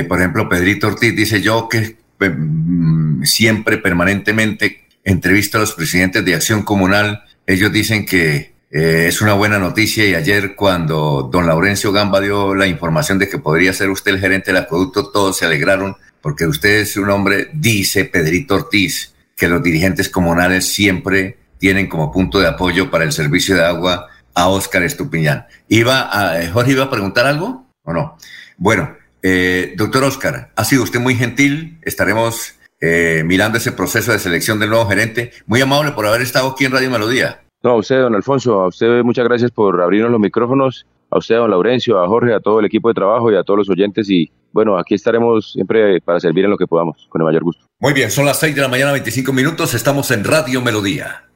por 0.09 0.19
ejemplo, 0.19 0.49
Pedrito 0.49 0.87
Ortiz 0.87 1.15
dice 1.15 1.41
yo 1.41 1.69
que 1.69 1.95
mm, 2.19 3.23
siempre, 3.23 3.77
permanentemente, 3.77 4.85
entrevisto 5.05 5.57
a 5.57 5.61
los 5.61 5.71
presidentes 5.71 6.25
de 6.25 6.35
Acción 6.35 6.63
Comunal. 6.63 7.23
Ellos 7.45 7.71
dicen 7.71 8.05
que 8.05 8.51
es 8.69 9.21
una 9.21 9.31
buena 9.33 9.59
noticia 9.59 10.05
y 10.05 10.13
ayer 10.13 10.55
cuando 10.55 11.29
don 11.31 11.47
Laurencio 11.47 11.93
Gamba 11.93 12.19
dio 12.19 12.53
la 12.53 12.67
información 12.67 13.17
de 13.17 13.29
que 13.29 13.37
podría 13.37 13.71
ser 13.71 13.89
usted 13.89 14.11
el 14.11 14.19
gerente 14.19 14.51
del 14.51 14.63
acueducto, 14.63 15.09
todos 15.09 15.37
se 15.37 15.45
alegraron 15.45 15.95
porque 16.27 16.45
usted 16.45 16.81
es 16.81 16.97
un 16.97 17.09
hombre, 17.09 17.47
dice 17.53 18.03
Pedrito 18.03 18.55
Ortiz, 18.55 19.15
que 19.33 19.47
los 19.47 19.63
dirigentes 19.63 20.09
comunales 20.09 20.67
siempre 20.67 21.37
tienen 21.57 21.87
como 21.87 22.11
punto 22.11 22.37
de 22.37 22.47
apoyo 22.47 22.91
para 22.91 23.05
el 23.05 23.13
servicio 23.13 23.55
de 23.55 23.63
agua 23.63 24.07
a 24.35 24.49
Óscar 24.49 24.83
Estupiñán. 24.83 25.45
¿Iba 25.69 26.09
a, 26.11 26.43
eh, 26.43 26.49
Jorge 26.49 26.73
iba 26.73 26.83
a 26.83 26.89
preguntar 26.89 27.27
algo 27.27 27.67
o 27.81 27.93
no? 27.93 28.17
Bueno, 28.57 28.97
eh, 29.23 29.73
doctor 29.77 30.03
Óscar, 30.03 30.51
ha 30.53 30.65
sido 30.65 30.83
usted 30.83 30.99
muy 30.99 31.15
gentil, 31.15 31.79
estaremos 31.83 32.55
eh, 32.81 33.23
mirando 33.25 33.57
ese 33.57 33.71
proceso 33.71 34.11
de 34.11 34.19
selección 34.19 34.59
del 34.59 34.71
nuevo 34.71 34.85
gerente. 34.85 35.31
Muy 35.45 35.61
amable 35.61 35.93
por 35.93 36.05
haber 36.05 36.23
estado 36.23 36.49
aquí 36.49 36.65
en 36.65 36.73
Radio 36.73 36.91
Melodía. 36.91 37.39
No, 37.63 37.69
a 37.69 37.75
usted, 37.77 38.01
don 38.01 38.15
Alfonso, 38.15 38.59
a 38.59 38.67
usted 38.67 39.01
muchas 39.01 39.23
gracias 39.23 39.51
por 39.51 39.81
abrirnos 39.81 40.11
los 40.11 40.19
micrófonos, 40.19 40.85
a 41.09 41.19
usted, 41.19 41.37
don 41.37 41.51
Laurencio, 41.51 42.03
a 42.03 42.07
Jorge, 42.09 42.33
a 42.33 42.41
todo 42.41 42.59
el 42.59 42.65
equipo 42.65 42.89
de 42.89 42.95
trabajo 42.95 43.31
y 43.31 43.37
a 43.37 43.43
todos 43.43 43.59
los 43.59 43.69
oyentes 43.69 44.09
y 44.09 44.29
bueno, 44.57 44.79
aquí 44.79 44.95
estaremos 44.95 45.51
siempre 45.51 46.01
para 46.01 46.19
servir 46.19 46.45
en 46.45 46.49
lo 46.49 46.57
que 46.57 46.65
podamos, 46.65 47.05
con 47.09 47.21
el 47.21 47.27
mayor 47.27 47.43
gusto. 47.43 47.67
Muy 47.77 47.93
bien, 47.93 48.09
son 48.09 48.25
las 48.25 48.39
6 48.39 48.55
de 48.55 48.61
la 48.63 48.67
mañana, 48.67 48.91
25 48.91 49.31
minutos, 49.31 49.75
estamos 49.75 50.09
en 50.09 50.23
Radio 50.23 50.63
Melodía. 50.63 51.26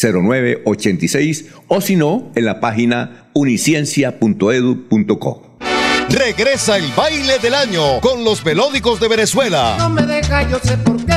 0986 0.00 1.44
o 1.68 1.80
si 1.80 1.94
no, 1.96 2.30
en 2.34 2.44
la 2.44 2.60
página 2.60 3.30
uniciencia.edu.co. 3.34 5.52
Regresa 6.08 6.76
el 6.76 6.90
baile 6.92 7.38
del 7.38 7.54
año 7.54 8.00
con 8.00 8.24
los 8.24 8.44
melódicos 8.44 8.98
de 9.00 9.08
Venezuela. 9.08 9.76
No 9.78 9.88
me 9.88 10.02
deja, 10.02 10.46
yo 10.48 10.58
sé 10.58 10.76
por 10.78 10.96
qué. 11.06 11.12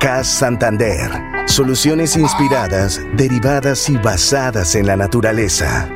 CAS 0.00 0.28
Santander. 0.28 1.10
Soluciones 1.44 2.16
inspiradas, 2.16 3.02
derivadas 3.18 3.90
y 3.90 3.98
basadas 3.98 4.74
en 4.74 4.86
la 4.86 4.96
naturaleza. 4.96 5.90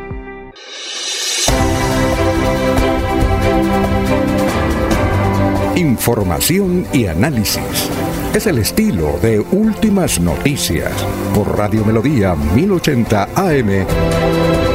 Información 5.75 6.87
y 6.93 7.07
análisis. 7.07 7.89
Es 8.35 8.47
el 8.47 8.59
estilo 8.59 9.19
de 9.23 9.41
Últimas 9.41 10.21
Noticias 10.21 10.93
por 11.35 11.57
Radio 11.57 11.83
Melodía 11.83 12.35
1080 12.35 13.31
AM. 13.35 14.74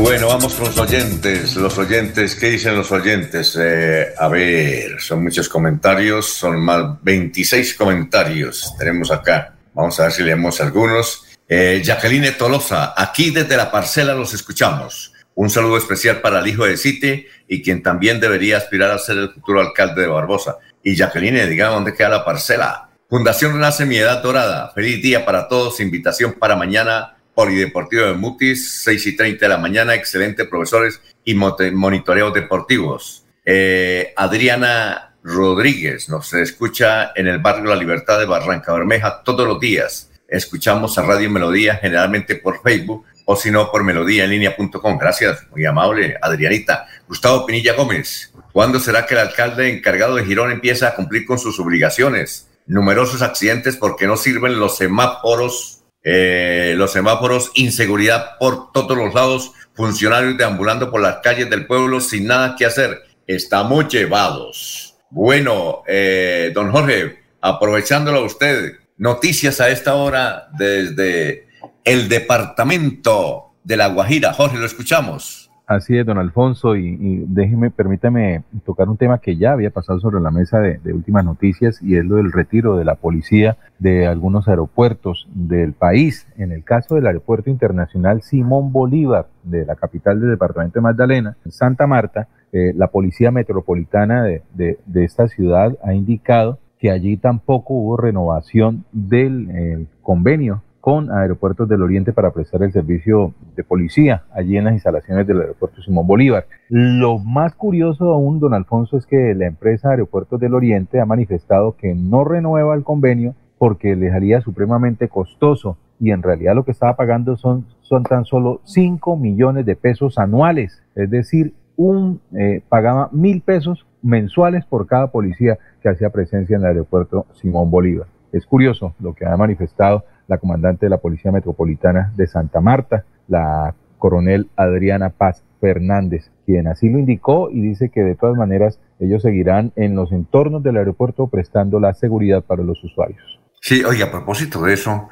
Bueno, 0.00 0.28
vamos 0.28 0.54
con 0.54 0.64
los 0.64 0.78
oyentes. 0.78 1.56
Los 1.56 1.76
oyentes, 1.76 2.34
¿qué 2.34 2.48
dicen 2.48 2.74
los 2.74 2.90
oyentes? 2.90 3.54
Eh, 3.60 4.14
a 4.16 4.28
ver, 4.28 4.98
son 4.98 5.22
muchos 5.22 5.46
comentarios, 5.46 6.24
son 6.24 6.58
más 6.58 7.02
26 7.02 7.74
comentarios. 7.74 8.74
Tenemos 8.78 9.10
acá. 9.10 9.54
Vamos 9.74 10.00
a 10.00 10.04
ver 10.04 10.12
si 10.12 10.22
leemos 10.22 10.58
algunos. 10.62 11.26
Eh, 11.46 11.82
Jacqueline 11.84 12.34
Tolosa, 12.38 12.94
aquí 12.96 13.30
desde 13.30 13.58
la 13.58 13.70
parcela 13.70 14.14
los 14.14 14.32
escuchamos. 14.32 15.12
Un 15.34 15.50
saludo 15.50 15.76
especial 15.76 16.22
para 16.22 16.40
el 16.40 16.46
hijo 16.46 16.64
de 16.64 16.78
Cite 16.78 17.26
y 17.46 17.62
quien 17.62 17.82
también 17.82 18.20
debería 18.20 18.56
aspirar 18.56 18.90
a 18.92 18.98
ser 18.98 19.18
el 19.18 19.30
futuro 19.30 19.60
alcalde 19.60 20.00
de 20.00 20.08
Barbosa. 20.08 20.56
Y 20.82 20.96
Jacqueline, 20.96 21.46
diga 21.46 21.68
dónde 21.68 21.92
queda 21.92 22.08
la 22.08 22.24
parcela. 22.24 22.88
Fundación 23.10 23.52
Renace 23.52 23.84
Mi 23.84 23.98
Edad 23.98 24.22
Dorada. 24.22 24.72
Feliz 24.74 25.02
día 25.02 25.26
para 25.26 25.46
todos. 25.46 25.78
Invitación 25.78 26.32
para 26.38 26.56
mañana 26.56 27.19
Polideportivo 27.34 28.06
de 28.06 28.14
Mutis, 28.14 28.82
6 28.82 29.06
y 29.06 29.16
30 29.16 29.44
de 29.44 29.48
la 29.48 29.58
mañana, 29.58 29.94
excelentes 29.94 30.46
profesores 30.46 31.00
y 31.24 31.34
monitoreos 31.34 32.34
deportivos. 32.34 33.24
Eh, 33.44 34.12
Adriana 34.16 35.14
Rodríguez 35.22 36.08
nos 36.08 36.32
escucha 36.34 37.12
en 37.14 37.26
el 37.26 37.38
barrio 37.38 37.64
La 37.64 37.76
Libertad 37.76 38.18
de 38.18 38.26
Barranca 38.26 38.72
Bermeja 38.72 39.22
todos 39.22 39.46
los 39.46 39.60
días. 39.60 40.10
Escuchamos 40.28 40.96
a 40.96 41.02
Radio 41.02 41.30
Melodía 41.30 41.76
generalmente 41.76 42.36
por 42.36 42.62
Facebook 42.62 43.04
o 43.24 43.36
si 43.36 43.50
no 43.50 43.70
por 43.70 43.84
melodíaenlínea.com. 43.84 44.98
Gracias, 44.98 45.46
muy 45.50 45.64
amable, 45.64 46.16
Adrianita. 46.20 46.86
Gustavo 47.06 47.46
Pinilla 47.46 47.74
Gómez, 47.74 48.32
¿cuándo 48.52 48.80
será 48.80 49.06
que 49.06 49.14
el 49.14 49.20
alcalde 49.20 49.70
encargado 49.70 50.16
de 50.16 50.24
Girón 50.24 50.50
empieza 50.50 50.88
a 50.88 50.94
cumplir 50.94 51.26
con 51.26 51.38
sus 51.38 51.58
obligaciones? 51.60 52.48
Numerosos 52.66 53.22
accidentes 53.22 53.76
porque 53.76 54.06
no 54.06 54.16
sirven 54.16 54.58
los 54.58 54.76
semáforos 54.76 55.79
eh, 56.02 56.74
los 56.76 56.92
semáforos, 56.92 57.50
inseguridad 57.54 58.38
por 58.38 58.72
todos 58.72 58.96
los 58.96 59.14
lados, 59.14 59.52
funcionarios 59.74 60.36
deambulando 60.36 60.90
por 60.90 61.00
las 61.00 61.18
calles 61.18 61.50
del 61.50 61.66
pueblo 61.66 62.00
sin 62.00 62.26
nada 62.26 62.56
que 62.56 62.66
hacer. 62.66 63.02
Estamos 63.26 63.88
llevados. 63.88 64.96
Bueno, 65.10 65.82
eh, 65.86 66.52
don 66.54 66.70
Jorge, 66.70 67.20
aprovechándolo 67.40 68.20
a 68.20 68.24
usted, 68.24 68.74
noticias 68.96 69.60
a 69.60 69.70
esta 69.70 69.94
hora 69.94 70.48
desde 70.56 71.48
el 71.84 72.08
departamento 72.08 73.54
de 73.64 73.76
La 73.76 73.88
Guajira. 73.88 74.32
Jorge, 74.32 74.58
lo 74.58 74.66
escuchamos. 74.66 75.39
Así 75.70 75.96
es, 75.96 76.04
don 76.04 76.18
Alfonso, 76.18 76.74
y, 76.74 77.24
déjeme, 77.28 77.70
permítame 77.70 78.42
tocar 78.66 78.88
un 78.88 78.96
tema 78.96 79.20
que 79.20 79.36
ya 79.36 79.52
había 79.52 79.70
pasado 79.70 80.00
sobre 80.00 80.20
la 80.20 80.32
mesa 80.32 80.58
de, 80.58 80.92
últimas 80.92 81.24
noticias 81.24 81.80
y 81.80 81.94
es 81.94 82.04
lo 82.04 82.16
del 82.16 82.32
retiro 82.32 82.76
de 82.76 82.84
la 82.84 82.96
policía 82.96 83.56
de 83.78 84.08
algunos 84.08 84.48
aeropuertos 84.48 85.28
del 85.32 85.74
país. 85.74 86.26
En 86.36 86.50
el 86.50 86.64
caso 86.64 86.96
del 86.96 87.06
Aeropuerto 87.06 87.50
Internacional 87.50 88.22
Simón 88.22 88.72
Bolívar 88.72 89.28
de 89.44 89.64
la 89.64 89.76
capital 89.76 90.18
del 90.18 90.30
departamento 90.30 90.80
de 90.80 90.82
Magdalena, 90.82 91.36
Santa 91.48 91.86
Marta, 91.86 92.26
eh, 92.50 92.72
la 92.74 92.88
Policía 92.88 93.30
Metropolitana 93.30 94.24
de, 94.24 94.42
de, 94.52 95.04
esta 95.04 95.28
ciudad 95.28 95.78
ha 95.84 95.94
indicado 95.94 96.58
que 96.80 96.90
allí 96.90 97.16
tampoco 97.16 97.74
hubo 97.74 97.96
renovación 97.96 98.84
del 98.90 99.48
eh, 99.52 99.86
convenio 100.02 100.64
con 100.80 101.10
Aeropuertos 101.10 101.68
del 101.68 101.82
Oriente 101.82 102.12
para 102.12 102.30
prestar 102.32 102.62
el 102.62 102.72
servicio 102.72 103.34
de 103.54 103.64
policía 103.64 104.24
allí 104.32 104.56
en 104.56 104.64
las 104.64 104.74
instalaciones 104.74 105.26
del 105.26 105.40
aeropuerto 105.40 105.82
Simón 105.82 106.06
Bolívar. 106.06 106.46
Lo 106.68 107.18
más 107.18 107.54
curioso 107.54 108.12
aún, 108.12 108.40
don 108.40 108.54
Alfonso, 108.54 108.96
es 108.96 109.06
que 109.06 109.34
la 109.34 109.46
empresa 109.46 109.90
Aeropuertos 109.90 110.40
del 110.40 110.54
Oriente 110.54 111.00
ha 111.00 111.06
manifestado 111.06 111.76
que 111.76 111.94
no 111.94 112.24
renueva 112.24 112.74
el 112.74 112.82
convenio 112.82 113.34
porque 113.58 113.94
les 113.94 114.14
haría 114.14 114.40
supremamente 114.40 115.08
costoso 115.08 115.76
y 116.00 116.12
en 116.12 116.22
realidad 116.22 116.54
lo 116.54 116.64
que 116.64 116.70
estaba 116.70 116.96
pagando 116.96 117.36
son, 117.36 117.66
son 117.82 118.04
tan 118.04 118.24
solo 118.24 118.62
5 118.64 119.18
millones 119.18 119.66
de 119.66 119.76
pesos 119.76 120.16
anuales, 120.16 120.82
es 120.94 121.10
decir, 121.10 121.52
un, 121.76 122.20
eh, 122.38 122.62
pagaba 122.68 123.10
mil 123.12 123.42
pesos 123.42 123.86
mensuales 124.02 124.64
por 124.64 124.86
cada 124.86 125.08
policía 125.08 125.58
que 125.82 125.90
hacía 125.90 126.10
presencia 126.10 126.56
en 126.56 126.62
el 126.62 126.68
aeropuerto 126.68 127.26
Simón 127.34 127.70
Bolívar. 127.70 128.06
Es 128.32 128.46
curioso 128.46 128.94
lo 129.00 129.14
que 129.14 129.26
ha 129.26 129.36
manifestado 129.36 130.04
la 130.30 130.38
comandante 130.38 130.86
de 130.86 130.90
la 130.90 130.98
Policía 130.98 131.32
Metropolitana 131.32 132.12
de 132.16 132.28
Santa 132.28 132.60
Marta, 132.60 133.04
la 133.26 133.74
coronel 133.98 134.46
Adriana 134.54 135.10
Paz 135.10 135.42
Fernández, 135.60 136.30
quien 136.46 136.68
así 136.68 136.88
lo 136.88 137.00
indicó 137.00 137.50
y 137.50 137.60
dice 137.60 137.90
que 137.90 138.02
de 138.02 138.14
todas 138.14 138.36
maneras 138.36 138.78
ellos 139.00 139.22
seguirán 139.22 139.72
en 139.74 139.96
los 139.96 140.12
entornos 140.12 140.62
del 140.62 140.76
aeropuerto 140.76 141.26
prestando 141.26 141.80
la 141.80 141.94
seguridad 141.94 142.44
para 142.44 142.62
los 142.62 142.82
usuarios. 142.84 143.40
Sí, 143.60 143.82
oye, 143.82 144.04
a 144.04 144.10
propósito 144.12 144.62
de 144.62 144.72
eso, 144.72 145.08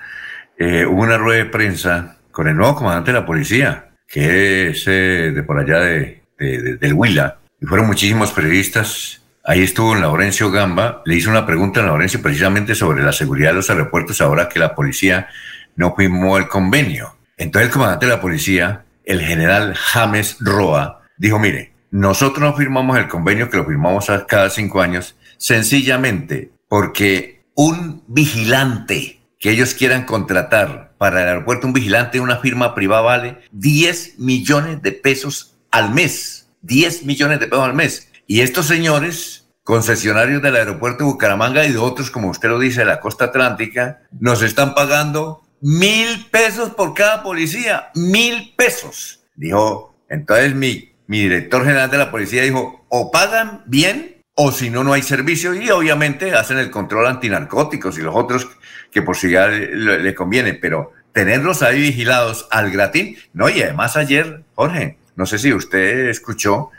eh, 0.57 0.87
hubo 0.87 1.03
una 1.03 1.19
rueda 1.19 1.45
de 1.45 1.51
prensa 1.51 2.19
con 2.31 2.47
el 2.47 2.57
nuevo 2.57 2.77
comandante 2.77 3.13
de 3.13 3.19
la 3.19 3.27
policía, 3.27 3.89
que 4.07 4.69
es 4.69 4.87
eh, 4.87 5.33
de 5.35 5.43
por 5.43 5.59
allá 5.59 5.81
de, 5.81 6.23
del 6.39 6.95
Huila, 6.95 7.39
y 7.61 7.67
fueron 7.67 7.89
muchísimos 7.89 8.31
periodistas 8.31 9.21
Ahí 9.45 9.63
estuvo 9.63 9.95
Laurencio 9.95 10.51
Gamba, 10.51 11.03
le 11.07 11.17
hizo 11.17 11.31
una 11.31 11.47
pregunta 11.47 11.81
a 11.81 11.85
Laurencio 11.85 12.21
precisamente 12.21 12.75
sobre 12.75 13.03
la 13.03 13.13
seguridad 13.13 13.51
de 13.51 13.57
los 13.57 13.71
aeropuertos 13.71 14.21
ahora 14.21 14.49
que 14.49 14.59
la 14.59 14.75
policía 14.75 15.29
no 15.77 15.95
firmó 15.95 16.37
el 16.37 16.49
convenio. 16.49 17.17
Entonces 17.37 17.69
el 17.69 17.73
comandante 17.73 18.07
de 18.07 18.13
la 18.13 18.21
policía, 18.21 18.85
el 19.05 19.23
general 19.23 19.75
James 19.75 20.37
Roa, 20.41 21.03
dijo, 21.17 21.39
mire, 21.39 21.73
nosotros 21.91 22.41
no 22.41 22.55
firmamos 22.55 22.99
el 22.99 23.09
convenio 23.09 23.49
que 23.49 23.57
lo 23.57 23.65
firmamos 23.65 24.11
cada 24.27 24.51
cinco 24.51 24.83
años, 24.83 25.17
sencillamente 25.39 26.51
porque 26.69 27.43
un 27.55 28.03
vigilante 28.07 29.21
que 29.39 29.51
ellos 29.51 29.75
quieran 29.75 30.05
contratar 30.05 30.93
para 30.99 31.23
el 31.23 31.29
aeropuerto, 31.29 31.67
un 31.67 31.73
vigilante 31.73 32.19
de 32.19 32.25
una 32.25 32.39
firma 32.39 32.75
privada 32.75 33.03
vale 33.03 33.39
10 33.53 34.19
millones 34.19 34.83
de 34.83 34.93
pesos 34.93 35.57
al 35.71 35.95
mes. 35.95 36.49
10 36.63 37.05
millones 37.05 37.41
de 37.41 37.47
pesos 37.47 37.65
al 37.65 37.75
mes. 37.75 38.09
Y 38.31 38.43
estos 38.43 38.67
señores 38.67 39.49
concesionarios 39.65 40.43
del 40.43 40.57
aeropuerto 40.57 40.99
de 40.99 41.11
Bucaramanga 41.11 41.65
y 41.65 41.73
de 41.73 41.79
otros, 41.79 42.11
como 42.11 42.29
usted 42.29 42.51
lo 42.51 42.59
dice, 42.59 42.81
de 42.81 42.85
la 42.85 43.01
costa 43.01 43.25
atlántica, 43.25 44.03
nos 44.21 44.43
están 44.43 44.75
pagando 44.75 45.49
mil 45.63 46.27
pesos 46.31 46.75
por 46.75 46.93
cada 46.93 47.23
policía, 47.23 47.89
mil 47.95 48.53
pesos. 48.55 49.25
Dijo, 49.35 49.97
entonces 50.11 50.55
mi, 50.55 50.93
mi 51.07 51.21
director 51.21 51.65
general 51.65 51.91
de 51.91 51.97
la 51.97 52.11
policía 52.11 52.43
dijo, 52.43 52.85
o 52.91 53.11
pagan 53.11 53.63
bien 53.65 54.23
o 54.35 54.53
si 54.53 54.69
no, 54.69 54.85
no 54.85 54.93
hay 54.93 55.03
servicio 55.03 55.55
y 55.55 55.71
obviamente 55.71 56.35
hacen 56.35 56.59
el 56.59 56.71
control 56.71 57.07
antinarcóticos 57.07 57.97
y 57.97 58.03
los 58.03 58.15
otros 58.15 58.47
que 58.91 59.01
por 59.01 59.17
si 59.17 59.31
ya 59.31 59.49
le, 59.49 60.01
le 60.01 60.15
conviene, 60.15 60.53
pero 60.53 60.93
tenerlos 61.15 61.63
ahí 61.63 61.81
vigilados 61.81 62.47
al 62.51 62.71
gratín, 62.71 63.17
no, 63.33 63.49
y 63.49 63.63
además 63.63 63.97
ayer, 63.97 64.45
Jorge, 64.55 64.99
no 65.17 65.25
sé 65.27 65.39
si 65.39 65.53
usted 65.53 66.11
escuchó, 66.11 66.71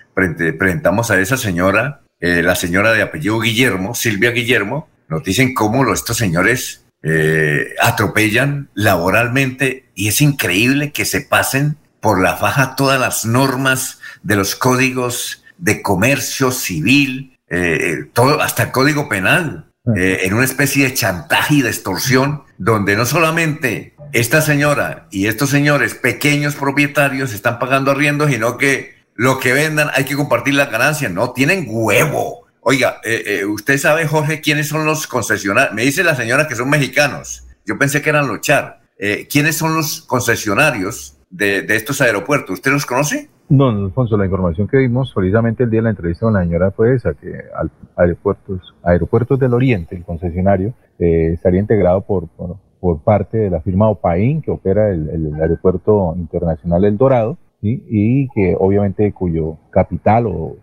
presentamos 0.57 1.11
a 1.11 1.19
esa 1.19 1.37
señora 1.37 2.01
eh, 2.21 2.43
la 2.43 2.55
señora 2.55 2.91
de 2.91 3.01
apellido 3.01 3.39
Guillermo, 3.39 3.95
Silvia 3.95 4.31
Guillermo, 4.31 4.89
nos 5.07 5.23
dicen 5.23 5.53
cómo 5.53 5.91
estos 5.93 6.17
señores 6.17 6.85
eh, 7.01 7.75
atropellan 7.81 8.69
laboralmente 8.73 9.85
y 9.95 10.09
es 10.09 10.19
increíble 10.19 10.91
que 10.91 11.05
se 11.05 11.21
pasen 11.21 11.77
por 12.01 12.21
la 12.21 12.35
faja 12.35 12.75
todas 12.75 12.99
las 12.99 13.25
normas 13.25 13.99
de 14.21 14.35
los 14.35 14.55
códigos 14.55 15.45
de 15.57 15.81
comercio 15.81 16.51
civil, 16.51 17.37
eh, 17.49 18.05
todo, 18.11 18.41
hasta 18.41 18.63
el 18.63 18.71
código 18.71 19.07
penal, 19.07 19.65
en 19.95 20.35
una 20.35 20.43
especie 20.43 20.83
de 20.83 20.93
chantaje 20.93 21.55
y 21.55 21.61
de 21.63 21.69
extorsión, 21.69 22.43
donde 22.59 22.95
no 22.95 23.07
solamente 23.07 23.95
esta 24.11 24.39
señora 24.41 25.07
y 25.09 25.25
estos 25.25 25.49
señores 25.49 25.95
pequeños 25.95 26.55
propietarios 26.55 27.33
están 27.33 27.57
pagando 27.57 27.89
arriendo, 27.89 28.27
sino 28.27 28.57
que 28.57 28.98
lo 29.19 29.37
que 29.37 29.51
vendan 29.51 29.89
hay 29.93 30.05
que 30.05 30.15
compartir 30.15 30.53
las 30.53 30.71
ganancias. 30.71 31.11
No, 31.11 31.31
tienen 31.31 31.65
huevo. 31.67 32.45
Oiga, 32.61 33.01
eh, 33.03 33.23
eh, 33.25 33.45
usted 33.45 33.77
sabe, 33.77 34.07
Jorge, 34.07 34.39
quiénes 34.39 34.69
son 34.69 34.85
los 34.85 35.07
concesionarios. 35.07 35.73
Me 35.73 35.81
dice 35.81 36.05
la 36.05 36.15
señora 36.15 36.47
que 36.47 36.55
son 36.55 36.69
mexicanos. 36.69 37.45
Yo 37.65 37.77
pensé 37.77 38.01
que 38.01 38.11
eran 38.11 38.29
los 38.29 38.39
char. 38.39 38.79
Eh, 38.97 39.27
¿Quiénes 39.29 39.57
son 39.57 39.75
los 39.75 40.03
concesionarios 40.03 41.17
de, 41.29 41.65
estos 41.67 41.99
aeropuertos? 41.99 42.51
¿Usted 42.51 42.71
los 42.71 42.85
conoce? 42.85 43.29
No, 43.49 43.67
Alfonso, 43.67 44.15
la 44.15 44.23
información 44.23 44.69
que 44.69 44.77
vimos 44.77 45.11
precisamente 45.13 45.63
el 45.65 45.69
día 45.69 45.79
de 45.79 45.83
la 45.83 45.89
entrevista 45.89 46.21
con 46.25 46.35
la 46.35 46.43
señora 46.43 46.71
fue 46.71 46.95
esa, 46.95 47.13
que 47.13 47.33
al 47.57 47.69
aeropuertos, 47.97 48.73
aeropuertos 48.83 49.37
del 49.37 49.53
Oriente, 49.53 49.97
el 49.97 50.05
concesionario, 50.05 50.73
estaría 50.97 51.59
integrado 51.59 51.99
por, 52.05 52.29
por, 52.29 53.03
parte 53.03 53.37
de 53.37 53.49
la 53.49 53.59
firma 53.59 53.89
OPAIN, 53.89 54.41
que 54.41 54.51
opera 54.51 54.89
el 54.91 55.33
Aeropuerto 55.41 56.13
Internacional 56.15 56.85
El 56.85 56.97
Dorado, 56.97 57.37
y 57.61 58.27
que 58.29 58.55
obviamente 58.57 59.11
cuyo 59.11 59.57
capital 59.71 60.25
o, 60.27 60.57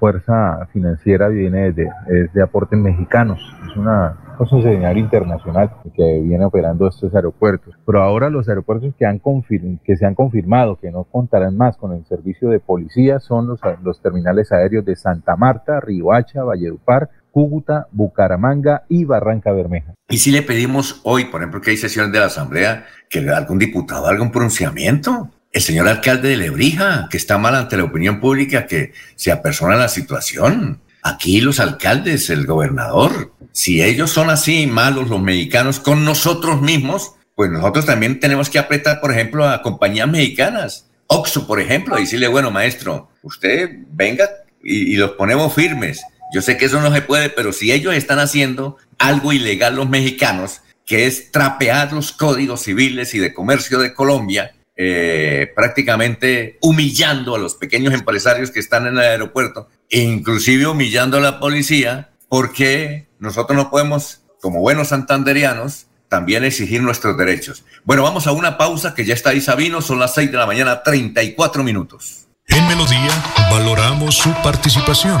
fuerza 0.00 0.66
financiera 0.72 1.28
viene 1.28 1.72
de, 1.72 1.90
de 2.32 2.42
aportes 2.42 2.78
mexicanos. 2.78 3.40
Es 3.68 3.76
una, 3.76 4.16
concesionario 4.38 5.02
internacional 5.02 5.70
que 5.94 6.20
viene 6.20 6.44
operando 6.44 6.88
estos 6.88 7.14
aeropuertos. 7.14 7.74
Pero 7.84 8.02
ahora 8.02 8.30
los 8.30 8.48
aeropuertos 8.48 8.94
que, 8.96 9.04
han 9.04 9.20
que 9.84 9.96
se 9.96 10.06
han 10.06 10.14
confirmado 10.14 10.76
que 10.76 10.90
no 10.90 11.04
contarán 11.04 11.56
más 11.56 11.76
con 11.76 11.92
el 11.92 12.06
servicio 12.06 12.48
de 12.48 12.60
policía 12.60 13.18
son 13.18 13.48
los, 13.48 13.60
los 13.82 14.00
terminales 14.00 14.52
aéreos 14.52 14.84
de 14.84 14.96
Santa 14.96 15.36
Marta, 15.36 15.80
Riohacha, 15.80 16.44
Valledupar, 16.44 17.10
Cúcuta, 17.30 17.88
Bucaramanga 17.90 18.84
y 18.88 19.04
Barranca 19.04 19.52
Bermeja. 19.52 19.94
Y 20.08 20.18
si 20.18 20.30
le 20.30 20.42
pedimos 20.42 21.00
hoy, 21.04 21.26
por 21.26 21.40
ejemplo, 21.40 21.60
que 21.60 21.72
hay 21.72 21.76
sesiones 21.76 22.12
de 22.12 22.20
la 22.20 22.26
Asamblea, 22.26 22.84
que 23.10 23.28
algún 23.28 23.58
diputado 23.58 24.06
haga 24.06 24.22
un 24.22 24.32
pronunciamiento. 24.32 25.28
El 25.52 25.62
señor 25.62 25.88
alcalde 25.88 26.28
de 26.28 26.36
Lebrija, 26.36 27.08
que 27.10 27.16
está 27.16 27.38
mal 27.38 27.54
ante 27.54 27.76
la 27.76 27.84
opinión 27.84 28.20
pública, 28.20 28.66
que 28.66 28.92
se 29.16 29.32
apersona 29.32 29.76
la 29.76 29.88
situación. 29.88 30.80
Aquí 31.02 31.40
los 31.40 31.60
alcaldes, 31.60 32.28
el 32.30 32.46
gobernador, 32.46 33.32
si 33.52 33.82
ellos 33.82 34.10
son 34.10 34.30
así 34.30 34.66
malos 34.66 35.08
los 35.08 35.20
mexicanos 35.20 35.80
con 35.80 36.04
nosotros 36.04 36.60
mismos, 36.60 37.12
pues 37.34 37.50
nosotros 37.50 37.86
también 37.86 38.20
tenemos 38.20 38.50
que 38.50 38.58
apretar, 38.58 39.00
por 39.00 39.12
ejemplo, 39.12 39.48
a 39.48 39.62
compañías 39.62 40.08
mexicanas. 40.08 40.86
Oxo, 41.06 41.46
por 41.46 41.60
ejemplo, 41.60 41.98
y 41.98 42.02
decirle, 42.02 42.28
bueno, 42.28 42.50
maestro, 42.50 43.10
usted 43.22 43.70
venga 43.90 44.28
y, 44.62 44.92
y 44.92 44.96
los 44.96 45.12
ponemos 45.12 45.54
firmes 45.54 46.02
yo 46.30 46.42
sé 46.42 46.58
que 46.58 46.66
eso 46.66 46.80
no 46.80 46.92
se 46.92 47.02
puede, 47.02 47.30
pero 47.30 47.52
si 47.52 47.72
ellos 47.72 47.94
están 47.94 48.18
haciendo 48.18 48.76
algo 48.98 49.32
ilegal 49.32 49.76
los 49.76 49.88
mexicanos, 49.88 50.60
que 50.84 51.06
es 51.06 51.30
trapear 51.30 51.92
los 51.92 52.12
códigos 52.12 52.62
civiles 52.62 53.14
y 53.14 53.18
de 53.18 53.32
comercio 53.32 53.78
de 53.78 53.94
Colombia, 53.94 54.54
eh, 54.80 55.52
prácticamente 55.56 56.56
humillando 56.62 57.34
a 57.34 57.38
los 57.38 57.56
pequeños 57.56 57.92
empresarios 57.92 58.52
que 58.52 58.60
están 58.60 58.86
en 58.86 58.94
el 58.94 59.00
aeropuerto, 59.00 59.68
e 59.90 60.00
inclusive 60.00 60.68
humillando 60.68 61.16
a 61.16 61.20
la 61.20 61.40
policía, 61.40 62.10
porque 62.28 63.08
nosotros 63.18 63.56
no 63.56 63.70
podemos, 63.70 64.22
como 64.40 64.60
buenos 64.60 64.88
santanderianos, 64.88 65.86
también 66.08 66.44
exigir 66.44 66.80
nuestros 66.80 67.18
derechos. 67.18 67.64
Bueno, 67.84 68.04
vamos 68.04 68.28
a 68.28 68.32
una 68.32 68.56
pausa 68.56 68.94
que 68.94 69.04
ya 69.04 69.14
está 69.14 69.30
ahí 69.30 69.40
Sabino, 69.40 69.82
son 69.82 69.98
las 69.98 70.14
6 70.14 70.30
de 70.30 70.38
la 70.38 70.46
mañana, 70.46 70.82
34 70.84 71.64
minutos. 71.64 72.28
En 72.46 72.66
Melodía 72.68 73.10
valoramos 73.50 74.16
su 74.16 74.32
participación. 74.42 75.20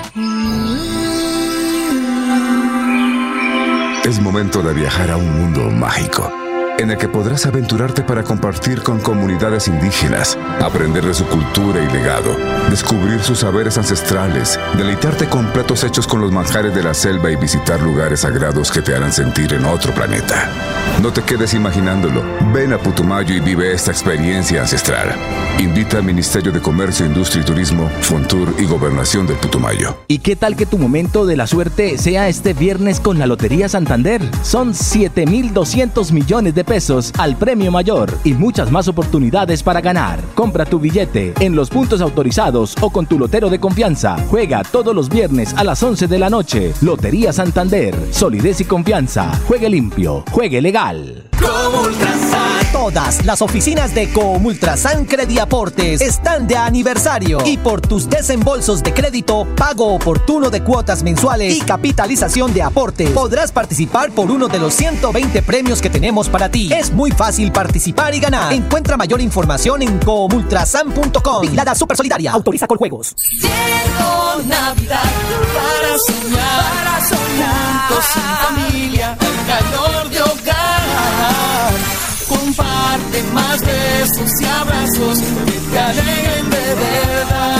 Momento 4.21 4.61
de 4.61 4.73
viajar 4.73 5.09
a 5.09 5.17
un 5.17 5.25
mundo 5.35 5.61
mágico 5.71 6.40
en 6.81 6.91
el 6.91 6.97
que 6.97 7.07
podrás 7.07 7.45
aventurarte 7.45 8.01
para 8.01 8.23
compartir 8.23 8.81
con 8.81 8.99
comunidades 8.99 9.67
indígenas, 9.67 10.37
aprender 10.59 11.05
de 11.05 11.13
su 11.13 11.25
cultura 11.25 11.83
y 11.83 11.91
legado, 11.93 12.35
descubrir 12.69 13.21
sus 13.21 13.39
saberes 13.39 13.77
ancestrales, 13.77 14.59
deleitarte 14.77 15.27
con 15.27 15.47
platos 15.47 15.83
hechos 15.83 16.07
con 16.07 16.21
los 16.21 16.31
manjares 16.31 16.73
de 16.73 16.83
la 16.83 16.93
selva 16.93 17.31
y 17.31 17.35
visitar 17.35 17.81
lugares 17.81 18.21
sagrados 18.21 18.71
que 18.71 18.81
te 18.81 18.95
harán 18.95 19.13
sentir 19.13 19.53
en 19.53 19.65
otro 19.65 19.93
planeta. 19.93 20.49
No 21.01 21.11
te 21.11 21.21
quedes 21.21 21.53
imaginándolo. 21.53 22.23
Ven 22.53 22.73
a 22.73 22.77
Putumayo 22.77 23.33
y 23.33 23.39
vive 23.39 23.73
esta 23.73 23.91
experiencia 23.91 24.61
ancestral. 24.61 25.15
Invita 25.59 25.97
al 25.97 26.03
Ministerio 26.03 26.51
de 26.51 26.61
Comercio, 26.61 27.05
Industria 27.05 27.41
y 27.41 27.45
Turismo, 27.45 27.89
Fontur 28.01 28.53
y 28.59 28.65
Gobernación 28.65 29.25
del 29.25 29.37
Putumayo. 29.37 29.97
¿Y 30.07 30.19
qué 30.19 30.35
tal 30.35 30.55
que 30.55 30.65
tu 30.65 30.77
momento 30.77 31.25
de 31.25 31.37
la 31.37 31.47
suerte 31.47 31.97
sea 31.97 32.27
este 32.27 32.53
viernes 32.53 32.99
con 32.99 33.19
la 33.19 33.25
Lotería 33.25 33.69
Santander? 33.69 34.21
Son 34.43 34.73
7.200 34.73 36.11
millones 36.11 36.53
de 36.55 36.63
pesos 36.71 37.11
al 37.17 37.35
premio 37.35 37.69
mayor 37.69 38.09
y 38.23 38.33
muchas 38.33 38.71
más 38.71 38.87
oportunidades 38.87 39.61
para 39.61 39.81
ganar. 39.81 40.21
Compra 40.35 40.63
tu 40.63 40.79
billete 40.79 41.33
en 41.41 41.53
los 41.53 41.69
puntos 41.69 41.99
autorizados 41.99 42.77
o 42.79 42.89
con 42.89 43.05
tu 43.05 43.19
lotero 43.19 43.49
de 43.49 43.59
confianza. 43.59 44.15
Juega 44.29 44.63
todos 44.63 44.95
los 44.95 45.09
viernes 45.09 45.53
a 45.55 45.65
las 45.65 45.83
11 45.83 46.07
de 46.07 46.17
la 46.17 46.29
noche. 46.29 46.71
Lotería 46.79 47.33
Santander. 47.33 47.93
Solidez 48.11 48.61
y 48.61 48.63
confianza. 48.63 49.33
Juegue 49.49 49.69
limpio. 49.69 50.23
Juegue 50.31 50.61
legal. 50.61 51.30
Todas 52.71 53.25
las 53.25 53.41
oficinas 53.41 53.93
de 53.93 54.11
Comultrasan 54.11 55.05
Crediaportes 55.05 56.01
están 56.01 56.47
de 56.47 56.57
aniversario 56.57 57.39
y 57.45 57.57
por 57.57 57.81
tus 57.81 58.09
desembolsos 58.09 58.81
de 58.83 58.93
crédito, 58.93 59.47
pago 59.55 59.93
oportuno 59.93 60.49
de 60.49 60.63
cuotas 60.63 61.03
mensuales 61.03 61.55
y 61.55 61.61
capitalización 61.61 62.53
de 62.53 62.63
aporte, 62.63 63.07
podrás 63.07 63.51
participar 63.51 64.11
por 64.11 64.31
uno 64.31 64.47
de 64.47 64.59
los 64.59 64.73
120 64.73 65.41
premios 65.43 65.81
que 65.81 65.89
tenemos 65.89 66.27
para 66.27 66.49
ti. 66.49 66.71
Es 66.73 66.91
muy 66.91 67.11
fácil 67.11 67.51
participar 67.51 68.15
y 68.15 68.19
ganar. 68.19 68.51
Encuentra 68.53 68.97
mayor 68.97 69.21
información 69.21 69.81
en 69.81 69.99
comultrasan.com. 69.99 71.41
Vigilada 71.41 71.75
Super 71.75 71.97
Solidaria. 71.97 72.31
Autoriza 72.31 72.67
con 72.67 72.77
juegos. 72.77 73.15
Llegó 73.31 74.41
Navidad 74.47 75.03
para 75.53 75.97
soñar, 76.07 76.73
para 76.73 77.07
soñar. 77.07 77.87
Juntos 77.87 78.05
en 78.15 78.71
familia, 78.71 79.17
calor 79.47 80.09
de. 80.09 80.30
Más 83.33 83.61
besos 83.61 84.31
y 84.41 84.45
abrazos 84.45 85.19
que 85.19 85.59
te 85.71 85.79
alegren 85.79 86.49
de 86.49 86.75
verdad. 86.75 87.57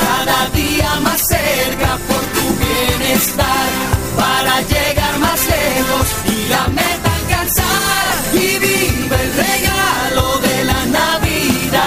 Cada 0.00 0.50
día 0.50 0.90
más 1.02 1.20
cerca 1.26 1.98
por 2.08 2.22
tu 2.34 2.46
bienestar. 2.64 3.68
Para 4.16 4.60
llegar 4.62 5.18
más 5.18 5.40
lejos 5.46 6.06
y 6.26 6.48
la 6.48 6.68
meta 6.68 7.10
alcanzar. 7.22 8.14
Y 8.34 8.58
vive 8.58 9.16
el 9.22 9.32
regalo 9.34 10.38
de 10.38 10.64
la 10.64 10.86
Navidad. 10.86 11.78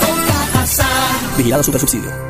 Con. 0.00 1.36
Vigilado 1.36 1.62
Super 1.62 1.80
Subsidio. 1.80 2.29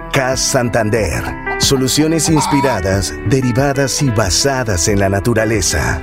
CAS 0.11 0.41
Santander. 0.41 1.23
Soluciones 1.59 2.27
inspiradas, 2.29 3.13
derivadas 3.29 4.01
y 4.01 4.09
basadas 4.09 4.87
en 4.89 4.99
la 4.99 5.07
naturaleza. 5.07 6.01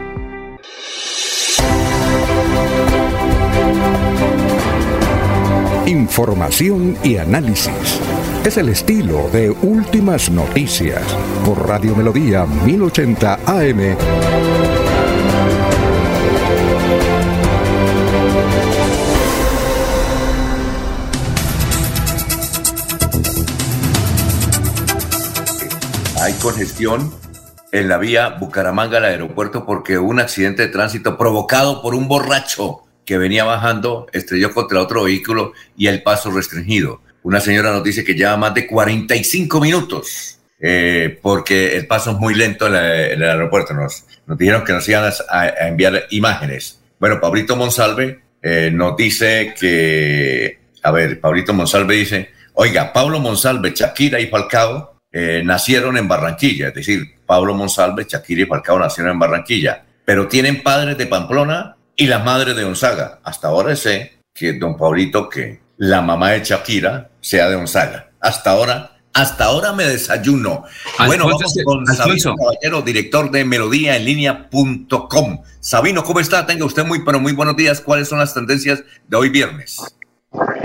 Información 5.87 6.97
y 7.03 7.17
análisis. 7.19 8.01
Es 8.45 8.57
el 8.57 8.71
estilo 8.71 9.29
de 9.31 9.51
Últimas 9.51 10.31
Noticias 10.31 11.03
por 11.45 11.69
Radio 11.69 11.95
Melodía 11.95 12.47
1080 12.47 13.41
AM. 13.47 14.78
Congestión 26.39 27.13
en 27.73 27.89
la 27.89 27.99
vía 27.99 28.31
Bucaramanga 28.31 28.99
al 28.99 29.05
aeropuerto 29.05 29.67
porque 29.67 29.99
un 29.99 30.21
accidente 30.21 30.63
de 30.63 30.69
tránsito 30.69 31.19
provocado 31.19 31.83
por 31.83 31.95
un 31.95 32.09
borracho 32.09 32.83
que 33.05 33.19
venía 33.19 33.45
bajando 33.45 34.07
estrelló 34.13 34.53
contra 34.53 34.81
otro 34.81 35.05
vehículo 35.05 35.53
y 35.77 35.89
el 35.89 36.03
paso 36.03 36.31
restringido. 36.31 37.01
Una 37.23 37.41
señora 37.41 37.73
nos 37.73 37.85
dice 37.85 38.05
que 38.05 38.15
lleva 38.15 38.37
más 38.37 38.55
de 38.55 38.67
45 38.67 39.61
minutos 39.61 40.39
eh, 40.61 41.19
porque 41.23 41.77
el 41.77 41.87
paso 41.87 42.13
es 42.13 42.19
muy 42.19 42.35
lento 42.35 42.67
en, 42.67 42.75
el 42.75 43.23
aeropuerto. 43.23 43.75
Nos, 43.75 44.05
dijeron 44.39 44.65
que 44.65 44.73
nos 44.73 44.89
iban 44.89 45.05
a, 45.05 45.41
a 45.41 45.69
enviar 45.69 46.05
imágenes. 46.11 46.81
Bueno, 46.99 47.21
Pablito 47.21 47.57
Monsalve 47.57 48.23
eh, 48.43 48.71
nos 48.73 48.97
dice 48.97 49.55
que, 49.59 50.59
a 50.83 50.91
ver, 50.91 51.21
Pablito 51.21 51.53
Monsalve 51.53 51.97
dice, 51.97 52.31
oiga, 52.55 52.93
Pablo 52.93 53.21
Monsalve, 53.21 53.73
Shakira 53.75 54.21
y 54.21 54.29
Falcao 54.29 54.98
eh, 55.13 55.43
nacieron 55.45 55.97
en 55.97 56.09
Barranquilla, 56.09 56.69
es 56.69 56.75
decir, 56.75 57.17
Pablo 57.25 57.55
Monsalve, 57.55 58.07
Shakira 58.09 58.43
y 58.43 58.47
Falcao 58.47 58.79
nacieron 58.79 59.13
en 59.13 59.19
Barranquilla. 59.19 59.85
pero 60.05 60.27
tienen 60.27 60.63
padres 60.63 60.97
de 60.97 61.07
Pamplona 61.07 61.77
y 61.97 62.07
las 62.07 62.25
madres 62.25 62.57
de 62.57 62.65
Gonzaga. 62.65 63.21
Hasta 63.25 63.49
ahora 63.49 63.77
sé 63.77 64.21
que 64.33 64.55
don 64.55 64.77
Paulito, 64.77 65.29
que 65.29 65.61
la 65.77 66.01
mamá 66.01 66.31
de 66.31 66.45
Shakira 66.45 67.11
sea 67.21 67.51
de 67.51 67.57
Gonzaga. 67.57 68.11
Hasta 68.21 68.51
ahora, 68.53 68.99
hasta 69.13 69.45
ahora 69.45 69.73
me 69.73 69.85
desayuno. 69.85 70.65
bueno, 71.07 71.27
vamos 71.27 71.55
con 71.65 71.87
Sabino 71.87 72.35
Caballero, 72.37 72.83
director 72.83 73.31
de 73.31 73.45
Melodía 73.45 73.97
en 73.97 74.05
línea.com. 74.05 75.43
Sabino, 75.61 76.05
¿cómo 76.05 76.21
está? 76.21 76.47
Tenga 76.47 76.65
usted 76.65 76.87
muy, 76.87 77.05
pero 77.05 77.21
muy 77.21 77.33
buenos 77.33 77.57
días. 77.57 77.81
¿Cuáles 77.81 78.09
son 78.09 78.19
las 78.19 78.33
tendencias 78.33 78.83
de 79.09 79.17
hoy 79.17 79.29
viernes? 79.29 79.79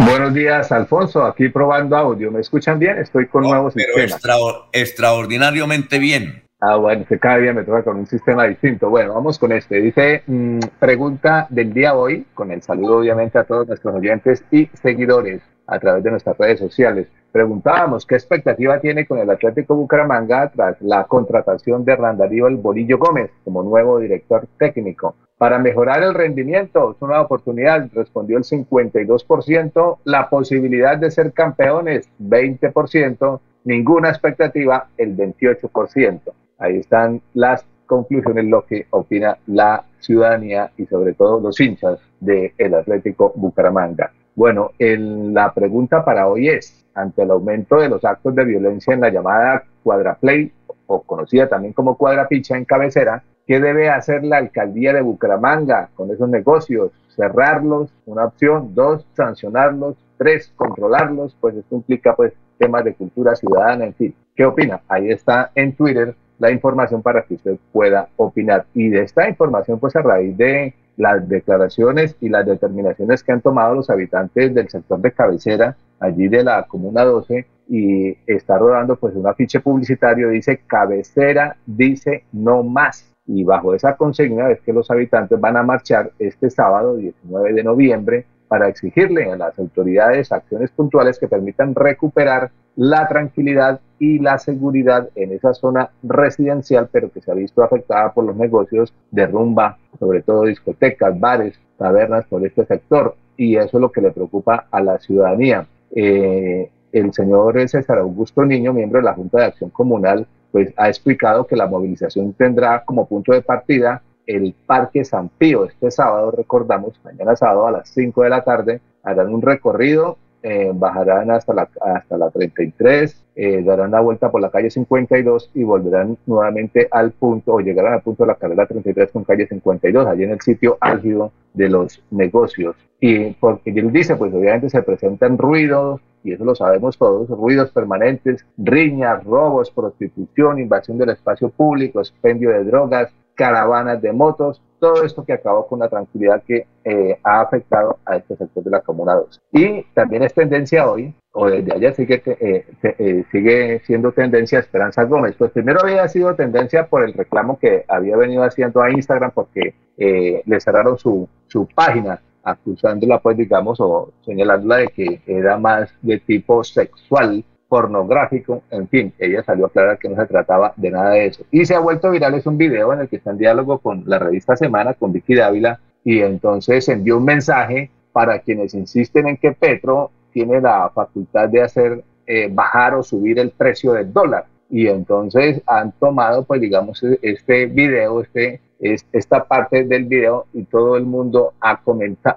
Buenos 0.06 0.34
días, 0.34 0.72
Alfonso. 0.72 1.24
Aquí 1.26 1.50
probando 1.50 1.95
audio. 1.95 2.32
¿Me 2.32 2.41
escuchan 2.41 2.80
bien? 2.80 2.98
Estoy 2.98 3.28
con 3.28 3.44
nuevos 3.44 3.74
pero 3.74 4.68
extraordinariamente 4.72 6.00
bien. 6.00 6.44
Ah, 6.66 6.78
bueno, 6.78 7.06
que 7.06 7.20
cada 7.20 7.40
día 7.40 7.54
me 7.54 7.64
toca 7.64 7.84
con 7.84 7.98
un 7.98 8.08
sistema 8.08 8.45
distinto. 8.45 8.90
Bueno, 8.90 9.14
vamos 9.14 9.38
con 9.38 9.52
este. 9.52 9.82
Dice, 9.82 10.24
mm, 10.26 10.60
pregunta 10.80 11.45
del 11.50 11.74
día 11.74 11.94
hoy, 11.94 12.26
con 12.34 12.52
el 12.52 12.62
saludo 12.62 13.00
obviamente 13.00 13.38
a 13.38 13.44
todos 13.44 13.68
nuestros 13.68 13.94
oyentes 13.95 14.45
y 14.50 14.70
seguidores 14.82 15.41
a 15.68 15.80
través 15.80 16.04
de 16.04 16.12
nuestras 16.12 16.38
redes 16.38 16.60
sociales. 16.60 17.08
Preguntábamos 17.34 18.06
qué 18.06 18.16
expectativa 18.16 18.80
tiene 18.80 19.06
con 19.06 19.18
el 19.18 19.30
Atlético 19.30 19.76
Bucaramanga 19.76 20.52
tras 20.52 20.82
la 20.82 21.04
contratación 21.06 21.84
de 21.84 21.95
Randarío 21.95 22.48
El 22.48 22.58
Bolillo 22.58 22.98
Gómez 22.98 23.32
como 23.44 23.64
nuevo 23.64 24.00
director 24.00 24.48
técnico. 24.58 25.16
Para 25.38 25.60
mejorar 25.60 26.03
el 26.03 26.14
rendimiento, 26.14 26.91
es 26.91 27.01
una 27.01 27.22
oportunidad, 27.22 27.89
respondió 27.93 28.38
el 28.38 28.43
52%, 28.43 29.97
la 30.05 30.30
posibilidad 30.30 30.97
de 30.97 31.11
ser 31.11 31.34
campeones, 31.34 32.10
20%, 32.19 33.39
ninguna 33.65 34.10
expectativa, 34.10 34.88
el 34.97 35.18
28%. 35.18 36.19
Ahí 36.60 36.77
están 36.77 37.22
las 37.34 37.65
conclusiones, 37.85 38.45
lo 38.45 38.65
que 38.65 38.85
opina 38.91 39.38
la 39.47 39.84
ciudadanía 39.99 40.72
y 40.77 40.85
sobre 40.85 41.14
todo 41.14 41.39
los 41.39 41.60
hinchas 41.60 41.99
del 42.19 42.73
Atlético 42.73 43.34
Bucaramanga. 43.35 44.11
Bueno, 44.35 44.72
la 44.80 45.53
pregunta 45.53 46.03
para 46.05 46.27
hoy 46.27 46.49
es, 46.49 46.85
ante 46.95 47.23
el 47.23 47.31
aumento 47.31 47.77
de 47.77 47.89
los 47.89 48.03
actos 48.05 48.34
de 48.35 48.45
violencia 48.45 48.93
en 48.93 49.01
la 49.01 49.10
llamada 49.10 49.64
Cuadraplay, 49.84 50.51
o 50.88 51.01
conocida 51.01 51.47
también 51.47 51.73
como 51.73 51.97
Cuadrapicha 51.97 52.57
en 52.57 52.65
cabecera, 52.65 53.23
¿qué 53.47 53.60
debe 53.60 53.89
hacer 53.89 54.23
la 54.23 54.38
alcaldía 54.38 54.93
de 54.93 55.01
Bucaramanga 55.01 55.89
con 55.95 56.11
esos 56.11 56.30
negocios? 56.30 56.91
Cerrarlos, 57.15 57.93
una 58.05 58.26
opción, 58.26 58.73
dos, 58.73 59.05
sancionarlos, 59.14 59.95
tres, 60.18 60.51
controlarlos, 60.55 61.35
pues 61.39 61.55
esto 61.55 61.76
implica 61.76 62.15
pues 62.15 62.34
temas 62.57 62.84
de 62.84 62.93
cultura 62.93 63.35
ciudadana, 63.35 63.85
en 63.85 63.93
fin. 63.93 64.15
¿Qué 64.35 64.45
opina? 64.45 64.81
Ahí 64.88 65.10
está 65.10 65.51
en 65.55 65.76
Twitter 65.76 66.15
la 66.39 66.51
información 66.51 67.01
para 67.01 67.23
que 67.23 67.35
usted 67.35 67.57
pueda 67.72 68.10
opinar. 68.18 68.65
Y 68.73 68.89
de 68.89 69.01
esta 69.01 69.30
información, 69.30 69.80
pues 69.80 69.95
a 69.95 70.01
raíz 70.01 70.35
de 70.38 70.73
las 70.97 71.27
declaraciones 71.27 72.15
y 72.19 72.30
las 72.30 72.45
determinaciones 72.45 73.23
que 73.23 73.31
han 73.31 73.41
tomado 73.41 73.76
los 73.76 73.89
habitantes 73.89 74.53
del 74.53 74.69
sector 74.69 74.99
de 74.99 75.11
cabecera, 75.11 75.76
allí 75.99 76.27
de 76.27 76.43
la 76.43 76.64
Comuna 76.64 77.03
12, 77.03 77.45
y 77.68 78.15
está 78.27 78.57
rodando 78.57 78.95
pues 78.95 79.15
un 79.15 79.27
afiche 79.27 79.60
publicitario, 79.60 80.30
dice 80.30 80.61
cabecera, 80.68 81.56
dice 81.65 82.26
no 82.31 82.64
más. 82.64 83.10
Y 83.26 83.44
bajo 83.44 83.73
esa 83.73 83.95
consigna 83.95 84.52
es 84.52 84.61
que 84.61 84.73
los 84.73 84.91
habitantes 84.91 85.40
van 85.40 85.56
a 85.56 85.64
marchar 85.64 86.11
este 86.19 86.49
sábado 86.49 86.98
19 86.98 87.53
de 87.53 87.64
noviembre 87.64 88.26
para 88.48 88.68
exigirle 88.68 89.31
a 89.31 89.38
las 89.38 89.57
autoridades 89.57 90.31
acciones 90.31 90.69
puntuales 90.72 91.18
que 91.18 91.27
permitan 91.27 91.73
recuperar 91.73 92.52
la 92.76 93.07
tranquilidad 93.07 93.80
y 93.99 94.19
la 94.19 94.38
seguridad 94.38 95.10
en 95.15 95.31
esa 95.31 95.53
zona 95.53 95.90
residencial, 96.03 96.90
pero 96.91 97.11
que 97.11 97.22
se 97.22 97.31
ha 97.31 97.35
visto 97.35 97.64
afectada 97.64 98.14
por 98.14 98.26
los 98.26 98.35
negocios 98.35 98.94
de 99.11 99.27
rumba, 99.27 99.77
sobre 99.99 100.22
todo 100.22 100.44
discotecas, 100.44 101.19
bares, 101.19 101.60
tabernas 101.77 102.26
por 102.26 102.45
este 102.45 102.65
sector. 102.65 103.15
Y 103.38 103.56
eso 103.56 103.77
es 103.77 103.81
lo 103.81 103.91
que 103.91 104.02
le 104.02 104.11
preocupa 104.11 104.68
a 104.69 104.81
la 104.81 104.99
ciudadanía. 104.99 105.65
Eh, 105.95 106.69
el 106.94 107.14
señor 107.14 107.60
César 107.68 107.98
Augusto 107.98 108.45
Niño, 108.45 108.72
miembro 108.72 108.99
de 108.99 109.06
la 109.06 109.14
Junta 109.14 109.40
de 109.40 109.45
Acción 109.45 109.70
Comunal, 109.72 110.26
pues 110.52 110.74
ha 110.78 110.88
explicado 110.88 111.45
que 111.45 111.56
la 111.56 111.68
movilización 111.68 112.34
tendrá 112.34 112.84
como 112.86 113.07
punto 113.07 113.34
de 113.34 113.41
partida 113.41 114.02
el 114.26 114.56
Parque 114.65 115.03
San 115.03 115.28
Pío. 115.28 115.65
Este 115.65 115.91
sábado, 115.91 116.32
recordamos, 116.32 116.99
mañana 117.03 117.36
sábado 117.36 117.68
a 117.68 117.72
las 117.72 117.90
5 117.90 118.24
de 118.24 118.30
la 118.30 118.44
tarde, 118.44 118.80
harán 119.03 119.34
un 119.34 119.41
recorrido 119.41 120.18
eh, 120.45 120.72
bajarán 120.74 121.32
hasta 121.32 121.53
la, 121.53 121.70
hasta 121.80 122.18
la 122.18 122.30
33, 122.30 123.24
eh, 123.38 123.64
darán 123.64 123.91
la 123.91 124.02
vuelta 124.02 124.30
por 124.30 124.41
la 124.41 124.49
calle 124.49 124.70
52 124.70 125.52
y 125.53 125.64
volverán 125.64 126.18
nuevamente 126.26 126.90
al 126.91 127.11
punto 127.11 127.53
o 127.53 127.60
llegarán 127.61 127.94
al 127.94 128.02
punto 128.02 128.24
de 128.24 128.28
la 128.28 128.36
carrera 128.36 128.65
33 128.65 129.10
con 129.11 129.24
calle 129.24 129.48
52, 129.48 130.06
allí 130.06 130.24
en 130.26 130.32
el 130.32 130.41
sitio 130.41 130.78
álgido 130.82 131.32
de 131.53 131.70
los 131.70 132.03
negocios. 132.11 132.76
Y 132.99 133.32
porque 133.36 133.70
él 133.70 133.94
dice, 133.94 134.18
pues 134.18 134.34
obviamente 134.34 134.70
se 134.70 134.84
presentan 134.84 135.38
ruidos, 135.38 136.02
y 136.24 136.34
eso 136.34 136.45
lo 136.45 136.56
sabemos 136.56 136.98
todos, 136.98 137.28
ruidos 137.30 137.72
permanentes, 137.72 138.45
riñas, 138.58 139.24
robos, 139.24 139.72
prostitución, 139.72 140.60
invasión 140.60 140.98
del 140.98 141.10
espacio 141.10 141.50
público, 141.50 142.00
expendio 142.00 142.50
de 142.52 142.64
drogas, 142.64 143.14
caravanas 143.36 144.02
de 144.02 144.12
motos, 144.14 144.62
todo 144.80 145.04
esto 145.04 145.24
que 145.24 145.34
acabó 145.34 145.66
con 145.68 145.80
la 145.80 145.90
tranquilidad 145.90 146.44
que 146.45 146.68
eh, 146.84 147.18
ha 147.24 147.41
afectado 147.41 148.00
a 148.06 148.18
este 148.18 148.36
sector 148.36 148.64
de 148.64 148.70
la 148.70 148.82
Comuna 148.82 149.16
2. 149.16 149.41
Y 149.54 149.84
también 149.94 150.24
es 150.24 150.34
tendencia 150.34 150.90
hoy, 150.90 151.14
o 151.32 151.48
desde 151.48 151.74
ayer 151.74 151.95
sigue, 151.95 152.22
eh, 152.26 152.66
eh, 152.84 153.24
sigue 153.32 153.82
siendo 153.86 154.12
tendencia 154.12 154.60
Esperanza 154.60 155.04
Gómez. 155.04 155.36
Pues 155.38 155.52
primero 155.52 155.80
había 155.82 156.08
sido 156.10 156.36
tendencia 156.36 156.88
por 156.88 157.04
el 157.04 157.14
reclamo 157.14 157.58
que 157.58 157.86
había 157.88 158.18
venido 158.18 158.44
haciendo 158.44 158.82
a 158.82 158.91
Instagram 158.91 159.32
porque 159.34 159.74
le 159.95 160.60
cerraron 160.60 160.98
su, 160.98 161.30
su 161.48 161.68
página 161.68 162.20
acusándola, 162.44 163.20
pues 163.20 163.38
digamos, 163.38 163.80
o 163.80 164.11
señalándola 164.26 164.78
de 164.78 164.88
que 164.88 165.22
era 165.26 165.57
más 165.57 165.90
de 166.02 166.20
tipo 166.20 166.64
sexual 166.64 167.44
pornográfico, 167.68 168.61
en 168.70 168.88
fin, 168.88 169.14
ella 169.18 169.44
salió 169.44 169.65
a 169.65 169.68
aclarar 169.70 169.98
que 169.98 170.10
no 170.10 170.15
se 170.15 170.28
trataba 170.28 170.74
de 170.76 170.91
nada 170.91 171.11
de 171.11 171.26
eso. 171.26 171.44
Y 171.49 171.65
se 171.65 171.74
ha 171.74 171.80
vuelto 171.80 172.11
viral, 172.11 172.36
es 172.36 172.45
un 172.45 172.57
video 172.57 172.94
en 172.94 172.99
el 172.99 173.10
que 173.10 173.15
está 173.15 173.32
en 173.32 173.40
diálogo 173.40 173.80
con 173.80 174.03
la 174.06 174.20
revista 174.20 174.56
Semana, 174.56 174.94
con 174.94 175.11
Vicky 175.11 175.34
Dávila, 175.34 175.80
y 176.03 176.20
entonces 176.20 176.88
envió 176.90 177.18
un 177.18 177.26
mensaje 177.26 177.90
para 178.11 178.40
quienes 178.40 178.76
insisten 178.76 179.28
en 179.28 179.38
que 179.38 179.53
Petro 179.53 180.11
tiene 180.32 180.61
la 180.61 180.91
facultad 180.94 181.49
de 181.49 181.61
hacer 181.61 182.03
eh, 182.28 182.49
bajar 182.52 182.94
o 182.94 183.03
subir 183.03 183.40
el 183.40 183.49
precio 183.49 183.94
del 183.94 184.14
dólar. 184.14 184.45
Y 184.70 184.88
entonces 184.88 185.61
han 185.65 185.91
tomado, 185.94 186.44
pues 186.44 186.61
digamos, 186.61 187.03
este 187.22 187.65
video, 187.68 188.22
este, 188.22 188.61
esta 188.84 189.45
parte 189.45 189.85
del 189.85 190.05
video 190.05 190.45
y 190.53 190.64
todo 190.64 190.97
el 190.97 191.05
mundo 191.05 191.53
ha, 191.61 191.80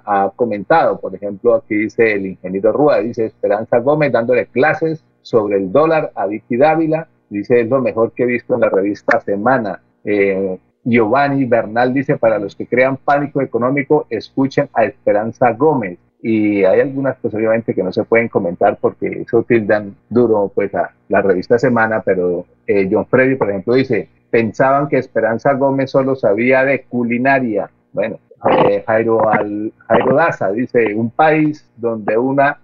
ha 0.05 0.31
comentado. 0.35 0.99
Por 0.99 1.13
ejemplo, 1.13 1.55
aquí 1.55 1.75
dice 1.75 2.13
el 2.13 2.25
ingeniero 2.25 2.71
Rúa, 2.71 2.99
dice 2.99 3.25
Esperanza 3.25 3.79
Gómez 3.79 4.11
dándole 4.11 4.45
clases 4.47 5.03
sobre 5.21 5.57
el 5.57 5.71
dólar 5.71 6.11
a 6.15 6.25
Vicky 6.25 6.55
Dávila, 6.55 7.07
dice 7.29 7.59
es 7.61 7.69
lo 7.69 7.81
mejor 7.81 8.13
que 8.13 8.23
he 8.23 8.27
visto 8.27 8.55
en 8.55 8.61
la 8.61 8.69
revista 8.69 9.19
Semana. 9.19 9.81
Eh, 10.05 10.57
Giovanni 10.85 11.43
Bernal 11.43 11.93
dice, 11.93 12.15
para 12.15 12.39
los 12.39 12.55
que 12.55 12.65
crean 12.65 12.95
pánico 12.95 13.41
económico, 13.41 14.07
escuchen 14.09 14.69
a 14.73 14.85
Esperanza 14.85 15.51
Gómez. 15.51 15.99
Y 16.21 16.63
hay 16.63 16.79
algunas 16.79 17.17
cosas 17.17 17.37
obviamente 17.37 17.75
que 17.75 17.83
no 17.83 17.91
se 17.91 18.03
pueden 18.05 18.29
comentar 18.29 18.77
porque 18.79 19.21
eso 19.21 19.43
tildan 19.43 19.95
duro 20.09 20.51
pues 20.55 20.73
a 20.73 20.91
la 21.09 21.21
revista 21.21 21.59
Semana, 21.59 22.01
pero 22.01 22.45
eh, 22.65 22.87
John 22.89 23.05
Freddy, 23.05 23.35
por 23.35 23.49
ejemplo, 23.49 23.73
dice, 23.73 24.07
pensaban 24.29 24.87
que 24.87 24.97
Esperanza 24.97 25.53
Gómez 25.53 25.91
solo 25.91 26.15
sabía 26.15 26.63
de 26.63 26.83
culinaria. 26.83 27.69
Bueno, 27.93 28.19
eh, 28.49 28.83
Jairo, 28.85 29.27
Al, 29.29 29.73
Jairo 29.87 30.15
Daza 30.15 30.51
dice, 30.51 30.93
un 30.95 31.09
país 31.09 31.69
donde 31.75 32.17
una, 32.17 32.59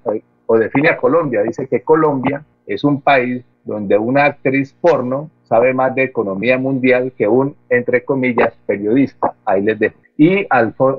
o 0.46 0.58
define 0.58 0.90
a 0.90 0.98
Colombia, 0.98 1.42
dice 1.42 1.68
que 1.68 1.82
Colombia 1.82 2.44
es 2.68 2.84
un 2.84 3.02
país 3.02 3.44
donde 3.64 3.98
una 3.98 4.26
actriz 4.26 4.74
porno 4.74 5.30
sabe 5.44 5.74
más 5.74 5.94
de 5.96 6.04
economía 6.04 6.58
mundial 6.58 7.14
que 7.18 7.28
un, 7.28 7.56
entre 7.70 8.04
comillas, 8.04 8.54
periodista. 8.66 9.34
Ahí 9.46 9.62
les 9.62 9.80
dejo. 9.80 9.96
Y, 10.18 10.48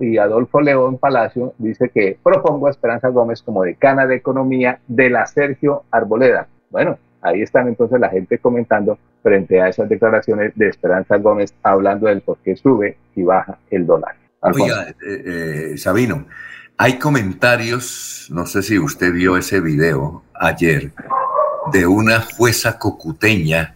y 0.00 0.18
Adolfo 0.18 0.60
León 0.60 0.98
Palacio 0.98 1.54
dice 1.58 1.88
que 1.88 2.18
propongo 2.22 2.66
a 2.66 2.70
Esperanza 2.70 3.08
Gómez 3.08 3.42
como 3.42 3.62
decana 3.62 4.06
de 4.06 4.16
economía 4.16 4.80
de 4.88 5.10
la 5.10 5.26
Sergio 5.26 5.84
Arboleda. 5.90 6.48
Bueno, 6.70 6.98
ahí 7.22 7.42
están 7.42 7.68
entonces 7.68 8.00
la 8.00 8.08
gente 8.08 8.38
comentando 8.38 8.98
frente 9.24 9.60
a 9.60 9.68
esas 9.70 9.88
declaraciones 9.88 10.52
de 10.54 10.68
Esperanza 10.68 11.16
Gómez 11.16 11.54
hablando 11.62 12.06
del 12.06 12.20
por 12.20 12.36
qué 12.44 12.54
sube 12.54 12.98
y 13.16 13.22
baja 13.22 13.58
el 13.70 13.86
dólar. 13.86 14.14
Oiga, 14.40 14.90
eh, 14.90 15.72
eh, 15.72 15.78
Sabino, 15.78 16.26
hay 16.76 16.98
comentarios, 16.98 18.28
no 18.30 18.46
sé 18.46 18.62
si 18.62 18.78
usted 18.78 19.12
vio 19.12 19.38
ese 19.38 19.60
video 19.60 20.22
ayer, 20.38 20.92
de 21.72 21.86
una 21.86 22.20
jueza 22.20 22.78
cocuteña 22.78 23.74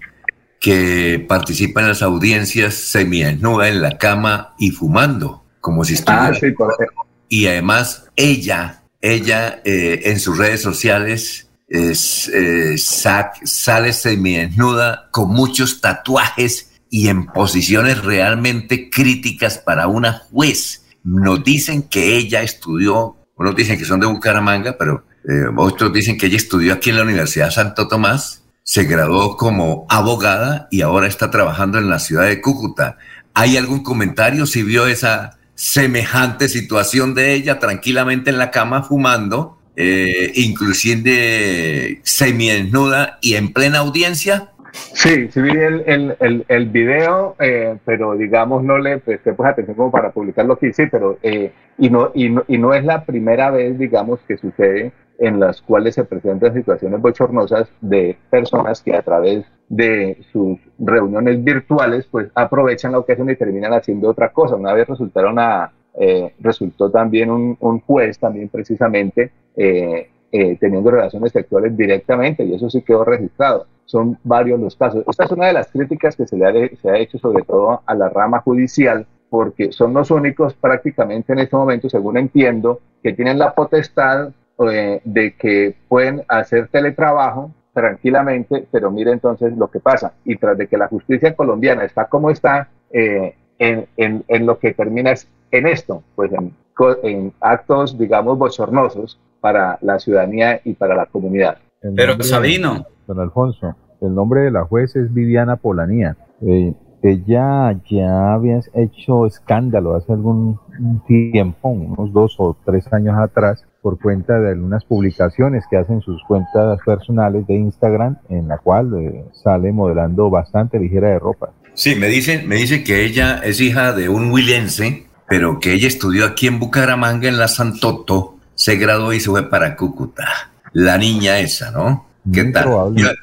que 0.61 1.25
participa 1.27 1.81
en 1.81 1.89
las 1.89 2.03
audiencias 2.03 2.75
semienúa 2.75 3.69
en 3.69 3.81
la 3.81 3.97
cama 3.97 4.55
y 4.59 4.73
fumando, 4.73 5.45
como 5.63 5.83
si 5.85 5.95
estuviera. 5.95 6.37
Ah, 6.37 7.05
y 7.31 7.47
además 7.47 8.11
ella, 8.17 8.83
ella 9.01 9.63
eh, 9.65 10.03
en 10.05 10.21
sus 10.21 10.37
redes 10.37 10.61
sociales 10.61 11.48
es, 11.69 12.29
eh, 12.29 12.77
sale 12.79 13.93
semidesnuda 13.93 15.09
con 15.11 15.31
muchos 15.31 15.81
tatuajes 15.81 16.73
y 16.91 17.09
en 17.09 17.27
posiciones 17.27 18.03
realmente 18.03 18.89
críticas 18.91 19.59
para 19.59 19.87
una 19.87 20.13
juez. 20.13 20.87
Nos 21.05 21.45
dicen 21.45 21.83
que 21.83 22.17
ella 22.17 22.43
estudió, 22.43 23.17
unos 23.37 23.55
dicen 23.55 23.79
que 23.79 23.85
son 23.85 24.01
de 24.01 24.07
Bucaramanga, 24.07 24.77
pero 24.79 25.05
eh, 25.29 25.45
otros 25.57 25.93
dicen 25.93 26.17
que 26.17 26.27
ella 26.27 26.37
estudió 26.37 26.73
aquí 26.73 26.91
en 26.91 26.97
la 26.97 27.03
Universidad 27.03 27.51
Santo 27.51 27.89
Tomás, 27.89 28.45
se 28.63 28.85
graduó 28.85 29.37
como 29.37 29.87
abogada 29.89 30.69
y 30.71 30.83
ahora 30.83 31.07
está 31.07 31.31
trabajando 31.31 31.79
en 31.79 31.89
la 31.89 31.99
ciudad 31.99 32.25
de 32.25 32.41
Cúcuta. 32.41 32.99
¿Hay 33.35 33.57
algún 33.57 33.83
comentario 33.83 34.47
si 34.47 34.63
vio 34.63 34.87
esa 34.87 35.39
semejante 35.55 36.49
situación 36.49 37.15
de 37.15 37.35
ella 37.35 37.59
tranquilamente 37.59 38.31
en 38.31 38.39
la 38.39 38.51
cama 38.51 38.83
fumando, 38.83 39.58
eh, 39.81 40.33
inclusive 40.35 42.01
semidesnuda 42.03 43.19
y 43.23 43.37
en 43.37 43.53
plena 43.53 43.79
audiencia? 43.79 44.51
Sí, 44.73 45.29
sí 45.31 45.41
vi 45.41 45.51
el, 45.51 45.85
el, 46.19 46.45
el, 46.49 46.67
video, 46.69 47.37
eh, 47.39 47.79
pero 47.85 48.17
digamos 48.17 48.65
no 48.65 48.79
le 48.79 48.99
presté 48.99 49.35
pues 49.35 49.51
atención 49.51 49.77
como 49.77 49.93
para 49.93 50.11
publicarlo 50.11 50.55
aquí, 50.55 50.73
sí, 50.73 50.87
pero 50.91 51.19
eh, 51.23 51.53
y, 51.79 51.91
no, 51.91 52.11
y, 52.13 52.29
no, 52.29 52.43
y 52.49 52.59
no 52.59 52.75
es 52.75 52.85
la 52.85 53.05
primera 53.05 53.53
vez, 53.53 53.79
digamos, 53.79 54.19
que 54.27 54.37
sucede 54.37 54.93
en 55.19 55.39
las 55.39 55.63
cuales 55.63 55.95
se 55.95 56.05
presentan 56.05 56.55
situaciones 56.55 57.01
bochornosas 57.01 57.69
de 57.81 58.19
personas 58.31 58.83
que 58.83 58.97
a 58.97 59.03
través 59.03 59.45
de 59.69 60.19
sus 60.33 60.59
reuniones 60.79 61.43
virtuales 61.45 62.07
pues 62.11 62.29
aprovechan 62.35 62.93
la 62.93 62.99
ocasión 62.99 63.31
y 63.31 63.37
terminan 63.37 63.75
haciendo 63.75 64.09
otra 64.09 64.33
cosa. 64.33 64.57
Una 64.57 64.73
vez 64.73 64.89
resultaron 64.89 65.39
a, 65.39 65.73
eh, 66.01 66.35
resultó 66.41 66.91
también 66.91 67.31
un, 67.31 67.81
juez 67.81 68.19
también 68.19 68.49
precisamente 68.49 69.33
eh, 69.57 70.11
eh, 70.31 70.57
teniendo 70.61 70.91
relaciones 70.91 71.33
sexuales 71.33 71.77
directamente 71.77 72.45
y 72.45 72.55
eso 72.55 72.71
sí 72.71 72.83
quedó 72.83 73.05
registrado. 73.05 73.67
Son 73.85 74.19
varios 74.23 74.61
los 74.61 74.77
casos. 74.77 75.05
Esta 75.09 75.25
es 75.25 75.31
una 75.33 75.47
de 75.47 75.55
las 75.55 75.69
críticas 75.71 76.15
que 76.15 76.27
se 76.27 76.37
le 76.37 76.47
ha, 76.47 76.53
se 76.77 76.91
ha 76.91 76.99
hecho 76.99 77.19
sobre 77.19 77.43
todo 77.45 77.83
a 77.85 77.95
la 77.95 78.09
rama 78.11 78.41
judicial 78.41 79.07
porque 79.31 79.73
son 79.73 79.95
los 79.95 80.11
únicos 80.11 80.55
prácticamente 80.55 81.33
en 81.33 81.41
este 81.41 81.57
momento, 81.57 81.89
según 81.89 82.19
entiendo, 82.19 82.81
que 83.03 83.13
tienen 83.13 83.39
la 83.39 83.55
potestad 83.55 84.31
eh, 84.71 85.01
de 85.05 85.35
que 85.35 85.77
pueden 85.89 86.23
hacer 86.29 86.69
teletrabajo 86.69 87.53
tranquilamente, 87.73 88.67
pero 88.73 88.91
mire 88.91 89.13
entonces 89.13 89.57
lo 89.57 89.71
que 89.71 89.81
pasa. 89.81 90.15
Y 90.25 90.37
tras 90.37 90.59
de 90.59 90.67
que 90.67 90.77
la 90.77 90.89
justicia 90.89 91.35
colombiana 91.35 91.85
está 91.85 92.07
como 92.07 92.31
está, 92.31 92.69
eh, 92.91 93.37
en, 93.59 93.87
en, 93.97 94.25
en, 94.29 94.47
lo 94.47 94.59
que 94.59 94.73
termina 94.73 95.13
es 95.13 95.29
en 95.51 95.67
esto, 95.67 96.03
pues 96.15 96.33
en, 96.33 96.55
en, 97.03 97.33
actos, 97.41 97.99
digamos, 97.99 98.39
bochornosos 98.39 99.19
para 99.41 99.79
la 99.83 99.99
ciudadanía 99.99 100.61
y 100.65 100.75
para 100.75 100.95
la 100.95 101.07
comunidad. 101.07 101.59
Pero 101.81 102.21
Sabino. 102.23 102.87
Don 103.07 103.21
Alfonso, 103.21 103.75
el 104.01 104.15
nombre 104.15 104.43
de 104.43 104.51
la 104.51 104.65
juez 104.65 104.95
es 104.97 105.13
Viviana 105.13 105.57
Polanía. 105.57 106.17
Eh, 106.43 106.75
ella 107.03 107.79
ya 107.89 108.35
había 108.35 108.61
hecho 108.75 109.27
escándalo 109.27 109.95
hace 109.95 110.13
algún 110.13 110.59
tiempo, 111.07 111.69
unos 111.69 112.13
dos 112.13 112.35
o 112.39 112.57
tres 112.65 112.93
años 112.93 113.17
atrás, 113.19 113.65
por 113.83 113.99
cuenta 114.01 114.39
de 114.41 114.51
algunas 114.51 114.85
publicaciones 114.85 115.65
que 115.71 115.77
hacen 115.77 116.01
sus 116.01 116.23
cuentas 116.25 116.81
personales 116.85 117.47
de 117.47 117.55
Instagram, 117.55 118.19
en 118.29 118.49
la 118.49 118.59
cual 118.59 118.93
eh, 118.99 119.25
sale 119.33 119.73
modelando 119.73 120.29
bastante 120.29 120.79
ligera 120.79 121.11
de 121.11 121.19
ropa. 121.19 121.51
Sí, 121.79 121.95
me 121.95 122.09
dicen, 122.09 122.49
me 122.49 122.57
dicen 122.57 122.83
que 122.83 123.05
ella 123.05 123.41
es 123.45 123.61
hija 123.61 123.93
de 123.93 124.09
un 124.09 124.33
huilense, 124.33 125.05
pero 125.29 125.61
que 125.61 125.75
ella 125.75 125.87
estudió 125.87 126.27
aquí 126.27 126.49
en 126.49 126.59
Bucaramanga, 126.59 127.29
en 127.29 127.39
la 127.39 127.47
Santoto, 127.47 128.35
se 128.57 128.75
graduó 128.75 129.13
y 129.13 129.21
se 129.21 129.31
fue 129.31 129.49
para 129.49 129.77
Cúcuta. 129.77 130.27
La 130.73 130.99
niña 130.99 131.39
esa, 131.39 131.71
¿no? 131.71 132.05
¿Qué 132.35 132.43
Muy 132.43 132.53
tal? 132.53 133.17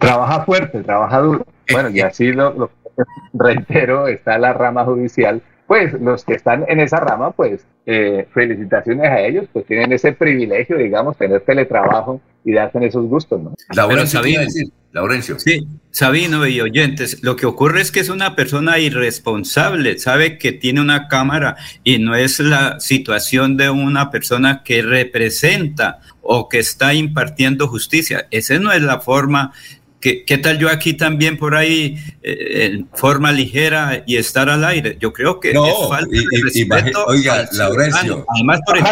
Trabaja 0.00 0.44
fuerte, 0.44 0.82
trabaja 0.82 1.20
duro. 1.20 1.46
Bueno, 1.70 1.88
y 1.90 2.00
así 2.00 2.32
lo, 2.32 2.52
lo 2.54 2.70
reitero, 3.32 4.08
está 4.08 4.38
la 4.38 4.52
rama 4.52 4.84
judicial. 4.84 5.40
Pues 5.68 5.92
los 5.92 6.24
que 6.24 6.34
están 6.34 6.64
en 6.66 6.80
esa 6.80 6.98
rama, 6.98 7.30
pues 7.30 7.64
eh, 7.86 8.26
felicitaciones 8.34 9.08
a 9.08 9.20
ellos, 9.20 9.46
pues 9.52 9.66
tienen 9.66 9.92
ese 9.92 10.10
privilegio, 10.10 10.78
digamos, 10.78 11.16
tener 11.16 11.42
teletrabajo 11.42 12.20
y 12.44 12.52
darse 12.52 12.84
esos 12.84 13.06
gustos, 13.06 13.40
¿no? 13.40 13.54
Laurencio. 13.74 14.20
Laurencio. 14.92 15.38
Sí, 15.40 15.66
Sabino 15.90 16.46
y 16.46 16.60
oyentes, 16.60 17.22
lo 17.22 17.34
que 17.36 17.46
ocurre 17.46 17.80
es 17.80 17.90
que 17.90 18.00
es 18.00 18.08
una 18.08 18.36
persona 18.36 18.78
irresponsable, 18.78 19.98
sabe 19.98 20.38
que 20.38 20.52
tiene 20.52 20.80
una 20.80 21.08
cámara 21.08 21.56
y 21.82 21.98
no 21.98 22.14
es 22.14 22.38
la 22.38 22.78
situación 22.78 23.56
de 23.56 23.70
una 23.70 24.10
persona 24.10 24.62
que 24.62 24.82
representa 24.82 26.00
o 26.22 26.48
que 26.48 26.58
está 26.58 26.94
impartiendo 26.94 27.66
justicia. 27.66 28.28
Esa 28.30 28.58
no 28.58 28.72
es 28.72 28.82
la 28.82 29.00
forma. 29.00 29.52
¿Qué, 30.04 30.22
qué 30.26 30.36
tal 30.36 30.58
yo 30.58 30.68
aquí 30.68 30.92
también 30.92 31.38
por 31.38 31.54
ahí 31.56 31.96
eh, 32.22 32.66
en 32.74 32.86
forma 32.92 33.32
ligera 33.32 34.02
y 34.06 34.18
estar 34.18 34.50
al 34.50 34.62
aire? 34.62 34.98
Yo 35.00 35.14
creo 35.14 35.40
que 35.40 35.54
No, 35.54 35.66
es 35.66 35.74
falta 35.88 36.14
y- 36.14 36.18
de 36.18 36.24
y- 36.58 36.68
respeto 36.68 37.06
oiga, 37.06 37.48
Laurencio. 37.52 38.26
Además 38.34 38.60
por 38.66 38.76
el. 38.76 38.84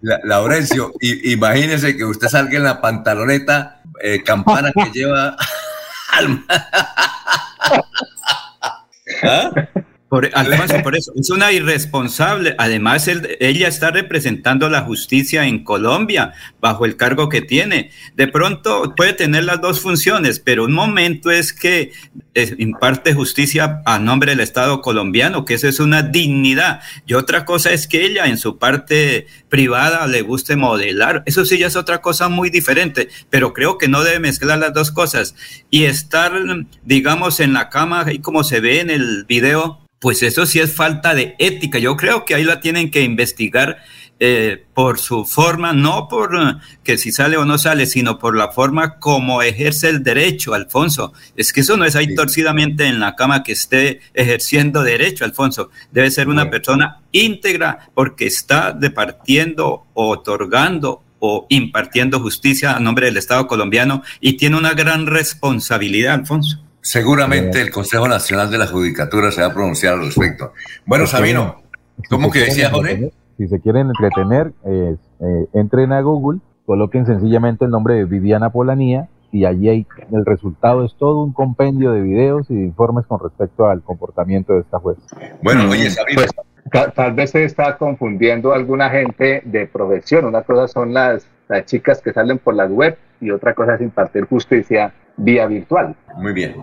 La- 0.00 0.20
Laurencio, 0.24 0.94
imagínese 1.02 1.98
que 1.98 2.04
usted 2.06 2.28
salga 2.28 2.56
en 2.56 2.64
la 2.64 2.80
pantaloneta, 2.80 3.82
eh, 4.02 4.22
campana 4.24 4.72
que 4.72 4.90
lleva 4.90 5.36
al... 6.12 6.42
¿Ah? 9.24 9.50
Por, 10.08 10.30
Alfonso, 10.32 10.76
por 10.82 10.96
eso, 10.96 11.12
es 11.16 11.28
una 11.30 11.52
irresponsable. 11.52 12.54
Además, 12.58 13.08
él- 13.08 13.36
ella 13.40 13.68
está 13.68 13.90
representando 13.90 14.70
la 14.70 14.80
justicia 14.82 15.46
en 15.46 15.64
Colombia 15.64 16.32
bajo 16.60 16.86
el 16.86 16.96
cargo 16.96 17.28
que 17.28 17.42
tiene. 17.42 17.90
De 18.16 18.26
pronto 18.26 18.94
puede 18.96 19.12
tener 19.12 19.44
las 19.44 19.60
dos 19.60 19.80
funciones, 19.80 20.40
pero 20.40 20.64
un 20.64 20.72
momento 20.72 21.30
es 21.30 21.52
que 21.52 21.92
eh, 22.34 22.54
imparte 22.58 23.12
justicia 23.12 23.82
a 23.84 23.98
nombre 23.98 24.30
del 24.30 24.40
Estado 24.40 24.80
colombiano, 24.80 25.44
que 25.44 25.54
eso 25.54 25.68
es 25.68 25.78
una 25.78 26.02
dignidad. 26.02 26.80
Y 27.06 27.12
otra 27.14 27.44
cosa 27.44 27.72
es 27.72 27.86
que 27.86 28.06
ella 28.06 28.26
en 28.26 28.38
su 28.38 28.58
parte 28.58 29.26
privada 29.50 30.06
le 30.06 30.22
guste 30.22 30.56
modelar. 30.56 31.22
Eso 31.26 31.44
sí 31.44 31.58
ya 31.58 31.66
es 31.66 31.76
otra 31.76 32.00
cosa 32.00 32.28
muy 32.30 32.48
diferente, 32.48 33.08
pero 33.28 33.52
creo 33.52 33.76
que 33.76 33.88
no 33.88 34.02
debe 34.04 34.20
mezclar 34.20 34.58
las 34.58 34.72
dos 34.72 34.90
cosas. 34.90 35.34
Y 35.70 35.84
estar, 35.84 36.32
digamos, 36.84 37.40
en 37.40 37.52
la 37.52 37.68
cama, 37.68 38.06
y 38.10 38.20
como 38.20 38.42
se 38.42 38.60
ve 38.60 38.80
en 38.80 38.88
el 38.90 39.24
video, 39.26 39.80
pues 40.00 40.22
eso 40.22 40.46
sí 40.46 40.60
es 40.60 40.74
falta 40.74 41.14
de 41.14 41.34
ética. 41.38 41.78
Yo 41.78 41.96
creo 41.96 42.24
que 42.24 42.34
ahí 42.34 42.44
la 42.44 42.60
tienen 42.60 42.90
que 42.90 43.02
investigar 43.02 43.78
eh, 44.20 44.64
por 44.74 44.98
su 44.98 45.24
forma, 45.24 45.72
no 45.72 46.08
por 46.08 46.34
eh, 46.36 46.56
que 46.82 46.98
si 46.98 47.12
sale 47.12 47.36
o 47.36 47.44
no 47.44 47.56
sale, 47.56 47.86
sino 47.86 48.18
por 48.18 48.36
la 48.36 48.50
forma 48.50 48.98
como 48.98 49.42
ejerce 49.42 49.88
el 49.88 50.02
derecho, 50.02 50.54
Alfonso. 50.54 51.12
Es 51.36 51.52
que 51.52 51.60
eso 51.60 51.76
no 51.76 51.84
es 51.84 51.94
ahí 51.94 52.14
torcidamente 52.16 52.86
en 52.86 52.98
la 52.98 53.14
cama 53.14 53.44
que 53.44 53.52
esté 53.52 54.00
ejerciendo 54.14 54.82
derecho, 54.82 55.24
Alfonso. 55.24 55.70
Debe 55.92 56.10
ser 56.10 56.28
una 56.28 56.50
persona 56.50 57.02
íntegra 57.12 57.90
porque 57.94 58.26
está 58.26 58.72
departiendo, 58.72 59.86
otorgando 59.94 61.04
o 61.20 61.46
impartiendo 61.48 62.20
justicia 62.20 62.74
a 62.74 62.80
nombre 62.80 63.06
del 63.06 63.16
Estado 63.16 63.46
colombiano 63.46 64.02
y 64.20 64.36
tiene 64.36 64.56
una 64.56 64.74
gran 64.74 65.06
responsabilidad, 65.06 66.14
Alfonso. 66.14 66.67
Seguramente 66.80 67.60
el 67.60 67.70
Consejo 67.70 68.08
Nacional 68.08 68.50
de 68.50 68.58
la 68.58 68.66
Judicatura 68.66 69.30
se 69.30 69.40
va 69.42 69.48
a 69.48 69.52
pronunciar 69.54 69.94
al 69.94 70.06
respecto. 70.06 70.52
Bueno, 70.86 71.06
Si 71.06 71.12
Sabino, 71.12 71.62
¿cómo 72.08 72.26
si 72.26 72.32
que 72.32 72.38
se 72.40 72.44
decía 72.46 72.70
Jorge? 72.70 72.92
entretener- 72.92 73.12
Si 73.36 73.46
se 73.48 73.60
quieren 73.60 73.86
entretener, 73.88 74.52
eh, 74.64 74.96
eh, 75.20 75.46
entren 75.54 75.92
a 75.92 76.00
Google, 76.00 76.40
coloquen 76.66 77.06
sencillamente 77.06 77.64
el 77.64 77.70
nombre 77.70 77.94
de 77.94 78.04
Viviana 78.04 78.50
Polanía 78.50 79.08
y 79.30 79.44
allí 79.44 79.68
hay, 79.68 79.86
el 80.12 80.24
resultado 80.24 80.84
es 80.84 80.94
todo 80.98 81.22
un 81.22 81.32
compendio 81.32 81.92
de 81.92 82.00
videos 82.00 82.50
y 82.50 82.54
de 82.56 82.62
informes 82.64 83.06
con 83.06 83.20
respecto 83.20 83.68
al 83.68 83.82
comportamiento 83.82 84.54
de 84.54 84.60
esta 84.60 84.78
juez. 84.78 84.96
Bueno, 85.42 85.68
oye, 85.70 85.90
Sabino. 85.90 86.22
Pues, 86.22 86.30
ta- 86.72 86.90
tal 86.90 87.12
vez 87.12 87.30
se 87.30 87.44
está 87.44 87.76
confundiendo 87.78 88.52
alguna 88.52 88.90
gente 88.90 89.42
de 89.44 89.66
profesión. 89.66 90.24
Una 90.24 90.42
cosa 90.42 90.66
son 90.68 90.92
las, 90.94 91.26
las 91.48 91.64
chicas 91.66 92.00
que 92.00 92.12
salen 92.12 92.38
por 92.38 92.54
las 92.54 92.70
web 92.70 92.96
y 93.20 93.30
otra 93.30 93.54
cosa 93.54 93.74
es 93.74 93.80
impartir 93.82 94.24
justicia 94.26 94.92
vía 95.18 95.46
virtual. 95.46 95.94
Muy 96.16 96.32
bien. 96.32 96.56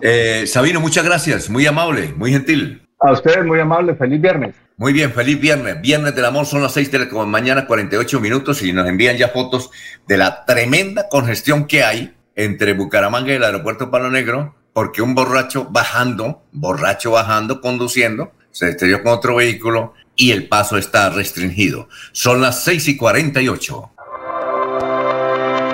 Eh, 0.00 0.44
Sabino, 0.46 0.80
muchas 0.80 1.04
gracias. 1.04 1.50
Muy 1.50 1.66
amable, 1.66 2.12
muy 2.16 2.32
gentil. 2.32 2.82
A 2.98 3.12
ustedes 3.12 3.44
muy 3.44 3.60
amable, 3.60 3.94
feliz 3.94 4.20
viernes. 4.20 4.54
Muy 4.78 4.92
bien, 4.92 5.12
feliz 5.12 5.38
viernes. 5.40 5.80
Viernes 5.80 6.14
del 6.14 6.24
amor 6.24 6.46
son 6.46 6.62
las 6.62 6.72
6 6.72 6.90
de 6.90 6.98
la 6.98 7.24
mañana, 7.24 7.66
48 7.66 8.20
minutos, 8.20 8.62
y 8.62 8.72
nos 8.72 8.88
envían 8.88 9.16
ya 9.16 9.28
fotos 9.28 9.70
de 10.06 10.16
la 10.16 10.44
tremenda 10.44 11.08
congestión 11.08 11.66
que 11.66 11.82
hay 11.84 12.14
entre 12.34 12.74
Bucaramanga 12.74 13.32
y 13.32 13.36
el 13.36 13.44
aeropuerto 13.44 13.90
Palo 13.90 14.10
Negro, 14.10 14.54
porque 14.72 15.02
un 15.02 15.14
borracho 15.14 15.66
bajando, 15.70 16.42
borracho 16.52 17.10
bajando, 17.10 17.60
conduciendo, 17.60 18.32
se 18.50 18.70
estrelló 18.70 19.02
con 19.02 19.12
otro 19.12 19.36
vehículo 19.36 19.94
y 20.14 20.32
el 20.32 20.48
paso 20.48 20.78
está 20.78 21.10
restringido. 21.10 21.88
Son 22.12 22.40
las 22.40 22.64
6 22.64 22.88
y 22.88 22.96
48. 22.96 23.90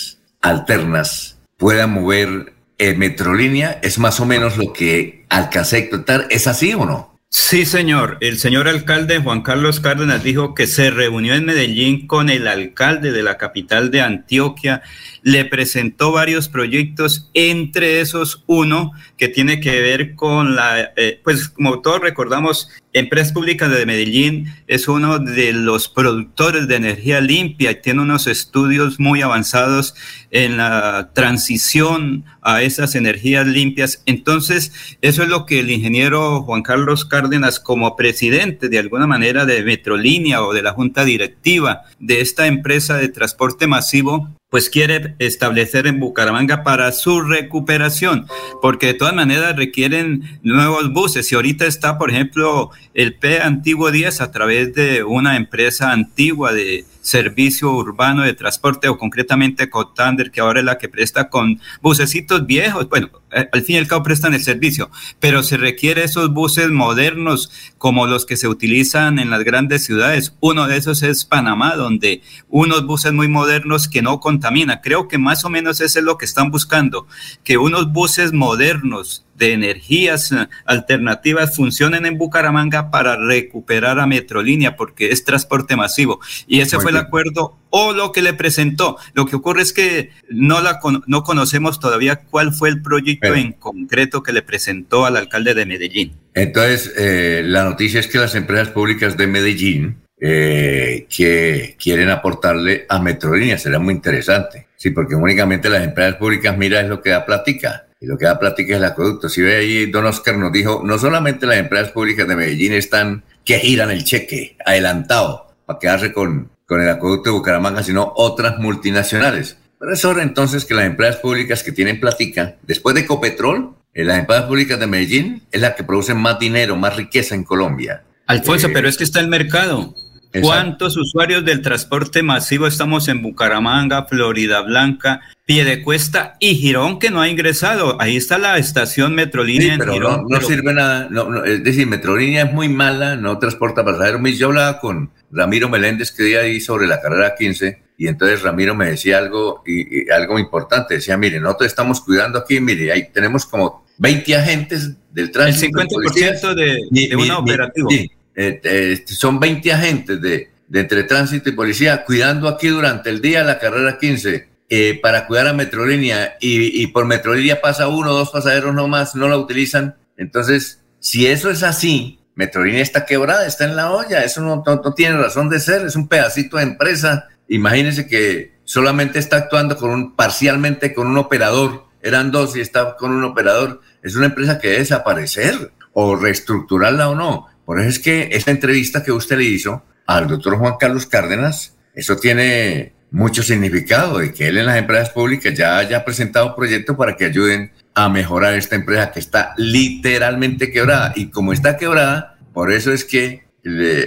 alternas, 0.43 1.39
puedan 1.57 1.91
mover 1.91 2.53
eh, 2.77 2.93
Metrolínea. 2.93 3.79
Es 3.81 3.97
más 3.97 4.19
o 4.19 4.25
menos 4.25 4.57
lo 4.57 4.71
que 4.73 5.25
alcancé 5.29 5.77
a 5.77 5.89
contar. 5.89 6.27
¿Es 6.29 6.45
así 6.45 6.73
o 6.73 6.85
no? 6.85 7.13
Sí, 7.35 7.65
señor. 7.65 8.17
El 8.19 8.37
señor 8.37 8.67
alcalde 8.67 9.17
Juan 9.17 9.41
Carlos 9.41 9.79
Cárdenas 9.79 10.23
dijo 10.23 10.53
que 10.53 10.67
se 10.67 10.91
reunió 10.91 11.33
en 11.33 11.45
Medellín 11.45 12.05
con 12.05 12.29
el 12.29 12.47
alcalde 12.47 13.11
de 13.11 13.23
la 13.23 13.39
capital 13.39 13.89
de 13.89 14.01
Antioquia, 14.01 14.83
le 15.23 15.43
presentó 15.43 16.11
varios 16.11 16.47
proyectos, 16.47 17.31
entre 17.33 18.01
esos 18.01 18.43
uno 18.45 18.91
que 19.17 19.29
tiene 19.29 19.61
que 19.61 19.81
ver 19.81 20.13
con 20.13 20.55
la, 20.55 20.91
eh, 20.95 21.21
pues 21.23 21.49
como 21.49 21.81
todos 21.81 22.01
recordamos, 22.01 22.69
Empresas 22.93 23.33
Públicas 23.33 23.71
de 23.71 23.87
Medellín 23.87 24.53
es 24.67 24.87
uno 24.87 25.17
de 25.17 25.51
los 25.51 25.89
productores 25.89 26.67
de 26.67 26.75
energía 26.75 27.21
limpia 27.21 27.71
y 27.71 27.81
tiene 27.81 28.01
unos 28.01 28.27
estudios 28.27 28.99
muy 28.99 29.23
avanzados 29.23 29.95
en 30.29 30.57
la 30.57 31.09
transición 31.13 32.23
a 32.43 32.61
esas 32.61 32.93
energías 32.93 33.47
limpias. 33.47 34.03
Entonces, 34.05 34.71
eso 35.01 35.23
es 35.23 35.29
lo 35.29 35.47
que 35.47 35.61
el 35.61 35.71
ingeniero 35.71 36.43
Juan 36.43 36.61
Carlos 36.61 37.03
Cárdenas, 37.05 37.59
como 37.59 37.95
presidente 37.95 38.69
de 38.69 38.77
alguna 38.77 39.07
manera 39.07 39.45
de 39.45 39.63
Metrolínea 39.63 40.43
o 40.43 40.53
de 40.53 40.61
la 40.61 40.73
junta 40.73 41.03
directiva 41.03 41.81
de 41.99 42.21
esta 42.21 42.45
empresa 42.45 42.97
de 42.97 43.09
transporte 43.09 43.65
masivo, 43.65 44.29
pues 44.53 44.69
quiere 44.69 45.15
establecer 45.17 45.87
en 45.87 45.99
Bucaramanga 45.99 46.61
para 46.61 46.91
su 46.91 47.21
recuperación, 47.21 48.27
porque 48.61 48.85
de 48.85 48.93
todas 48.93 49.15
maneras 49.15 49.55
requieren 49.55 50.39
nuevos 50.43 50.93
buses. 50.93 51.31
Y 51.31 51.33
ahorita 51.33 51.65
está, 51.65 51.97
por 51.97 52.11
ejemplo, 52.11 52.69
el 52.93 53.15
P 53.15 53.41
Antiguo 53.41 53.89
10 53.89 54.21
a 54.21 54.29
través 54.31 54.75
de 54.75 55.03
una 55.03 55.37
empresa 55.37 55.91
antigua 55.91 56.53
de 56.53 56.85
servicio 57.03 57.71
urbano 57.73 58.23
de 58.23 58.33
transporte 58.33 58.87
o 58.87 58.97
concretamente 58.97 59.69
Cotander, 59.69 60.31
que 60.31 60.41
ahora 60.41 60.61
es 60.61 60.65
la 60.65 60.77
que 60.77 60.89
presta 60.89 61.29
con 61.29 61.59
bucecitos 61.81 62.47
viejos. 62.47 62.89
Bueno, 62.89 63.09
eh, 63.31 63.47
al 63.51 63.61
fin 63.61 63.75
y 63.75 63.79
al 63.79 63.87
cabo 63.87 64.03
prestan 64.03 64.33
el 64.33 64.41
servicio, 64.41 64.89
pero 65.19 65.43
se 65.43 65.57
requiere 65.57 66.03
esos 66.03 66.33
buses 66.33 66.71
modernos 66.71 67.51
como 67.77 68.07
los 68.07 68.25
que 68.25 68.37
se 68.37 68.47
utilizan 68.47 69.19
en 69.19 69.29
las 69.29 69.43
grandes 69.43 69.83
ciudades. 69.83 70.35
Uno 70.39 70.67
de 70.67 70.77
esos 70.77 71.03
es 71.03 71.25
Panamá, 71.25 71.75
donde 71.75 72.21
unos 72.47 72.85
buses 72.85 73.11
muy 73.11 73.27
modernos 73.27 73.89
que 73.89 74.01
no 74.01 74.19
contaminan. 74.19 74.79
Creo 74.81 75.07
que 75.09 75.17
más 75.17 75.43
o 75.43 75.49
menos 75.49 75.81
eso 75.81 75.99
es 75.99 76.05
lo 76.05 76.17
que 76.17 76.25
están 76.25 76.51
buscando, 76.51 77.05
que 77.43 77.57
unos 77.57 77.91
buses 77.91 78.31
modernos 78.31 79.25
de 79.35 79.53
energías 79.53 80.31
eh, 80.31 80.47
alternativas 80.65 81.55
funcionen 81.55 82.05
en 82.05 82.17
Bucaramanga 82.17 82.91
para 82.91 83.15
recuperar 83.15 83.99
a 83.99 84.07
Metrolínea 84.07 84.75
porque 84.75 85.09
es 85.09 85.23
transporte 85.23 85.75
masivo. 85.75 86.19
Y 86.47 86.61
ese 86.61 86.79
fue 86.79 86.91
el 86.91 86.97
acuerdo 86.97 87.57
o 87.69 87.93
lo 87.93 88.11
que 88.11 88.21
le 88.21 88.33
presentó. 88.33 88.97
Lo 89.13 89.25
que 89.25 89.35
ocurre 89.35 89.61
es 89.61 89.73
que 89.73 90.11
no, 90.29 90.61
la 90.61 90.79
no 91.07 91.23
conocemos 91.23 91.79
todavía 91.79 92.17
cuál 92.17 92.53
fue 92.53 92.69
el 92.69 92.81
proyecto 92.81 93.33
en 93.33 93.53
concreto 93.53 94.23
que 94.23 94.33
le 94.33 94.41
presentó 94.41 95.05
al 95.05 95.17
alcalde 95.17 95.53
de 95.53 95.65
Medellín. 95.65 96.13
Entonces, 96.33 96.93
eh, 96.97 97.43
la 97.45 97.63
noticia 97.63 97.99
es 97.99 98.07
que 98.07 98.17
las 98.17 98.35
empresas 98.35 98.69
públicas 98.69 99.17
de 99.17 99.27
Medellín 99.27 99.97
eh, 100.19 101.05
que 101.09 101.75
quieren 101.77 102.09
aportarle 102.09 102.85
a 102.87 102.99
Metrolínea 102.99 103.57
será 103.57 103.79
muy 103.79 103.93
interesante. 103.93 104.67
Sí, 104.75 104.91
porque 104.91 105.15
únicamente 105.15 105.69
las 105.69 105.83
empresas 105.83 106.15
públicas, 106.15 106.57
mira, 106.57 106.81
es 106.81 106.87
lo 106.87 107.01
que 107.01 107.09
da 107.09 107.25
plática 107.25 107.87
y 108.03 108.05
lo 108.05 108.17
que 108.17 108.25
da 108.25 108.37
plática 108.37 108.73
es 108.73 108.79
el 108.79 108.83
acueducto. 108.83 109.29
Si 109.29 109.41
ve 109.41 109.55
ahí, 109.55 109.85
don 109.85 110.05
Oscar 110.05 110.37
nos 110.37 110.51
dijo, 110.51 110.81
no 110.83 110.99
solamente 110.99 111.45
las 111.45 111.55
empresas 111.55 111.91
públicas 111.91 112.27
de 112.27 112.35
Medellín 112.35 112.73
están 112.73 113.23
que 113.45 113.59
giran 113.59 113.91
el 113.91 114.03
cheque 114.03 114.57
adelantado 114.65 115.47
para 115.65 115.79
quedarse 115.79 116.11
con, 116.11 116.51
con 116.65 116.81
el 116.81 116.89
acueducto 116.89 117.29
de 117.29 117.37
Bucaramanga, 117.37 117.81
sino 117.81 118.11
otras 118.17 118.59
multinacionales. 118.59 119.57
Pero 119.79 119.93
es 119.93 120.03
hora 120.03 120.21
entonces 120.21 120.65
que 120.65 120.73
las 120.73 120.85
empresas 120.85 121.15
públicas 121.21 121.63
que 121.63 121.71
tienen 121.71 122.01
plática, 122.01 122.57
después 122.63 122.93
de 122.93 123.01
Ecopetrol, 123.01 123.73
eh, 123.93 124.03
las 124.03 124.19
empresas 124.19 124.47
públicas 124.47 124.77
de 124.77 124.87
Medellín 124.87 125.43
es 125.49 125.61
la 125.61 125.73
que 125.73 125.85
producen 125.85 126.17
más 126.17 126.37
dinero, 126.39 126.75
más 126.75 126.97
riqueza 126.97 127.35
en 127.35 127.45
Colombia. 127.45 128.03
Alfonso, 128.27 128.67
pero 128.73 128.89
es 128.89 128.97
que 128.97 129.05
está 129.05 129.21
el 129.21 129.29
mercado. 129.29 129.95
¿Cuántos 130.41 130.97
usuarios 130.97 131.45
del 131.45 131.61
transporte 131.61 132.23
masivo 132.23 132.65
estamos 132.65 133.07
en 133.07 133.21
Bucaramanga, 133.21 134.05
Florida 134.05 134.61
Blanca, 134.61 135.21
Piedecuesta 135.45 136.37
y 136.39 136.55
Girón 136.55 136.99
que 136.99 137.11
no 137.11 137.21
ha 137.21 137.29
ingresado? 137.29 138.01
Ahí 138.01 138.17
está 138.17 138.37
la 138.37 138.57
estación 138.57 139.13
Metrolínea 139.13 139.77
pero 139.77 139.99
No, 139.99 140.23
no 140.27 140.41
sirve 140.41 140.73
nada. 140.73 141.09
es 141.45 141.63
decir, 141.63 141.85
Metrolínea 141.87 142.45
es 142.45 142.53
muy 142.53 142.69
mala, 142.69 143.15
no 143.15 143.37
transporta 143.37 143.85
pasajeros. 143.85 144.21
Yo 144.37 144.47
hablaba 144.47 144.79
con 144.79 145.11
Ramiro 145.31 145.69
Meléndez 145.69 146.11
que 146.11 146.23
día 146.23 146.39
ahí 146.39 146.59
sobre 146.59 146.87
la 146.87 146.99
carrera 146.99 147.35
15 147.37 147.83
y 147.97 148.07
entonces 148.07 148.41
Ramiro 148.41 148.73
me 148.75 148.87
decía 148.87 149.19
algo 149.19 149.63
y, 149.65 150.09
algo 150.09 150.39
importante. 150.39 150.95
Decía, 150.95 151.15
mire, 151.15 151.39
nosotros 151.39 151.67
estamos 151.67 152.01
cuidando 152.01 152.39
aquí, 152.39 152.59
mire, 152.59 152.91
ahí 152.91 153.09
tenemos 153.13 153.45
como 153.45 153.85
20 153.97 154.35
agentes 154.35 154.91
del 155.11 155.31
tránsito. 155.31 155.79
El 155.79 155.87
50% 155.89 156.53
de, 156.55 156.79
de, 156.89 157.15
una 157.15 157.37
operativa. 157.37 157.87
Sí, 157.89 158.09
eh, 158.35 158.61
eh, 158.63 159.03
son 159.07 159.39
20 159.39 159.71
agentes 159.71 160.21
de, 160.21 160.49
de, 160.67 160.79
entre 160.79 161.03
tránsito 161.03 161.49
y 161.49 161.53
policía 161.53 162.03
cuidando 162.03 162.47
aquí 162.47 162.67
durante 162.67 163.09
el 163.09 163.21
día 163.21 163.43
la 163.43 163.59
carrera 163.59 163.97
15 163.97 164.49
eh, 164.69 164.99
para 165.01 165.27
cuidar 165.27 165.47
a 165.47 165.53
Metrolínea 165.53 166.35
y, 166.39 166.81
y, 166.81 166.87
por 166.87 167.05
Metrolínea 167.05 167.61
pasa 167.61 167.87
uno 167.87 168.11
o 168.11 168.13
dos 168.15 168.31
pasajeros 168.31 168.73
nomás, 168.73 169.13
no 169.13 169.27
la 169.27 169.37
utilizan. 169.37 169.97
Entonces, 170.17 170.81
si 170.99 171.27
eso 171.27 171.51
es 171.51 171.61
así, 171.61 172.19
Metrolínea 172.33 172.81
está 172.81 173.05
quebrada, 173.05 173.45
está 173.45 173.65
en 173.65 173.75
la 173.75 173.91
olla, 173.91 174.23
eso 174.23 174.41
no, 174.41 174.63
no, 174.65 174.93
tiene 174.95 175.17
razón 175.17 175.49
de 175.49 175.59
ser, 175.59 175.85
es 175.85 175.95
un 175.95 176.07
pedacito 176.07 176.57
de 176.57 176.63
empresa. 176.63 177.27
Imagínense 177.47 178.07
que 178.07 178.53
solamente 178.63 179.19
está 179.19 179.37
actuando 179.37 179.77
con 179.77 179.91
un, 179.91 180.15
parcialmente 180.15 180.93
con 180.93 181.07
un 181.07 181.17
operador, 181.17 181.85
eran 182.01 182.31
dos 182.31 182.55
y 182.55 182.61
está 182.61 182.95
con 182.95 183.11
un 183.11 183.23
operador, 183.23 183.81
es 184.01 184.15
una 184.15 184.25
empresa 184.25 184.57
que 184.57 184.69
debe 184.69 184.79
desaparecer 184.79 185.71
o 185.93 186.15
reestructurarla 186.15 187.09
o 187.09 187.15
no. 187.15 187.47
Por 187.65 187.79
eso 187.79 187.89
es 187.89 187.99
que 187.99 188.29
esta 188.31 188.51
entrevista 188.51 189.03
que 189.03 189.11
usted 189.11 189.37
le 189.37 189.45
hizo 189.45 189.83
al 190.05 190.27
doctor 190.27 190.57
Juan 190.57 190.75
Carlos 190.79 191.05
Cárdenas, 191.05 191.75
eso 191.95 192.17
tiene 192.17 192.93
mucho 193.11 193.43
significado 193.43 194.17
de 194.17 194.33
que 194.33 194.47
él 194.47 194.57
en 194.57 194.65
las 194.65 194.77
empresas 194.77 195.11
públicas 195.11 195.53
ya 195.55 195.77
haya 195.77 196.03
presentado 196.03 196.55
proyectos 196.55 196.97
para 196.97 197.15
que 197.15 197.25
ayuden 197.25 197.71
a 197.93 198.09
mejorar 198.09 198.55
esta 198.55 198.75
empresa 198.75 199.11
que 199.11 199.19
está 199.19 199.53
literalmente 199.57 200.71
quebrada. 200.71 201.13
Y 201.15 201.27
como 201.27 201.53
está 201.53 201.77
quebrada, 201.77 202.37
por 202.53 202.71
eso 202.71 202.91
es 202.91 203.05
que 203.05 203.45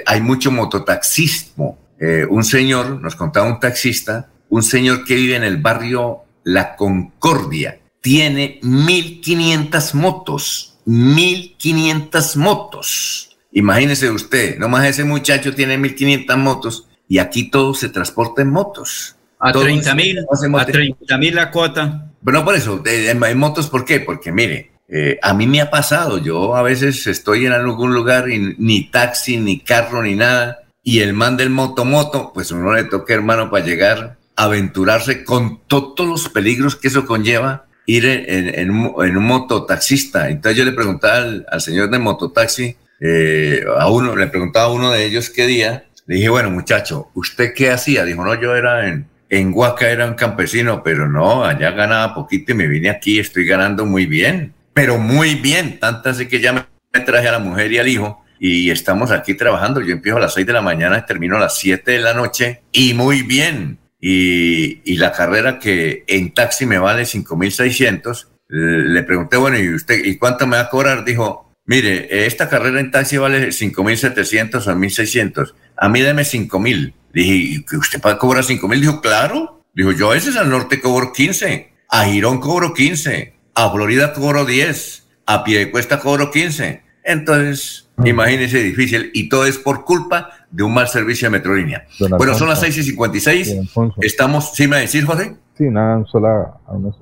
hay 0.05 0.21
mucho 0.21 0.51
mototaxismo. 0.51 1.79
Eh, 1.99 2.27
un 2.29 2.45
señor, 2.45 3.01
nos 3.01 3.17
contaba 3.17 3.47
un 3.47 3.61
taxista, 3.61 4.29
un 4.51 4.63
señor 4.63 5.05
que 5.05 5.15
vive 5.15 5.37
en 5.37 5.45
el 5.45 5.57
barrio 5.57 6.25
La 6.45 6.77
Concordia, 6.77 7.81
tiene 8.01 8.61
1.500 8.63 9.95
motos, 9.95 10.79
1.500 10.87 12.37
motos. 12.37 13.36
Imagínese 13.57 14.11
usted, 14.11 14.59
nomás 14.59 14.85
ese 14.85 15.03
muchacho 15.03 15.55
tiene 15.55 15.79
1500 15.79 16.37
motos 16.37 16.89
y 17.09 17.17
aquí 17.17 17.51
todo 17.51 17.73
se 17.73 17.89
transporta 17.89 18.43
en 18.43 18.51
motos. 18.51 19.17
A 19.39 19.51
30 19.51 19.95
mil, 19.95 20.19
a 20.59 20.67
30 20.67 21.17
mil 21.17 21.35
la 21.35 21.51
cuota. 21.51 22.13
Bueno, 22.21 22.45
por 22.45 22.55
eso, 22.55 22.83
en, 22.85 23.39
motos, 23.39 23.69
¿por 23.71 23.87
qué? 23.87 24.01
Porque 24.01 24.31
mire, 24.31 24.73
eh, 24.91 25.19
a 25.23 25.33
mí 25.33 25.47
me 25.47 25.63
ha 25.63 25.71
pasado, 25.71 26.19
yo 26.19 26.55
a 26.55 26.61
veces 26.61 27.07
estoy 27.07 27.47
en 27.47 27.53
algún 27.53 27.95
lugar 27.95 28.29
y 28.29 28.57
ni 28.59 28.91
taxi, 28.91 29.39
ni 29.39 29.61
carro, 29.61 30.03
ni 30.03 30.17
nada, 30.17 30.59
y 30.83 30.99
el 30.99 31.15
man 31.15 31.39
del 31.39 31.49
moto 31.49 31.87
moto, 31.87 32.33
pues 32.35 32.51
uno 32.51 32.75
le 32.75 32.85
toca, 32.85 33.15
hermano, 33.15 33.51
para 33.51 33.65
llegar, 33.65 34.19
aventurarse 34.37 35.25
con 35.25 35.63
todos 35.67 36.07
los 36.07 36.29
peligros 36.29 36.77
que 36.77 36.89
eso 36.89 37.07
conlleva, 37.07 37.65
ir 37.87 38.05
en, 38.05 38.71
un, 38.71 39.25
mototaxista. 39.25 40.29
Entonces 40.29 40.59
yo 40.59 40.65
le 40.67 40.73
preguntaba 40.73 41.17
al, 41.17 41.47
al 41.51 41.63
señor 41.63 41.89
de 41.89 41.99
mototaxi, 41.99 42.77
eh, 43.01 43.65
a 43.79 43.91
uno, 43.91 44.17
le 44.17 44.27
preguntaba 44.29 44.67
a 44.67 44.73
uno 44.73 44.91
de 44.91 45.05
ellos 45.05 45.31
qué 45.31 45.47
día, 45.47 45.87
le 46.07 46.17
dije, 46.17 46.29
bueno, 46.29 46.51
muchacho, 46.51 47.11
¿usted 47.15 47.53
qué 47.55 47.71
hacía? 47.71 48.05
Dijo, 48.05 48.25
no, 48.25 48.41
yo 48.41 48.55
era 48.55 48.89
en, 48.89 49.09
en 49.29 49.53
Huaca, 49.53 49.91
era 49.91 50.07
un 50.07 50.15
campesino, 50.15 50.83
pero 50.83 51.09
no, 51.09 51.45
allá 51.45 51.73
ganaba 51.73 52.15
poquito 52.15 52.53
y 52.53 52.55
me 52.55 52.69
vine 52.69 52.91
aquí, 52.91 53.19
estoy 53.19 53.45
ganando 53.45 53.85
muy 53.85 54.07
bien, 54.07 54.55
pero 54.73 54.99
muy 54.99 55.35
bien, 55.35 55.79
tanto 55.81 56.11
así 56.11 56.27
que 56.27 56.41
ya 56.41 56.53
me 56.53 57.01
traje 57.01 57.29
a 57.29 57.33
la 57.33 57.39
mujer 57.39 57.73
y 57.73 57.79
al 57.79 57.89
hijo 57.89 58.23
y 58.39 58.71
estamos 58.71 59.11
aquí 59.11 59.35
trabajando. 59.35 59.81
Yo 59.81 59.93
empiezo 59.93 60.19
a 60.19 60.21
las 60.21 60.35
6 60.35 60.47
de 60.47 60.53
la 60.53 60.63
mañana 60.63 60.99
y 60.99 61.07
termino 61.07 61.37
a 61.37 61.41
las 61.41 61.59
7 61.59 61.91
de 61.91 61.99
la 61.99 62.15
noche 62.15 62.63
y 62.73 62.95
muy 62.95 63.23
bien. 63.23 63.79
Y, 64.01 64.83
y 64.85 64.99
la 64.99 65.11
carrera 65.13 65.59
que 65.59 66.05
en 66.07 66.33
taxi 66.33 66.67
me 66.67 66.79
vale 66.79 67.05
5.600, 67.05 68.27
le 68.49 69.03
pregunté, 69.03 69.37
bueno, 69.37 69.59
¿y 69.59 69.75
usted, 69.75 70.05
y 70.05 70.17
cuánto 70.17 70.47
me 70.47 70.57
va 70.57 70.65
a 70.65 70.69
cobrar? 70.69 71.05
Dijo, 71.05 71.46
Mire, 71.67 72.27
esta 72.27 72.49
carrera 72.49 72.81
en 72.81 72.91
taxi 72.93 73.17
vale 73.17 73.49
5.700 73.49 74.67
o 74.67 74.75
1.600. 74.75 75.55
A 75.77 75.89
mí 75.89 76.01
deme 76.01 76.23
5.000. 76.23 76.95
Dije, 77.13 77.35
¿y 77.35 77.77
usted 77.77 78.01
paga 78.01 78.19
cobrar 78.19 78.45
5.000? 78.45 78.81
Dijo, 78.81 79.01
claro. 79.01 79.65
Dijo, 79.75 79.93
yo 79.93 80.11
a 80.11 80.15
veces 80.15 80.37
al 80.37 80.49
norte 80.49 80.81
cobro 80.81 81.13
15. 81.13 81.73
A 81.91 82.05
Girón 82.05 82.41
cobro 82.41 82.73
15. 82.73 83.35
A 83.55 83.71
Florida 83.71 84.13
cobro 84.13 84.45
10. 84.45 85.09
A 85.27 85.45
Piedecuesta 85.45 85.99
cobro 85.99 86.31
15. 86.31 86.83
Entonces, 87.03 87.89
imagínese 88.05 88.63
difícil. 88.63 89.11
Y 89.13 89.29
todo 89.29 89.47
es 89.47 89.59
por 89.59 89.85
culpa 89.85 90.31
de 90.51 90.63
un 90.63 90.73
mal 90.73 90.89
servicio 90.89 91.27
de 91.27 91.39
Metrolínea. 91.39 91.87
bueno, 92.17 92.35
son 92.35 92.49
las 92.49 92.61
6 92.61 92.79
y 92.79 92.83
56. 92.85 93.57
Estamos, 94.01 94.53
¿sí 94.55 94.69
me 94.69 94.79
decir, 94.79 95.05
José? 95.05 95.35
Sí, 95.59 95.65
nada, 95.65 96.05
solo 96.11 96.61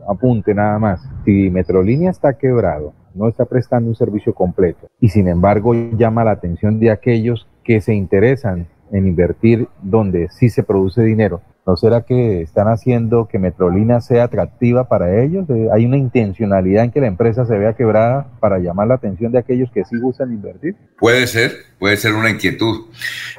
apunte 0.08 0.54
nada 0.54 0.78
más. 0.78 1.00
Si 1.24 1.50
Metrolínea 1.50 2.10
está 2.10 2.38
quebrado, 2.38 2.94
no 3.14 3.28
está 3.28 3.44
prestando 3.44 3.88
un 3.88 3.96
servicio 3.96 4.34
completo 4.34 4.88
y 5.00 5.08
sin 5.08 5.28
embargo 5.28 5.74
llama 5.74 6.24
la 6.24 6.32
atención 6.32 6.80
de 6.80 6.90
aquellos 6.90 7.48
que 7.62 7.80
se 7.80 7.94
interesan 7.94 8.66
en 8.92 9.06
invertir 9.06 9.68
donde 9.82 10.28
sí 10.30 10.50
se 10.50 10.62
produce 10.62 11.02
dinero. 11.02 11.42
¿No 11.66 11.76
será 11.78 12.02
que 12.02 12.42
están 12.42 12.68
haciendo 12.68 13.26
que 13.26 13.38
Metrolina 13.38 14.02
sea 14.02 14.24
atractiva 14.24 14.86
para 14.86 15.22
ellos? 15.22 15.48
Eh, 15.48 15.68
¿Hay 15.72 15.86
una 15.86 15.96
intencionalidad 15.96 16.84
en 16.84 16.90
que 16.90 17.00
la 17.00 17.06
empresa 17.06 17.46
se 17.46 17.56
vea 17.56 17.72
quebrada 17.72 18.28
para 18.38 18.58
llamar 18.58 18.88
la 18.88 18.96
atención 18.96 19.32
de 19.32 19.38
aquellos 19.38 19.70
que 19.70 19.82
sí 19.84 19.98
gustan 19.98 20.30
invertir? 20.30 20.76
Puede 20.98 21.26
ser, 21.26 21.52
puede 21.78 21.96
ser 21.96 22.12
una 22.12 22.28
inquietud. 22.28 22.84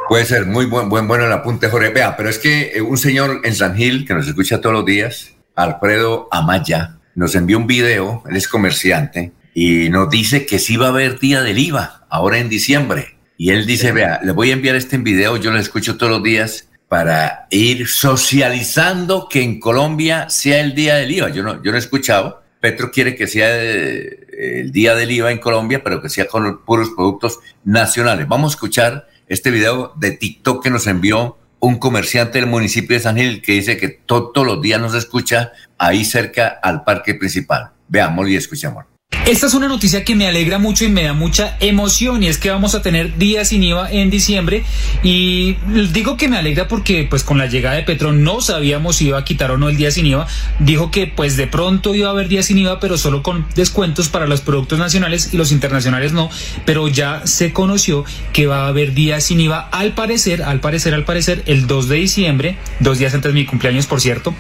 Puede 0.10 0.26
ser 0.26 0.48
muy 0.48 0.66
buen, 0.66 0.90
buen 0.90 1.08
bueno 1.08 1.26
el 1.26 1.32
apunte, 1.32 1.70
Jorge. 1.70 1.90
Vea, 1.90 2.18
pero 2.18 2.30
es 2.30 2.40
que 2.40 2.72
eh, 2.76 2.82
un 2.82 2.98
señor 2.98 3.42
en 3.44 3.54
San 3.54 3.76
Gil 3.76 4.08
que 4.08 4.16
nos 4.16 4.28
escucha 4.28 4.60
todos 4.60 4.74
los 4.74 4.86
días, 4.86 5.36
Alfredo 5.54 6.28
Amaya, 6.32 6.98
nos 7.14 7.36
envió 7.36 7.60
un 7.60 7.68
video, 7.68 8.24
él 8.28 8.36
es 8.36 8.48
comerciante, 8.48 9.34
y 9.56 9.90
nos 9.90 10.10
dice 10.10 10.46
que 10.46 10.60
sí 10.60 10.76
va 10.76 10.88
a 10.88 10.90
haber 10.90 11.18
día 11.18 11.42
del 11.42 11.58
IVA 11.58 12.06
ahora 12.10 12.40
en 12.40 12.50
diciembre. 12.50 13.18
Y 13.38 13.52
él 13.52 13.66
dice, 13.66 13.94
vea, 13.94 14.20
le 14.22 14.34
voy 14.34 14.50
a 14.50 14.54
enviar 14.54 14.76
este 14.76 14.98
video, 14.98 15.38
yo 15.38 15.50
lo 15.50 15.58
escucho 15.58 15.98
todos 15.98 16.12
los 16.12 16.22
días 16.22 16.70
para 16.90 17.48
ir 17.50 17.88
socializando 17.88 19.30
que 19.30 19.42
en 19.42 19.62
Colombia 19.62 20.30
sea 20.30 20.60
el 20.60 20.76
día 20.76 20.96
del 20.96 21.10
IVA. 21.10 21.30
Yo 21.30 21.42
no, 21.42 21.64
yo 21.64 21.72
no 21.72 21.78
he 21.78 21.80
escuchado. 21.80 22.44
Petro 22.60 22.92
quiere 22.92 23.16
que 23.16 23.28
sea 23.28 23.48
eh, 23.50 24.28
el 24.60 24.74
día 24.74 24.94
del 24.94 25.12
IVA 25.12 25.32
en 25.32 25.38
Colombia, 25.38 25.82
pero 25.82 26.02
que 26.02 26.10
sea 26.10 26.28
con 26.28 26.66
puros 26.66 26.90
productos 26.94 27.40
nacionales. 27.64 28.28
Vamos 28.28 28.52
a 28.52 28.56
escuchar 28.56 29.08
este 29.30 29.52
video 29.52 29.94
de 29.96 30.12
TikTok 30.12 30.64
que 30.64 30.70
nos 30.70 30.86
envió 30.86 31.38
un 31.62 31.80
comerciante 31.80 32.40
del 32.40 32.50
municipio 32.50 32.98
de 32.98 33.04
San 33.04 33.16
Gil 33.16 33.42
que 33.42 33.54
dice 33.54 33.78
que 33.78 33.88
todos 33.88 34.46
los 34.46 34.62
días 34.62 34.82
nos 34.82 34.94
escucha 34.96 35.54
ahí 35.78 36.04
cerca 36.04 36.60
al 36.62 36.84
parque 36.84 37.16
principal. 37.16 37.72
Veamos 37.88 38.28
y 38.28 38.36
escuchamos. 38.36 38.95
Esta 39.26 39.48
es 39.48 39.56
una 39.56 39.68
noticia 39.68 40.04
que 40.04 40.14
me 40.14 40.28
alegra 40.28 40.60
mucho 40.60 40.86
y 40.86 40.90
me 40.90 41.02
da 41.02 41.14
mucha 41.14 41.58
emoción 41.60 42.22
y 42.22 42.28
es 42.28 42.38
que 42.38 42.52
vamos 42.52 42.76
a 42.76 42.84
tener 42.84 43.18
días 43.18 43.48
sin 43.48 43.64
IVA 43.64 43.92
en 43.92 44.12
diciembre 44.12 44.64
y 45.02 45.56
digo 45.94 46.16
que 46.16 46.28
me 46.28 46.38
alegra 46.38 46.68
porque 46.68 47.08
pues 47.10 47.24
con 47.24 47.40
la 47.40 47.48
llegada 47.48 47.76
de 47.76 47.82
Petro 47.82 48.14
no 48.14 48.40
sabíamos 48.40 48.98
si 48.98 49.08
iba 49.08 49.18
a 49.18 49.26
quitar 49.26 49.50
o 49.50 49.58
no 49.58 49.68
el 49.68 49.78
día 49.78 49.90
sin 49.90 50.06
IVA. 50.06 50.28
Dijo 50.60 50.92
que 50.92 51.08
pues 51.08 51.38
de 51.38 51.48
pronto 51.48 51.96
iba 51.96 52.10
a 52.10 52.12
haber 52.12 52.28
días 52.28 52.46
sin 52.46 52.60
IVA 52.60 52.80
pero 52.80 53.00
solo 53.00 53.24
con 53.24 53.48
descuentos 53.56 54.10
para 54.10 54.28
los 54.28 54.42
productos 54.42 54.78
nacionales 54.78 55.34
y 55.34 55.38
los 55.38 55.52
internacionales 55.52 56.14
no, 56.14 56.30
pero 56.64 56.88
ya 56.88 57.26
se 57.26 57.52
conoció 57.52 58.06
que 58.32 58.46
va 58.46 58.66
a 58.66 58.68
haber 58.68 58.94
días 58.94 59.24
sin 59.24 59.42
IVA 59.42 59.70
al 59.72 59.94
parecer, 59.94 60.44
al 60.44 60.60
parecer, 60.60 60.94
al 60.94 61.04
parecer 61.04 61.42
el 61.48 61.66
2 61.66 61.90
de 61.90 61.96
diciembre, 61.96 62.58
dos 62.80 63.00
días 63.00 63.16
antes 63.16 63.34
de 63.34 63.40
mi 63.40 63.48
cumpleaños 63.48 63.88
por 63.88 64.02
cierto. 64.02 64.36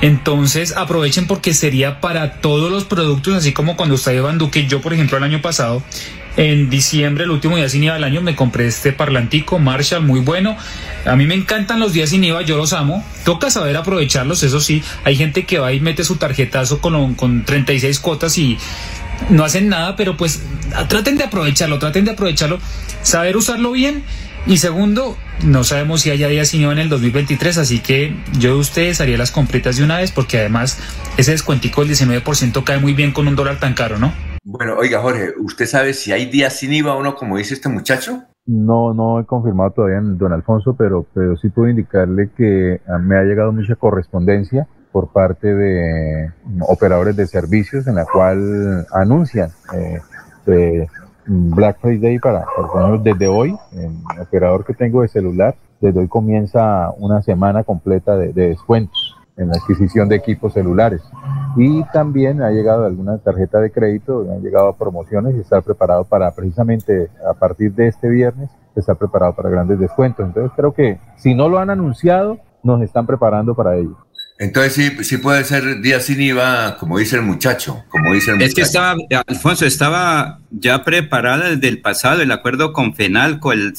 Entonces 0.00 0.76
aprovechen 0.76 1.28
porque 1.28 1.54
sería 1.54 2.00
para 2.00 2.40
todos 2.40 2.72
los 2.72 2.84
productos 2.84 3.34
así 3.34 3.52
como 3.52 3.76
cuando 3.76 3.94
usted 3.94 4.23
Iván 4.24 4.38
Duque. 4.38 4.66
Yo, 4.66 4.80
por 4.80 4.92
ejemplo, 4.92 5.16
el 5.18 5.24
año 5.24 5.40
pasado, 5.40 5.82
en 6.36 6.70
diciembre, 6.70 7.24
el 7.24 7.30
último 7.30 7.56
día 7.56 7.68
sin 7.68 7.84
IVA 7.84 7.94
del 7.94 8.04
año, 8.04 8.20
me 8.20 8.34
compré 8.34 8.66
este 8.66 8.92
parlantico 8.92 9.58
Marshall, 9.58 10.02
muy 10.02 10.20
bueno. 10.20 10.56
A 11.04 11.14
mí 11.14 11.26
me 11.26 11.34
encantan 11.34 11.78
los 11.78 11.92
días 11.92 12.10
sin 12.10 12.24
IVA, 12.24 12.42
yo 12.42 12.56
los 12.56 12.72
amo. 12.72 13.04
Toca 13.24 13.50
saber 13.50 13.76
aprovecharlos, 13.76 14.42
eso 14.42 14.60
sí. 14.60 14.82
Hay 15.04 15.16
gente 15.16 15.44
que 15.44 15.58
va 15.58 15.72
y 15.72 15.80
mete 15.80 16.04
su 16.04 16.16
tarjetazo 16.16 16.80
con, 16.80 17.14
con 17.14 17.44
36 17.44 18.00
cuotas 18.00 18.36
y 18.38 18.58
no 19.28 19.44
hacen 19.44 19.68
nada, 19.68 19.96
pero 19.96 20.16
pues 20.16 20.42
traten 20.88 21.16
de 21.16 21.24
aprovecharlo, 21.24 21.78
traten 21.78 22.04
de 22.04 22.12
aprovecharlo, 22.12 22.58
saber 23.02 23.36
usarlo 23.36 23.72
bien. 23.72 24.02
Y 24.46 24.58
segundo, 24.58 25.16
no 25.44 25.64
sabemos 25.64 26.02
si 26.02 26.10
haya 26.10 26.28
días 26.28 26.48
sin 26.48 26.62
IVA 26.62 26.72
en 26.72 26.78
el 26.78 26.88
2023, 26.88 27.58
así 27.58 27.80
que 27.80 28.14
yo 28.38 28.54
de 28.54 28.60
ustedes 28.60 29.00
haría 29.00 29.16
las 29.16 29.30
completas 29.30 29.78
de 29.78 29.84
una 29.84 29.98
vez, 29.98 30.12
porque 30.12 30.38
además 30.38 30.78
ese 31.16 31.30
descuentico 31.30 31.80
del 31.80 31.90
19% 31.90 32.62
cae 32.64 32.78
muy 32.78 32.92
bien 32.92 33.12
con 33.12 33.26
un 33.26 33.36
dólar 33.36 33.58
tan 33.58 33.74
caro, 33.74 33.98
¿no? 33.98 34.12
Bueno, 34.44 34.76
oiga 34.76 35.00
Jorge, 35.00 35.32
¿usted 35.40 35.66
sabe 35.66 35.94
si 35.94 36.12
hay 36.12 36.26
días 36.26 36.56
sin 36.56 36.72
IVA 36.74 36.94
o 36.94 37.02
no, 37.02 37.14
como 37.14 37.38
dice 37.38 37.54
este 37.54 37.70
muchacho? 37.70 38.24
no, 38.46 38.92
no 38.92 39.20
he 39.20 39.24
confirmado 39.24 39.70
todavía 39.70 39.98
en 39.98 40.18
don 40.18 40.32
Alfonso, 40.32 40.74
pero, 40.76 41.06
pero 41.14 41.36
sí 41.36 41.48
puedo 41.48 41.68
indicarle 41.68 42.30
que 42.36 42.80
ah, 42.88 42.98
me 42.98 43.16
ha 43.16 43.22
llegado 43.22 43.52
mucha 43.52 43.74
correspondencia 43.76 44.66
por 44.92 45.12
parte 45.12 45.52
de 45.52 46.30
operadores 46.60 47.16
de 47.16 47.26
servicios 47.26 47.86
en 47.86 47.96
la 47.96 48.04
cual 48.04 48.86
anuncian 48.92 49.50
eh, 49.72 49.98
de 50.46 50.88
Black 51.26 51.78
Friday 51.80 52.18
para, 52.18 52.46
desde 53.02 53.28
hoy, 53.28 53.56
el 53.72 54.20
operador 54.20 54.64
que 54.64 54.74
tengo 54.74 55.02
de 55.02 55.08
celular, 55.08 55.54
desde 55.80 56.00
hoy 56.00 56.08
comienza 56.08 56.90
una 56.98 57.22
semana 57.22 57.64
completa 57.64 58.16
de, 58.16 58.32
de 58.32 58.48
descuentos 58.50 59.16
en 59.36 59.48
la 59.48 59.54
adquisición 59.56 60.08
de 60.08 60.16
equipos 60.16 60.52
celulares. 60.52 61.02
Y 61.56 61.84
también 61.92 62.42
ha 62.42 62.50
llegado 62.50 62.84
alguna 62.84 63.18
tarjeta 63.18 63.60
de 63.60 63.70
crédito, 63.70 64.26
han 64.30 64.42
llegado 64.42 64.72
promociones 64.74 65.34
y 65.36 65.40
estar 65.40 65.62
preparado 65.62 66.04
para 66.04 66.30
precisamente 66.34 67.10
a 67.28 67.34
partir 67.34 67.72
de 67.74 67.88
este 67.88 68.08
viernes, 68.08 68.50
estar 68.74 68.96
preparado 68.96 69.34
para 69.34 69.50
grandes 69.50 69.78
descuentos. 69.78 70.26
Entonces 70.26 70.52
creo 70.56 70.72
que 70.72 70.98
si 71.16 71.34
no 71.34 71.48
lo 71.48 71.58
han 71.58 71.70
anunciado, 71.70 72.38
nos 72.62 72.82
están 72.82 73.06
preparando 73.06 73.54
para 73.54 73.76
ello. 73.76 73.96
Entonces 74.38 74.74
sí, 74.74 75.04
sí 75.04 75.16
puede 75.18 75.44
ser 75.44 75.80
día 75.80 76.00
sin 76.00 76.20
IVA, 76.20 76.76
como 76.78 76.98
dice 76.98 77.16
el 77.16 77.22
muchacho, 77.22 77.84
como 77.88 78.12
dice 78.12 78.32
el 78.32 78.42
Es 78.42 78.54
que 78.54 78.62
muchacho. 78.62 78.66
estaba, 78.66 79.22
Alfonso, 79.26 79.64
estaba 79.64 80.40
ya 80.50 80.82
preparada 80.82 81.50
desde 81.50 81.68
el 81.68 81.80
pasado 81.80 82.20
el 82.20 82.32
acuerdo 82.32 82.72
con 82.72 82.94
Fenalco, 82.94 83.52
el 83.52 83.74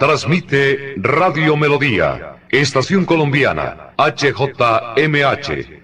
Transmite 0.00 0.94
Radio 0.96 1.56
Melodía, 1.56 2.38
Estación 2.50 3.04
Colombiana, 3.04 3.92
HJMH, 3.96 5.83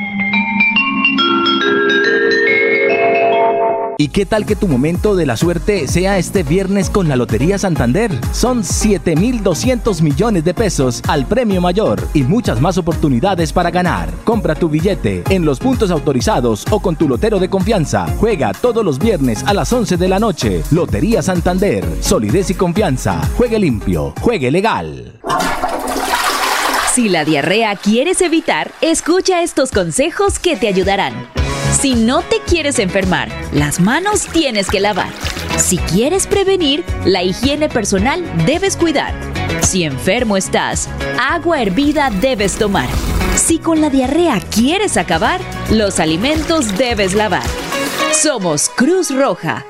¿Y 4.01 4.07
qué 4.07 4.25
tal 4.25 4.47
que 4.47 4.55
tu 4.55 4.67
momento 4.67 5.15
de 5.15 5.27
la 5.27 5.37
suerte 5.37 5.87
sea 5.87 6.17
este 6.17 6.41
viernes 6.41 6.89
con 6.89 7.07
la 7.07 7.15
Lotería 7.15 7.59
Santander? 7.59 8.09
Son 8.31 8.63
7.200 8.63 10.01
millones 10.01 10.43
de 10.43 10.55
pesos 10.55 11.03
al 11.07 11.27
premio 11.27 11.61
mayor 11.61 12.01
y 12.15 12.23
muchas 12.23 12.59
más 12.59 12.79
oportunidades 12.79 13.53
para 13.53 13.69
ganar. 13.69 14.09
Compra 14.23 14.55
tu 14.55 14.69
billete 14.69 15.23
en 15.29 15.45
los 15.45 15.59
puntos 15.59 15.91
autorizados 15.91 16.65
o 16.71 16.79
con 16.79 16.95
tu 16.95 17.07
lotero 17.07 17.37
de 17.37 17.51
confianza. 17.51 18.07
Juega 18.17 18.53
todos 18.53 18.83
los 18.83 18.97
viernes 18.97 19.43
a 19.43 19.53
las 19.53 19.71
11 19.71 19.97
de 19.97 20.07
la 20.07 20.17
noche. 20.17 20.63
Lotería 20.71 21.21
Santander. 21.21 21.85
Solidez 21.99 22.49
y 22.49 22.55
confianza. 22.55 23.21
Juegue 23.37 23.59
limpio. 23.59 24.15
Juegue 24.19 24.49
legal. 24.49 25.19
Si 26.95 27.07
la 27.07 27.23
diarrea 27.23 27.75
quieres 27.75 28.19
evitar, 28.21 28.71
escucha 28.81 29.43
estos 29.43 29.69
consejos 29.69 30.39
que 30.39 30.55
te 30.55 30.67
ayudarán. 30.67 31.40
Si 31.71 31.95
no 31.95 32.21
te 32.21 32.39
quieres 32.41 32.79
enfermar, 32.79 33.29
las 33.53 33.79
manos 33.79 34.27
tienes 34.27 34.69
que 34.69 34.79
lavar. 34.79 35.11
Si 35.57 35.77
quieres 35.77 36.27
prevenir, 36.27 36.83
la 37.05 37.23
higiene 37.23 37.69
personal 37.69 38.23
debes 38.45 38.77
cuidar. 38.77 39.13
Si 39.61 39.83
enfermo 39.83 40.37
estás, 40.37 40.89
agua 41.19 41.61
hervida 41.61 42.09
debes 42.09 42.57
tomar. 42.57 42.89
Si 43.35 43.57
con 43.57 43.81
la 43.81 43.89
diarrea 43.89 44.39
quieres 44.53 44.97
acabar, 44.97 45.39
los 45.71 45.99
alimentos 45.99 46.77
debes 46.77 47.13
lavar. 47.13 47.47
Somos 48.11 48.69
Cruz 48.69 49.09
Roja. 49.09 49.65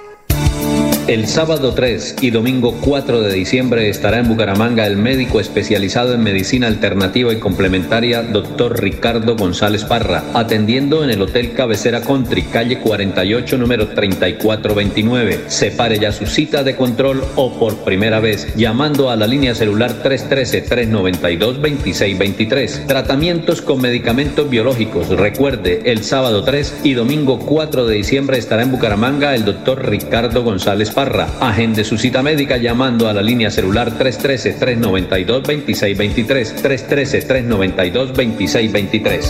El 1.08 1.28
sábado 1.28 1.74
3 1.74 2.18
y 2.22 2.30
domingo 2.30 2.78
4 2.80 3.22
de 3.22 3.34
diciembre 3.34 3.90
estará 3.90 4.20
en 4.20 4.28
Bucaramanga 4.30 4.86
el 4.86 4.98
médico 4.98 5.40
especializado 5.40 6.14
en 6.14 6.22
medicina 6.22 6.68
alternativa 6.68 7.34
y 7.34 7.38
complementaria, 7.38 8.22
doctor 8.22 8.80
Ricardo 8.80 9.36
González 9.36 9.84
Parra, 9.84 10.24
atendiendo 10.36 11.04
en 11.04 11.10
el 11.10 11.20
Hotel 11.22 11.54
Cabecera 11.54 12.02
Country, 12.02 12.44
calle 12.44 12.78
48, 12.78 13.58
número 13.58 13.88
3429. 13.90 15.46
Separe 15.48 15.98
ya 16.00 16.12
su 16.12 16.28
cita 16.28 16.64
de 16.64 16.76
control 16.78 17.24
o 17.36 17.60
por 17.60 17.78
primera 17.84 18.20
vez 18.20 18.56
llamando 18.56 19.10
a 19.10 19.16
la 19.16 19.26
línea 19.26 19.56
celular 19.56 20.04
313-392-2623. 20.04 22.86
Tratamientos 22.86 23.64
con 23.64 23.82
medicamentos 23.82 24.48
biológicos. 24.50 25.08
Recuerde, 25.10 25.82
el 25.86 26.04
sábado 26.04 26.44
3 26.44 26.82
y 26.84 26.94
domingo 26.94 27.40
4 27.40 27.88
de 27.88 27.96
diciembre 27.96 28.38
estará 28.38 28.62
en 28.62 28.72
Bucaramanga 28.72 29.34
el 29.36 29.44
doctor 29.44 29.90
Ricardo 29.90 30.44
González 30.44 30.92
Parra. 30.92 31.01
Agende 31.02 31.84
su 31.84 31.98
cita 31.98 32.22
médica 32.22 32.58
llamando 32.58 33.10
a 33.10 33.14
la 33.14 33.24
línea 33.24 33.50
celular 33.50 33.98
313-392-2623. 33.98 36.62
313-392-2623. 36.62 39.22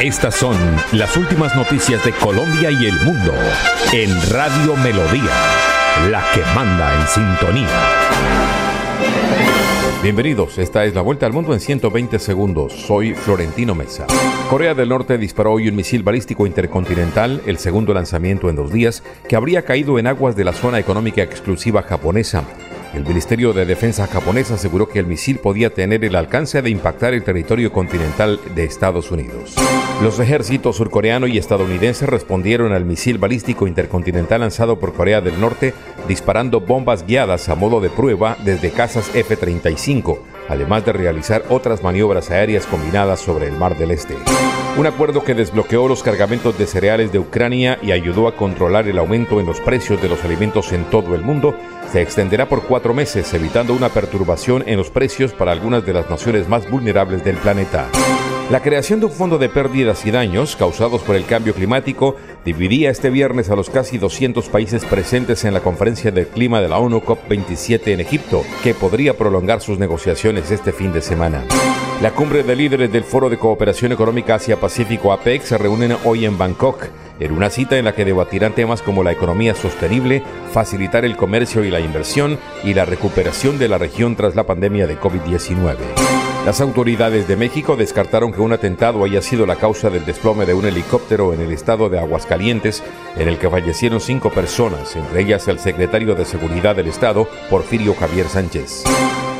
Estas 0.00 0.34
son 0.34 0.56
las 0.92 1.16
últimas 1.16 1.54
noticias 1.54 2.04
de 2.04 2.10
Colombia 2.12 2.72
y 2.72 2.86
el 2.86 3.00
mundo 3.02 3.32
en 3.92 4.10
Radio 4.30 4.74
Melodía, 4.76 5.30
la 6.10 6.24
que 6.34 6.40
manda 6.54 6.92
en 7.00 7.06
sintonía. 7.06 8.45
Bienvenidos, 10.06 10.56
esta 10.58 10.84
es 10.84 10.94
la 10.94 11.00
vuelta 11.00 11.26
al 11.26 11.32
mundo 11.32 11.52
en 11.52 11.58
120 11.58 12.20
segundos. 12.20 12.72
Soy 12.72 13.12
Florentino 13.12 13.74
Mesa. 13.74 14.06
Corea 14.48 14.72
del 14.72 14.90
Norte 14.90 15.18
disparó 15.18 15.54
hoy 15.54 15.66
un 15.66 15.74
misil 15.74 16.04
balístico 16.04 16.46
intercontinental, 16.46 17.42
el 17.44 17.58
segundo 17.58 17.92
lanzamiento 17.92 18.48
en 18.48 18.54
dos 18.54 18.72
días, 18.72 19.02
que 19.28 19.34
habría 19.34 19.62
caído 19.62 19.98
en 19.98 20.06
aguas 20.06 20.36
de 20.36 20.44
la 20.44 20.52
zona 20.52 20.78
económica 20.78 21.24
exclusiva 21.24 21.82
japonesa. 21.82 22.44
El 22.96 23.04
Ministerio 23.04 23.52
de 23.52 23.66
Defensa 23.66 24.06
japonés 24.06 24.50
aseguró 24.50 24.88
que 24.88 24.98
el 24.98 25.06
misil 25.06 25.38
podía 25.38 25.68
tener 25.68 26.02
el 26.02 26.16
alcance 26.16 26.62
de 26.62 26.70
impactar 26.70 27.12
el 27.12 27.24
territorio 27.24 27.70
continental 27.70 28.40
de 28.54 28.64
Estados 28.64 29.10
Unidos. 29.10 29.54
Los 30.02 30.18
ejércitos 30.18 30.76
surcoreano 30.76 31.26
y 31.26 31.36
estadounidense 31.36 32.06
respondieron 32.06 32.72
al 32.72 32.86
misil 32.86 33.18
balístico 33.18 33.66
intercontinental 33.66 34.40
lanzado 34.40 34.80
por 34.80 34.94
Corea 34.94 35.20
del 35.20 35.38
Norte 35.38 35.74
disparando 36.08 36.62
bombas 36.62 37.06
guiadas 37.06 37.50
a 37.50 37.54
modo 37.54 37.82
de 37.82 37.90
prueba 37.90 38.38
desde 38.46 38.70
casas 38.70 39.14
F-35, 39.14 40.18
además 40.48 40.86
de 40.86 40.94
realizar 40.94 41.44
otras 41.50 41.82
maniobras 41.82 42.30
aéreas 42.30 42.64
combinadas 42.64 43.20
sobre 43.20 43.48
el 43.48 43.58
Mar 43.58 43.76
del 43.76 43.90
Este. 43.90 44.14
Un 44.76 44.86
acuerdo 44.86 45.24
que 45.24 45.34
desbloqueó 45.34 45.88
los 45.88 46.02
cargamentos 46.02 46.58
de 46.58 46.66
cereales 46.66 47.10
de 47.10 47.18
Ucrania 47.18 47.78
y 47.82 47.92
ayudó 47.92 48.28
a 48.28 48.36
controlar 48.36 48.86
el 48.88 48.98
aumento 48.98 49.40
en 49.40 49.46
los 49.46 49.58
precios 49.58 50.02
de 50.02 50.08
los 50.10 50.22
alimentos 50.22 50.70
en 50.72 50.84
todo 50.84 51.14
el 51.14 51.22
mundo 51.22 51.56
se 51.90 52.02
extenderá 52.02 52.48
por 52.48 52.64
cuatro 52.64 52.94
meses, 52.94 53.32
evitando 53.32 53.72
una 53.72 53.88
perturbación 53.88 54.64
en 54.66 54.76
los 54.76 54.90
precios 54.90 55.32
para 55.32 55.52
algunas 55.52 55.86
de 55.86 55.92
las 55.92 56.10
naciones 56.10 56.48
más 56.48 56.68
vulnerables 56.68 57.24
del 57.24 57.36
planeta. 57.36 57.88
La 58.50 58.60
creación 58.60 59.00
de 59.00 59.06
un 59.06 59.12
fondo 59.12 59.38
de 59.38 59.48
pérdidas 59.48 60.04
y 60.04 60.10
daños 60.10 60.56
causados 60.56 61.02
por 61.02 61.16
el 61.16 61.24
cambio 61.26 61.54
climático 61.54 62.16
dividía 62.46 62.90
este 62.90 63.10
viernes 63.10 63.50
a 63.50 63.56
los 63.56 63.70
casi 63.70 63.98
200 63.98 64.48
países 64.48 64.84
presentes 64.84 65.44
en 65.44 65.52
la 65.52 65.60
conferencia 65.60 66.12
del 66.12 66.28
clima 66.28 66.60
de 66.60 66.68
la 66.68 66.78
ONU 66.78 67.00
COP27 67.00 67.88
en 67.88 68.00
Egipto, 68.00 68.44
que 68.62 68.72
podría 68.72 69.16
prolongar 69.16 69.60
sus 69.60 69.80
negociaciones 69.80 70.52
este 70.52 70.72
fin 70.72 70.92
de 70.92 71.02
semana. 71.02 71.44
La 72.00 72.12
cumbre 72.12 72.44
de 72.44 72.54
líderes 72.54 72.92
del 72.92 73.02
Foro 73.02 73.28
de 73.28 73.36
Cooperación 73.36 73.90
Económica 73.90 74.36
Asia-Pacífico 74.36 75.12
APEC 75.12 75.42
se 75.42 75.58
reúnen 75.58 75.96
hoy 76.04 76.24
en 76.24 76.38
Bangkok, 76.38 76.86
en 77.18 77.32
una 77.32 77.50
cita 77.50 77.78
en 77.78 77.84
la 77.84 77.96
que 77.96 78.04
debatirán 78.04 78.54
temas 78.54 78.80
como 78.80 79.02
la 79.02 79.10
economía 79.10 79.56
sostenible, 79.56 80.22
facilitar 80.52 81.04
el 81.04 81.16
comercio 81.16 81.64
y 81.64 81.70
la 81.70 81.80
inversión 81.80 82.38
y 82.62 82.74
la 82.74 82.84
recuperación 82.84 83.58
de 83.58 83.68
la 83.68 83.78
región 83.78 84.14
tras 84.14 84.36
la 84.36 84.44
pandemia 84.44 84.86
de 84.86 85.00
COVID-19. 85.00 86.05
Las 86.46 86.60
autoridades 86.60 87.26
de 87.26 87.34
México 87.34 87.74
descartaron 87.74 88.32
que 88.32 88.40
un 88.40 88.52
atentado 88.52 89.02
haya 89.02 89.20
sido 89.20 89.46
la 89.46 89.56
causa 89.56 89.90
del 89.90 90.06
desplome 90.06 90.46
de 90.46 90.54
un 90.54 90.64
helicóptero 90.64 91.34
en 91.34 91.40
el 91.40 91.50
estado 91.50 91.88
de 91.88 91.98
Aguascalientes, 91.98 92.84
en 93.16 93.26
el 93.26 93.36
que 93.36 93.50
fallecieron 93.50 94.00
cinco 94.00 94.30
personas, 94.30 94.94
entre 94.94 95.22
ellas 95.22 95.48
el 95.48 95.58
secretario 95.58 96.14
de 96.14 96.24
Seguridad 96.24 96.76
del 96.76 96.86
Estado, 96.86 97.28
Porfirio 97.50 97.96
Javier 97.96 98.28
Sánchez. 98.28 98.84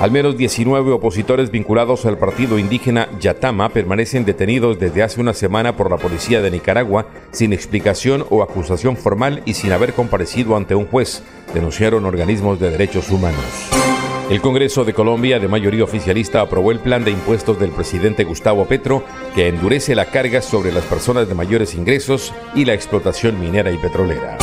Al 0.00 0.10
menos 0.10 0.36
19 0.36 0.90
opositores 0.90 1.52
vinculados 1.52 2.06
al 2.06 2.18
partido 2.18 2.58
indígena 2.58 3.08
Yatama 3.20 3.68
permanecen 3.68 4.24
detenidos 4.24 4.80
desde 4.80 5.04
hace 5.04 5.20
una 5.20 5.32
semana 5.32 5.76
por 5.76 5.88
la 5.88 5.98
policía 5.98 6.42
de 6.42 6.50
Nicaragua 6.50 7.06
sin 7.30 7.52
explicación 7.52 8.26
o 8.30 8.42
acusación 8.42 8.96
formal 8.96 9.42
y 9.46 9.54
sin 9.54 9.70
haber 9.70 9.92
comparecido 9.92 10.56
ante 10.56 10.74
un 10.74 10.86
juez, 10.86 11.22
denunciaron 11.54 12.04
organismos 12.04 12.58
de 12.58 12.70
derechos 12.70 13.10
humanos. 13.10 13.75
El 14.28 14.40
Congreso 14.40 14.84
de 14.84 14.92
Colombia, 14.92 15.38
de 15.38 15.46
mayoría 15.46 15.84
oficialista, 15.84 16.40
aprobó 16.40 16.72
el 16.72 16.80
plan 16.80 17.04
de 17.04 17.12
impuestos 17.12 17.60
del 17.60 17.70
presidente 17.70 18.24
Gustavo 18.24 18.64
Petro, 18.64 19.04
que 19.36 19.46
endurece 19.46 19.94
la 19.94 20.06
carga 20.06 20.42
sobre 20.42 20.72
las 20.72 20.84
personas 20.84 21.28
de 21.28 21.36
mayores 21.36 21.76
ingresos 21.76 22.34
y 22.52 22.64
la 22.64 22.74
explotación 22.74 23.38
minera 23.38 23.70
y 23.70 23.76
petrolera. 23.76 24.36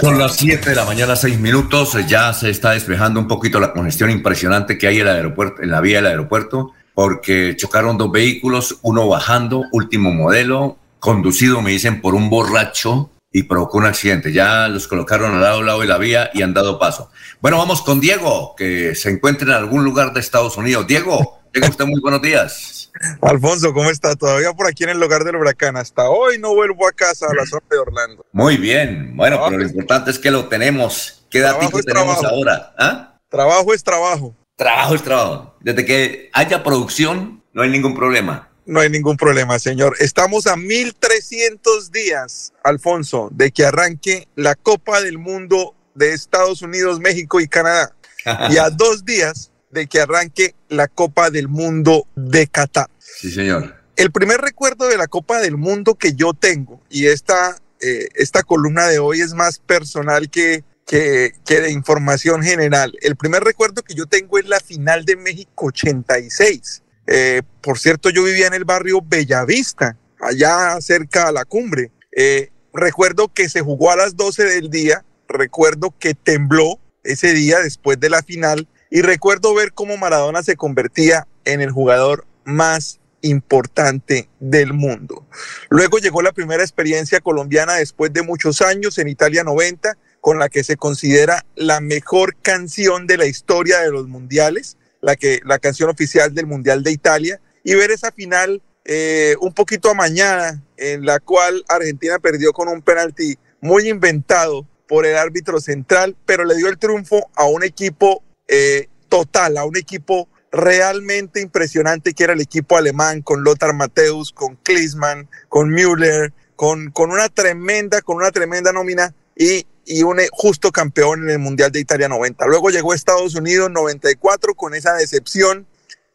Son 0.00 0.18
las 0.18 0.36
7 0.36 0.68
de 0.68 0.76
la 0.76 0.84
mañana, 0.84 1.16
6 1.16 1.40
minutos. 1.40 1.96
Ya 2.06 2.30
se 2.34 2.50
está 2.50 2.72
despejando 2.72 3.18
un 3.18 3.26
poquito 3.26 3.58
la 3.58 3.72
congestión 3.72 4.10
impresionante 4.10 4.76
que 4.76 4.86
hay 4.86 4.96
en, 4.96 5.08
el 5.08 5.14
aeropuerto, 5.14 5.62
en 5.62 5.70
la 5.70 5.80
vía 5.80 5.96
del 5.96 6.08
aeropuerto, 6.08 6.72
porque 6.92 7.56
chocaron 7.56 7.96
dos 7.96 8.12
vehículos, 8.12 8.78
uno 8.82 9.08
bajando, 9.08 9.64
último 9.72 10.12
modelo, 10.12 10.76
conducido, 10.98 11.62
me 11.62 11.70
dicen, 11.70 12.02
por 12.02 12.14
un 12.14 12.28
borracho 12.28 13.10
y 13.32 13.44
provocó 13.44 13.78
un 13.78 13.86
accidente. 13.86 14.34
Ya 14.34 14.68
los 14.68 14.86
colocaron 14.86 15.34
al 15.34 15.40
lado, 15.40 15.62
lado 15.62 15.80
de 15.80 15.86
la 15.86 15.96
vía 15.96 16.30
y 16.34 16.42
han 16.42 16.52
dado 16.52 16.78
paso. 16.78 17.10
Bueno, 17.40 17.56
vamos 17.56 17.80
con 17.80 17.98
Diego, 17.98 18.54
que 18.54 18.94
se 18.94 19.08
encuentra 19.08 19.48
en 19.48 19.54
algún 19.54 19.82
lugar 19.82 20.12
de 20.12 20.20
Estados 20.20 20.58
Unidos. 20.58 20.86
Diego, 20.86 21.40
Diego, 21.54 21.68
usted 21.68 21.86
muy 21.86 22.00
buenos 22.02 22.20
días. 22.20 22.85
Alfonso, 23.22 23.72
¿cómo 23.72 23.90
está? 23.90 24.14
Todavía 24.16 24.52
por 24.52 24.66
aquí 24.66 24.84
en 24.84 24.90
el 24.90 25.00
lugar 25.00 25.24
del 25.24 25.36
huracán. 25.36 25.76
Hasta 25.76 26.08
hoy 26.08 26.38
no 26.38 26.54
vuelvo 26.54 26.86
a 26.86 26.92
casa 26.92 27.26
a 27.30 27.34
la 27.34 27.46
zona 27.46 27.64
de 27.70 27.78
Orlando. 27.78 28.26
Muy 28.32 28.56
bien. 28.56 29.16
Bueno, 29.16 29.40
pero 29.44 29.58
lo 29.58 29.64
importante 29.64 30.10
es 30.10 30.18
que 30.18 30.30
lo 30.30 30.46
tenemos. 30.48 31.26
¿Qué 31.30 31.40
datos 31.40 31.84
tenemos 31.84 32.22
ahora? 32.24 32.74
¿Ah? 32.78 33.18
Trabajo 33.28 33.74
es 33.74 33.82
trabajo. 33.82 34.34
Trabajo 34.56 34.94
es 34.94 35.02
trabajo. 35.02 35.56
Desde 35.60 35.84
que 35.84 36.30
haya 36.32 36.62
producción, 36.62 37.42
no 37.52 37.62
hay 37.62 37.70
ningún 37.70 37.94
problema. 37.94 38.48
No 38.64 38.80
hay 38.80 38.90
ningún 38.90 39.16
problema, 39.16 39.58
señor. 39.58 39.96
Estamos 40.00 40.46
a 40.46 40.56
1300 40.56 41.92
días, 41.92 42.52
Alfonso, 42.64 43.28
de 43.30 43.52
que 43.52 43.64
arranque 43.64 44.26
la 44.34 44.54
Copa 44.56 45.00
del 45.00 45.18
Mundo 45.18 45.74
de 45.94 46.12
Estados 46.12 46.62
Unidos, 46.62 46.98
México 46.98 47.40
y 47.40 47.48
Canadá. 47.48 47.92
y 48.50 48.58
a 48.58 48.70
dos 48.70 49.04
días 49.04 49.52
de 49.76 49.86
que 49.86 50.00
arranque 50.00 50.54
la 50.68 50.88
Copa 50.88 51.30
del 51.30 51.48
Mundo 51.48 52.06
de 52.16 52.46
Qatar. 52.48 52.88
Sí, 52.98 53.30
señor. 53.30 53.76
El 53.96 54.10
primer 54.10 54.40
recuerdo 54.40 54.88
de 54.88 54.96
la 54.96 55.06
Copa 55.06 55.40
del 55.40 55.56
Mundo 55.56 55.94
que 55.94 56.14
yo 56.14 56.34
tengo, 56.34 56.82
y 56.90 57.06
esta, 57.06 57.56
eh, 57.80 58.08
esta 58.14 58.42
columna 58.42 58.88
de 58.88 58.98
hoy 58.98 59.20
es 59.20 59.34
más 59.34 59.58
personal 59.58 60.28
que, 60.28 60.64
que, 60.86 61.34
que, 61.46 61.60
de 61.60 61.70
información 61.70 62.42
general. 62.42 62.96
El 63.00 63.16
primer 63.16 63.44
recuerdo 63.44 63.82
que 63.82 63.94
yo 63.94 64.06
tengo 64.06 64.38
es 64.38 64.48
la 64.48 64.60
final 64.60 65.04
de 65.04 65.16
México 65.16 65.66
86. 65.66 66.82
Eh, 67.06 67.42
por 67.60 67.78
cierto, 67.78 68.10
yo 68.10 68.24
vivía 68.24 68.46
en 68.46 68.54
el 68.54 68.64
barrio 68.64 69.00
Bellavista, 69.02 69.96
allá 70.20 70.80
cerca 70.80 71.28
a 71.28 71.32
la 71.32 71.44
cumbre. 71.44 71.92
Eh, 72.14 72.50
recuerdo 72.72 73.32
que 73.32 73.48
se 73.48 73.60
jugó 73.60 73.90
a 73.90 73.96
las 73.96 74.16
12 74.16 74.44
del 74.44 74.70
día, 74.70 75.04
recuerdo 75.28 75.94
que 75.98 76.14
tembló 76.14 76.80
ese 77.04 77.32
día 77.32 77.60
después 77.60 78.00
de 78.00 78.10
la 78.10 78.22
final 78.22 78.68
y 78.90 79.02
recuerdo 79.02 79.54
ver 79.54 79.72
cómo 79.72 79.96
Maradona 79.96 80.42
se 80.42 80.56
convertía 80.56 81.26
en 81.44 81.60
el 81.60 81.70
jugador 81.70 82.26
más 82.44 83.00
importante 83.22 84.28
del 84.40 84.72
mundo. 84.72 85.26
Luego 85.68 85.98
llegó 85.98 86.22
la 86.22 86.32
primera 86.32 86.62
experiencia 86.62 87.20
colombiana 87.20 87.74
después 87.74 88.12
de 88.12 88.22
muchos 88.22 88.62
años 88.62 88.98
en 88.98 89.08
Italia 89.08 89.42
90, 89.42 89.96
con 90.20 90.38
la 90.38 90.48
que 90.48 90.64
se 90.64 90.76
considera 90.76 91.44
la 91.54 91.80
mejor 91.80 92.36
canción 92.42 93.06
de 93.06 93.16
la 93.16 93.26
historia 93.26 93.80
de 93.80 93.90
los 93.90 94.08
mundiales, 94.08 94.76
la, 95.00 95.16
que, 95.16 95.40
la 95.44 95.58
canción 95.58 95.90
oficial 95.90 96.34
del 96.34 96.46
Mundial 96.46 96.82
de 96.82 96.92
Italia, 96.92 97.40
y 97.64 97.74
ver 97.74 97.90
esa 97.90 98.12
final 98.12 98.62
eh, 98.84 99.34
un 99.40 99.52
poquito 99.52 99.90
amañada, 99.90 100.62
en 100.76 101.04
la 101.04 101.20
cual 101.20 101.64
Argentina 101.68 102.18
perdió 102.18 102.52
con 102.52 102.68
un 102.68 102.82
penalti 102.82 103.38
muy 103.60 103.88
inventado 103.88 104.66
por 104.86 105.06
el 105.06 105.16
árbitro 105.16 105.60
central, 105.60 106.16
pero 106.26 106.44
le 106.44 106.56
dio 106.56 106.68
el 106.68 106.78
triunfo 106.78 107.28
a 107.34 107.44
un 107.46 107.64
equipo 107.64 108.22
eh, 108.48 108.88
total, 109.08 109.56
a 109.56 109.64
un 109.64 109.76
equipo 109.76 110.28
realmente 110.52 111.40
impresionante 111.40 112.14
que 112.14 112.24
era 112.24 112.32
el 112.32 112.40
equipo 112.40 112.76
alemán 112.76 113.22
con 113.22 113.44
Lothar 113.44 113.74
Matthäus, 113.74 114.32
con 114.32 114.56
Klinsmann, 114.56 115.28
con 115.48 115.70
Müller, 115.70 116.32
con, 116.54 116.90
con 116.90 117.10
una 117.10 117.28
tremenda, 117.28 118.00
con 118.00 118.16
una 118.16 118.30
tremenda 118.30 118.72
nómina 118.72 119.14
y, 119.36 119.66
y 119.84 120.02
un 120.02 120.18
justo 120.32 120.72
campeón 120.72 121.24
en 121.24 121.30
el 121.30 121.38
Mundial 121.38 121.70
de 121.72 121.80
Italia 121.80 122.08
90. 122.08 122.46
Luego 122.46 122.70
llegó 122.70 122.94
Estados 122.94 123.34
Unidos 123.34 123.70
94 123.70 124.54
con 124.54 124.74
esa 124.74 124.94
decepción 124.94 125.66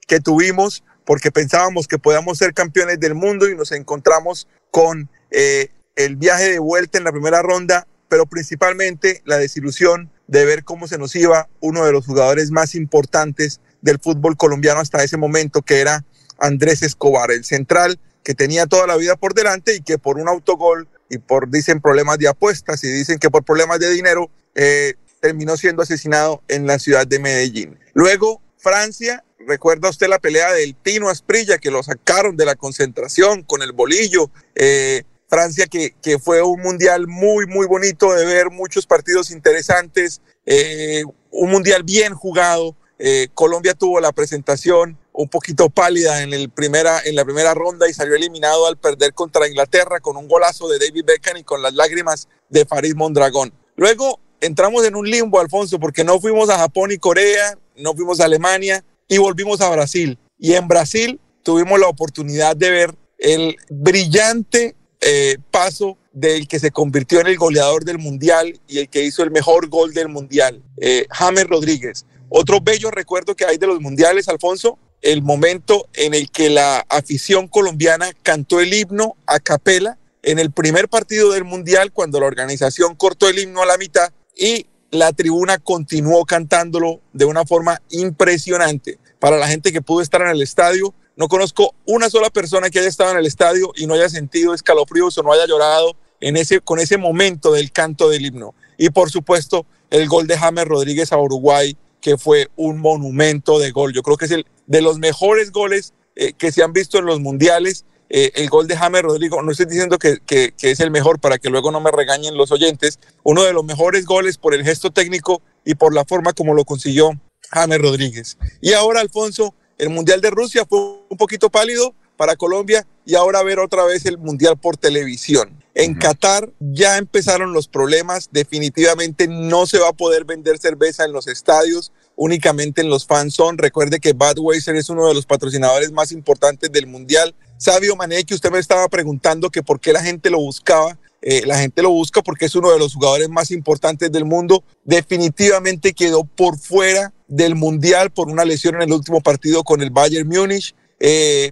que 0.08 0.20
tuvimos 0.20 0.84
porque 1.06 1.32
pensábamos 1.32 1.88
que 1.88 2.00
podíamos 2.00 2.38
ser 2.38 2.54
campeones 2.54 3.00
del 3.00 3.16
mundo 3.16 3.50
y 3.50 3.56
nos 3.56 3.72
encontramos 3.72 4.48
con 4.72 5.10
eh, 5.30 5.70
el 5.96 6.16
viaje 6.16 6.52
de 6.52 6.60
vuelta 6.60 6.98
en 6.98 7.04
la 7.04 7.12
primera 7.12 7.42
ronda, 7.42 7.88
pero 8.10 8.26
principalmente 8.26 9.22
la 9.26 9.38
desilusión 9.38 10.12
de 10.32 10.46
ver 10.46 10.64
cómo 10.64 10.88
se 10.88 10.98
nos 10.98 11.14
iba 11.18 11.50
uno 11.60 11.86
de 11.86 11.92
los 11.92 12.06
jugadores 12.06 12.52
más 12.52 12.74
importantes 12.74 13.60
del 13.82 14.00
fútbol 14.00 14.38
colombiano 14.38 14.80
hasta 14.80 15.04
ese 15.04 15.18
momento, 15.18 15.62
que 15.62 15.82
era 15.82 16.06
Andrés 16.40 16.82
Escobar, 16.84 17.32
el 17.32 17.44
central 17.44 18.00
que 18.24 18.34
tenía 18.34 18.66
toda 18.66 18.88
la 18.88 18.96
vida 18.96 19.18
por 19.18 19.34
delante 19.34 19.76
y 19.76 19.82
que 19.82 19.98
por 19.98 20.18
un 20.18 20.30
autogol 20.30 20.88
y 21.10 21.18
por, 21.18 21.50
dicen, 21.50 21.82
problemas 21.82 22.18
de 22.18 22.30
apuestas 22.30 22.82
y 22.86 22.88
dicen 22.88 23.20
que 23.20 23.30
por 23.30 23.44
problemas 23.44 23.80
de 23.80 23.90
dinero, 23.90 24.32
eh, 24.56 24.94
terminó 25.20 25.58
siendo 25.58 25.84
asesinado 25.84 26.42
en 26.48 26.66
la 26.66 26.80
ciudad 26.80 27.06
de 27.06 27.20
Medellín. 27.20 27.78
Luego, 27.94 28.42
Francia, 28.58 29.26
recuerda 29.46 29.90
usted 29.90 30.08
la 30.08 30.20
pelea 30.20 30.54
del 30.54 30.76
Tino 30.76 31.10
Asprilla, 31.10 31.58
que 31.58 31.72
lo 31.72 31.84
sacaron 31.84 32.38
de 32.38 32.46
la 32.46 32.56
concentración 32.56 33.44
con 33.44 33.62
el 33.64 33.74
bolillo. 33.74 34.32
Eh, 34.56 35.04
Francia, 35.32 35.66
que, 35.66 36.20
fue 36.20 36.42
un 36.42 36.60
mundial 36.60 37.08
muy, 37.08 37.48
muy 37.48 37.66
bonito 37.66 38.12
de 38.12 38.26
ver, 38.26 38.50
muchos 38.52 38.86
partidos 38.86 39.32
interesantes, 39.32 40.20
eh, 40.46 41.04
un 41.32 41.50
mundial 41.50 41.84
bien 41.84 42.14
jugado. 42.14 42.76
Eh, 43.00 43.30
Colombia 43.34 43.74
tuvo 43.74 44.02
la 44.02 44.12
presentación, 44.12 44.98
un 45.14 45.30
poquito 45.30 45.70
pálida 45.70 46.22
en, 46.22 46.34
el 46.34 46.50
primera, 46.50 47.00
en 47.06 47.16
la 47.16 47.24
primera 47.24 47.54
ronda 47.54 47.88
y 47.90 47.94
salió 47.94 48.14
eliminado 48.14 48.68
al 48.68 48.76
perder 48.76 49.14
contra 49.14 49.48
Inglaterra 49.48 50.02
con 50.02 50.18
un 50.18 50.28
golazo 50.28 50.68
de 50.68 50.80
David 50.80 51.06
Beckham 51.06 51.38
y 51.38 51.46
con 51.46 51.62
las 51.62 51.76
lágrimas 51.76 52.28
de 52.50 52.66
Farid 52.66 52.96
Mondragón. 52.96 53.54
Luego 53.78 54.20
entramos 54.42 54.86
en 54.86 54.98
un 54.98 55.10
limbo, 55.10 55.40
Alfonso, 55.40 55.80
porque 55.80 56.04
no 56.04 56.20
fuimos 56.20 56.50
a 56.50 56.58
Japón 56.58 56.92
y 56.92 56.98
Corea, 56.98 57.58
no 57.78 57.94
fuimos 57.94 58.20
a 58.20 58.26
Alemania 58.26 58.84
y 59.08 59.18
volvimos 59.18 59.62
a 59.62 59.70
Brasil. 59.70 60.20
Y 60.38 60.56
en 60.56 60.68
Brasil 60.68 61.22
tuvimos 61.42 61.80
la 61.80 61.88
oportunidad 61.88 62.58
de 62.58 62.70
ver 62.70 62.96
el 63.18 63.56
brillante 63.70 64.76
eh, 65.02 65.38
paso 65.50 65.98
del 66.14 66.48
que 66.48 66.60
se 66.60 66.72
convirtió 66.72 67.22
en 67.22 67.28
el 67.28 67.38
goleador 67.38 67.86
del 67.86 67.98
mundial 67.98 68.60
y 68.68 68.80
el 68.80 68.90
que 68.90 69.04
hizo 69.04 69.24
el 69.24 69.32
mejor 69.32 69.68
gol 69.68 69.94
del 69.94 70.10
mundial, 70.10 70.62
eh, 70.78 71.08
Rodríguez. 71.48 72.06
Otro 72.30 72.62
bello 72.62 72.92
recuerdo 72.92 73.36
que 73.36 73.46
hay 73.46 73.58
de 73.58 73.68
los 73.68 73.82
mundiales, 73.82 74.30
Alfonso, 74.30 74.78
el 75.02 75.22
momento 75.22 75.88
en 75.94 76.14
el 76.14 76.30
que 76.30 76.50
la 76.50 76.86
afición 76.88 77.48
colombiana 77.48 78.12
cantó 78.22 78.60
el 78.62 78.74
himno 78.74 79.16
a 79.26 79.40
capela 79.40 79.98
en 80.24 80.38
el 80.38 80.52
primer 80.52 80.88
partido 80.88 81.32
del 81.32 81.44
mundial 81.44 81.92
cuando 81.92 82.20
la 82.20 82.28
organización 82.28 82.96
cortó 82.96 83.28
el 83.28 83.40
himno 83.40 83.64
a 83.64 83.66
la 83.66 83.78
mitad 83.78 84.12
y 84.36 84.68
la 84.92 85.14
tribuna 85.14 85.58
continuó 85.58 86.26
cantándolo 86.26 87.02
de 87.14 87.26
una 87.26 87.46
forma 87.46 87.82
impresionante. 87.90 89.00
Para 89.20 89.38
la 89.38 89.48
gente 89.48 89.72
que 89.72 89.82
pudo 89.82 90.02
estar 90.02 90.22
en 90.22 90.30
el 90.30 90.42
estadio, 90.42 90.94
no 91.16 91.28
conozco 91.28 91.76
una 91.86 92.10
sola 92.10 92.30
persona 92.30 92.70
que 92.70 92.80
haya 92.80 92.88
estado 92.88 93.12
en 93.12 93.18
el 93.18 93.26
estadio 93.26 93.72
y 93.76 93.86
no 93.86 93.94
haya 93.94 94.10
sentido 94.10 94.54
escalofríos 94.54 95.18
o 95.18 95.24
no 95.24 95.34
haya 95.34 95.46
llorado 95.46 95.96
en 96.20 96.38
ese, 96.38 96.62
con 96.62 96.80
ese 96.80 96.98
momento 96.98 97.52
del 97.52 97.72
canto 97.72 98.10
del 98.10 98.26
himno. 98.26 98.56
Y 98.78 98.90
por 98.90 99.10
supuesto, 99.10 99.66
el 99.90 100.08
gol 100.08 100.28
de 100.28 100.38
James 100.38 100.66
Rodríguez 100.66 101.12
a 101.12 101.18
Uruguay, 101.18 101.78
que 102.00 102.18
fue 102.18 102.50
un 102.56 102.80
monumento 102.80 103.60
de 103.60 103.72
gol. 103.72 103.94
Yo 103.94 104.04
creo 104.04 104.18
que 104.18 104.26
es 104.26 104.32
el 104.32 104.46
de 104.68 104.82
los 104.82 105.00
mejores 105.00 105.52
goles 105.52 105.94
eh, 106.16 106.34
que 106.34 106.52
se 106.52 106.64
han 106.64 106.74
visto 106.74 106.98
en 106.98 107.06
los 107.06 107.20
mundiales 107.20 107.86
eh, 108.14 108.34
el 108.36 108.50
gol 108.50 108.68
de 108.68 108.76
James 108.76 109.04
Rodrigo, 109.04 109.42
no 109.42 109.52
estoy 109.52 109.68
diciendo 109.68 109.98
que, 109.98 110.20
es 110.62 110.80
el 110.82 110.92
mejor 110.92 111.22
para 111.22 111.38
que 111.38 111.50
luego 111.50 111.72
no 111.72 111.80
me 111.80 111.92
regañen 111.92 112.36
los 112.36 112.52
oyentes, 112.52 113.00
uno 113.24 113.44
de 113.44 113.54
los 113.54 113.64
mejores 113.64 114.06
goles 114.06 114.38
por 114.38 114.54
el 114.54 114.66
gesto 114.66 114.92
técnico 114.92 115.42
y 115.64 115.76
por 115.76 115.94
la 115.94 116.04
forma 116.04 116.34
como 116.34 116.54
lo 116.54 116.66
consiguió 116.66 117.12
James 117.52 117.82
Rodríguez. 117.82 118.38
Y 118.60 118.74
ahora, 118.74 119.00
Alfonso, 119.00 119.56
el 119.78 119.90
Mundial 119.90 120.22
de 120.22 120.30
Rusia 120.30 120.66
fue 120.68 120.80
un 121.10 121.18
poquito 121.18 121.50
pálido 121.50 121.94
para 122.18 122.36
Colombia 122.36 122.86
y 123.06 123.16
ahora 123.16 123.42
ver 123.42 123.60
otra 123.60 123.84
vez 123.84 124.06
el 124.06 124.18
Mundial 124.18 124.58
por 124.58 124.78
televisión. 124.78 125.62
En 125.74 125.96
Qatar 125.96 126.52
ya 126.60 126.98
empezaron 126.98 127.54
los 127.54 127.68
problemas, 127.68 128.30
definitivamente 128.32 129.28
no 129.28 129.66
se 129.66 129.80
va 129.80 129.90
a 129.90 129.94
poder 129.94 130.26
vender 130.26 130.60
cerveza 130.60 131.06
en 131.06 131.14
los 131.14 131.28
estadios, 131.28 131.92
únicamente 132.16 132.82
en 132.82 132.90
los 132.90 133.08
fans 133.08 133.34
son. 133.34 133.58
Recuerde 133.58 134.00
que 134.00 134.14
Budweiser 134.14 134.76
es 134.76 134.90
uno 134.90 135.08
de 135.08 135.14
los 135.14 135.26
patrocinadores 135.26 135.92
más 135.92 136.12
importantes 136.12 136.72
del 136.72 136.88
Mundial. 136.88 137.34
Sabio 137.58 137.96
Mané, 137.96 138.24
que 138.26 138.36
usted 138.36 138.52
me 138.52 138.60
estaba 138.60 138.88
preguntando 138.90 139.50
que 139.50 139.64
por 139.64 139.80
qué 139.80 139.94
la 139.94 140.04
gente 140.04 140.30
lo 140.30 140.40
buscaba. 140.40 141.00
Eh, 141.22 141.44
la 141.46 141.60
gente 141.60 141.84
lo 141.84 141.92
busca 141.92 142.22
porque 142.22 142.46
es 142.46 142.56
uno 142.56 142.72
de 142.72 142.80
los 142.80 142.96
jugadores 142.96 143.30
más 143.30 143.52
importantes 143.52 144.12
del 144.12 144.26
mundo. 144.26 144.64
Definitivamente 144.84 145.94
quedó 145.94 146.24
por 146.24 146.58
fuera 146.58 147.14
del 147.28 147.56
Mundial 147.56 148.12
por 148.12 148.28
una 148.28 148.46
lesión 148.46 148.76
en 148.76 148.84
el 148.84 148.94
último 148.94 149.22
partido 149.22 149.64
con 149.64 149.82
el 149.82 149.92
Bayern 149.92 150.28
Múnich. 150.28 150.76
Eh, 151.00 151.52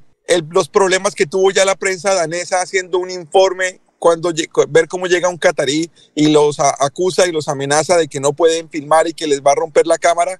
los 0.49 0.69
problemas 0.69 1.15
que 1.15 1.25
tuvo 1.25 1.51
ya 1.51 1.65
la 1.65 1.75
prensa 1.75 2.13
danesa 2.13 2.61
haciendo 2.61 2.99
un 2.99 3.09
informe 3.09 3.81
cuando 3.97 4.31
ver 4.69 4.87
cómo 4.87 5.07
llega 5.07 5.27
un 5.27 5.37
catarí 5.37 5.91
y 6.15 6.27
los 6.27 6.59
acusa 6.59 7.27
y 7.27 7.31
los 7.31 7.47
amenaza 7.47 7.97
de 7.97 8.07
que 8.07 8.19
no 8.19 8.33
pueden 8.33 8.69
filmar 8.69 9.07
y 9.07 9.13
que 9.13 9.27
les 9.27 9.41
va 9.41 9.51
a 9.51 9.55
romper 9.55 9.85
la 9.85 9.97
cámara 9.97 10.39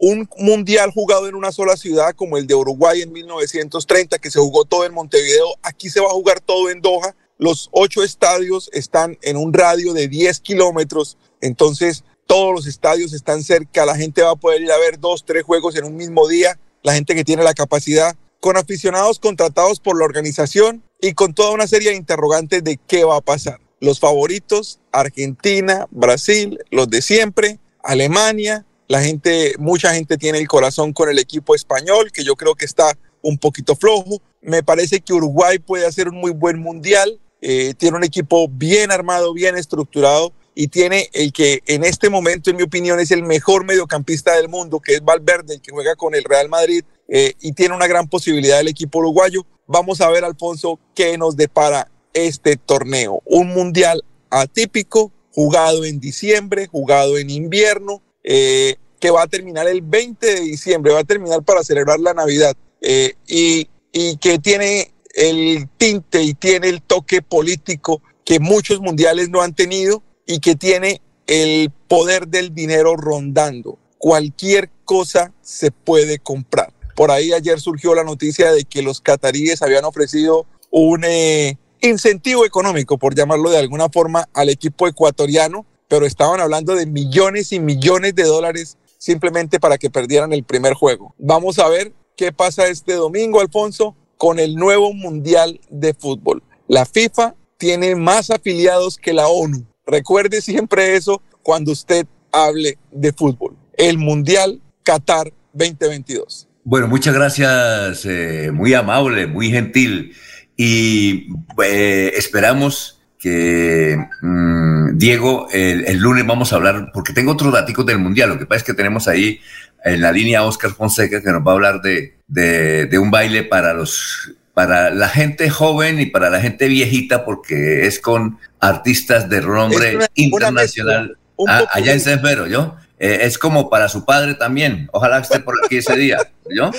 un 0.00 0.28
mundial 0.38 0.90
jugado 0.92 1.28
en 1.28 1.34
una 1.34 1.52
sola 1.52 1.76
ciudad 1.76 2.14
como 2.16 2.38
el 2.38 2.46
de 2.46 2.54
Uruguay 2.54 3.02
en 3.02 3.12
1930, 3.12 4.18
que 4.18 4.30
se 4.30 4.40
jugó 4.40 4.64
todo 4.64 4.86
en 4.86 4.94
Montevideo, 4.94 5.46
aquí 5.62 5.90
se 5.90 6.00
va 6.00 6.06
a 6.06 6.14
jugar 6.14 6.40
todo 6.40 6.70
en 6.70 6.80
Doha. 6.80 7.14
Los 7.40 7.70
ocho 7.72 8.04
estadios 8.04 8.68
están 8.74 9.16
en 9.22 9.38
un 9.38 9.54
radio 9.54 9.94
de 9.94 10.08
10 10.08 10.40
kilómetros, 10.40 11.16
entonces 11.40 12.04
todos 12.26 12.52
los 12.52 12.66
estadios 12.66 13.14
están 13.14 13.42
cerca, 13.42 13.86
la 13.86 13.96
gente 13.96 14.20
va 14.20 14.32
a 14.32 14.36
poder 14.36 14.60
ir 14.60 14.70
a 14.70 14.76
ver 14.76 15.00
dos, 15.00 15.24
tres 15.24 15.42
juegos 15.42 15.74
en 15.76 15.84
un 15.84 15.96
mismo 15.96 16.28
día, 16.28 16.60
la 16.82 16.92
gente 16.92 17.14
que 17.14 17.24
tiene 17.24 17.42
la 17.42 17.54
capacidad, 17.54 18.14
con 18.40 18.58
aficionados 18.58 19.18
contratados 19.18 19.80
por 19.80 19.98
la 19.98 20.04
organización 20.04 20.82
y 21.00 21.14
con 21.14 21.32
toda 21.32 21.52
una 21.52 21.66
serie 21.66 21.92
de 21.92 21.96
interrogantes 21.96 22.62
de 22.62 22.78
qué 22.86 23.04
va 23.04 23.16
a 23.16 23.22
pasar. 23.22 23.58
Los 23.80 24.00
favoritos, 24.00 24.78
Argentina, 24.92 25.86
Brasil, 25.90 26.58
los 26.70 26.90
de 26.90 27.00
siempre, 27.00 27.58
Alemania, 27.82 28.66
la 28.86 29.00
gente, 29.00 29.54
mucha 29.58 29.94
gente 29.94 30.18
tiene 30.18 30.36
el 30.36 30.46
corazón 30.46 30.92
con 30.92 31.08
el 31.08 31.18
equipo 31.18 31.54
español, 31.54 32.12
que 32.12 32.22
yo 32.22 32.36
creo 32.36 32.54
que 32.54 32.66
está 32.66 32.98
un 33.22 33.38
poquito 33.38 33.76
flojo. 33.76 34.20
Me 34.42 34.62
parece 34.62 35.00
que 35.00 35.14
Uruguay 35.14 35.58
puede 35.58 35.86
hacer 35.86 36.10
un 36.10 36.16
muy 36.16 36.32
buen 36.32 36.58
mundial. 36.58 37.18
Eh, 37.42 37.74
tiene 37.76 37.96
un 37.96 38.04
equipo 38.04 38.48
bien 38.48 38.90
armado, 38.90 39.32
bien 39.32 39.56
estructurado 39.56 40.32
y 40.54 40.68
tiene 40.68 41.08
el 41.12 41.32
que 41.32 41.62
en 41.66 41.84
este 41.84 42.10
momento, 42.10 42.50
en 42.50 42.56
mi 42.56 42.62
opinión, 42.62 43.00
es 43.00 43.10
el 43.10 43.22
mejor 43.22 43.64
mediocampista 43.64 44.36
del 44.36 44.48
mundo, 44.48 44.80
que 44.80 44.94
es 44.94 45.04
Valverde, 45.04 45.54
el 45.54 45.60
que 45.60 45.70
juega 45.70 45.96
con 45.96 46.14
el 46.14 46.24
Real 46.24 46.48
Madrid 46.48 46.84
eh, 47.08 47.34
y 47.40 47.52
tiene 47.52 47.74
una 47.74 47.86
gran 47.86 48.08
posibilidad 48.08 48.60
el 48.60 48.68
equipo 48.68 48.98
uruguayo. 48.98 49.46
Vamos 49.66 50.00
a 50.00 50.10
ver, 50.10 50.24
Alfonso, 50.24 50.78
qué 50.94 51.16
nos 51.16 51.36
depara 51.36 51.90
este 52.12 52.56
torneo. 52.56 53.22
Un 53.24 53.48
mundial 53.48 54.04
atípico, 54.28 55.12
jugado 55.32 55.84
en 55.84 56.00
diciembre, 56.00 56.66
jugado 56.66 57.16
en 57.16 57.30
invierno, 57.30 58.02
eh, 58.22 58.76
que 58.98 59.10
va 59.10 59.22
a 59.22 59.26
terminar 59.28 59.66
el 59.66 59.80
20 59.80 60.26
de 60.26 60.40
diciembre, 60.40 60.92
va 60.92 61.00
a 61.00 61.04
terminar 61.04 61.42
para 61.42 61.64
celebrar 61.64 62.00
la 62.00 62.12
Navidad 62.12 62.54
eh, 62.82 63.14
y, 63.26 63.68
y 63.92 64.16
que 64.18 64.38
tiene 64.38 64.92
el 65.14 65.68
tinte 65.76 66.22
y 66.22 66.34
tiene 66.34 66.68
el 66.68 66.82
toque 66.82 67.22
político 67.22 68.02
que 68.24 68.40
muchos 68.40 68.80
mundiales 68.80 69.28
no 69.28 69.42
han 69.42 69.54
tenido 69.54 70.02
y 70.26 70.40
que 70.40 70.54
tiene 70.54 71.00
el 71.26 71.70
poder 71.88 72.28
del 72.28 72.54
dinero 72.54 72.96
rondando. 72.96 73.78
Cualquier 73.98 74.70
cosa 74.84 75.32
se 75.42 75.70
puede 75.70 76.18
comprar. 76.18 76.72
Por 76.94 77.10
ahí 77.10 77.32
ayer 77.32 77.60
surgió 77.60 77.94
la 77.94 78.04
noticia 78.04 78.52
de 78.52 78.64
que 78.64 78.82
los 78.82 79.00
cataríes 79.00 79.62
habían 79.62 79.84
ofrecido 79.84 80.46
un 80.70 81.04
eh, 81.04 81.58
incentivo 81.80 82.44
económico, 82.44 82.98
por 82.98 83.14
llamarlo 83.14 83.50
de 83.50 83.58
alguna 83.58 83.88
forma, 83.88 84.28
al 84.34 84.48
equipo 84.48 84.86
ecuatoriano 84.86 85.66
pero 85.90 86.06
estaban 86.06 86.38
hablando 86.38 86.76
de 86.76 86.86
millones 86.86 87.50
y 87.50 87.58
millones 87.58 88.14
de 88.14 88.22
dólares 88.22 88.78
simplemente 88.96 89.58
para 89.58 89.76
que 89.76 89.90
perdieran 89.90 90.32
el 90.32 90.44
primer 90.44 90.74
juego. 90.74 91.16
Vamos 91.18 91.58
a 91.58 91.68
ver 91.68 91.92
qué 92.16 92.30
pasa 92.30 92.68
este 92.68 92.92
domingo, 92.92 93.40
Alfonso, 93.40 93.96
con 94.20 94.38
el 94.38 94.54
nuevo 94.54 94.92
Mundial 94.92 95.58
de 95.70 95.94
Fútbol. 95.94 96.42
La 96.68 96.84
FIFA 96.84 97.36
tiene 97.56 97.94
más 97.94 98.28
afiliados 98.28 98.98
que 98.98 99.14
la 99.14 99.28
ONU. 99.28 99.64
Recuerde 99.86 100.42
siempre 100.42 100.94
eso 100.94 101.22
cuando 101.42 101.72
usted 101.72 102.06
hable 102.30 102.76
de 102.92 103.14
fútbol. 103.14 103.56
El 103.78 103.96
Mundial 103.96 104.60
Qatar 104.82 105.32
2022. 105.54 106.48
Bueno, 106.64 106.86
muchas 106.86 107.14
gracias, 107.14 108.04
eh, 108.04 108.50
muy 108.52 108.74
amable, 108.74 109.26
muy 109.26 109.50
gentil. 109.50 110.14
Y 110.54 111.28
eh, 111.64 112.12
esperamos 112.14 113.00
que 113.18 113.96
mm, 114.20 114.98
Diego, 114.98 115.48
el, 115.50 115.96
lunes 115.96 116.26
vamos 116.26 116.52
a 116.52 116.56
hablar, 116.56 116.90
porque 116.92 117.14
tengo 117.14 117.32
otros 117.32 117.54
datos 117.54 117.86
del 117.86 117.98
Mundial, 117.98 118.28
lo 118.28 118.38
que 118.38 118.44
pasa 118.44 118.58
es 118.58 118.64
que 118.64 118.74
tenemos 118.74 119.08
ahí 119.08 119.40
en 119.84 120.00
la 120.00 120.12
línea 120.12 120.44
Oscar 120.44 120.72
Fonseca 120.72 121.22
que 121.22 121.30
nos 121.30 121.46
va 121.46 121.52
a 121.52 121.54
hablar 121.54 121.80
de, 121.82 122.18
de, 122.26 122.98
un 122.98 123.10
baile 123.10 123.42
para 123.44 123.72
los 123.72 124.32
para 124.54 124.90
la 124.90 125.08
gente 125.08 125.48
joven 125.48 126.00
y 126.00 126.06
para 126.06 126.28
la 126.28 126.40
gente 126.40 126.68
viejita, 126.68 127.24
porque 127.24 127.86
es 127.86 128.00
con 128.00 128.38
artistas 128.58 129.28
de 129.28 129.40
renombre 129.40 129.98
internacional 130.14 131.16
ah, 131.48 131.64
allá 131.72 131.92
en 131.92 132.00
Cesbero, 132.00 132.46
¿yo? 132.46 132.76
Eh, 132.98 133.20
es 133.22 133.38
como 133.38 133.70
para 133.70 133.88
su 133.88 134.04
padre 134.04 134.34
también. 134.34 134.88
Ojalá 134.92 135.20
esté 135.20 135.40
por 135.40 135.54
aquí 135.64 135.78
ese 135.78 135.96
día, 135.96 136.18
¿yo? 136.54 136.70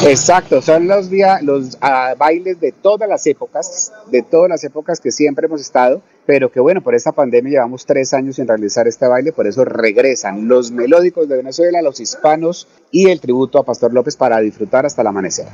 Exacto, 0.04 0.60
son 0.60 0.88
los, 0.88 1.08
días, 1.08 1.40
los 1.40 1.78
ah, 1.80 2.14
bailes 2.18 2.60
de 2.60 2.72
todas 2.72 3.08
las 3.08 3.24
épocas, 3.28 3.92
de 4.10 4.22
todas 4.22 4.48
las 4.48 4.64
épocas 4.64 5.00
que 5.00 5.12
siempre 5.12 5.46
hemos 5.46 5.60
estado, 5.60 6.02
pero 6.26 6.50
que 6.50 6.58
bueno, 6.58 6.82
por 6.82 6.96
esta 6.96 7.12
pandemia 7.12 7.52
llevamos 7.52 7.86
tres 7.86 8.12
años 8.12 8.34
sin 8.34 8.48
realizar 8.48 8.88
este 8.88 9.06
baile, 9.06 9.30
por 9.30 9.46
eso 9.46 9.64
regresan 9.64 10.48
los 10.48 10.72
melódicos 10.72 11.28
de 11.28 11.36
Venezuela, 11.36 11.80
los 11.80 12.00
hispanos 12.00 12.66
y 12.90 13.08
el 13.08 13.20
tributo 13.20 13.60
a 13.60 13.64
Pastor 13.64 13.92
López 13.92 14.16
para 14.16 14.40
disfrutar 14.40 14.84
hasta 14.84 15.02
el 15.02 15.06
amanecer. 15.06 15.46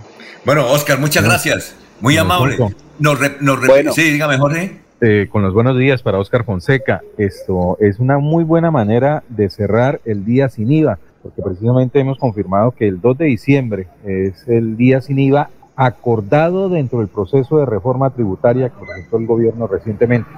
Bueno, 0.47 0.71
Oscar, 0.71 0.99
muchas 0.99 1.23
gracias, 1.23 1.75
muy 2.01 2.17
amable. 2.17 2.57
Nos, 2.99 3.19
nos 3.43 3.67
bueno. 3.67 3.93
Sí, 3.93 4.11
dígame, 4.11 4.39
Jorge. 4.39 4.88
Eh, 5.01 5.29
con 5.31 5.43
los 5.43 5.55
buenos 5.55 5.79
días 5.79 6.03
para 6.03 6.19
Oscar 6.19 6.43
Fonseca. 6.43 7.03
Esto 7.17 7.77
es 7.79 8.01
una 8.01 8.19
muy 8.19 8.43
buena 8.43 8.73
manera 8.73 9.23
de 9.29 9.49
cerrar 9.49 10.01
el 10.05 10.25
día 10.25 10.49
sin 10.49 10.73
IVA, 10.73 10.99
porque 11.23 11.41
precisamente 11.41 12.01
hemos 12.01 12.19
confirmado 12.19 12.73
que 12.73 12.89
el 12.89 13.01
2 13.01 13.19
de 13.19 13.25
diciembre 13.27 13.87
es 14.05 14.49
el 14.49 14.77
día 14.77 15.01
sin 15.01 15.21
IVA 15.21 15.51
acordado 15.77 16.69
dentro 16.69 16.99
del 16.99 17.07
proceso 17.07 17.59
de 17.59 17.67
reforma 17.67 18.11
tributaria 18.11 18.71
que 18.71 18.85
presentó 18.85 19.19
el 19.19 19.27
gobierno 19.27 19.69
recientemente. 19.69 20.29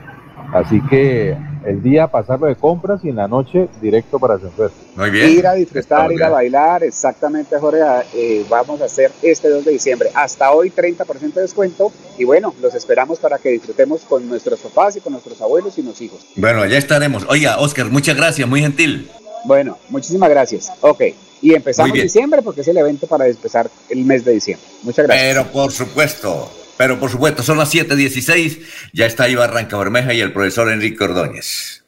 Así 0.52 0.80
que 0.88 1.36
el 1.64 1.82
día 1.82 2.08
pasarlo 2.08 2.46
de 2.46 2.56
compras 2.56 3.00
y 3.04 3.10
en 3.10 3.16
la 3.16 3.28
noche 3.28 3.68
directo 3.80 4.18
para 4.18 4.38
Senfer. 4.38 4.70
Muy 4.96 5.10
bien. 5.10 5.30
Ir 5.30 5.46
a 5.46 5.54
disfrutar, 5.54 6.10
ir 6.12 6.22
a 6.24 6.30
bailar, 6.30 6.82
exactamente, 6.82 7.58
Jorge. 7.58 7.80
Eh, 8.14 8.44
vamos 8.48 8.80
a 8.80 8.86
hacer 8.86 9.12
este 9.22 9.48
2 9.48 9.64
de 9.64 9.72
diciembre. 9.72 10.10
Hasta 10.14 10.50
hoy 10.52 10.70
30% 10.70 11.34
de 11.34 11.42
descuento 11.42 11.92
y 12.18 12.24
bueno, 12.24 12.54
los 12.60 12.74
esperamos 12.74 13.18
para 13.18 13.38
que 13.38 13.50
disfrutemos 13.50 14.02
con 14.02 14.28
nuestros 14.28 14.60
papás 14.60 14.96
y 14.96 15.00
con 15.00 15.12
nuestros 15.12 15.40
abuelos 15.40 15.78
y 15.78 15.82
los 15.82 16.00
hijos. 16.00 16.26
Bueno, 16.36 16.62
allá 16.62 16.78
estaremos. 16.78 17.26
Oiga, 17.28 17.58
Oscar, 17.58 17.86
muchas 17.90 18.16
gracias, 18.16 18.48
muy 18.48 18.60
gentil. 18.60 19.08
Bueno, 19.44 19.78
muchísimas 19.88 20.30
gracias. 20.30 20.72
Ok. 20.80 21.02
Y 21.42 21.54
empezamos 21.54 21.92
diciembre 21.94 22.42
porque 22.42 22.60
es 22.60 22.68
el 22.68 22.76
evento 22.76 23.06
para 23.06 23.26
empezar 23.26 23.70
el 23.88 24.04
mes 24.04 24.24
de 24.24 24.32
diciembre. 24.32 24.66
Muchas 24.82 25.06
gracias. 25.06 25.26
Pero 25.26 25.52
por 25.52 25.72
supuesto. 25.72 26.50
Pero 26.80 26.98
por 26.98 27.10
supuesto, 27.10 27.42
son 27.42 27.58
las 27.58 27.68
7:16. 27.68 28.58
Ya 28.94 29.04
está 29.04 29.24
ahí 29.24 29.34
Barranca 29.34 29.76
Bermeja 29.76 30.14
y 30.14 30.22
el 30.22 30.32
profesor 30.32 30.70
Enrique 30.70 31.04
Ordóñez. 31.04 31.84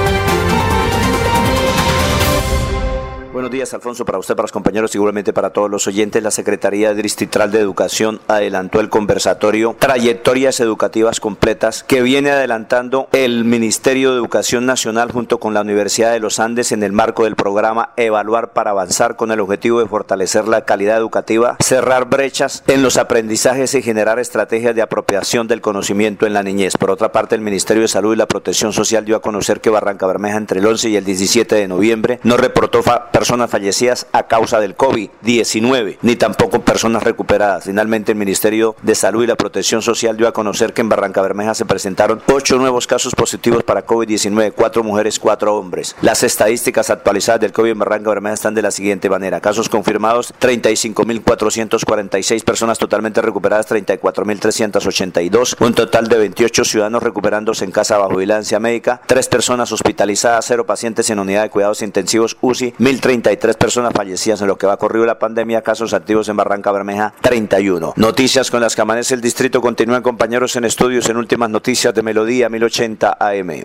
Buenos 3.41 3.53
días, 3.53 3.73
Alfonso, 3.73 4.05
para 4.05 4.19
usted, 4.19 4.35
para 4.35 4.43
los 4.43 4.51
compañeros, 4.51 4.91
seguramente 4.91 5.33
para 5.33 5.49
todos 5.49 5.67
los 5.67 5.87
oyentes. 5.87 6.21
La 6.21 6.29
Secretaría 6.29 6.93
Distrital 6.93 7.51
de 7.51 7.57
Educación 7.57 8.21
adelantó 8.27 8.79
el 8.79 8.89
conversatorio 8.89 9.75
Trayectorias 9.79 10.59
Educativas 10.59 11.19
Completas 11.19 11.83
que 11.83 12.03
viene 12.03 12.29
adelantando 12.29 13.09
el 13.11 13.43
Ministerio 13.43 14.11
de 14.11 14.17
Educación 14.17 14.67
Nacional 14.67 15.11
junto 15.11 15.39
con 15.39 15.55
la 15.55 15.61
Universidad 15.61 16.11
de 16.11 16.19
los 16.19 16.39
Andes 16.39 16.71
en 16.71 16.83
el 16.83 16.91
marco 16.91 17.23
del 17.23 17.35
programa 17.35 17.93
Evaluar 17.97 18.53
para 18.53 18.69
Avanzar 18.69 19.15
con 19.15 19.31
el 19.31 19.39
objetivo 19.39 19.79
de 19.79 19.87
fortalecer 19.87 20.47
la 20.47 20.63
calidad 20.63 20.97
educativa, 20.97 21.57
cerrar 21.61 22.05
brechas 22.05 22.63
en 22.67 22.83
los 22.83 22.97
aprendizajes 22.97 23.73
y 23.73 23.81
generar 23.81 24.19
estrategias 24.19 24.75
de 24.75 24.83
apropiación 24.83 25.47
del 25.47 25.61
conocimiento 25.61 26.27
en 26.27 26.33
la 26.33 26.43
niñez. 26.43 26.77
Por 26.77 26.91
otra 26.91 27.11
parte, 27.11 27.33
el 27.33 27.41
Ministerio 27.41 27.81
de 27.81 27.87
Salud 27.87 28.13
y 28.13 28.17
la 28.17 28.27
Protección 28.27 28.71
Social 28.71 29.03
dio 29.03 29.15
a 29.15 29.21
conocer 29.23 29.61
que 29.61 29.71
Barranca 29.71 30.05
Bermeja 30.05 30.37
entre 30.37 30.59
el 30.59 30.67
11 30.67 30.89
y 30.89 30.95
el 30.95 31.05
17 31.05 31.55
de 31.55 31.67
noviembre 31.67 32.19
no 32.21 32.37
reportó 32.37 32.83
personas 32.83 33.30
personas 33.31 33.49
fallecidas 33.49 34.07
a 34.11 34.23
causa 34.23 34.59
del 34.59 34.75
COVID-19, 34.75 35.99
ni 36.01 36.17
tampoco 36.17 36.59
personas 36.59 37.01
recuperadas. 37.01 37.63
Finalmente, 37.63 38.11
el 38.11 38.17
Ministerio 38.17 38.75
de 38.81 38.93
Salud 38.93 39.23
y 39.23 39.27
la 39.27 39.37
Protección 39.37 39.81
Social 39.81 40.17
dio 40.17 40.27
a 40.27 40.33
conocer 40.33 40.73
que 40.73 40.81
en 40.81 40.89
Barranca 40.89 41.21
Bermeja 41.21 41.53
se 41.53 41.63
presentaron 41.63 42.21
ocho 42.27 42.57
nuevos 42.57 42.87
casos 42.87 43.15
positivos 43.15 43.63
para 43.63 43.85
COVID-19, 43.85 44.51
cuatro 44.53 44.83
mujeres, 44.83 45.17
cuatro 45.17 45.55
hombres. 45.55 45.95
Las 46.01 46.23
estadísticas 46.23 46.89
actualizadas 46.89 47.39
del 47.39 47.53
COVID 47.53 47.71
en 47.71 47.79
Barranca 47.79 48.09
Bermeja 48.09 48.33
están 48.33 48.53
de 48.53 48.63
la 48.63 48.71
siguiente 48.71 49.09
manera. 49.09 49.39
Casos 49.39 49.69
confirmados, 49.69 50.33
35.446 50.41 52.43
personas 52.43 52.79
totalmente 52.79 53.21
recuperadas, 53.21 53.71
34.382. 53.71 55.55
Un 55.61 55.73
total 55.73 56.09
de 56.09 56.17
28 56.17 56.65
ciudadanos 56.65 57.01
recuperándose 57.01 57.63
en 57.63 57.71
casa 57.71 57.97
bajo 57.97 58.17
vigilancia 58.17 58.59
médica, 58.59 58.99
tres 59.05 59.29
personas 59.29 59.71
hospitalizadas, 59.71 60.43
cero 60.45 60.65
pacientes 60.65 61.09
en 61.09 61.19
unidad 61.19 61.43
de 61.43 61.49
cuidados 61.49 61.81
intensivos 61.81 62.35
UCI, 62.41 62.73
1.030 62.73 63.20
33 63.21 63.55
personas 63.55 63.93
fallecidas 63.93 64.41
en 64.41 64.47
lo 64.47 64.57
que 64.57 64.65
va 64.65 64.77
corrido 64.77 65.05
la 65.05 65.19
pandemia, 65.19 65.61
casos 65.61 65.93
activos 65.93 66.27
en 66.29 66.37
Barranca 66.37 66.71
Bermeja 66.71 67.13
31. 67.21 67.93
Noticias 67.95 68.49
con 68.49 68.61
las 68.61 68.75
que 68.75 68.81
amanece 68.81 69.13
el 69.13 69.21
distrito 69.21 69.61
continúan 69.61 70.01
compañeros 70.01 70.55
en 70.55 70.65
estudios 70.65 71.07
en 71.09 71.17
últimas 71.17 71.49
noticias 71.49 71.93
de 71.93 72.01
Melodía 72.01 72.49
1080 72.49 73.17
AM. 73.19 73.63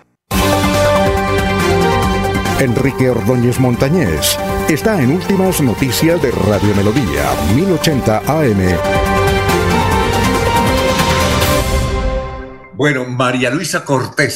Enrique 2.59 3.09
Ordóñez 3.09 3.59
Montañés 3.59 4.37
está 4.69 5.01
en 5.01 5.11
Últimas 5.11 5.61
Noticias 5.61 6.21
de 6.21 6.31
Radio 6.31 6.75
Melodía 6.75 7.25
1080 7.55 8.17
AM. 8.25 8.77
Bueno, 12.73 13.05
María 13.05 13.49
Luisa 13.49 13.83
Cortés, 13.83 14.35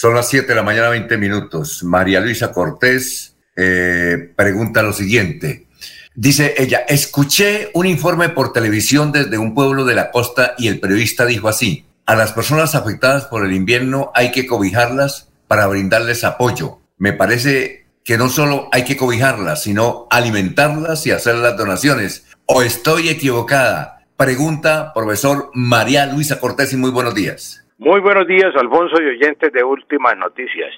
son 0.00 0.14
las 0.14 0.28
7 0.28 0.48
de 0.48 0.54
la 0.54 0.62
mañana, 0.64 0.88
20 0.88 1.16
minutos. 1.16 1.84
María 1.84 2.20
Luisa 2.20 2.50
Cortés 2.52 3.29
eh, 3.56 4.32
pregunta 4.36 4.82
lo 4.82 4.92
siguiente. 4.92 5.66
Dice 6.14 6.54
ella, 6.58 6.84
escuché 6.88 7.70
un 7.74 7.86
informe 7.86 8.28
por 8.28 8.52
televisión 8.52 9.12
desde 9.12 9.38
un 9.38 9.54
pueblo 9.54 9.84
de 9.84 9.94
la 9.94 10.10
costa 10.10 10.54
y 10.58 10.68
el 10.68 10.80
periodista 10.80 11.24
dijo 11.24 11.48
así, 11.48 11.86
a 12.06 12.16
las 12.16 12.32
personas 12.32 12.74
afectadas 12.74 13.26
por 13.26 13.44
el 13.44 13.52
invierno 13.52 14.10
hay 14.14 14.32
que 14.32 14.46
cobijarlas 14.46 15.28
para 15.46 15.66
brindarles 15.66 16.24
apoyo 16.24 16.80
me 17.00 17.14
parece 17.14 17.86
que 18.04 18.18
no 18.18 18.28
solo 18.28 18.68
hay 18.72 18.84
que 18.84 18.98
cobijarlas, 18.98 19.62
sino 19.62 20.06
alimentarlas 20.10 21.06
y 21.06 21.12
hacer 21.12 21.36
las 21.36 21.56
donaciones. 21.56 22.24
¿O 22.44 22.60
estoy 22.60 23.08
equivocada? 23.08 24.04
Pregunta 24.18 24.92
profesor 24.92 25.50
María 25.54 26.04
Luisa 26.04 26.38
Cortés 26.38 26.74
y 26.74 26.76
muy 26.76 26.90
buenos 26.90 27.14
días. 27.14 27.64
Muy 27.80 28.00
buenos 28.00 28.26
días, 28.26 28.54
Alfonso 28.56 29.00
y 29.00 29.06
oyentes 29.06 29.50
de 29.54 29.64
Últimas 29.64 30.14
Noticias. 30.14 30.68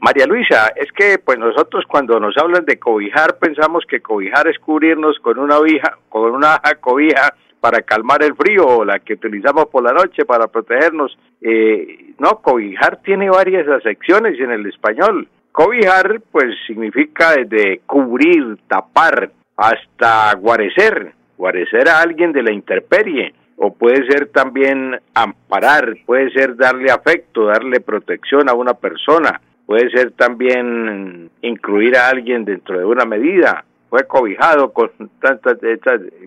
María 0.00 0.26
Luisa, 0.26 0.72
es 0.74 0.90
que 0.90 1.20
pues 1.24 1.38
nosotros 1.38 1.84
cuando 1.86 2.18
nos 2.18 2.36
hablan 2.36 2.64
de 2.64 2.80
cobijar 2.80 3.38
pensamos 3.38 3.84
que 3.88 4.00
cobijar 4.00 4.48
es 4.48 4.58
cubrirnos 4.58 5.20
con 5.20 5.38
una 5.38 5.60
vija, 5.60 5.98
con 6.08 6.32
una 6.32 6.60
cobija 6.80 7.32
para 7.60 7.82
calmar 7.82 8.24
el 8.24 8.34
frío 8.34 8.66
o 8.66 8.84
la 8.84 8.98
que 8.98 9.14
utilizamos 9.14 9.66
por 9.66 9.84
la 9.84 9.92
noche 9.92 10.24
para 10.24 10.48
protegernos. 10.48 11.16
Eh, 11.40 12.14
no, 12.18 12.40
cobijar 12.42 13.02
tiene 13.04 13.30
varias 13.30 13.68
acepciones 13.68 14.40
en 14.40 14.50
el 14.50 14.66
español. 14.66 15.28
Cobijar, 15.52 16.20
pues 16.32 16.56
significa 16.66 17.36
desde 17.36 17.82
cubrir, 17.86 18.58
tapar, 18.66 19.30
hasta 19.56 20.34
guarecer, 20.34 21.12
guarecer 21.36 21.88
a 21.88 22.00
alguien 22.00 22.32
de 22.32 22.42
la 22.42 22.52
intemperie, 22.52 23.32
o 23.58 23.72
puede 23.72 24.06
ser 24.06 24.28
también 24.28 25.00
amparar, 25.14 25.96
puede 26.06 26.30
ser 26.30 26.56
darle 26.56 26.90
afecto, 26.90 27.46
darle 27.46 27.80
protección 27.80 28.48
a 28.48 28.54
una 28.54 28.74
persona, 28.74 29.40
puede 29.66 29.90
ser 29.90 30.12
también 30.12 31.30
incluir 31.42 31.96
a 31.96 32.08
alguien 32.08 32.44
dentro 32.44 32.78
de 32.78 32.84
una 32.84 33.04
medida, 33.04 33.64
fue 33.90 34.06
cobijado 34.06 34.72
con 34.72 34.90
tantas, 35.20 35.58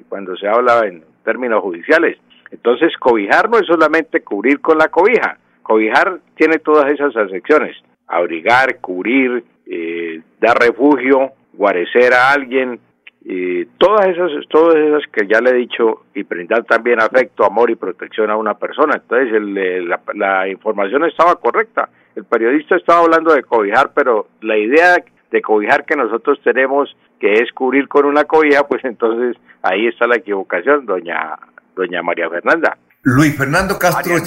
cuando 0.10 0.36
se 0.36 0.48
habla 0.48 0.86
en 0.86 1.04
términos 1.24 1.62
judiciales. 1.62 2.18
Entonces, 2.52 2.92
cobijar 2.98 3.50
no 3.50 3.60
es 3.60 3.66
solamente 3.66 4.22
cubrir 4.22 4.60
con 4.60 4.78
la 4.78 4.90
cobija, 4.90 5.38
cobijar 5.64 6.20
tiene 6.36 6.60
todas 6.60 6.92
esas 6.92 7.16
acepciones. 7.16 7.78
Abrigar, 8.08 8.80
cubrir, 8.82 9.46
eh, 9.66 10.22
dar 10.42 10.60
refugio, 10.60 11.32
guarecer 11.54 12.14
a 12.14 12.32
alguien, 12.32 12.78
eh, 13.24 13.68
todas 13.78 14.08
esas, 14.08 14.32
todas 14.50 14.76
esas 14.76 15.04
que 15.12 15.28
ya 15.28 15.40
le 15.42 15.52
he 15.52 15.56
dicho 15.56 16.06
y 16.14 16.24
brindar 16.24 16.64
también 16.64 17.02
afecto, 17.02 17.46
amor 17.46 17.70
y 17.70 17.76
protección 17.76 18.30
a 18.30 18.36
una 18.36 18.56
persona. 18.56 18.96
Entonces 18.96 19.34
el, 19.34 19.88
la, 19.88 20.02
la, 20.16 20.48
información 20.48 21.06
estaba 21.06 21.36
correcta. 21.36 21.90
El 22.16 22.26
periodista 22.26 22.76
estaba 22.76 23.02
hablando 23.02 23.34
de 23.34 23.44
cobijar, 23.44 23.92
pero 23.94 24.28
la 24.42 24.58
idea 24.58 24.98
de 25.30 25.42
cobijar 25.42 25.86
que 25.86 25.96
nosotros 25.96 26.40
tenemos, 26.44 26.96
que 27.20 27.34
es 27.34 27.52
cubrir 27.54 27.88
con 27.88 28.06
una 28.06 28.24
cobija, 28.24 28.68
pues 28.68 28.84
entonces 28.84 29.38
ahí 29.62 29.88
está 29.88 30.08
la 30.08 30.18
equivocación, 30.18 30.86
doña 30.86 31.38
doña 31.76 32.02
María 32.02 32.30
Fernanda. 32.30 32.78
Luis 33.04 33.36
Fernando 33.36 33.80
Castro 33.80 34.18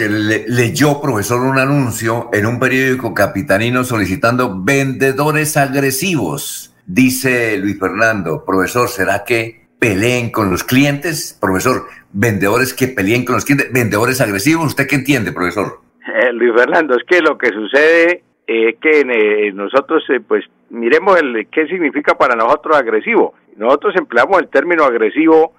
leyó, 0.49 1.01
profesor, 1.01 1.41
un 1.41 1.59
anuncio 1.59 2.29
en 2.33 2.47
un 2.47 2.59
periódico 2.59 3.15
capitanino 3.15 3.85
solicitando 3.85 4.63
vendedores 4.65 5.57
agresivos. 5.57 6.74
Dice 6.87 7.57
Luis 7.59 7.79
Fernando, 7.79 8.45
profesor, 8.45 8.89
¿será 8.89 9.25
que 9.25 9.65
peleen 9.79 10.31
con 10.31 10.51
los 10.51 10.65
clientes? 10.65 11.37
Profesor, 11.41 11.87
vendedores 12.13 12.75
que 12.75 12.89
peleen 12.89 13.25
con 13.25 13.37
los 13.37 13.45
clientes, 13.45 13.73
vendedores 13.73 14.21
agresivos, 14.21 14.67
¿usted 14.67 14.87
qué 14.87 14.97
entiende, 14.97 15.33
profesor? 15.33 15.81
Eh, 16.07 16.33
Luis 16.33 16.53
Fernando, 16.55 16.95
es 16.95 17.05
que 17.05 17.21
lo 17.21 17.39
que 17.39 17.49
sucede 17.49 18.23
es 18.47 18.77
que 18.81 19.01
eh, 19.01 19.53
nosotros, 19.53 20.03
eh, 20.11 20.21
pues, 20.21 20.45
miremos 20.69 21.19
el 21.19 21.49
qué 21.51 21.67
significa 21.67 22.15
para 22.15 22.37
nosotros 22.37 22.77
agresivo. 22.77 23.35
Nosotros 23.57 23.95
empleamos 23.97 24.41
el 24.41 24.49
término 24.49 24.85
agresivo 24.85 25.55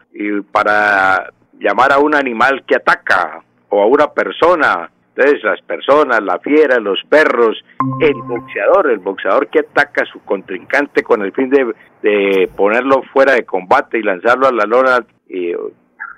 para 0.52 1.32
llamar 1.60 1.94
a 1.94 2.00
un 2.00 2.14
animal 2.14 2.64
que 2.68 2.76
ataca 2.76 3.42
o 3.70 3.82
a 3.82 3.88
una 3.88 4.08
persona. 4.12 4.92
Entonces 5.16 5.44
las 5.44 5.62
personas, 5.62 6.22
la 6.22 6.40
fiera, 6.40 6.78
los 6.80 7.00
perros, 7.08 7.64
el 8.02 8.16
boxeador, 8.24 8.92
el 8.92 9.00
boxeador 9.00 9.48
que 9.48 9.60
ataca 9.60 10.04
a 10.04 10.12
su 10.12 10.20
contrincante 10.26 11.04
con 11.04 11.22
el 11.22 11.32
fin 11.32 11.50
de, 11.50 11.74
de 12.02 12.50
ponerlo 12.56 13.02
fuera 13.14 13.34
de 13.34 13.46
combate 13.46 13.98
y 13.98 14.04
lanzarlo 14.04 14.48
a 14.48 14.52
la 14.52 14.66
lona, 14.66 15.06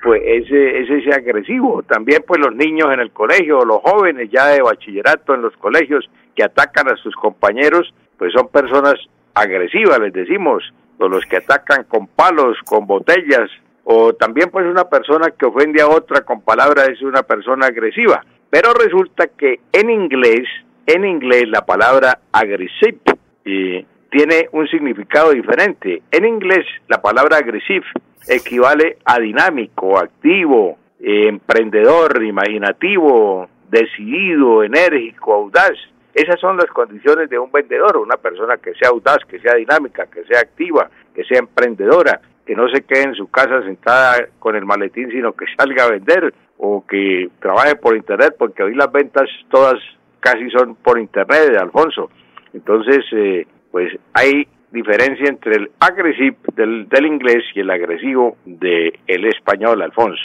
pues 0.04 0.22
ese, 0.26 0.80
ese 0.80 0.98
es 0.98 1.16
agresivo. 1.16 1.84
También 1.84 2.24
pues 2.26 2.42
los 2.42 2.56
niños 2.56 2.92
en 2.92 3.00
el 3.00 3.12
colegio, 3.12 3.64
los 3.66 3.82
jóvenes 3.84 4.32
ya 4.32 4.48
de 4.48 4.64
bachillerato 4.64 5.36
en 5.36 5.44
los 5.44 5.56
colegios 5.58 6.10
que 6.36 6.44
atacan 6.44 6.90
a 6.92 6.96
sus 6.98 7.16
compañeros, 7.16 7.94
pues 8.18 8.34
son 8.34 8.48
personas 8.48 8.96
agresivas, 9.36 10.00
les 10.00 10.14
decimos, 10.14 10.64
o 10.98 11.08
los 11.08 11.24
que 11.26 11.38
atacan 11.38 11.84
con 11.84 12.08
palos, 12.08 12.58
con 12.66 12.88
botellas, 12.88 13.52
o 13.84 14.14
también 14.14 14.50
pues 14.50 14.66
una 14.66 14.86
persona 14.86 15.32
que 15.38 15.46
ofende 15.46 15.82
a 15.82 15.88
otra 15.88 16.22
con 16.22 16.42
palabras 16.42 16.90
es 16.90 17.02
una 17.04 17.24
persona 17.24 17.68
agresiva. 17.68 18.24
Pero 18.50 18.74
resulta 18.74 19.28
que 19.28 19.60
en 19.72 19.90
inglés, 19.90 20.48
en 20.86 21.06
inglés 21.06 21.48
la 21.48 21.66
palabra 21.66 22.20
aggressive 22.32 23.00
eh, 23.46 23.86
tiene 24.10 24.48
un 24.52 24.68
significado 24.68 25.32
diferente. 25.32 26.02
En 26.12 26.26
inglés 26.26 26.66
la 26.88 27.02
palabra 27.02 27.38
aggressive 27.38 27.86
equivale 28.28 28.98
a 29.06 29.20
dinámico, 29.20 29.98
activo, 29.98 30.78
eh, 31.00 31.28
emprendedor, 31.28 32.24
imaginativo, 32.24 33.50
decidido, 33.70 34.64
enérgico, 34.64 35.34
audaz. 35.34 35.78
Esas 36.14 36.40
son 36.40 36.58
las 36.58 36.68
condiciones 36.68 37.30
de 37.30 37.38
un 37.38 37.52
vendedor, 37.52 37.98
una 37.98 38.18
persona 38.18 38.58
que 38.58 38.74
sea 38.74 38.90
audaz, 38.90 39.20
que 39.30 39.40
sea 39.40 39.56
dinámica, 39.56 40.08
que 40.08 40.24
sea 40.24 40.40
activa, 40.40 40.90
que 41.14 41.24
sea 41.26 41.40
emprendedora, 41.40 42.20
que 42.46 42.56
no 42.56 42.68
se 42.70 42.82
quede 42.82 43.04
en 43.04 43.14
su 43.14 43.30
casa 43.30 43.62
sentada 43.62 44.28
con 44.40 44.56
el 44.56 44.66
maletín, 44.66 45.12
sino 45.12 45.34
que 45.34 45.46
salga 45.58 45.84
a 45.84 45.92
vender 45.92 46.34
o 46.58 46.86
que 46.88 47.30
trabaje 47.40 47.76
por 47.76 47.96
internet, 47.96 48.36
porque 48.38 48.64
hoy 48.64 48.76
las 48.76 48.92
ventas 48.92 49.30
todas 49.50 49.76
casi 50.20 50.50
son 50.50 50.76
por 50.76 51.00
internet, 51.00 51.52
de 51.52 51.58
Alfonso. 51.58 52.10
Entonces, 52.54 53.06
eh, 53.12 53.46
pues 53.72 53.92
hay 54.14 54.48
diferencia 54.72 55.30
entre 55.30 55.56
el 55.56 55.72
agresivo 55.80 56.38
del, 56.56 56.88
del, 56.90 57.06
inglés 57.06 57.44
y 57.56 57.62
el 57.62 57.70
agresivo 57.70 58.38
del 58.46 58.94
el 59.08 59.26
español, 59.26 59.82
Alfonso. 59.82 60.22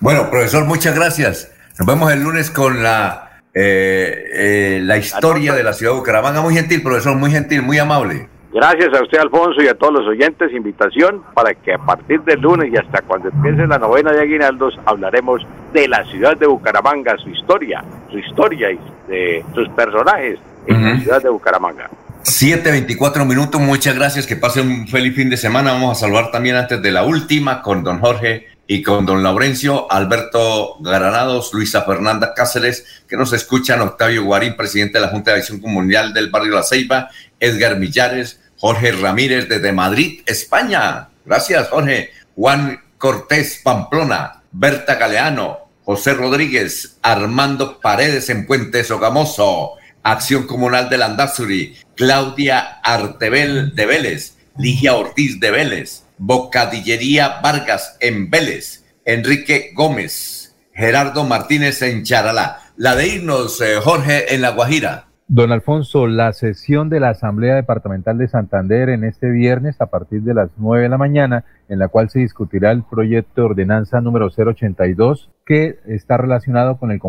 Bueno, 0.00 0.28
profesor, 0.30 0.64
muchas 0.64 0.94
gracias. 0.94 1.52
Nos 1.78 1.86
vemos 1.86 2.12
el 2.12 2.22
lunes 2.22 2.50
con 2.50 2.82
la, 2.82 3.42
eh, 3.54 4.24
eh, 4.34 4.80
la 4.82 4.98
historia 4.98 5.54
de 5.54 5.62
la 5.62 5.72
ciudad 5.72 5.92
de 5.92 5.98
Bucaramanga. 5.98 6.42
Muy 6.42 6.54
gentil, 6.54 6.82
profesor, 6.82 7.16
muy 7.16 7.30
gentil, 7.30 7.62
muy 7.62 7.78
amable. 7.78 8.28
Gracias 8.56 8.88
a 8.98 9.02
usted, 9.02 9.18
Alfonso, 9.18 9.60
y 9.60 9.68
a 9.68 9.74
todos 9.74 9.92
los 9.92 10.06
oyentes. 10.08 10.50
Invitación 10.50 11.22
para 11.34 11.52
que 11.52 11.74
a 11.74 11.78
partir 11.78 12.22
del 12.22 12.40
lunes 12.40 12.72
y 12.72 12.76
hasta 12.78 13.02
cuando 13.02 13.28
empiece 13.28 13.66
la 13.66 13.76
novena 13.76 14.12
de 14.12 14.22
Aguinaldos 14.22 14.80
hablaremos 14.86 15.42
de 15.74 15.86
la 15.86 16.02
ciudad 16.06 16.38
de 16.38 16.46
Bucaramanga, 16.46 17.18
su 17.18 17.28
historia, 17.28 17.84
su 18.10 18.18
historia 18.18 18.70
y 18.72 18.80
de 19.08 19.44
sus 19.54 19.68
personajes 19.76 20.38
en 20.66 20.82
la 20.82 20.98
ciudad 20.98 21.22
de 21.22 21.28
Bucaramanga. 21.28 21.90
7.24 22.24 23.26
minutos, 23.26 23.60
muchas 23.60 23.94
gracias, 23.94 24.26
que 24.26 24.36
pasen 24.36 24.70
un 24.70 24.88
feliz 24.88 25.14
fin 25.14 25.28
de 25.28 25.36
semana. 25.36 25.72
Vamos 25.72 25.98
a 25.98 26.06
saludar 26.06 26.30
también 26.30 26.56
antes 26.56 26.80
de 26.80 26.92
la 26.92 27.04
última 27.04 27.60
con 27.60 27.84
don 27.84 28.00
Jorge 28.00 28.46
y 28.66 28.82
con 28.82 29.04
don 29.04 29.22
Laurencio, 29.22 29.86
Alberto 29.92 30.78
Granados, 30.80 31.52
Luisa 31.52 31.82
Fernanda 31.82 32.32
Cáceres, 32.34 33.04
que 33.06 33.18
nos 33.18 33.34
escuchan, 33.34 33.82
Octavio 33.82 34.24
Guarín, 34.24 34.56
presidente 34.56 34.96
de 34.96 35.04
la 35.04 35.10
Junta 35.10 35.32
de 35.32 35.40
Acción 35.40 35.60
Comunal 35.60 36.14
del 36.14 36.30
Barrio 36.30 36.54
La 36.54 36.62
Ceiba, 36.62 37.10
Edgar 37.38 37.78
Millares, 37.78 38.40
Jorge 38.58 38.92
Ramírez 38.92 39.48
desde 39.48 39.72
Madrid, 39.72 40.22
España. 40.26 41.08
Gracias, 41.24 41.68
Jorge. 41.68 42.10
Juan 42.34 42.80
Cortés 42.98 43.60
Pamplona, 43.62 44.42
Berta 44.52 44.96
Galeano, 44.96 45.58
José 45.84 46.14
Rodríguez, 46.14 46.98
Armando 47.02 47.80
Paredes 47.80 48.28
en 48.30 48.46
Puente 48.46 48.84
Sogamoso, 48.84 49.72
Acción 50.02 50.46
Comunal 50.46 50.88
de 50.88 50.98
Landazuri, 50.98 51.76
Claudia 51.94 52.80
Artebel 52.82 53.74
de 53.74 53.86
Vélez, 53.86 54.36
Ligia 54.58 54.94
Ortiz 54.94 55.38
de 55.40 55.50
Vélez, 55.50 56.04
Bocadillería 56.18 57.40
Vargas 57.42 57.96
en 58.00 58.30
Vélez, 58.30 58.84
Enrique 59.04 59.72
Gómez, 59.74 60.54
Gerardo 60.74 61.24
Martínez 61.24 61.82
en 61.82 62.04
Charalá. 62.04 62.72
La 62.76 62.94
de 62.94 63.08
irnos, 63.08 63.60
eh, 63.60 63.76
Jorge, 63.82 64.34
en 64.34 64.42
La 64.42 64.50
Guajira. 64.50 65.05
Don 65.28 65.50
Alfonso, 65.50 66.06
la 66.06 66.32
sesión 66.32 66.88
de 66.88 67.00
la 67.00 67.08
Asamblea 67.08 67.56
Departamental 67.56 68.16
de 68.16 68.28
Santander 68.28 68.90
en 68.90 69.02
este 69.02 69.28
viernes 69.28 69.80
a 69.80 69.86
partir 69.86 70.22
de 70.22 70.34
las 70.34 70.50
9 70.56 70.84
de 70.84 70.88
la 70.88 70.98
mañana, 70.98 71.44
en 71.68 71.78
la 71.78 71.88
cual 71.88 72.10
se 72.10 72.20
discutirá 72.20 72.70
el 72.70 72.82
proyecto 72.82 73.42
de 73.42 73.46
ordenanza 73.46 74.00
número 74.00 74.26
082 74.26 75.30
que 75.46 75.78
está 75.86 76.16
relacionado 76.16 76.76
con 76.76 76.90
el, 76.90 77.00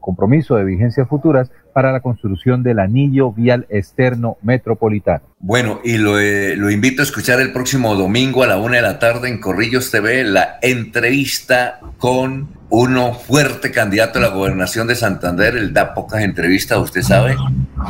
compromiso 0.00 0.54
de 0.54 0.64
vigencias 0.64 1.08
futuras 1.08 1.50
para 1.74 1.90
la 1.90 2.00
construcción 2.00 2.62
del 2.62 2.78
anillo 2.78 3.32
vial 3.32 3.66
externo 3.68 4.38
metropolitano. 4.42 5.24
Bueno, 5.40 5.80
y 5.82 5.98
lo, 5.98 6.20
eh, 6.20 6.54
lo, 6.56 6.70
invito 6.70 7.02
a 7.02 7.04
escuchar 7.04 7.40
el 7.40 7.52
próximo 7.52 7.96
domingo 7.96 8.44
a 8.44 8.46
la 8.46 8.58
una 8.58 8.76
de 8.76 8.82
la 8.82 9.00
tarde 9.00 9.28
en 9.28 9.40
Corrillos 9.40 9.90
TV 9.90 10.22
la 10.22 10.58
entrevista 10.62 11.80
con 11.98 12.48
uno 12.68 13.14
fuerte 13.14 13.72
candidato 13.72 14.20
a 14.20 14.22
la 14.22 14.28
gobernación 14.28 14.86
de 14.86 14.94
Santander. 14.94 15.56
Él 15.56 15.72
da 15.72 15.92
pocas 15.92 16.22
entrevistas, 16.22 16.78
usted 16.78 17.02
sabe. 17.02 17.34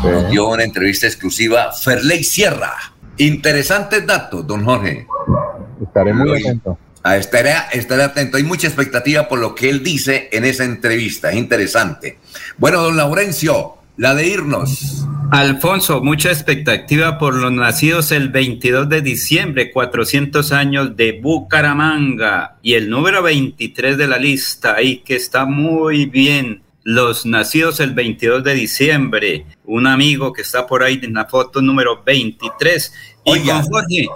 Nos 0.03 0.31
dio 0.31 0.49
una 0.49 0.65
entrevista 0.65 1.07
exclusiva. 1.07 1.73
Ferley 1.73 2.25
Sierra. 2.25 2.73
Interesantes 3.19 4.07
datos, 4.07 4.47
don 4.47 4.65
Jorge. 4.65 5.07
Estaré 5.83 6.13
muy 6.13 6.39
atento. 6.39 6.79
Ah, 7.03 7.17
estaré, 7.17 7.55
estaré, 7.73 8.03
atento. 8.03 8.37
Hay 8.37 8.43
mucha 8.43 8.67
expectativa 8.67 9.27
por 9.27 9.39
lo 9.39 9.55
que 9.55 9.71
él 9.71 9.83
dice 9.83 10.29
en 10.33 10.45
esa 10.45 10.65
entrevista. 10.65 11.31
Es 11.31 11.37
interesante. 11.37 12.19
Bueno, 12.59 12.83
don 12.83 12.97
Laurencio, 12.97 13.77
la 13.97 14.15
de 14.15 14.29
irnos. 14.29 15.07
Alfonso, 15.31 16.03
mucha 16.03 16.31
expectativa 16.31 17.17
por 17.17 17.35
los 17.35 17.53
nacidos 17.53 18.13
el 18.13 18.29
22 18.31 18.89
de 18.89 19.01
diciembre, 19.01 19.71
400 19.71 20.53
años 20.53 20.97
de 20.97 21.21
Bucaramanga. 21.23 22.57
Y 22.63 22.75
el 22.75 22.91
número 22.91 23.23
23 23.23 23.97
de 23.97 24.07
la 24.07 24.19
lista, 24.19 24.75
ahí 24.75 24.99
que 24.99 25.17
está 25.17 25.47
muy 25.47 26.07
bien. 26.07 26.63
Los 26.83 27.25
nacidos 27.25 27.79
el 27.81 27.95
22 27.95 28.43
de 28.43 28.55
diciembre. 28.55 29.47
Un 29.65 29.87
amigo 29.87 30.33
que 30.33 30.43
está 30.43 30.67
por 30.67 30.83
ahí 30.83 30.99
en 31.03 31.15
la 31.15 31.27
foto 31.27 31.63
número 31.63 32.03
23. 32.05 32.93
Y 33.25 33.31
Oiga. 33.31 33.63
Jorge, 33.63 34.09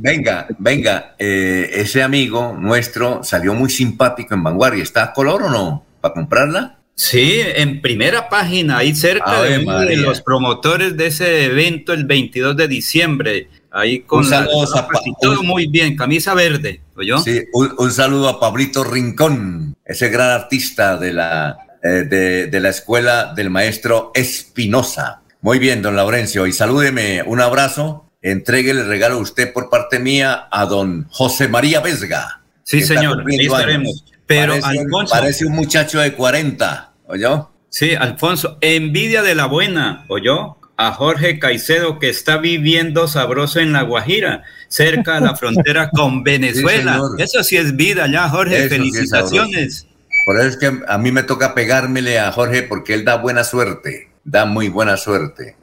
Venga, 0.00 0.46
venga, 0.58 1.14
eh, 1.18 1.70
ese 1.74 2.02
amigo 2.02 2.56
nuestro 2.58 3.22
salió 3.22 3.54
muy 3.54 3.68
simpático 3.68 4.34
en 4.34 4.42
Vanguardia. 4.42 4.82
¿Está 4.82 5.04
a 5.04 5.12
color 5.12 5.42
o 5.44 5.50
no? 5.50 5.84
¿Para 6.00 6.14
comprarla? 6.14 6.78
Sí, 6.96 7.40
en 7.40 7.82
primera 7.82 8.28
página, 8.28 8.78
ahí 8.78 8.94
cerca 8.94 9.42
de, 9.42 9.96
los 9.96 10.20
promotores 10.20 10.96
de 10.96 11.08
ese 11.08 11.46
evento 11.46 11.92
el 11.92 12.04
22 12.04 12.56
de 12.56 12.68
diciembre. 12.68 13.48
Ahí 13.72 14.00
con 14.02 14.20
un 14.20 14.24
saludo 14.24 14.62
a 14.76 14.88
todo 15.20 15.42
muy 15.42 15.66
bien, 15.66 15.96
camisa 15.96 16.34
verde, 16.34 16.80
¿oyó? 16.94 17.18
Sí, 17.18 17.42
un, 17.52 17.90
saludo 17.90 18.28
a 18.28 18.38
Pablito 18.38 18.84
Rincón, 18.84 19.76
ese 19.84 20.08
gran 20.08 20.30
artista 20.30 20.96
de 20.96 21.12
la, 21.12 21.58
eh, 21.82 22.04
de, 22.08 22.46
de 22.46 22.60
la 22.60 22.68
escuela 22.68 23.34
del 23.34 23.50
maestro 23.50 24.12
Espinosa. 24.14 25.22
Muy 25.40 25.58
bien, 25.58 25.82
don 25.82 25.96
Laurencio, 25.96 26.46
y 26.46 26.52
salúdeme, 26.52 27.24
un 27.24 27.40
abrazo 27.40 28.12
entregue 28.24 28.70
el 28.70 28.86
regalo 28.88 29.16
a 29.16 29.18
usted 29.18 29.52
por 29.52 29.68
parte 29.68 30.00
mía 30.00 30.48
a 30.50 30.64
don 30.64 31.06
José 31.10 31.46
María 31.46 31.80
Vesga. 31.80 32.40
Sí, 32.64 32.80
señor, 32.80 33.22
ahí 33.30 33.46
estaremos. 33.46 34.04
Pero 34.26 34.58
parece, 34.58 34.80
Alfonso. 34.80 35.14
Parece 35.14 35.46
un 35.46 35.52
muchacho 35.52 36.00
de 36.00 36.14
40, 36.14 36.92
¿oyó? 37.06 37.50
Sí, 37.68 37.94
Alfonso, 37.94 38.56
envidia 38.62 39.22
de 39.22 39.34
la 39.34 39.44
buena, 39.44 40.06
¿oyó? 40.08 40.56
A 40.78 40.92
Jorge 40.92 41.38
Caicedo 41.38 41.98
que 41.98 42.08
está 42.08 42.38
viviendo 42.38 43.06
sabroso 43.08 43.60
en 43.60 43.72
La 43.72 43.82
Guajira, 43.82 44.42
cerca 44.68 45.16
de 45.16 45.20
la 45.20 45.36
frontera 45.36 45.90
con 45.90 46.24
Venezuela. 46.24 47.02
eso 47.18 47.44
sí 47.44 47.58
es 47.58 47.76
vida 47.76 48.06
ya, 48.10 48.28
Jorge, 48.30 48.70
felicitaciones. 48.70 49.86
por 50.24 50.38
eso 50.40 50.48
es 50.48 50.56
que 50.56 50.72
a 50.88 50.96
mí 50.96 51.12
me 51.12 51.24
toca 51.24 51.54
pegármele 51.54 52.18
a 52.18 52.32
Jorge 52.32 52.62
porque 52.62 52.94
él 52.94 53.04
da 53.04 53.18
buena 53.18 53.44
suerte, 53.44 54.08
da 54.24 54.46
muy 54.46 54.70
buena 54.70 54.96
suerte. 54.96 55.56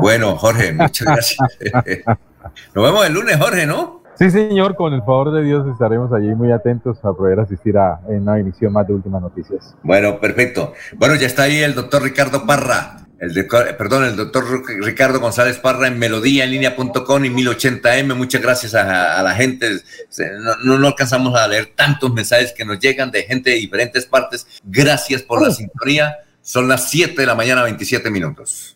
Bueno, 0.00 0.36
Jorge, 0.36 0.72
muchas 0.78 1.06
gracias. 1.06 1.48
Nos 2.74 2.84
vemos 2.84 3.06
el 3.06 3.12
lunes, 3.12 3.36
Jorge, 3.36 3.66
¿no? 3.66 4.02
Sí, 4.18 4.30
señor, 4.30 4.76
con 4.76 4.94
el 4.94 5.00
favor 5.00 5.30
de 5.32 5.42
Dios 5.42 5.66
estaremos 5.70 6.10
allí 6.12 6.28
muy 6.34 6.50
atentos 6.50 7.04
a 7.04 7.12
poder 7.12 7.38
asistir 7.38 7.76
a 7.76 8.00
una 8.06 8.38
emisión 8.38 8.72
más 8.72 8.86
de 8.86 8.94
Últimas 8.94 9.20
Noticias. 9.20 9.74
Bueno, 9.82 10.18
perfecto. 10.20 10.72
Bueno, 10.96 11.16
ya 11.16 11.26
está 11.26 11.42
ahí 11.42 11.58
el 11.58 11.74
doctor 11.74 12.02
Ricardo 12.02 12.46
Parra, 12.46 13.06
el 13.18 13.32
de, 13.32 13.44
perdón, 13.44 14.04
el 14.04 14.16
doctor 14.16 14.44
Ricardo 14.82 15.20
González 15.20 15.58
Parra 15.58 15.88
en 15.88 15.98
melodíaenlínea.com 15.98 17.24
y 17.24 17.30
1080m. 17.30 18.14
Muchas 18.14 18.42
gracias 18.42 18.74
a, 18.74 19.22
la 19.22 19.34
gente. 19.34 19.80
No, 20.64 20.78
no, 20.78 20.86
alcanzamos 20.86 21.34
a 21.34 21.48
leer 21.48 21.72
tantos 21.74 22.12
mensajes 22.12 22.52
que 22.52 22.64
nos 22.64 22.78
llegan 22.78 23.10
de 23.10 23.22
gente 23.22 23.50
de 23.50 23.56
diferentes 23.56 24.04
partes. 24.04 24.46
Gracias 24.64 25.22
por 25.22 25.42
la 25.42 25.50
sintonía. 25.50 26.14
Son 26.42 26.68
las 26.68 26.90
7 26.90 27.20
de 27.20 27.26
la 27.26 27.34
mañana, 27.34 27.62
27 27.62 28.10
minutos. 28.10 28.75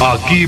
Aquí 0.00 0.46